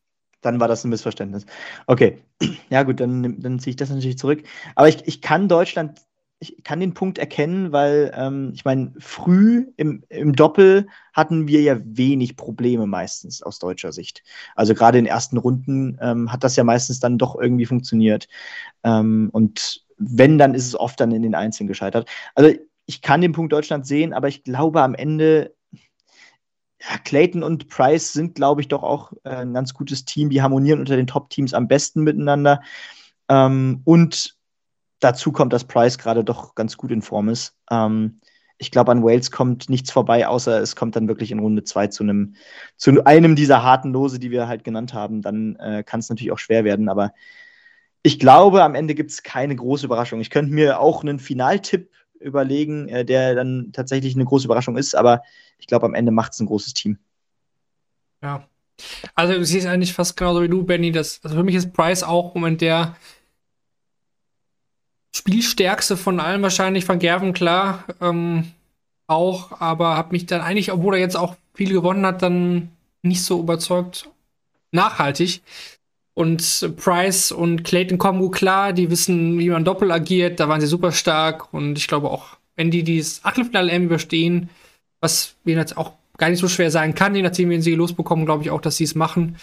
dann 0.42 0.60
war 0.60 0.68
das 0.68 0.84
ein 0.84 0.90
Missverständnis. 0.90 1.46
Okay, 1.88 2.20
ja 2.70 2.84
gut, 2.84 3.00
dann, 3.00 3.40
dann 3.40 3.60
ziehe 3.60 3.72
ich 3.72 3.78
das 3.78 3.90
natürlich 3.90 4.18
zurück. 4.18 4.44
Aber 4.76 4.88
ich, 4.88 5.08
ich 5.08 5.22
kann 5.22 5.48
Deutschland, 5.48 6.02
ich 6.40 6.64
kann 6.64 6.80
den 6.80 6.94
Punkt 6.94 7.18
erkennen, 7.18 7.72
weil 7.74 8.14
ähm, 8.16 8.52
ich 8.54 8.64
meine, 8.64 8.94
früh 9.00 9.68
im, 9.76 10.04
im 10.10 10.34
Doppel 10.34 10.88
hatten 11.14 11.48
wir 11.48 11.62
ja 11.62 11.78
wenig 11.84 12.38
Probleme 12.38 12.88
meistens 12.88 13.44
aus 13.44 13.60
deutscher 13.60 13.92
Sicht. 13.92 14.24
Also 14.56 14.74
gerade 14.74 14.98
in 14.98 15.06
den 15.06 15.12
ersten 15.12 15.38
Runden 15.38 15.98
ähm, 16.02 16.32
hat 16.32 16.44
das 16.44 16.56
ja 16.56 16.64
meistens 16.64 17.02
dann 17.02 17.18
doch 17.18 17.38
irgendwie 17.40 17.66
funktioniert. 17.66 18.30
Ähm, 18.84 19.30
und 19.34 19.86
wenn, 19.98 20.38
dann 20.38 20.54
ist 20.54 20.66
es 20.66 20.80
oft 20.80 21.00
dann 21.02 21.12
in 21.12 21.24
den 21.24 21.36
Einzelnen 21.36 21.68
gescheitert. 21.68 22.10
Also 22.36 22.54
ich 22.86 23.02
kann 23.02 23.22
den 23.22 23.34
Punkt 23.34 23.52
Deutschland 23.52 23.86
sehen, 23.86 24.14
aber 24.14 24.30
ich 24.30 24.44
glaube 24.44 24.82
am 24.82 24.96
Ende 24.96 25.54
ja, 26.82 26.98
Clayton 27.04 27.44
und 27.44 27.68
Price 27.68 28.14
sind, 28.14 28.36
glaube 28.36 28.62
ich, 28.62 28.68
doch 28.68 28.84
auch 28.84 29.12
äh, 29.24 29.30
ein 29.30 29.54
ganz 29.54 29.74
gutes 29.74 30.06
Team. 30.06 30.30
Die 30.30 30.42
harmonieren 30.42 30.80
unter 30.80 30.96
den 30.96 31.08
Top-Teams 31.08 31.54
am 31.54 31.68
besten 31.68 32.04
miteinander. 32.04 32.62
Ähm, 33.28 33.82
und 33.84 34.38
dazu 35.00 35.32
kommt, 35.32 35.54
dass 35.54 35.66
Price 35.66 35.98
gerade 35.98 36.24
doch 36.24 36.56
ganz 36.56 36.78
gut 36.78 36.92
in 36.92 37.02
Form 37.02 37.30
ist. 37.30 37.56
Ähm, 37.70 38.20
ich 38.58 38.72
glaube, 38.72 38.92
an 38.92 39.04
Wales 39.04 39.32
kommt 39.32 39.70
nichts 39.70 39.92
vorbei, 39.92 40.28
außer 40.28 40.62
es 40.62 40.76
kommt 40.76 40.96
dann 40.96 41.08
wirklich 41.08 41.32
in 41.32 41.40
Runde 41.40 41.64
2 41.64 41.88
zu 41.88 42.04
einem, 42.04 42.36
zu 42.76 43.06
einem 43.06 43.36
dieser 43.36 43.64
harten 43.64 43.94
Lose, 43.94 44.20
die 44.20 44.32
wir 44.32 44.48
halt 44.48 44.64
genannt 44.64 44.94
haben. 44.94 45.22
Dann 45.22 45.56
äh, 45.58 45.84
kann 45.84 46.02
es 46.02 46.10
natürlich 46.10 46.32
auch 46.32 46.40
schwer 46.40 46.66
werden, 46.66 46.90
aber 46.90 47.14
ich 48.02 48.20
glaube, 48.20 48.64
am 48.64 48.76
Ende 48.76 48.96
gibt 48.96 49.12
es 49.12 49.24
keine 49.24 49.56
große 49.56 49.86
Überraschung. 49.86 50.22
Ich 50.22 50.30
könnte 50.30 50.54
mir 50.54 50.80
auch 50.80 51.04
einen 51.04 51.20
Finaltipp 51.20 51.90
überlegen, 52.20 52.88
äh, 52.90 53.06
der 53.06 53.36
dann 53.36 53.72
tatsächlich 53.74 54.16
eine 54.16 54.26
große 54.26 54.46
Überraschung 54.46 54.78
ist, 54.78 54.96
aber 54.96 55.22
ich 55.58 55.68
glaube, 55.68 55.86
am 55.86 55.94
Ende 55.94 56.12
macht 56.12 56.34
es 56.34 56.40
ein 56.40 56.48
großes 56.48 56.74
Team. 56.74 56.98
Ja. 58.22 58.48
Also 59.16 59.34
du 59.34 59.44
siehst 59.44 59.68
eigentlich 59.68 59.94
fast 59.94 60.16
genauso 60.16 60.42
wie 60.42 60.48
du, 60.48 60.64
Benny. 60.64 60.92
Das, 60.92 61.20
also 61.24 61.36
für 61.36 61.44
mich 61.44 61.56
ist 61.56 61.74
Price 61.74 62.04
auch 62.04 62.36
im 62.36 62.42
Moment 62.42 62.62
der 62.62 62.96
Spielstärkste 65.14 65.98
von 65.98 66.20
allen 66.20 66.42
wahrscheinlich, 66.42 66.86
von 66.86 67.00
Gerven, 67.00 67.34
klar. 67.34 67.84
Ähm, 68.00 68.52
auch, 69.08 69.60
aber 69.60 69.98
habe 69.98 70.12
mich 70.12 70.28
dann 70.28 70.42
eigentlich, 70.42 70.72
obwohl 70.72 70.96
er 70.96 71.02
jetzt 71.02 71.18
auch 71.18 71.36
viel 71.54 71.74
gewonnen 71.74 72.06
hat, 72.06 72.22
dann 72.22 72.70
nicht 73.02 73.24
so 73.24 73.40
überzeugt 73.40 74.10
nachhaltig. 74.72 75.42
Und 76.20 76.76
Price 76.76 77.32
und 77.32 77.64
Clayton 77.64 77.98
kommen 77.98 78.20
gut 78.20 78.36
klar, 78.36 78.74
die 78.74 78.92
wissen, 78.92 79.40
wie 79.40 79.50
man 79.50 79.64
doppelt 79.64 79.90
agiert, 79.90 80.42
da 80.42 80.50
waren 80.50 80.60
sie 80.60 80.68
super 80.68 80.92
stark 80.92 81.54
und 81.54 81.78
ich 81.78 81.88
glaube 81.88 82.10
auch, 82.10 82.36
wenn 82.58 82.72
die 82.72 82.84
dieses 82.84 83.24
Achtelfinale 83.24 83.72
M 83.72 83.86
überstehen, 83.86 84.50
was 85.00 85.36
mir 85.46 85.56
jetzt 85.56 85.78
auch 85.78 85.94
gar 86.18 86.30
nicht 86.30 86.40
so 86.40 86.50
schwer 86.50 86.72
sein 86.72 86.94
kann, 86.94 87.16
je 87.16 87.22
nachdem, 87.22 87.50
wen 87.50 87.62
sie 87.62 87.74
losbekommen, 87.74 88.26
glaube 88.26 88.44
ich 88.44 88.52
auch, 88.52 88.60
dass 88.60 88.76
sie 88.76 88.84
es 88.84 88.96
machen. 88.96 89.38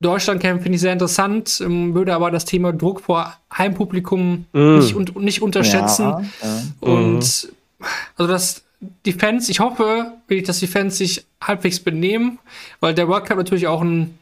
Deutschland 0.00 0.42
camp 0.42 0.62
finde 0.62 0.76
ich 0.76 0.82
sehr 0.82 0.92
interessant, 0.92 1.58
ähm, 1.64 1.94
würde 1.94 2.14
aber 2.14 2.30
das 2.30 2.44
Thema 2.44 2.74
Druck 2.74 3.00
vor 3.00 3.34
Heimpublikum 3.56 4.44
mm. 4.52 4.76
nicht, 4.76 4.94
un 4.94 5.06
nicht 5.20 5.40
unterschätzen. 5.40 6.04
Ja, 6.04 6.20
ja. 6.42 6.62
Und 6.80 7.20
mm. 7.20 7.84
also 8.16 8.30
das 8.30 8.62
die 9.06 9.12
Fans, 9.12 9.48
ich 9.48 9.60
hoffe 9.60 10.12
wirklich, 10.26 10.46
dass 10.46 10.58
die 10.58 10.66
Fans 10.66 10.98
sich 10.98 11.24
halbwegs 11.42 11.80
benehmen, 11.80 12.38
weil 12.80 12.92
der 12.92 13.08
World 13.08 13.24
Cup 13.24 13.38
natürlich 13.38 13.66
auch 13.66 13.80
ein 13.80 14.18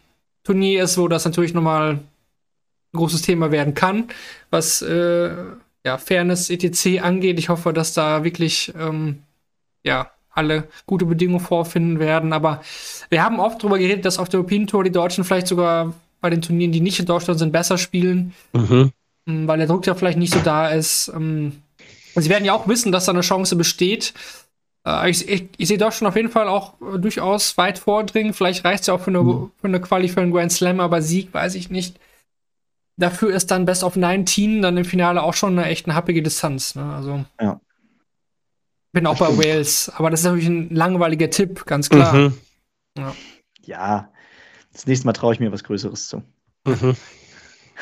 Turnier 0.48 0.82
ist, 0.82 0.96
wo 0.96 1.08
das 1.08 1.26
natürlich 1.26 1.52
nochmal 1.52 1.90
ein 1.92 2.96
großes 2.96 3.20
Thema 3.20 3.50
werden 3.50 3.74
kann, 3.74 4.08
was 4.48 4.80
äh, 4.80 5.30
ja, 5.84 5.98
Fairness 5.98 6.48
etc. 6.48 7.02
angeht. 7.02 7.38
Ich 7.38 7.50
hoffe, 7.50 7.74
dass 7.74 7.92
da 7.92 8.24
wirklich 8.24 8.72
ähm, 8.80 9.18
ja, 9.84 10.10
alle 10.30 10.68
gute 10.86 11.04
Bedingungen 11.04 11.40
vorfinden 11.40 11.98
werden. 11.98 12.32
Aber 12.32 12.62
wir 13.10 13.22
haben 13.22 13.40
oft 13.40 13.62
darüber 13.62 13.78
geredet, 13.78 14.06
dass 14.06 14.18
auf 14.18 14.30
der 14.30 14.40
European 14.40 14.66
Tour 14.66 14.84
die 14.84 14.90
Deutschen 14.90 15.22
vielleicht 15.22 15.48
sogar 15.48 15.92
bei 16.22 16.30
den 16.30 16.40
Turnieren, 16.40 16.72
die 16.72 16.80
nicht 16.80 16.98
in 16.98 17.04
Deutschland 17.04 17.38
sind, 17.38 17.52
besser 17.52 17.76
spielen, 17.76 18.32
mhm. 18.54 18.90
Weil 19.26 19.58
der 19.58 19.66
Druck 19.66 19.86
ja 19.86 19.94
vielleicht 19.94 20.16
nicht 20.16 20.32
so 20.32 20.40
da 20.40 20.70
ist. 20.70 21.12
Ähm, 21.14 21.60
sie 22.14 22.30
werden 22.30 22.46
ja 22.46 22.54
auch 22.54 22.66
wissen, 22.66 22.92
dass 22.92 23.04
da 23.04 23.12
eine 23.12 23.20
Chance 23.20 23.56
besteht. 23.56 24.14
Äh, 24.88 25.10
ich, 25.10 25.28
ich, 25.28 25.48
ich 25.56 25.68
sehe 25.68 25.78
Deutschland 25.78 26.08
auf 26.08 26.16
jeden 26.16 26.30
Fall 26.30 26.48
auch 26.48 26.74
äh, 26.80 26.98
durchaus 26.98 27.56
weit 27.58 27.78
vordringen. 27.78 28.32
Vielleicht 28.32 28.64
reicht 28.64 28.82
es 28.82 28.86
ja 28.86 28.94
auch 28.94 29.00
für 29.00 29.10
eine, 29.10 29.22
mhm. 29.22 29.50
für 29.60 29.68
eine 29.68 29.80
Quali 29.80 30.08
für 30.08 30.20
einen 30.20 30.32
Grand 30.32 30.52
Slam, 30.52 30.80
aber 30.80 31.02
Sieg 31.02 31.32
weiß 31.32 31.54
ich 31.54 31.70
nicht. 31.70 31.98
Dafür 32.96 33.32
ist 33.32 33.50
dann 33.50 33.64
Best 33.64 33.84
of 33.84 33.96
19 33.96 34.62
dann 34.62 34.76
im 34.76 34.84
Finale 34.84 35.22
auch 35.22 35.34
schon 35.34 35.58
eine 35.58 35.68
echt 35.68 35.86
eine 35.86 35.94
happige 35.94 36.22
Distanz. 36.22 36.74
Ne? 36.74 36.94
Also, 36.94 37.24
ja. 37.40 37.60
Bin 38.92 39.06
auch 39.06 39.18
bei 39.18 39.36
Wales, 39.36 39.92
aber 39.94 40.10
das 40.10 40.20
ist 40.20 40.24
natürlich 40.24 40.48
ein 40.48 40.74
langweiliger 40.74 41.30
Tipp, 41.30 41.66
ganz 41.66 41.90
klar. 41.90 42.12
Mhm. 42.14 42.38
Ja. 42.96 43.14
ja. 43.64 44.12
das 44.72 44.86
nächste 44.86 45.06
Mal 45.06 45.12
traue 45.12 45.34
ich 45.34 45.40
mir 45.40 45.52
was 45.52 45.62
Größeres 45.62 46.08
zu. 46.08 46.22
Mhm. 46.66 46.96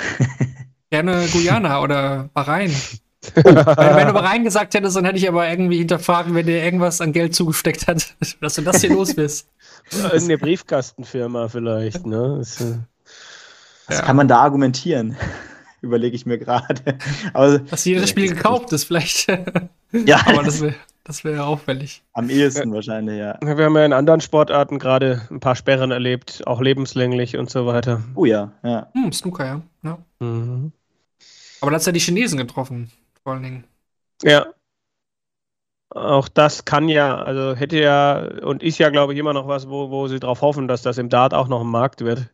Gerne 0.91 1.27
Guyana 1.33 1.81
oder 1.81 2.29
Bahrain. 2.35 2.75
Oh, 3.37 3.43
wenn, 3.45 3.57
wenn, 3.97 4.07
du 4.07 4.13
mal 4.13 4.25
reingesagt 4.25 4.75
hättest, 4.75 4.97
dann 4.97 5.05
hätte 5.05 5.19
ich 5.19 5.29
aber 5.29 5.49
irgendwie 5.49 5.79
hinterfragen, 5.79 6.35
wenn 6.35 6.47
dir 6.47 6.63
irgendwas 6.63 7.01
an 7.01 7.13
Geld 7.13 7.35
zugesteckt 7.35 7.87
hat, 7.87 8.15
dass 8.41 8.55
du 8.55 8.63
das 8.63 8.81
hier 8.81 8.91
los 8.91 9.15
bist. 9.15 9.49
Irgendeine 9.93 10.39
Briefkastenfirma 10.39 11.49
vielleicht, 11.49 12.07
ne? 12.07 12.37
Das, 12.39 12.61
äh, 12.61 12.79
Was 13.87 13.99
ja. 13.99 14.05
kann 14.05 14.17
man 14.17 14.29
da 14.29 14.41
argumentieren? 14.41 15.17
Überlege 15.81 16.17
ich 16.17 16.27
mir 16.27 16.39
gerade. 16.39 16.99
Dass 17.33 17.85
jedes 17.85 18.09
Spiel 18.09 18.35
gekauft 18.35 18.73
ist, 18.73 18.85
vielleicht. 18.85 19.29
ja. 19.93 20.21
aber 20.27 20.43
das 20.43 20.61
wäre 20.61 20.75
das 21.07 21.23
wär 21.23 21.47
auffällig. 21.47 22.03
Am 22.15 22.29
ehesten 22.29 22.71
ja. 22.71 22.75
wahrscheinlich, 22.75 23.19
ja. 23.19 23.39
Wir 23.41 23.65
haben 23.65 23.77
ja 23.77 23.85
in 23.85 23.93
anderen 23.93 24.21
Sportarten 24.21 24.81
gerade 24.81 25.23
ein 25.31 25.39
paar 25.39 25.55
Sperren 25.55 25.93
erlebt, 25.93 26.43
auch 26.47 26.61
lebenslänglich 26.61 27.37
und 27.37 27.49
so 27.49 27.65
weiter. 27.65 28.03
Oh 28.17 28.25
ja, 28.25 28.51
ja. 28.65 28.89
Hm, 28.93 29.13
Snooker, 29.13 29.45
ja. 29.45 29.63
ja. 29.85 29.99
Mhm. 30.19 30.73
Aber 31.61 31.71
da 31.71 31.77
hat 31.77 31.87
ja 31.87 31.93
die 31.93 32.01
Chinesen 32.01 32.39
getroffen 32.39 32.91
vor 33.27 33.33
allen 33.33 33.43
Dingen. 33.43 33.65
Ja. 34.23 34.47
Auch 35.91 36.29
das 36.29 36.65
kann 36.65 36.89
ja, 36.89 37.17
also 37.17 37.57
hätte 37.57 37.77
ja 37.77 38.21
und 38.43 38.63
ist 38.63 38.79
ja, 38.79 38.91
glaube 38.91 39.15
ich, 39.15 39.19
immer 39.19 39.33
noch 39.33 39.49
was, 39.49 39.69
wo, 39.69 39.91
wo 39.91 40.07
sie 40.07 40.21
darauf 40.21 40.43
hoffen, 40.43 40.69
dass 40.69 40.83
das 40.83 40.97
im 40.97 41.09
Dart 41.09 41.35
auch 41.35 41.49
noch 41.49 41.63
ein 41.63 41.67
Markt 41.67 42.03
wird. 42.03 42.31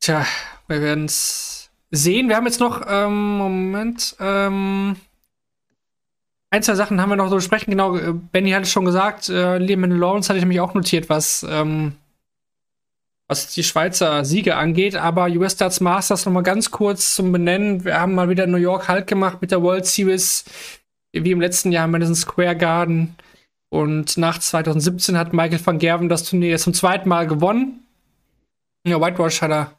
Tja, 0.00 0.24
wir 0.66 0.80
werden 0.80 1.04
es 1.04 1.70
sehen. 1.90 2.30
Wir 2.30 2.36
haben 2.36 2.46
jetzt 2.46 2.60
noch, 2.60 2.86
ähm, 2.88 3.36
Moment, 3.36 4.16
ähm, 4.18 4.96
ein, 6.48 6.62
zwei 6.62 6.74
Sachen 6.74 6.98
haben 6.98 7.10
wir 7.10 7.16
noch 7.16 7.28
zu 7.28 7.34
besprechen. 7.34 7.70
Genau, 7.70 7.98
äh, 7.98 8.14
Benny 8.14 8.52
hat 8.52 8.62
es 8.62 8.70
schon 8.70 8.86
gesagt, 8.86 9.28
äh, 9.28 9.58
Lehman 9.58 9.90
Lawrence 9.90 10.30
hatte 10.30 10.38
ich 10.38 10.44
nämlich 10.44 10.60
auch 10.60 10.72
notiert, 10.72 11.10
was 11.10 11.44
ähm, 11.46 11.96
was 13.28 13.52
die 13.52 13.64
Schweizer 13.64 14.24
Siege 14.24 14.56
angeht. 14.56 14.96
Aber 14.96 15.26
US 15.26 15.56
Darts 15.56 15.80
Masters 15.80 16.26
noch 16.26 16.32
mal 16.32 16.42
ganz 16.42 16.70
kurz 16.70 17.14
zum 17.14 17.32
Benennen. 17.32 17.84
Wir 17.84 18.00
haben 18.00 18.14
mal 18.14 18.28
wieder 18.28 18.46
New 18.46 18.56
York 18.56 18.88
Halt 18.88 19.06
gemacht 19.06 19.38
mit 19.40 19.50
der 19.50 19.62
World 19.62 19.86
Series, 19.86 20.44
wie 21.12 21.30
im 21.30 21.40
letzten 21.40 21.72
Jahr 21.72 21.86
im 21.86 21.92
Madison 21.92 22.14
Square 22.14 22.56
Garden. 22.56 23.16
Und 23.68 24.16
nach 24.16 24.38
2017 24.38 25.18
hat 25.18 25.32
Michael 25.32 25.64
van 25.64 25.78
Gerven 25.78 26.08
das 26.08 26.24
Turnier 26.24 26.58
zum 26.58 26.72
zweiten 26.72 27.08
Mal 27.08 27.26
gewonnen. 27.26 27.84
Ja, 28.86 29.00
Whitewash 29.00 29.42
hat 29.42 29.50
er 29.50 29.72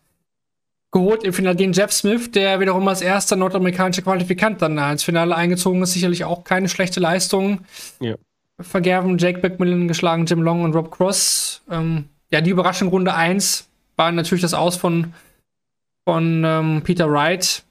geholt 0.92 1.24
im 1.24 1.34
Finale 1.34 1.56
gegen 1.56 1.74
Jeff 1.74 1.92
Smith, 1.92 2.32
der 2.32 2.60
wiederum 2.60 2.88
als 2.88 3.02
erster 3.02 3.36
nordamerikanischer 3.36 4.02
Qualifikant 4.02 4.62
dann 4.62 4.78
ins 4.78 5.04
Finale 5.04 5.36
eingezogen 5.36 5.82
ist. 5.82 5.94
Sicherlich 5.94 6.26
auch 6.26 6.44
keine 6.44 6.68
schlechte 6.68 7.00
Leistung. 7.00 7.62
Ja. 8.00 8.16
Van 8.58 8.82
Gerven, 8.82 9.18
Jake 9.18 9.40
Beckmillan 9.40 9.88
geschlagen, 9.88 10.26
Jim 10.26 10.42
Long 10.42 10.64
und 10.64 10.76
Rob 10.76 10.92
Cross. 10.92 11.62
Ähm, 11.70 12.10
ja, 12.32 12.42
die 12.42 12.52
Überraschung 12.52 12.90
Runde 12.90 13.14
1 13.14 13.68
war 13.96 14.12
natürlich 14.12 14.42
das 14.42 14.54
Aus 14.54 14.76
von, 14.76 15.14
von 16.06 16.44
ähm, 16.46 16.82
Peter 16.84 17.12
Wright 17.12 17.64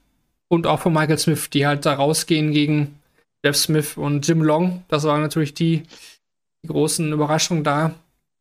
und 0.48 0.66
auch 0.66 0.80
von 0.80 0.92
Michael 0.92 1.18
Smith, 1.18 1.50
die 1.50 1.66
halt 1.66 1.86
da 1.86 1.94
rausgehen 1.94 2.52
gegen 2.52 2.98
Jeff 3.44 3.56
Smith 3.56 3.96
und 3.96 4.26
Jim 4.26 4.42
Long. 4.42 4.84
Das 4.88 5.04
waren 5.04 5.22
natürlich 5.22 5.54
die, 5.54 5.82
die 6.62 6.68
großen 6.68 7.12
Überraschungen 7.12 7.64
da. 7.64 7.94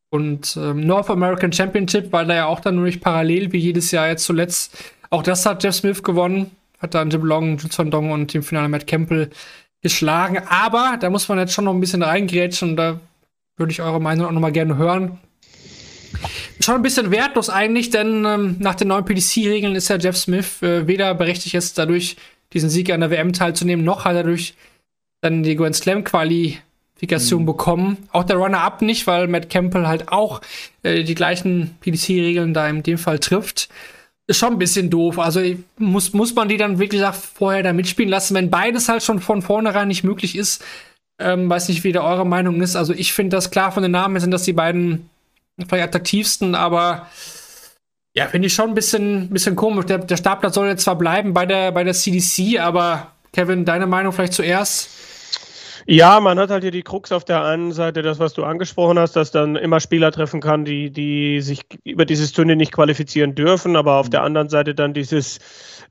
Und 0.09 0.55
ähm, 0.57 0.81
North 0.81 1.09
American 1.09 1.51
Championship, 1.51 2.11
weil 2.11 2.25
da 2.25 2.35
ja 2.35 2.45
auch 2.45 2.59
dann 2.59 2.75
nämlich 2.75 3.01
parallel 3.01 3.51
wie 3.51 3.57
jedes 3.57 3.91
Jahr 3.91 4.07
jetzt 4.07 4.23
zuletzt 4.23 4.77
Auch 5.09 5.23
das 5.23 5.45
hat 5.45 5.63
Jeff 5.63 5.75
Smith 5.75 6.03
gewonnen. 6.03 6.51
Hat 6.79 6.93
dann 6.93 7.09
Jim 7.09 7.25
Long, 7.25 7.57
Jules 7.57 7.75
Dong 7.75 8.11
und 8.11 8.33
im 8.33 8.43
Finale 8.43 8.69
Matt 8.69 8.87
Campbell 8.87 9.29
geschlagen. 9.81 10.39
Aber 10.47 10.97
da 10.99 11.09
muss 11.09 11.27
man 11.27 11.39
jetzt 11.39 11.53
schon 11.53 11.65
noch 11.65 11.73
ein 11.73 11.79
bisschen 11.79 12.03
reingrätschen 12.03 12.71
und 12.71 12.75
da 12.77 12.99
würde 13.57 13.71
ich 13.71 13.81
eure 13.81 14.01
Meinung 14.01 14.27
auch 14.27 14.31
noch 14.31 14.41
mal 14.41 14.51
gerne 14.51 14.77
hören. 14.77 15.19
Schon 16.59 16.75
ein 16.75 16.81
bisschen 16.81 17.11
wertlos 17.11 17.49
eigentlich, 17.49 17.89
denn 17.89 18.25
ähm, 18.25 18.55
nach 18.59 18.75
den 18.75 18.87
neuen 18.87 19.05
PDC-Regeln 19.05 19.75
ist 19.75 19.89
ja 19.89 19.97
Jeff 19.97 20.17
Smith 20.17 20.61
äh, 20.61 20.87
weder 20.87 21.13
berechtigt 21.15 21.53
jetzt 21.53 21.77
dadurch 21.77 22.15
diesen 22.53 22.69
Sieg 22.69 22.91
an 22.91 23.01
der 23.01 23.11
WM 23.11 23.33
teilzunehmen, 23.33 23.85
noch 23.85 24.05
hat 24.05 24.15
er 24.15 24.23
durch 24.23 24.55
dann 25.21 25.43
die 25.43 25.55
Grand 25.55 25.75
Slam 25.75 26.03
Qualifikation 26.03 27.41
mhm. 27.41 27.45
bekommen. 27.45 27.97
Auch 28.11 28.23
der 28.23 28.37
Runner-Up 28.37 28.81
nicht, 28.81 29.07
weil 29.07 29.27
Matt 29.27 29.49
Campbell 29.49 29.87
halt 29.87 30.09
auch 30.09 30.41
äh, 30.83 31.03
die 31.03 31.15
gleichen 31.15 31.75
PDC-Regeln 31.81 32.53
da 32.53 32.67
in 32.67 32.83
dem 32.83 32.97
Fall 32.97 33.19
trifft. 33.19 33.69
Ist 34.27 34.37
schon 34.37 34.53
ein 34.53 34.59
bisschen 34.59 34.89
doof. 34.89 35.19
Also 35.19 35.41
muss, 35.77 36.13
muss 36.13 36.33
man 36.33 36.47
die 36.47 36.57
dann 36.57 36.79
wirklich 36.79 37.03
vorher 37.35 37.63
da 37.63 37.73
mitspielen 37.73 38.09
lassen, 38.09 38.35
wenn 38.35 38.49
beides 38.49 38.89
halt 38.89 39.03
schon 39.03 39.19
von 39.19 39.41
vornherein 39.41 39.87
nicht 39.87 40.03
möglich 40.03 40.35
ist. 40.35 40.63
Ähm, 41.19 41.49
weiß 41.49 41.69
nicht, 41.69 41.83
wie 41.83 41.91
da 41.91 42.03
eure 42.03 42.25
Meinung 42.25 42.61
ist. 42.61 42.75
Also 42.75 42.93
ich 42.93 43.13
finde 43.13 43.37
das 43.37 43.51
klar 43.51 43.71
von 43.71 43.83
den 43.83 43.91
Namen 43.91 44.19
sind 44.19 44.31
das 44.31 44.43
die 44.43 44.53
beiden 44.53 45.09
vielleicht 45.67 45.87
attraktivsten, 45.87 46.55
aber 46.55 47.07
ja, 48.13 48.27
finde 48.27 48.47
ich 48.47 48.53
schon 48.53 48.69
ein 48.69 48.75
bisschen, 48.75 49.29
bisschen 49.29 49.55
komisch. 49.55 49.85
Der, 49.85 49.97
der 49.97 50.17
Startplatz 50.17 50.55
soll 50.55 50.67
jetzt 50.67 50.83
zwar 50.83 50.97
bleiben 50.97 51.33
bei 51.33 51.45
der, 51.45 51.71
bei 51.71 51.83
der 51.83 51.93
CDC, 51.93 52.59
aber 52.59 53.11
Kevin, 53.33 53.65
deine 53.65 53.87
Meinung 53.87 54.13
vielleicht 54.13 54.33
zuerst? 54.33 54.89
Ja, 55.87 56.19
man 56.19 56.39
hat 56.39 56.49
halt 56.49 56.63
hier 56.63 56.71
die 56.71 56.81
Krux 56.81 57.11
auf 57.11 57.25
der 57.25 57.43
einen 57.43 57.71
Seite, 57.71 58.01
das, 58.01 58.17
was 58.17 58.33
du 58.33 58.43
angesprochen 58.43 58.97
hast, 58.97 59.15
dass 59.15 59.29
dann 59.29 59.55
immer 59.55 59.79
Spieler 59.79 60.11
treffen 60.11 60.41
kann, 60.41 60.65
die, 60.65 60.89
die 60.89 61.41
sich 61.41 61.61
über 61.83 62.05
dieses 62.05 62.31
Turnier 62.31 62.55
nicht 62.55 62.71
qualifizieren 62.71 63.35
dürfen, 63.35 63.75
aber 63.75 63.99
auf 63.99 64.09
der 64.09 64.23
anderen 64.23 64.49
Seite 64.49 64.73
dann 64.73 64.95
dieses, 64.95 65.37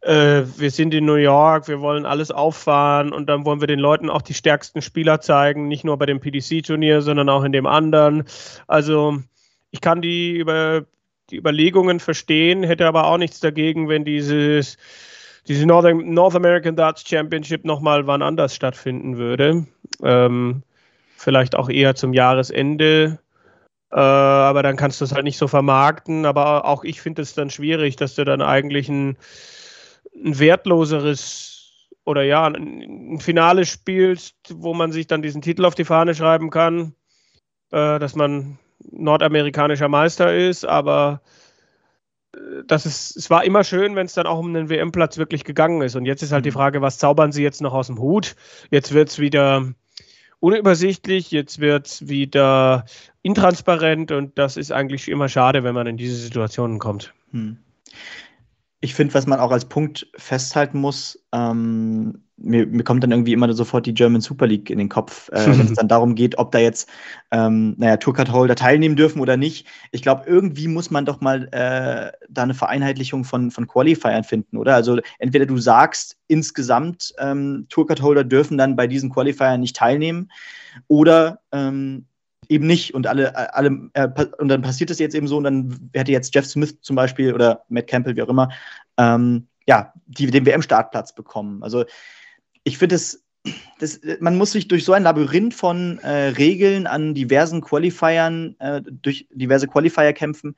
äh, 0.00 0.42
wir 0.56 0.72
sind 0.72 0.94
in 0.94 1.04
New 1.04 1.14
York, 1.14 1.68
wir 1.68 1.80
wollen 1.80 2.06
alles 2.06 2.32
auffahren 2.32 3.12
und 3.12 3.26
dann 3.28 3.44
wollen 3.44 3.60
wir 3.60 3.68
den 3.68 3.78
Leuten 3.78 4.10
auch 4.10 4.22
die 4.22 4.34
stärksten 4.34 4.82
Spieler 4.82 5.20
zeigen, 5.20 5.68
nicht 5.68 5.84
nur 5.84 5.96
bei 5.96 6.06
dem 6.06 6.18
PDC-Turnier, 6.18 7.00
sondern 7.02 7.28
auch 7.28 7.44
in 7.44 7.52
dem 7.52 7.66
anderen. 7.66 8.24
Also 8.66 9.20
ich 9.74 9.80
kann 9.80 10.00
die, 10.00 10.36
über, 10.36 10.86
die 11.30 11.36
Überlegungen 11.36 11.98
verstehen, 11.98 12.62
hätte 12.62 12.86
aber 12.86 13.08
auch 13.08 13.18
nichts 13.18 13.40
dagegen, 13.40 13.88
wenn 13.88 14.04
dieses, 14.04 14.76
diese 15.48 15.66
Northern, 15.66 16.14
North 16.14 16.36
American 16.36 16.76
Darts 16.76 17.02
Championship 17.04 17.64
nochmal 17.64 18.06
wann 18.06 18.22
anders 18.22 18.54
stattfinden 18.54 19.16
würde. 19.16 19.66
Ähm, 20.00 20.62
vielleicht 21.16 21.56
auch 21.56 21.68
eher 21.68 21.96
zum 21.96 22.12
Jahresende. 22.12 23.18
Äh, 23.90 23.96
aber 23.96 24.62
dann 24.62 24.76
kannst 24.76 25.00
du 25.00 25.06
es 25.06 25.12
halt 25.12 25.24
nicht 25.24 25.38
so 25.38 25.48
vermarkten. 25.48 26.24
Aber 26.24 26.66
auch 26.66 26.84
ich 26.84 27.00
finde 27.00 27.22
es 27.22 27.34
dann 27.34 27.50
schwierig, 27.50 27.96
dass 27.96 28.14
du 28.14 28.24
dann 28.24 28.42
eigentlich 28.42 28.88
ein, 28.88 29.16
ein 30.14 30.38
wertloseres 30.38 31.90
oder 32.04 32.22
ja, 32.22 32.46
ein, 32.46 33.14
ein 33.14 33.18
Finale 33.18 33.66
spielst, 33.66 34.36
wo 34.52 34.72
man 34.72 34.92
sich 34.92 35.08
dann 35.08 35.20
diesen 35.20 35.42
Titel 35.42 35.64
auf 35.64 35.74
die 35.74 35.84
Fahne 35.84 36.14
schreiben 36.14 36.50
kann, 36.50 36.94
äh, 37.72 37.98
dass 37.98 38.14
man 38.14 38.60
nordamerikanischer 38.90 39.88
Meister 39.88 40.34
ist, 40.34 40.66
aber 40.66 41.22
äh, 42.34 42.38
das 42.66 42.86
ist, 42.86 43.16
es 43.16 43.30
war 43.30 43.44
immer 43.44 43.64
schön, 43.64 43.96
wenn 43.96 44.06
es 44.06 44.14
dann 44.14 44.26
auch 44.26 44.38
um 44.38 44.52
den 44.54 44.68
WM-Platz 44.68 45.18
wirklich 45.18 45.44
gegangen 45.44 45.82
ist. 45.82 45.96
Und 45.96 46.06
jetzt 46.06 46.22
ist 46.22 46.32
halt 46.32 46.44
die 46.44 46.50
mhm. 46.50 46.54
Frage, 46.54 46.82
was 46.82 46.98
zaubern 46.98 47.32
sie 47.32 47.42
jetzt 47.42 47.60
noch 47.60 47.74
aus 47.74 47.88
dem 47.88 47.98
Hut? 47.98 48.36
Jetzt 48.70 48.92
wird 48.92 49.08
es 49.08 49.18
wieder 49.18 49.72
unübersichtlich, 50.40 51.30
jetzt 51.30 51.58
wird 51.58 51.86
es 51.86 52.08
wieder 52.08 52.84
intransparent 53.22 54.12
und 54.12 54.38
das 54.38 54.58
ist 54.58 54.72
eigentlich 54.72 55.08
immer 55.08 55.28
schade, 55.28 55.64
wenn 55.64 55.74
man 55.74 55.86
in 55.86 55.96
diese 55.96 56.16
Situationen 56.16 56.78
kommt. 56.78 57.14
Hm. 57.32 57.56
Ich 58.84 58.94
finde, 58.94 59.14
was 59.14 59.26
man 59.26 59.40
auch 59.40 59.50
als 59.50 59.64
Punkt 59.64 60.06
festhalten 60.14 60.78
muss, 60.78 61.18
ähm, 61.32 62.22
mir, 62.36 62.66
mir, 62.66 62.84
kommt 62.84 63.02
dann 63.02 63.12
irgendwie 63.12 63.32
immer 63.32 63.50
sofort 63.54 63.86
die 63.86 63.94
German 63.94 64.20
Super 64.20 64.46
League 64.46 64.68
in 64.68 64.76
den 64.76 64.90
Kopf, 64.90 65.30
äh, 65.30 65.46
wenn 65.46 65.68
es 65.68 65.72
dann 65.72 65.88
darum 65.88 66.14
geht, 66.14 66.36
ob 66.36 66.52
da 66.52 66.58
jetzt, 66.58 66.86
ähm, 67.30 67.76
naja, 67.78 67.96
Tourcard-Holder 67.96 68.56
teilnehmen 68.56 68.94
dürfen 68.94 69.20
oder 69.20 69.38
nicht. 69.38 69.66
Ich 69.90 70.02
glaube, 70.02 70.24
irgendwie 70.26 70.68
muss 70.68 70.90
man 70.90 71.06
doch 71.06 71.22
mal 71.22 71.48
äh, 71.52 72.12
da 72.28 72.42
eine 72.42 72.52
Vereinheitlichung 72.52 73.24
von, 73.24 73.50
von 73.50 73.66
Qualifiern 73.66 74.22
finden, 74.22 74.58
oder? 74.58 74.74
Also 74.74 74.98
entweder 75.18 75.46
du 75.46 75.56
sagst, 75.56 76.18
insgesamt 76.26 77.14
ähm, 77.18 77.64
Tourcard-Holder 77.70 78.24
dürfen 78.24 78.58
dann 78.58 78.76
bei 78.76 78.86
diesen 78.86 79.08
Qualifiern 79.08 79.60
nicht 79.60 79.76
teilnehmen 79.76 80.30
oder 80.88 81.40
ähm, 81.52 82.04
eben 82.54 82.66
nicht 82.66 82.94
und 82.94 83.06
alle, 83.06 83.54
alle 83.54 83.90
äh, 83.94 84.08
und 84.38 84.48
dann 84.48 84.62
passiert 84.62 84.90
das 84.90 84.98
jetzt 84.98 85.14
eben 85.14 85.28
so 85.28 85.36
und 85.36 85.44
dann 85.44 85.90
hätte 85.92 86.12
jetzt 86.12 86.34
Jeff 86.34 86.46
Smith 86.46 86.80
zum 86.80 86.96
Beispiel 86.96 87.34
oder 87.34 87.64
Matt 87.68 87.88
Campbell, 87.88 88.16
wie 88.16 88.22
auch 88.22 88.28
immer, 88.28 88.50
ähm, 88.96 89.48
ja, 89.66 89.92
die 90.06 90.26
den 90.26 90.46
WM-Startplatz 90.46 91.14
bekommen. 91.14 91.62
Also 91.62 91.84
ich 92.62 92.78
finde 92.78 92.94
es, 92.94 93.24
das, 93.78 94.00
man 94.20 94.38
muss 94.38 94.52
sich 94.52 94.68
durch 94.68 94.84
so 94.84 94.92
ein 94.92 95.02
Labyrinth 95.02 95.54
von 95.54 95.98
äh, 95.98 96.28
Regeln 96.28 96.86
an 96.86 97.14
diversen 97.14 97.60
Qualifiern, 97.60 98.56
äh, 98.60 98.80
durch 98.84 99.26
diverse 99.32 99.66
Qualifier 99.66 100.12
kämpfen, 100.12 100.56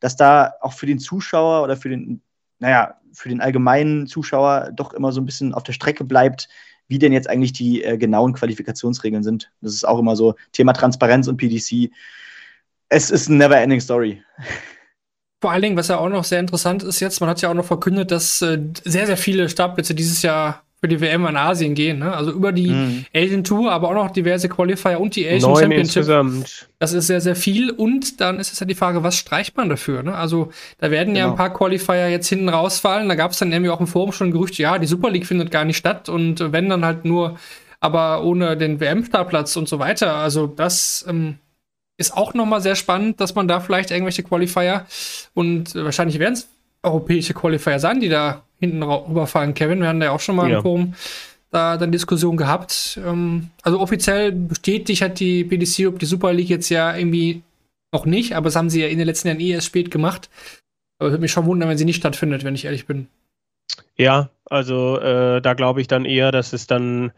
dass 0.00 0.16
da 0.16 0.52
auch 0.60 0.72
für 0.72 0.86
den 0.86 0.98
Zuschauer 0.98 1.62
oder 1.62 1.76
für 1.76 1.88
den, 1.88 2.22
naja, 2.58 3.00
für 3.12 3.28
den 3.28 3.40
allgemeinen 3.40 4.06
Zuschauer 4.06 4.72
doch 4.74 4.92
immer 4.92 5.12
so 5.12 5.20
ein 5.20 5.26
bisschen 5.26 5.54
auf 5.54 5.62
der 5.62 5.72
Strecke 5.72 6.04
bleibt, 6.04 6.48
wie 6.88 6.98
denn 6.98 7.12
jetzt 7.12 7.28
eigentlich 7.28 7.52
die 7.52 7.82
äh, 7.82 7.96
genauen 7.98 8.32
Qualifikationsregeln 8.32 9.22
sind. 9.22 9.50
Das 9.60 9.74
ist 9.74 9.86
auch 9.86 9.98
immer 9.98 10.16
so 10.16 10.34
Thema 10.52 10.72
Transparenz 10.72 11.28
und 11.28 11.36
PDC. 11.36 11.90
Es 12.88 13.10
ist 13.10 13.28
eine 13.28 13.38
never-ending 13.38 13.80
Story. 13.80 14.22
Vor 15.40 15.52
allen 15.52 15.62
Dingen, 15.62 15.76
was 15.76 15.88
ja 15.88 15.98
auch 15.98 16.08
noch 16.08 16.24
sehr 16.24 16.40
interessant 16.40 16.82
ist 16.82 17.00
jetzt, 17.00 17.20
man 17.20 17.28
hat 17.28 17.40
ja 17.42 17.50
auch 17.50 17.54
noch 17.54 17.64
verkündet, 17.64 18.10
dass 18.10 18.40
äh, 18.42 18.58
sehr, 18.84 19.06
sehr 19.06 19.16
viele 19.16 19.48
Startplätze 19.48 19.94
dieses 19.94 20.22
Jahr 20.22 20.65
für 20.80 20.88
die 20.88 21.00
WM 21.00 21.26
in 21.26 21.36
Asien 21.36 21.74
gehen. 21.74 22.00
Ne? 22.00 22.12
Also 22.12 22.30
über 22.32 22.52
die 22.52 22.68
mhm. 22.68 23.06
Asian 23.14 23.44
Tour, 23.44 23.72
aber 23.72 23.88
auch 23.88 23.94
noch 23.94 24.10
diverse 24.10 24.48
Qualifier 24.48 25.00
und 25.00 25.16
die 25.16 25.26
Asian 25.26 25.50
Neun 25.50 25.60
Championship. 25.62 25.96
Insgesamt. 25.96 26.68
Das 26.78 26.92
ist 26.92 27.06
sehr, 27.06 27.20
sehr 27.20 27.36
viel. 27.36 27.70
Und 27.70 28.20
dann 28.20 28.38
ist 28.38 28.52
es 28.52 28.60
ja 28.60 28.66
die 28.66 28.74
Frage, 28.74 29.02
was 29.02 29.16
streicht 29.16 29.56
man 29.56 29.70
dafür? 29.70 30.02
Ne? 30.02 30.14
Also 30.14 30.50
da 30.78 30.90
werden 30.90 31.14
genau. 31.14 31.18
ja 31.18 31.24
ein 31.24 31.30
genau. 31.30 31.36
paar 31.36 31.54
Qualifier 31.54 32.10
jetzt 32.10 32.28
hinten 32.28 32.50
rausfallen. 32.50 33.08
Da 33.08 33.14
gab 33.14 33.30
es 33.30 33.38
dann 33.38 33.52
irgendwie 33.52 33.70
auch 33.70 33.80
im 33.80 33.86
Forum 33.86 34.12
schon 34.12 34.32
Gerücht, 34.32 34.58
ja, 34.58 34.78
die 34.78 34.86
Super 34.86 35.10
League 35.10 35.26
findet 35.26 35.50
gar 35.50 35.64
nicht 35.64 35.78
statt 35.78 36.08
und 36.08 36.52
wenn 36.52 36.68
dann 36.68 36.84
halt 36.84 37.04
nur, 37.04 37.38
aber 37.80 38.22
ohne 38.22 38.56
den 38.56 38.78
WM-Startplatz 38.78 39.56
und 39.56 39.68
so 39.68 39.78
weiter. 39.78 40.14
Also 40.16 40.46
das 40.46 41.06
ähm, 41.08 41.38
ist 41.96 42.14
auch 42.14 42.34
nochmal 42.34 42.60
sehr 42.60 42.76
spannend, 42.76 43.20
dass 43.20 43.34
man 43.34 43.48
da 43.48 43.60
vielleicht 43.60 43.90
irgendwelche 43.90 44.22
Qualifier 44.22 44.84
und 45.32 45.74
wahrscheinlich 45.74 46.18
werden 46.18 46.34
es 46.34 46.48
europäische 46.86 47.34
Qualifier 47.34 47.78
sein, 47.78 48.00
die 48.00 48.08
da 48.08 48.42
hinten 48.58 48.82
rüberfallen. 48.82 49.54
Kevin, 49.54 49.80
wir 49.80 49.88
hatten 49.88 50.02
ja 50.02 50.12
auch 50.12 50.20
schon 50.20 50.36
mal 50.36 50.50
ja. 50.50 50.56
im 50.56 50.62
Forum 50.62 50.94
da 51.50 51.76
dann 51.76 51.92
Diskussion 51.92 52.36
gehabt. 52.36 52.98
Ähm, 53.04 53.50
also 53.62 53.80
offiziell 53.80 54.32
bestätigt 54.32 55.02
hat 55.02 55.20
die 55.20 55.44
PDC 55.44 55.86
ob 55.86 55.98
die 55.98 56.06
Super 56.06 56.32
League 56.32 56.48
jetzt 56.48 56.68
ja 56.68 56.96
irgendwie 56.96 57.42
noch 57.92 58.04
nicht, 58.06 58.34
aber 58.34 58.44
das 58.44 58.56
haben 58.56 58.70
sie 58.70 58.82
ja 58.82 58.88
in 58.88 58.98
den 58.98 59.06
letzten 59.06 59.28
Jahren 59.28 59.40
eh 59.40 59.50
erst 59.50 59.66
spät 59.66 59.90
gemacht. 59.90 60.28
Aber 60.98 61.10
würde 61.10 61.20
mich 61.20 61.32
schon 61.32 61.46
wundern, 61.46 61.68
wenn 61.68 61.78
sie 61.78 61.84
nicht 61.84 61.96
stattfindet, 61.96 62.44
wenn 62.44 62.54
ich 62.54 62.64
ehrlich 62.64 62.86
bin. 62.86 63.08
Ja, 63.96 64.30
also 64.46 64.98
äh, 64.98 65.40
da 65.40 65.54
glaube 65.54 65.80
ich 65.80 65.88
dann 65.88 66.04
eher, 66.04 66.32
dass 66.32 66.52
es 66.52 66.66
dann 66.66 67.12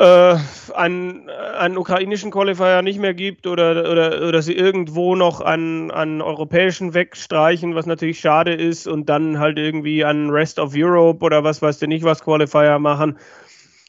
äh, 0.00 0.36
einen, 0.74 1.28
einen 1.28 1.76
ukrainischen 1.76 2.30
Qualifier 2.30 2.80
nicht 2.80 2.98
mehr 2.98 3.12
gibt 3.12 3.46
oder, 3.46 3.90
oder, 3.90 4.26
oder 4.26 4.40
sie 4.40 4.54
irgendwo 4.54 5.14
noch 5.14 5.42
einen, 5.42 5.90
einen 5.90 6.22
europäischen 6.22 6.94
wegstreichen, 6.94 7.74
was 7.74 7.84
natürlich 7.84 8.18
schade 8.18 8.54
ist, 8.54 8.88
und 8.88 9.10
dann 9.10 9.38
halt 9.38 9.58
irgendwie 9.58 10.02
einen 10.02 10.30
Rest 10.30 10.58
of 10.58 10.72
Europe 10.74 11.22
oder 11.22 11.44
was 11.44 11.60
weiß 11.60 11.78
du 11.80 11.86
nicht 11.86 12.02
was 12.02 12.24
Qualifier 12.24 12.78
machen. 12.78 13.18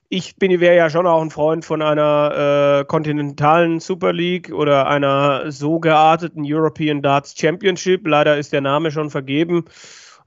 Ich 0.09 0.35
wäre 0.41 0.75
ja 0.75 0.89
schon 0.89 1.07
auch 1.07 1.21
ein 1.21 1.29
Freund 1.29 1.63
von 1.63 1.81
einer 1.81 2.81
äh, 2.81 2.85
kontinentalen 2.85 3.79
Super 3.79 4.11
League 4.11 4.51
oder 4.51 4.87
einer 4.87 5.49
so 5.49 5.79
gearteten 5.79 6.43
European 6.45 7.01
Darts 7.01 7.33
Championship. 7.39 8.05
Leider 8.05 8.37
ist 8.37 8.51
der 8.51 8.59
Name 8.59 8.91
schon 8.91 9.09
vergeben. 9.09 9.63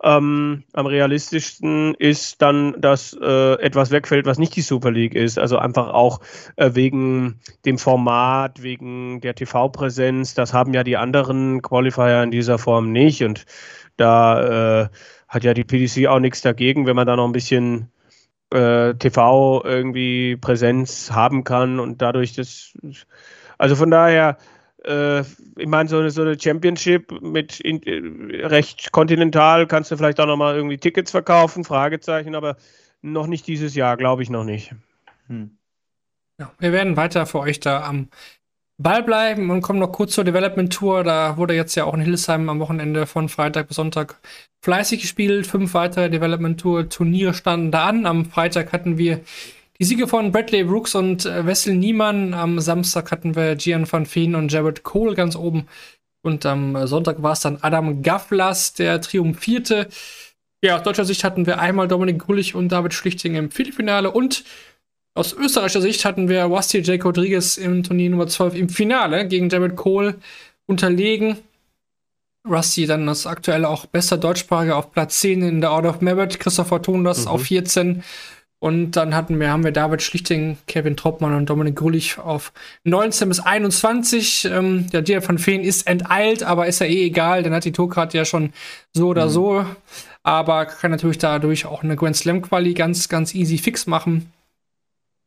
Ähm, 0.05 0.65
am 0.75 0.85
realistischsten 0.85 1.95
ist 1.95 2.43
dann, 2.43 2.79
dass 2.79 3.17
äh, 3.19 3.55
etwas 3.55 3.91
wegfällt, 3.91 4.27
was 4.27 4.39
nicht 4.39 4.55
die 4.55 4.61
Super 4.61 4.91
League 4.91 5.15
ist. 5.15 5.39
Also 5.39 5.57
einfach 5.57 5.95
auch 5.95 6.21
äh, 6.57 6.73
wegen 6.75 7.41
dem 7.65 7.79
Format, 7.79 8.63
wegen 8.63 9.23
der 9.23 9.35
TV-Präsenz. 9.35 10.35
Das 10.35 10.53
haben 10.53 10.75
ja 10.75 10.85
die 10.85 10.99
anderen 10.99 11.63
Qualifier 11.63 12.23
in 12.23 12.31
dieser 12.31 12.59
Form 12.59 12.93
nicht. 12.93 13.23
Und 13.23 13.47
da 13.97 14.83
äh, 14.83 14.89
hat 15.27 15.43
ja 15.43 15.55
die 15.55 15.65
PDC 15.65 16.07
auch 16.09 16.21
nichts 16.21 16.43
dagegen, 16.43 16.87
wenn 16.87 16.97
man 16.97 17.07
da 17.07 17.17
noch 17.17 17.25
ein 17.27 17.33
bisschen 17.33 17.91
äh, 18.53 18.93
TV 18.97 19.63
irgendwie 19.65 20.37
Präsenz 20.37 21.13
haben 21.13 21.45
kann 21.45 21.81
und 21.81 22.03
dadurch 22.03 22.35
das. 22.35 22.75
Also 23.57 23.75
von 23.75 23.91
daher 23.91 24.37
äh, 24.85 25.21
ich 25.21 25.67
meine, 25.67 25.89
so 25.89 25.99
eine, 25.99 26.11
so 26.11 26.23
eine 26.23 26.39
Championship 26.39 27.21
mit 27.23 27.61
in, 27.61 27.83
äh, 27.83 28.47
recht 28.47 28.93
kontinental 28.93 29.67
kannst 29.67 29.91
du 29.91 29.97
vielleicht 29.97 30.21
auch 30.21 30.27
nochmal 30.27 30.57
irgendwie 30.57 30.79
Tickets 30.79 31.11
verkaufen, 31.11 31.65
Fragezeichen, 31.65 32.35
aber 32.35 32.57
noch 33.03 33.27
nicht 33.27 33.47
dieses 33.47 33.75
Jahr, 33.75 33.97
glaube 33.97 34.23
ich 34.23 34.31
noch 34.31 34.45
nicht. 34.45 34.75
Hm. 35.29 35.57
Ja, 36.39 36.53
wir 36.59 36.73
werden 36.73 36.97
weiter 36.97 37.27
für 37.27 37.41
euch 37.41 37.61
da 37.61 37.85
am 37.85 38.09
Ball 38.77 39.05
bleiben 39.05 39.51
und 39.51 39.61
kommen 39.63 39.79
noch 39.79 39.93
kurz 39.93 40.15
zur 40.15 40.25
Development 40.25 40.73
Tour. 40.73 41.05
Da 41.05 41.37
wurde 41.37 41.55
jetzt 41.55 41.77
ja 41.77 41.85
auch 41.85 41.95
in 41.95 42.01
Hildesheim 42.01 42.49
am 42.49 42.59
Wochenende 42.59 43.07
von 43.07 43.29
Freitag 43.29 43.69
bis 43.69 43.77
Sonntag 43.77 44.21
fleißig 44.63 45.01
gespielt. 45.01 45.47
Fünf 45.47 45.75
weitere 45.75 46.11
Development 46.11 46.59
Tour 46.61 46.89
Turniere 46.89 47.35
standen 47.35 47.71
da 47.71 47.87
an. 47.87 48.05
Am 48.05 48.25
Freitag 48.25 48.73
hatten 48.73 48.99
wir 48.99 49.21
die 49.81 49.85
Siege 49.85 50.07
von 50.07 50.33
Bradley 50.33 50.65
Brooks 50.65 50.95
und 50.95 51.27
äh, 51.27 51.47
Wessel 51.47 51.75
Niemann. 51.75 52.35
Am 52.35 52.61
Samstag 52.61 53.11
hatten 53.11 53.35
wir 53.35 53.57
Gian 53.57 53.91
van 53.91 54.07
Veen 54.07 54.35
und 54.35 54.53
Jared 54.53 54.83
Cole 54.83 55.15
ganz 55.15 55.37
oben. 55.37 55.67
Und 56.23 56.47
am 56.47 56.87
Sonntag 56.87 57.23
war 57.23 57.33
es 57.33 57.41
dann 57.41 57.59
Adam 57.61 58.03
Gavlas, 58.03 58.73
der 58.73 59.01
triumphierte. 59.01 59.89
Ja, 60.63 60.77
aus 60.77 60.83
deutscher 60.83 61.05
Sicht 61.05 61.23
hatten 61.25 61.45
wir 61.45 61.59
einmal 61.59 61.89
Dominik 61.89 62.25
Gullich 62.27 62.55
und 62.55 62.71
David 62.71 62.95
Schlichting 62.95 63.35
im 63.35 63.51
Viertelfinale 63.51 64.11
und 64.11 64.45
aus 65.17 65.33
österreichischer 65.33 65.83
Sicht 65.83 66.05
hatten 66.05 66.29
wir 66.29 66.51
Wasti 66.51 66.79
J. 66.79 67.05
Rodriguez 67.05 67.57
im 67.57 67.83
Turnier 67.83 68.11
Nummer 68.11 68.27
12 68.27 68.55
im 68.55 68.69
Finale 68.69 69.29
gegen 69.29 69.49
Jared 69.49 69.77
Cole 69.77 70.17
unterlegen. 70.67 71.37
Rusty 72.47 72.87
dann 72.87 73.07
das 73.07 73.27
aktuelle 73.27 73.69
auch 73.69 73.87
bester 73.87 74.19
Deutschsprache 74.19 74.75
auf 74.77 74.93
Platz 74.93 75.21
10 75.21 75.43
in 75.43 75.61
der 75.61 75.73
Out 75.73 75.87
of 75.87 76.01
Merit, 76.01 76.41
Christopher 76.41 76.83
Tondas 76.83 77.25
mhm. 77.25 77.29
auf 77.29 77.43
14. 77.43 78.03
Und 78.65 78.93
dann 78.93 79.15
hatten 79.15 79.39
wir, 79.39 79.51
haben 79.51 79.63
wir 79.63 79.73
David 79.73 80.01
Schlichting, 80.01 80.57
Kevin 80.67 80.97
Troppmann 80.97 81.35
und 81.35 81.51
Dominik 81.51 81.77
Grullich 81.77 82.19
auf 82.19 82.51
19 82.85 83.29
bis 83.29 83.39
21. 83.39 84.47
Ähm, 84.47 84.91
der 84.91 85.03
Dia 85.03 85.21
von 85.21 85.37
Feen 85.37 85.63
ist 85.63 85.87
enteilt, 85.87 86.43
aber 86.43 86.67
ist 86.67 86.81
ja 86.81 86.87
eh 86.87 87.05
egal, 87.05 87.43
denn 87.43 87.53
hat 87.53 87.67
die 87.67 87.73
Tourkarte 87.73 88.17
ja 88.17 88.25
schon 88.25 88.55
so 88.95 89.09
oder 89.09 89.27
mhm. 89.27 89.31
so. 89.31 89.67
Aber 90.23 90.65
kann 90.65 90.91
natürlich 90.91 91.19
dadurch 91.19 91.67
auch 91.67 91.83
eine 91.83 91.95
Grand 91.95 92.17
Slam 92.17 92.41
Quali 92.41 92.73
ganz, 92.73 93.11
ganz 93.11 93.35
easy 93.35 93.59
fix 93.59 93.87
machen. 93.87 94.33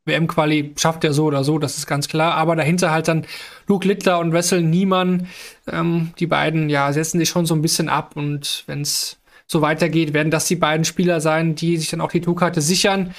WM-Quali 0.06 0.74
schafft 0.76 1.04
er 1.04 1.14
so 1.14 1.26
oder 1.26 1.44
so, 1.44 1.60
das 1.60 1.78
ist 1.78 1.86
ganz 1.86 2.08
klar. 2.08 2.34
Aber 2.34 2.56
dahinter 2.56 2.90
halt 2.90 3.08
dann 3.08 3.28
Luke 3.68 3.88
Littler 3.88 4.18
und 4.18 4.34
Wessel 4.34 4.64
Niemann. 4.64 5.28
Ähm, 5.72 6.12
die 6.18 6.26
beiden, 6.26 6.70
ja, 6.72 6.92
setzen 6.92 7.20
sich 7.20 7.30
schon 7.30 7.46
so 7.46 7.54
ein 7.54 7.62
bisschen 7.62 7.88
ab. 7.88 8.14
Und 8.16 8.64
wenn 8.66 8.82
es 8.82 9.20
so 9.48 9.62
weitergeht, 9.62 10.14
werden 10.14 10.30
das 10.32 10.46
die 10.46 10.56
beiden 10.56 10.86
Spieler 10.86 11.22
sein, 11.22 11.56
die 11.56 11.78
sich 11.78 11.90
dann 11.90 12.02
auch 12.02 12.12
die 12.12 12.22
Tourkarte 12.22 12.62
sichern. 12.62 13.14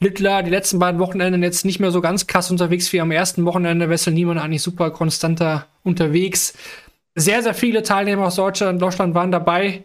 Littler 0.00 0.42
die 0.42 0.50
letzten 0.50 0.78
beiden 0.78 1.00
Wochenenden 1.00 1.42
jetzt 1.42 1.64
nicht 1.64 1.78
mehr 1.78 1.90
so 1.90 2.00
ganz 2.00 2.26
krass 2.26 2.50
unterwegs 2.50 2.92
wie 2.92 3.00
am 3.00 3.10
ersten 3.10 3.44
Wochenende. 3.44 3.88
Wessel 3.88 4.12
Niemann 4.12 4.38
eigentlich 4.38 4.62
super 4.62 4.90
konstanter 4.90 5.66
unterwegs. 5.82 6.54
Sehr, 7.14 7.42
sehr 7.42 7.54
viele 7.54 7.82
Teilnehmer 7.82 8.26
aus 8.26 8.36
Deutschland, 8.36 8.82
Deutschland 8.82 9.14
waren 9.14 9.30
dabei. 9.30 9.84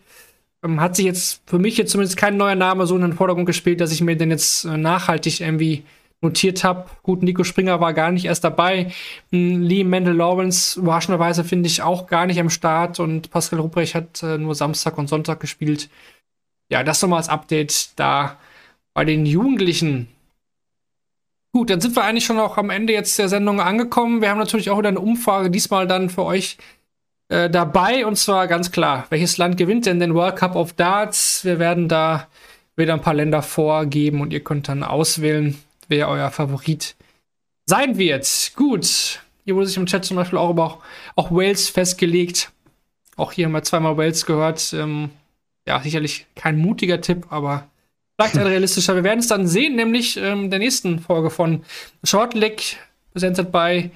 Ähm, 0.64 0.82
hat 0.82 0.96
sich 0.96 1.06
jetzt 1.06 1.42
für 1.46 1.60
mich 1.60 1.78
jetzt 1.78 1.92
zumindest 1.92 2.18
kein 2.18 2.38
neuer 2.38 2.56
Name 2.56 2.88
so 2.88 2.96
in 2.96 3.02
den 3.02 3.14
Vordergrund 3.14 3.46
gespielt, 3.46 3.82
dass 3.82 3.92
ich 3.92 4.02
mir 4.02 4.16
den 4.16 4.32
jetzt 4.32 4.66
äh, 4.66 4.78
nachhaltig 4.78 5.42
irgendwie 5.42 5.84
notiert 6.22 6.64
habe. 6.64 6.90
Gut, 7.04 7.24
Nico 7.24 7.44
Springer 7.44 7.80
war 7.80 7.94
gar 7.94 8.12
nicht 8.12 8.26
erst 8.26 8.44
dabei. 8.44 8.91
Hm, 9.32 9.62
Lee 9.62 9.84
Mendel 9.84 10.16
Lawrence, 10.16 10.80
überraschenderweise 10.80 11.44
finde 11.44 11.68
ich 11.68 11.82
auch 11.82 12.08
gar 12.08 12.26
nicht 12.26 12.40
am 12.40 12.50
Start 12.50 13.00
und 13.00 13.32
Pascal 13.32 13.60
Rupprecht 13.60 13.96
hat 13.96 14.22
äh, 14.24 14.38
nur 14.38 14.56
Samstag 14.56 14.98
und 14.98 15.08
Sonntag 15.08 15.40
gespielt. 15.40 15.90
Ja, 16.70 16.84
das 16.84 17.02
nochmal 17.02 17.20
als 17.20 17.30
Update 17.30 17.91
da 17.96 18.38
bei 18.94 19.06
den 19.06 19.26
Jugendlichen. 19.26 20.08
Gut, 21.52 21.70
dann 21.70 21.82
sind 21.82 21.96
wir 21.96 22.04
eigentlich 22.04 22.26
schon 22.26 22.38
auch 22.38 22.58
am 22.58 22.70
Ende 22.70 22.94
jetzt 22.94 23.18
der 23.18 23.28
Sendung 23.28 23.60
angekommen. 23.60 24.22
Wir 24.22 24.30
haben 24.30 24.38
natürlich 24.38 24.70
auch 24.70 24.78
wieder 24.78 24.90
eine 24.90 25.00
Umfrage 25.00 25.50
diesmal 25.50 25.88
dann 25.88 26.10
für 26.10 26.24
euch 26.24 26.58
äh, 27.30 27.50
dabei 27.50 28.06
und 28.06 28.18
zwar 28.18 28.48
ganz 28.48 28.72
klar, 28.72 29.08
welches 29.10 29.38
Land 29.38 29.58
gewinnt 29.58 29.86
denn 29.86 30.00
den 30.00 30.14
World 30.14 30.36
Cup 30.36 30.56
of 30.56 30.74
Darts? 30.74 31.44
Wir 31.46 31.58
werden 31.60 31.88
da 31.88 32.28
wieder 32.76 32.94
ein 32.94 33.02
paar 33.02 33.14
Länder 33.14 33.41
vorgeben 33.41 34.22
und 34.22 34.32
ihr 34.32 34.44
könnt 34.44 34.68
dann 34.68 34.84
auswählen, 34.84 35.58
wer 35.90 36.07
euer 36.07 36.32
Favorit 36.32 36.95
sein 37.66 37.98
wird. 37.98 38.52
Gut, 38.56 39.20
hier 39.44 39.56
wurde 39.56 39.68
sich 39.68 39.78
im 39.78 39.86
Chat 39.86 40.06
zum 40.06 40.16
Beispiel 40.18 40.40
auch, 40.40 40.49
aber 40.49 40.64
auch, 40.66 40.78
auch 41.16 41.32
Wales 41.32 41.70
festgelegt. 41.70 42.52
Auch 43.16 43.32
hier 43.34 43.45
haben 43.45 43.52
wir 43.52 43.64
zweimal 43.64 43.98
Wales 43.98 44.26
gehört. 44.26 44.74
Ähm, 44.74 45.10
ja, 45.68 45.82
sicherlich 45.82 46.26
kein 46.36 46.57
mutiger 46.57 47.02
Tipp, 47.02 47.28
aber 47.30 47.68
vielleicht 48.16 48.38
ein 48.38 48.48
realistischer. 48.48 48.95
Wir 48.95 49.03
werden 49.03 49.20
es 49.20 49.28
dann 49.28 49.48
sehen, 49.48 49.76
nämlich 49.76 50.18
ähm, 50.18 50.49
der 50.49 50.60
nächsten 50.60 50.99
Folge 50.99 51.30
von 51.30 51.64
Shortleg, 52.03 52.78
presented 53.11 53.52
by 53.52 53.91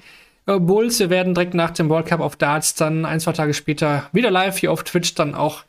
äh, 0.46 0.58
Bulls. 0.58 0.98
Wir 0.98 1.10
werden 1.10 1.34
direkt 1.34 1.54
nach 1.54 1.70
dem 1.70 1.88
World 1.88 2.06
Cup 2.06 2.20
auf 2.20 2.36
Darts 2.36 2.74
dann 2.74 3.04
ein, 3.04 3.20
zwei 3.20 3.32
Tage 3.32 3.54
später 3.54 4.08
wieder 4.12 4.30
live 4.30 4.58
hier 4.58 4.72
auf 4.72 4.84
Twitch 4.84 5.14
dann 5.14 5.34
auch 5.34 5.64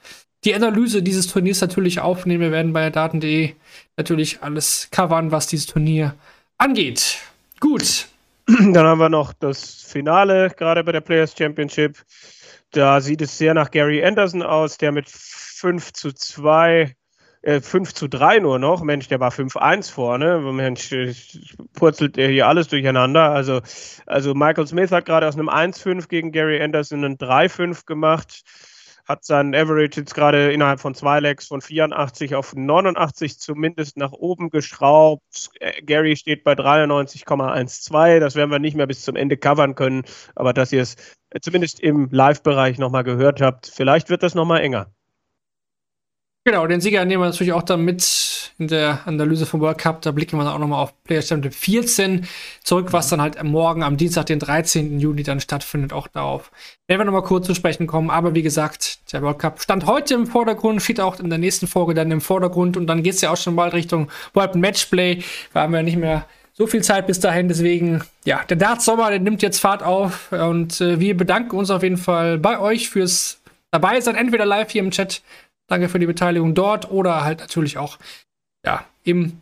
die 0.46 0.54
Analyse 0.54 1.02
dieses 1.02 1.28
Turniers 1.28 1.62
natürlich 1.62 2.00
aufnehmen. 2.00 2.42
Wir 2.42 2.52
werden 2.52 2.72
bei 2.72 2.90
daten.de 2.90 3.54
natürlich 3.98 4.42
alles 4.42 4.90
covern, 4.92 5.32
was 5.32 5.48
dieses 5.48 5.66
Turnier 5.66 6.16
angeht. 6.58 7.18
Gut. 7.60 8.08
Dann 8.48 8.86
haben 8.86 9.00
wir 9.00 9.10
noch 9.10 9.34
das 9.34 9.84
Finale, 9.84 10.52
gerade 10.56 10.84
bei 10.84 10.92
der 10.92 11.02
Players 11.02 11.36
Championship. 11.36 11.98
Da 12.72 13.02
sieht 13.02 13.22
es 13.22 13.38
sehr 13.38 13.56
nach 13.56 13.72
Gary 13.72 14.06
Anderson 14.06 14.44
aus, 14.44 14.78
der 14.78 14.92
mit 14.92 15.10
5 15.10 15.94
zu 15.94 16.12
2, 16.12 16.96
äh, 17.42 17.62
5 17.62 17.94
zu 17.94 18.08
3 18.08 18.40
nur 18.40 18.60
noch. 18.60 18.84
Mensch, 18.84 19.08
der 19.08 19.20
war 19.20 19.32
5-1 19.32 19.90
vorne. 19.90 20.40
Mensch, 20.40 20.94
purzelt 21.74 22.20
er 22.20 22.30
hier 22.30 22.48
alles 22.48 22.68
durcheinander. 22.68 23.32
Also, 23.32 23.62
also 24.06 24.36
Michael 24.36 24.68
Smith 24.68 24.92
hat 24.92 25.06
gerade 25.06 25.28
aus 25.28 25.36
einem 25.36 25.50
1-5 25.50 26.08
gegen 26.08 26.32
Gary 26.32 26.62
Anderson 26.62 27.04
einen 27.04 27.18
3-5 27.18 27.86
gemacht 27.88 28.44
hat 29.06 29.24
sein 29.24 29.54
Average 29.54 30.02
jetzt 30.02 30.16
gerade 30.16 30.52
innerhalb 30.52 30.80
von 30.80 30.96
zwei 30.96 31.20
Legs 31.20 31.48
von 31.48 31.62
84 31.62 32.36
auf 32.36 32.56
89 32.56 33.40
zumindest 33.40 33.98
nach 33.98 34.12
oben 34.12 34.50
geschraubt. 34.50 35.50
Äh, 35.60 35.82
Gary 35.84 36.16
steht 36.16 36.44
bei 36.44 36.54
93,12. 36.54 38.20
Das 38.20 38.36
werden 38.36 38.52
wir 38.52 38.60
nicht 38.60 38.76
mehr 38.76 38.88
bis 38.88 39.04
zum 39.04 39.16
Ende 39.16 39.38
covern 39.38 39.76
können, 39.76 40.04
aber 40.36 40.54
dass 40.54 40.72
ihr 40.72 40.82
es 40.82 40.96
zumindest 41.42 41.80
im 41.82 42.10
Live-Bereich 42.12 42.78
nochmal 42.80 43.04
gehört 43.04 43.42
habt, 43.42 43.68
vielleicht 43.68 44.10
wird 44.10 44.24
das 44.24 44.36
nochmal 44.36 44.62
enger. 44.62 44.88
Genau, 46.48 46.68
den 46.68 46.80
Sieger 46.80 47.04
nehmen 47.06 47.24
wir 47.24 47.30
natürlich 47.30 47.54
auch 47.54 47.64
dann 47.64 47.84
mit 47.84 48.54
in 48.60 48.68
der 48.68 49.00
Analyse 49.08 49.48
vom 49.48 49.62
World 49.62 49.80
Cup. 49.80 50.04
Da 50.04 50.12
blicken 50.12 50.38
wir 50.38 50.44
dann 50.44 50.54
auch 50.54 50.60
nochmal 50.60 50.84
auf 50.84 50.94
Player 51.04 51.24
Championship 51.24 51.60
14 51.60 52.28
zurück, 52.64 52.94
was 52.94 53.10
dann 53.10 53.20
halt 53.20 53.42
morgen 53.44 53.82
am 53.82 53.98
Dienstag, 53.98 54.28
den 54.28 54.38
13. 54.38 55.00
Juni 55.00 55.24
dann 55.24 55.40
stattfindet. 55.40 55.92
Auch 55.92 56.08
darauf 56.08 56.52
werden 56.86 57.00
wir 57.00 57.06
nochmal 57.06 57.24
kurz 57.24 57.48
zu 57.48 57.56
sprechen 57.56 57.88
kommen. 57.88 58.12
Aber 58.12 58.36
wie 58.36 58.44
gesagt, 58.44 59.12
der 59.12 59.24
World 59.24 59.40
Cup 59.40 59.60
stand 59.60 59.88
heute 59.88 60.14
im 60.14 60.28
Vordergrund, 60.28 60.84
steht 60.84 61.00
auch 61.00 61.20
in 61.20 61.32
der 61.32 61.40
nächsten 61.40 61.66
Folge 61.66 61.96
dann 61.96 62.12
im 62.12 62.22
Vordergrund. 62.22 62.78
Und 62.78 62.86
dann 62.86 63.02
geht 63.02 63.16
es 63.16 63.22
ja 63.22 63.32
auch 63.32 63.38
schon 63.38 63.56
bald 63.56 63.74
Richtung 63.74 64.12
World 64.36 64.54
Matchplay. 64.54 65.24
Da 65.52 65.62
haben 65.62 65.74
wir 65.74 65.82
nicht 65.82 65.98
mehr 65.98 66.28
so 66.54 66.68
viel 66.68 66.84
Zeit 66.84 67.08
bis 67.08 67.20
dahin. 67.20 67.48
Deswegen, 67.48 68.04
ja, 68.24 68.44
der 68.48 68.58
Darts 68.58 68.86
Sommer, 68.86 69.10
der 69.10 69.20
nimmt 69.20 69.42
jetzt 69.42 69.60
Fahrt 69.60 69.82
auf. 69.82 70.32
Und 70.32 70.80
äh, 70.80 71.00
wir 71.00 71.18
bedanken 71.18 71.56
uns 71.56 71.72
auf 71.72 71.82
jeden 71.82 71.98
Fall 71.98 72.38
bei 72.38 72.60
euch 72.60 72.88
fürs 72.92 73.40
dabei 73.72 74.00
sein. 74.00 74.16
Entweder 74.16 74.46
live 74.46 74.72
hier 74.72 74.84
im 74.84 74.92
Chat 74.92 75.22
Danke 75.68 75.90
für 75.90 76.00
die 76.00 76.06
Beteiligung 76.06 76.54
dort 76.54 76.92
oder 76.92 77.24
halt 77.24 77.40
natürlich 77.40 77.78
auch 77.78 77.98
ja, 78.66 78.86
im 79.04 79.42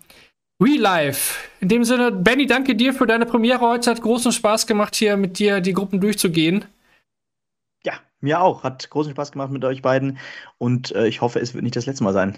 Real 0.62 0.80
Life. 0.80 1.40
In 1.60 1.70
dem 1.70 1.84
Sinne, 1.84 2.12
Benny, 2.12 2.46
danke 2.46 2.76
dir 2.76 2.94
für 2.94 3.08
deine 3.08 3.26
Premiere 3.26 3.60
heute. 3.60 3.92
Hat 3.92 4.02
großen 4.02 4.32
Spaß 4.32 4.68
gemacht, 4.68 4.96
hier 4.96 5.18
mit 5.18 5.40
dir 5.40 5.62
die 5.62 5.74
Gruppen 5.74 6.00
durchzugehen. 6.00 6.66
Ja, 7.86 7.94
mir 8.22 8.42
auch. 8.42 8.64
Hat 8.64 8.90
großen 8.90 9.12
Spaß 9.12 9.32
gemacht 9.32 9.52
mit 9.52 9.66
euch 9.66 9.82
beiden. 9.82 10.20
Und 10.58 10.94
äh, 10.94 11.08
ich 11.08 11.22
hoffe, 11.22 11.40
es 11.40 11.54
wird 11.54 11.64
nicht 11.64 11.76
das 11.76 11.86
letzte 11.86 12.04
Mal 12.04 12.14
sein. 12.14 12.38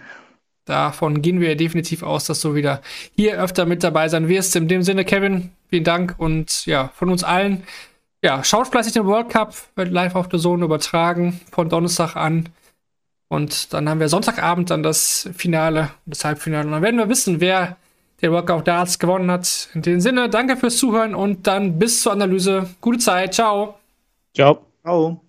Davon 0.66 1.22
gehen 1.22 1.40
wir 1.40 1.56
definitiv 1.56 2.02
aus, 2.02 2.26
dass 2.26 2.42
du 2.42 2.56
wieder 2.56 2.82
hier 3.16 3.40
öfter 3.40 3.66
mit 3.68 3.84
dabei 3.84 4.10
sein 4.10 4.28
wirst. 4.28 4.56
In 4.56 4.68
dem 4.68 4.82
Sinne, 4.82 5.06
Kevin, 5.06 5.52
vielen 5.70 5.84
Dank 5.84 6.16
und 6.18 6.66
ja, 6.66 6.90
von 6.96 7.12
uns 7.12 7.24
allen. 7.24 7.64
Ja, 8.24 8.44
schaut 8.44 8.70
fleißig 8.70 8.94
den 8.94 9.06
World 9.06 9.30
Cup, 9.30 9.56
wird 9.76 9.92
live 9.92 10.16
auf 10.16 10.28
der 10.28 10.40
Zone 10.40 10.66
übertragen, 10.66 11.40
von 11.52 11.70
Donnerstag 11.70 12.16
an. 12.16 12.50
Und 13.28 13.74
dann 13.74 13.90
haben 13.90 14.00
wir 14.00 14.10
Sonntagabend 14.10 14.70
dann 14.70 14.84
das 14.84 15.30
Finale, 15.36 15.92
das 16.06 16.24
Halbfinale. 16.26 16.66
Und 16.66 16.74
dann 16.74 16.82
werden 16.82 16.98
wir 16.98 17.10
wissen, 17.10 17.42
wer 17.42 17.78
der 18.22 18.32
Workout 18.32 18.68
Darts 18.68 19.00
gewonnen 19.00 19.30
hat. 19.32 19.70
In 19.74 19.82
dem 19.82 20.00
Sinne, 20.00 20.30
danke 20.30 20.58
fürs 20.58 20.78
Zuhören 20.78 21.16
und 21.16 21.48
dann 21.48 21.80
bis 21.80 22.02
zur 22.02 22.12
Analyse. 22.12 22.70
Gute 22.82 23.00
Zeit. 23.00 23.34
Ciao. 23.34 23.76
Ciao. 24.34 24.66
Ciao. 24.84 25.25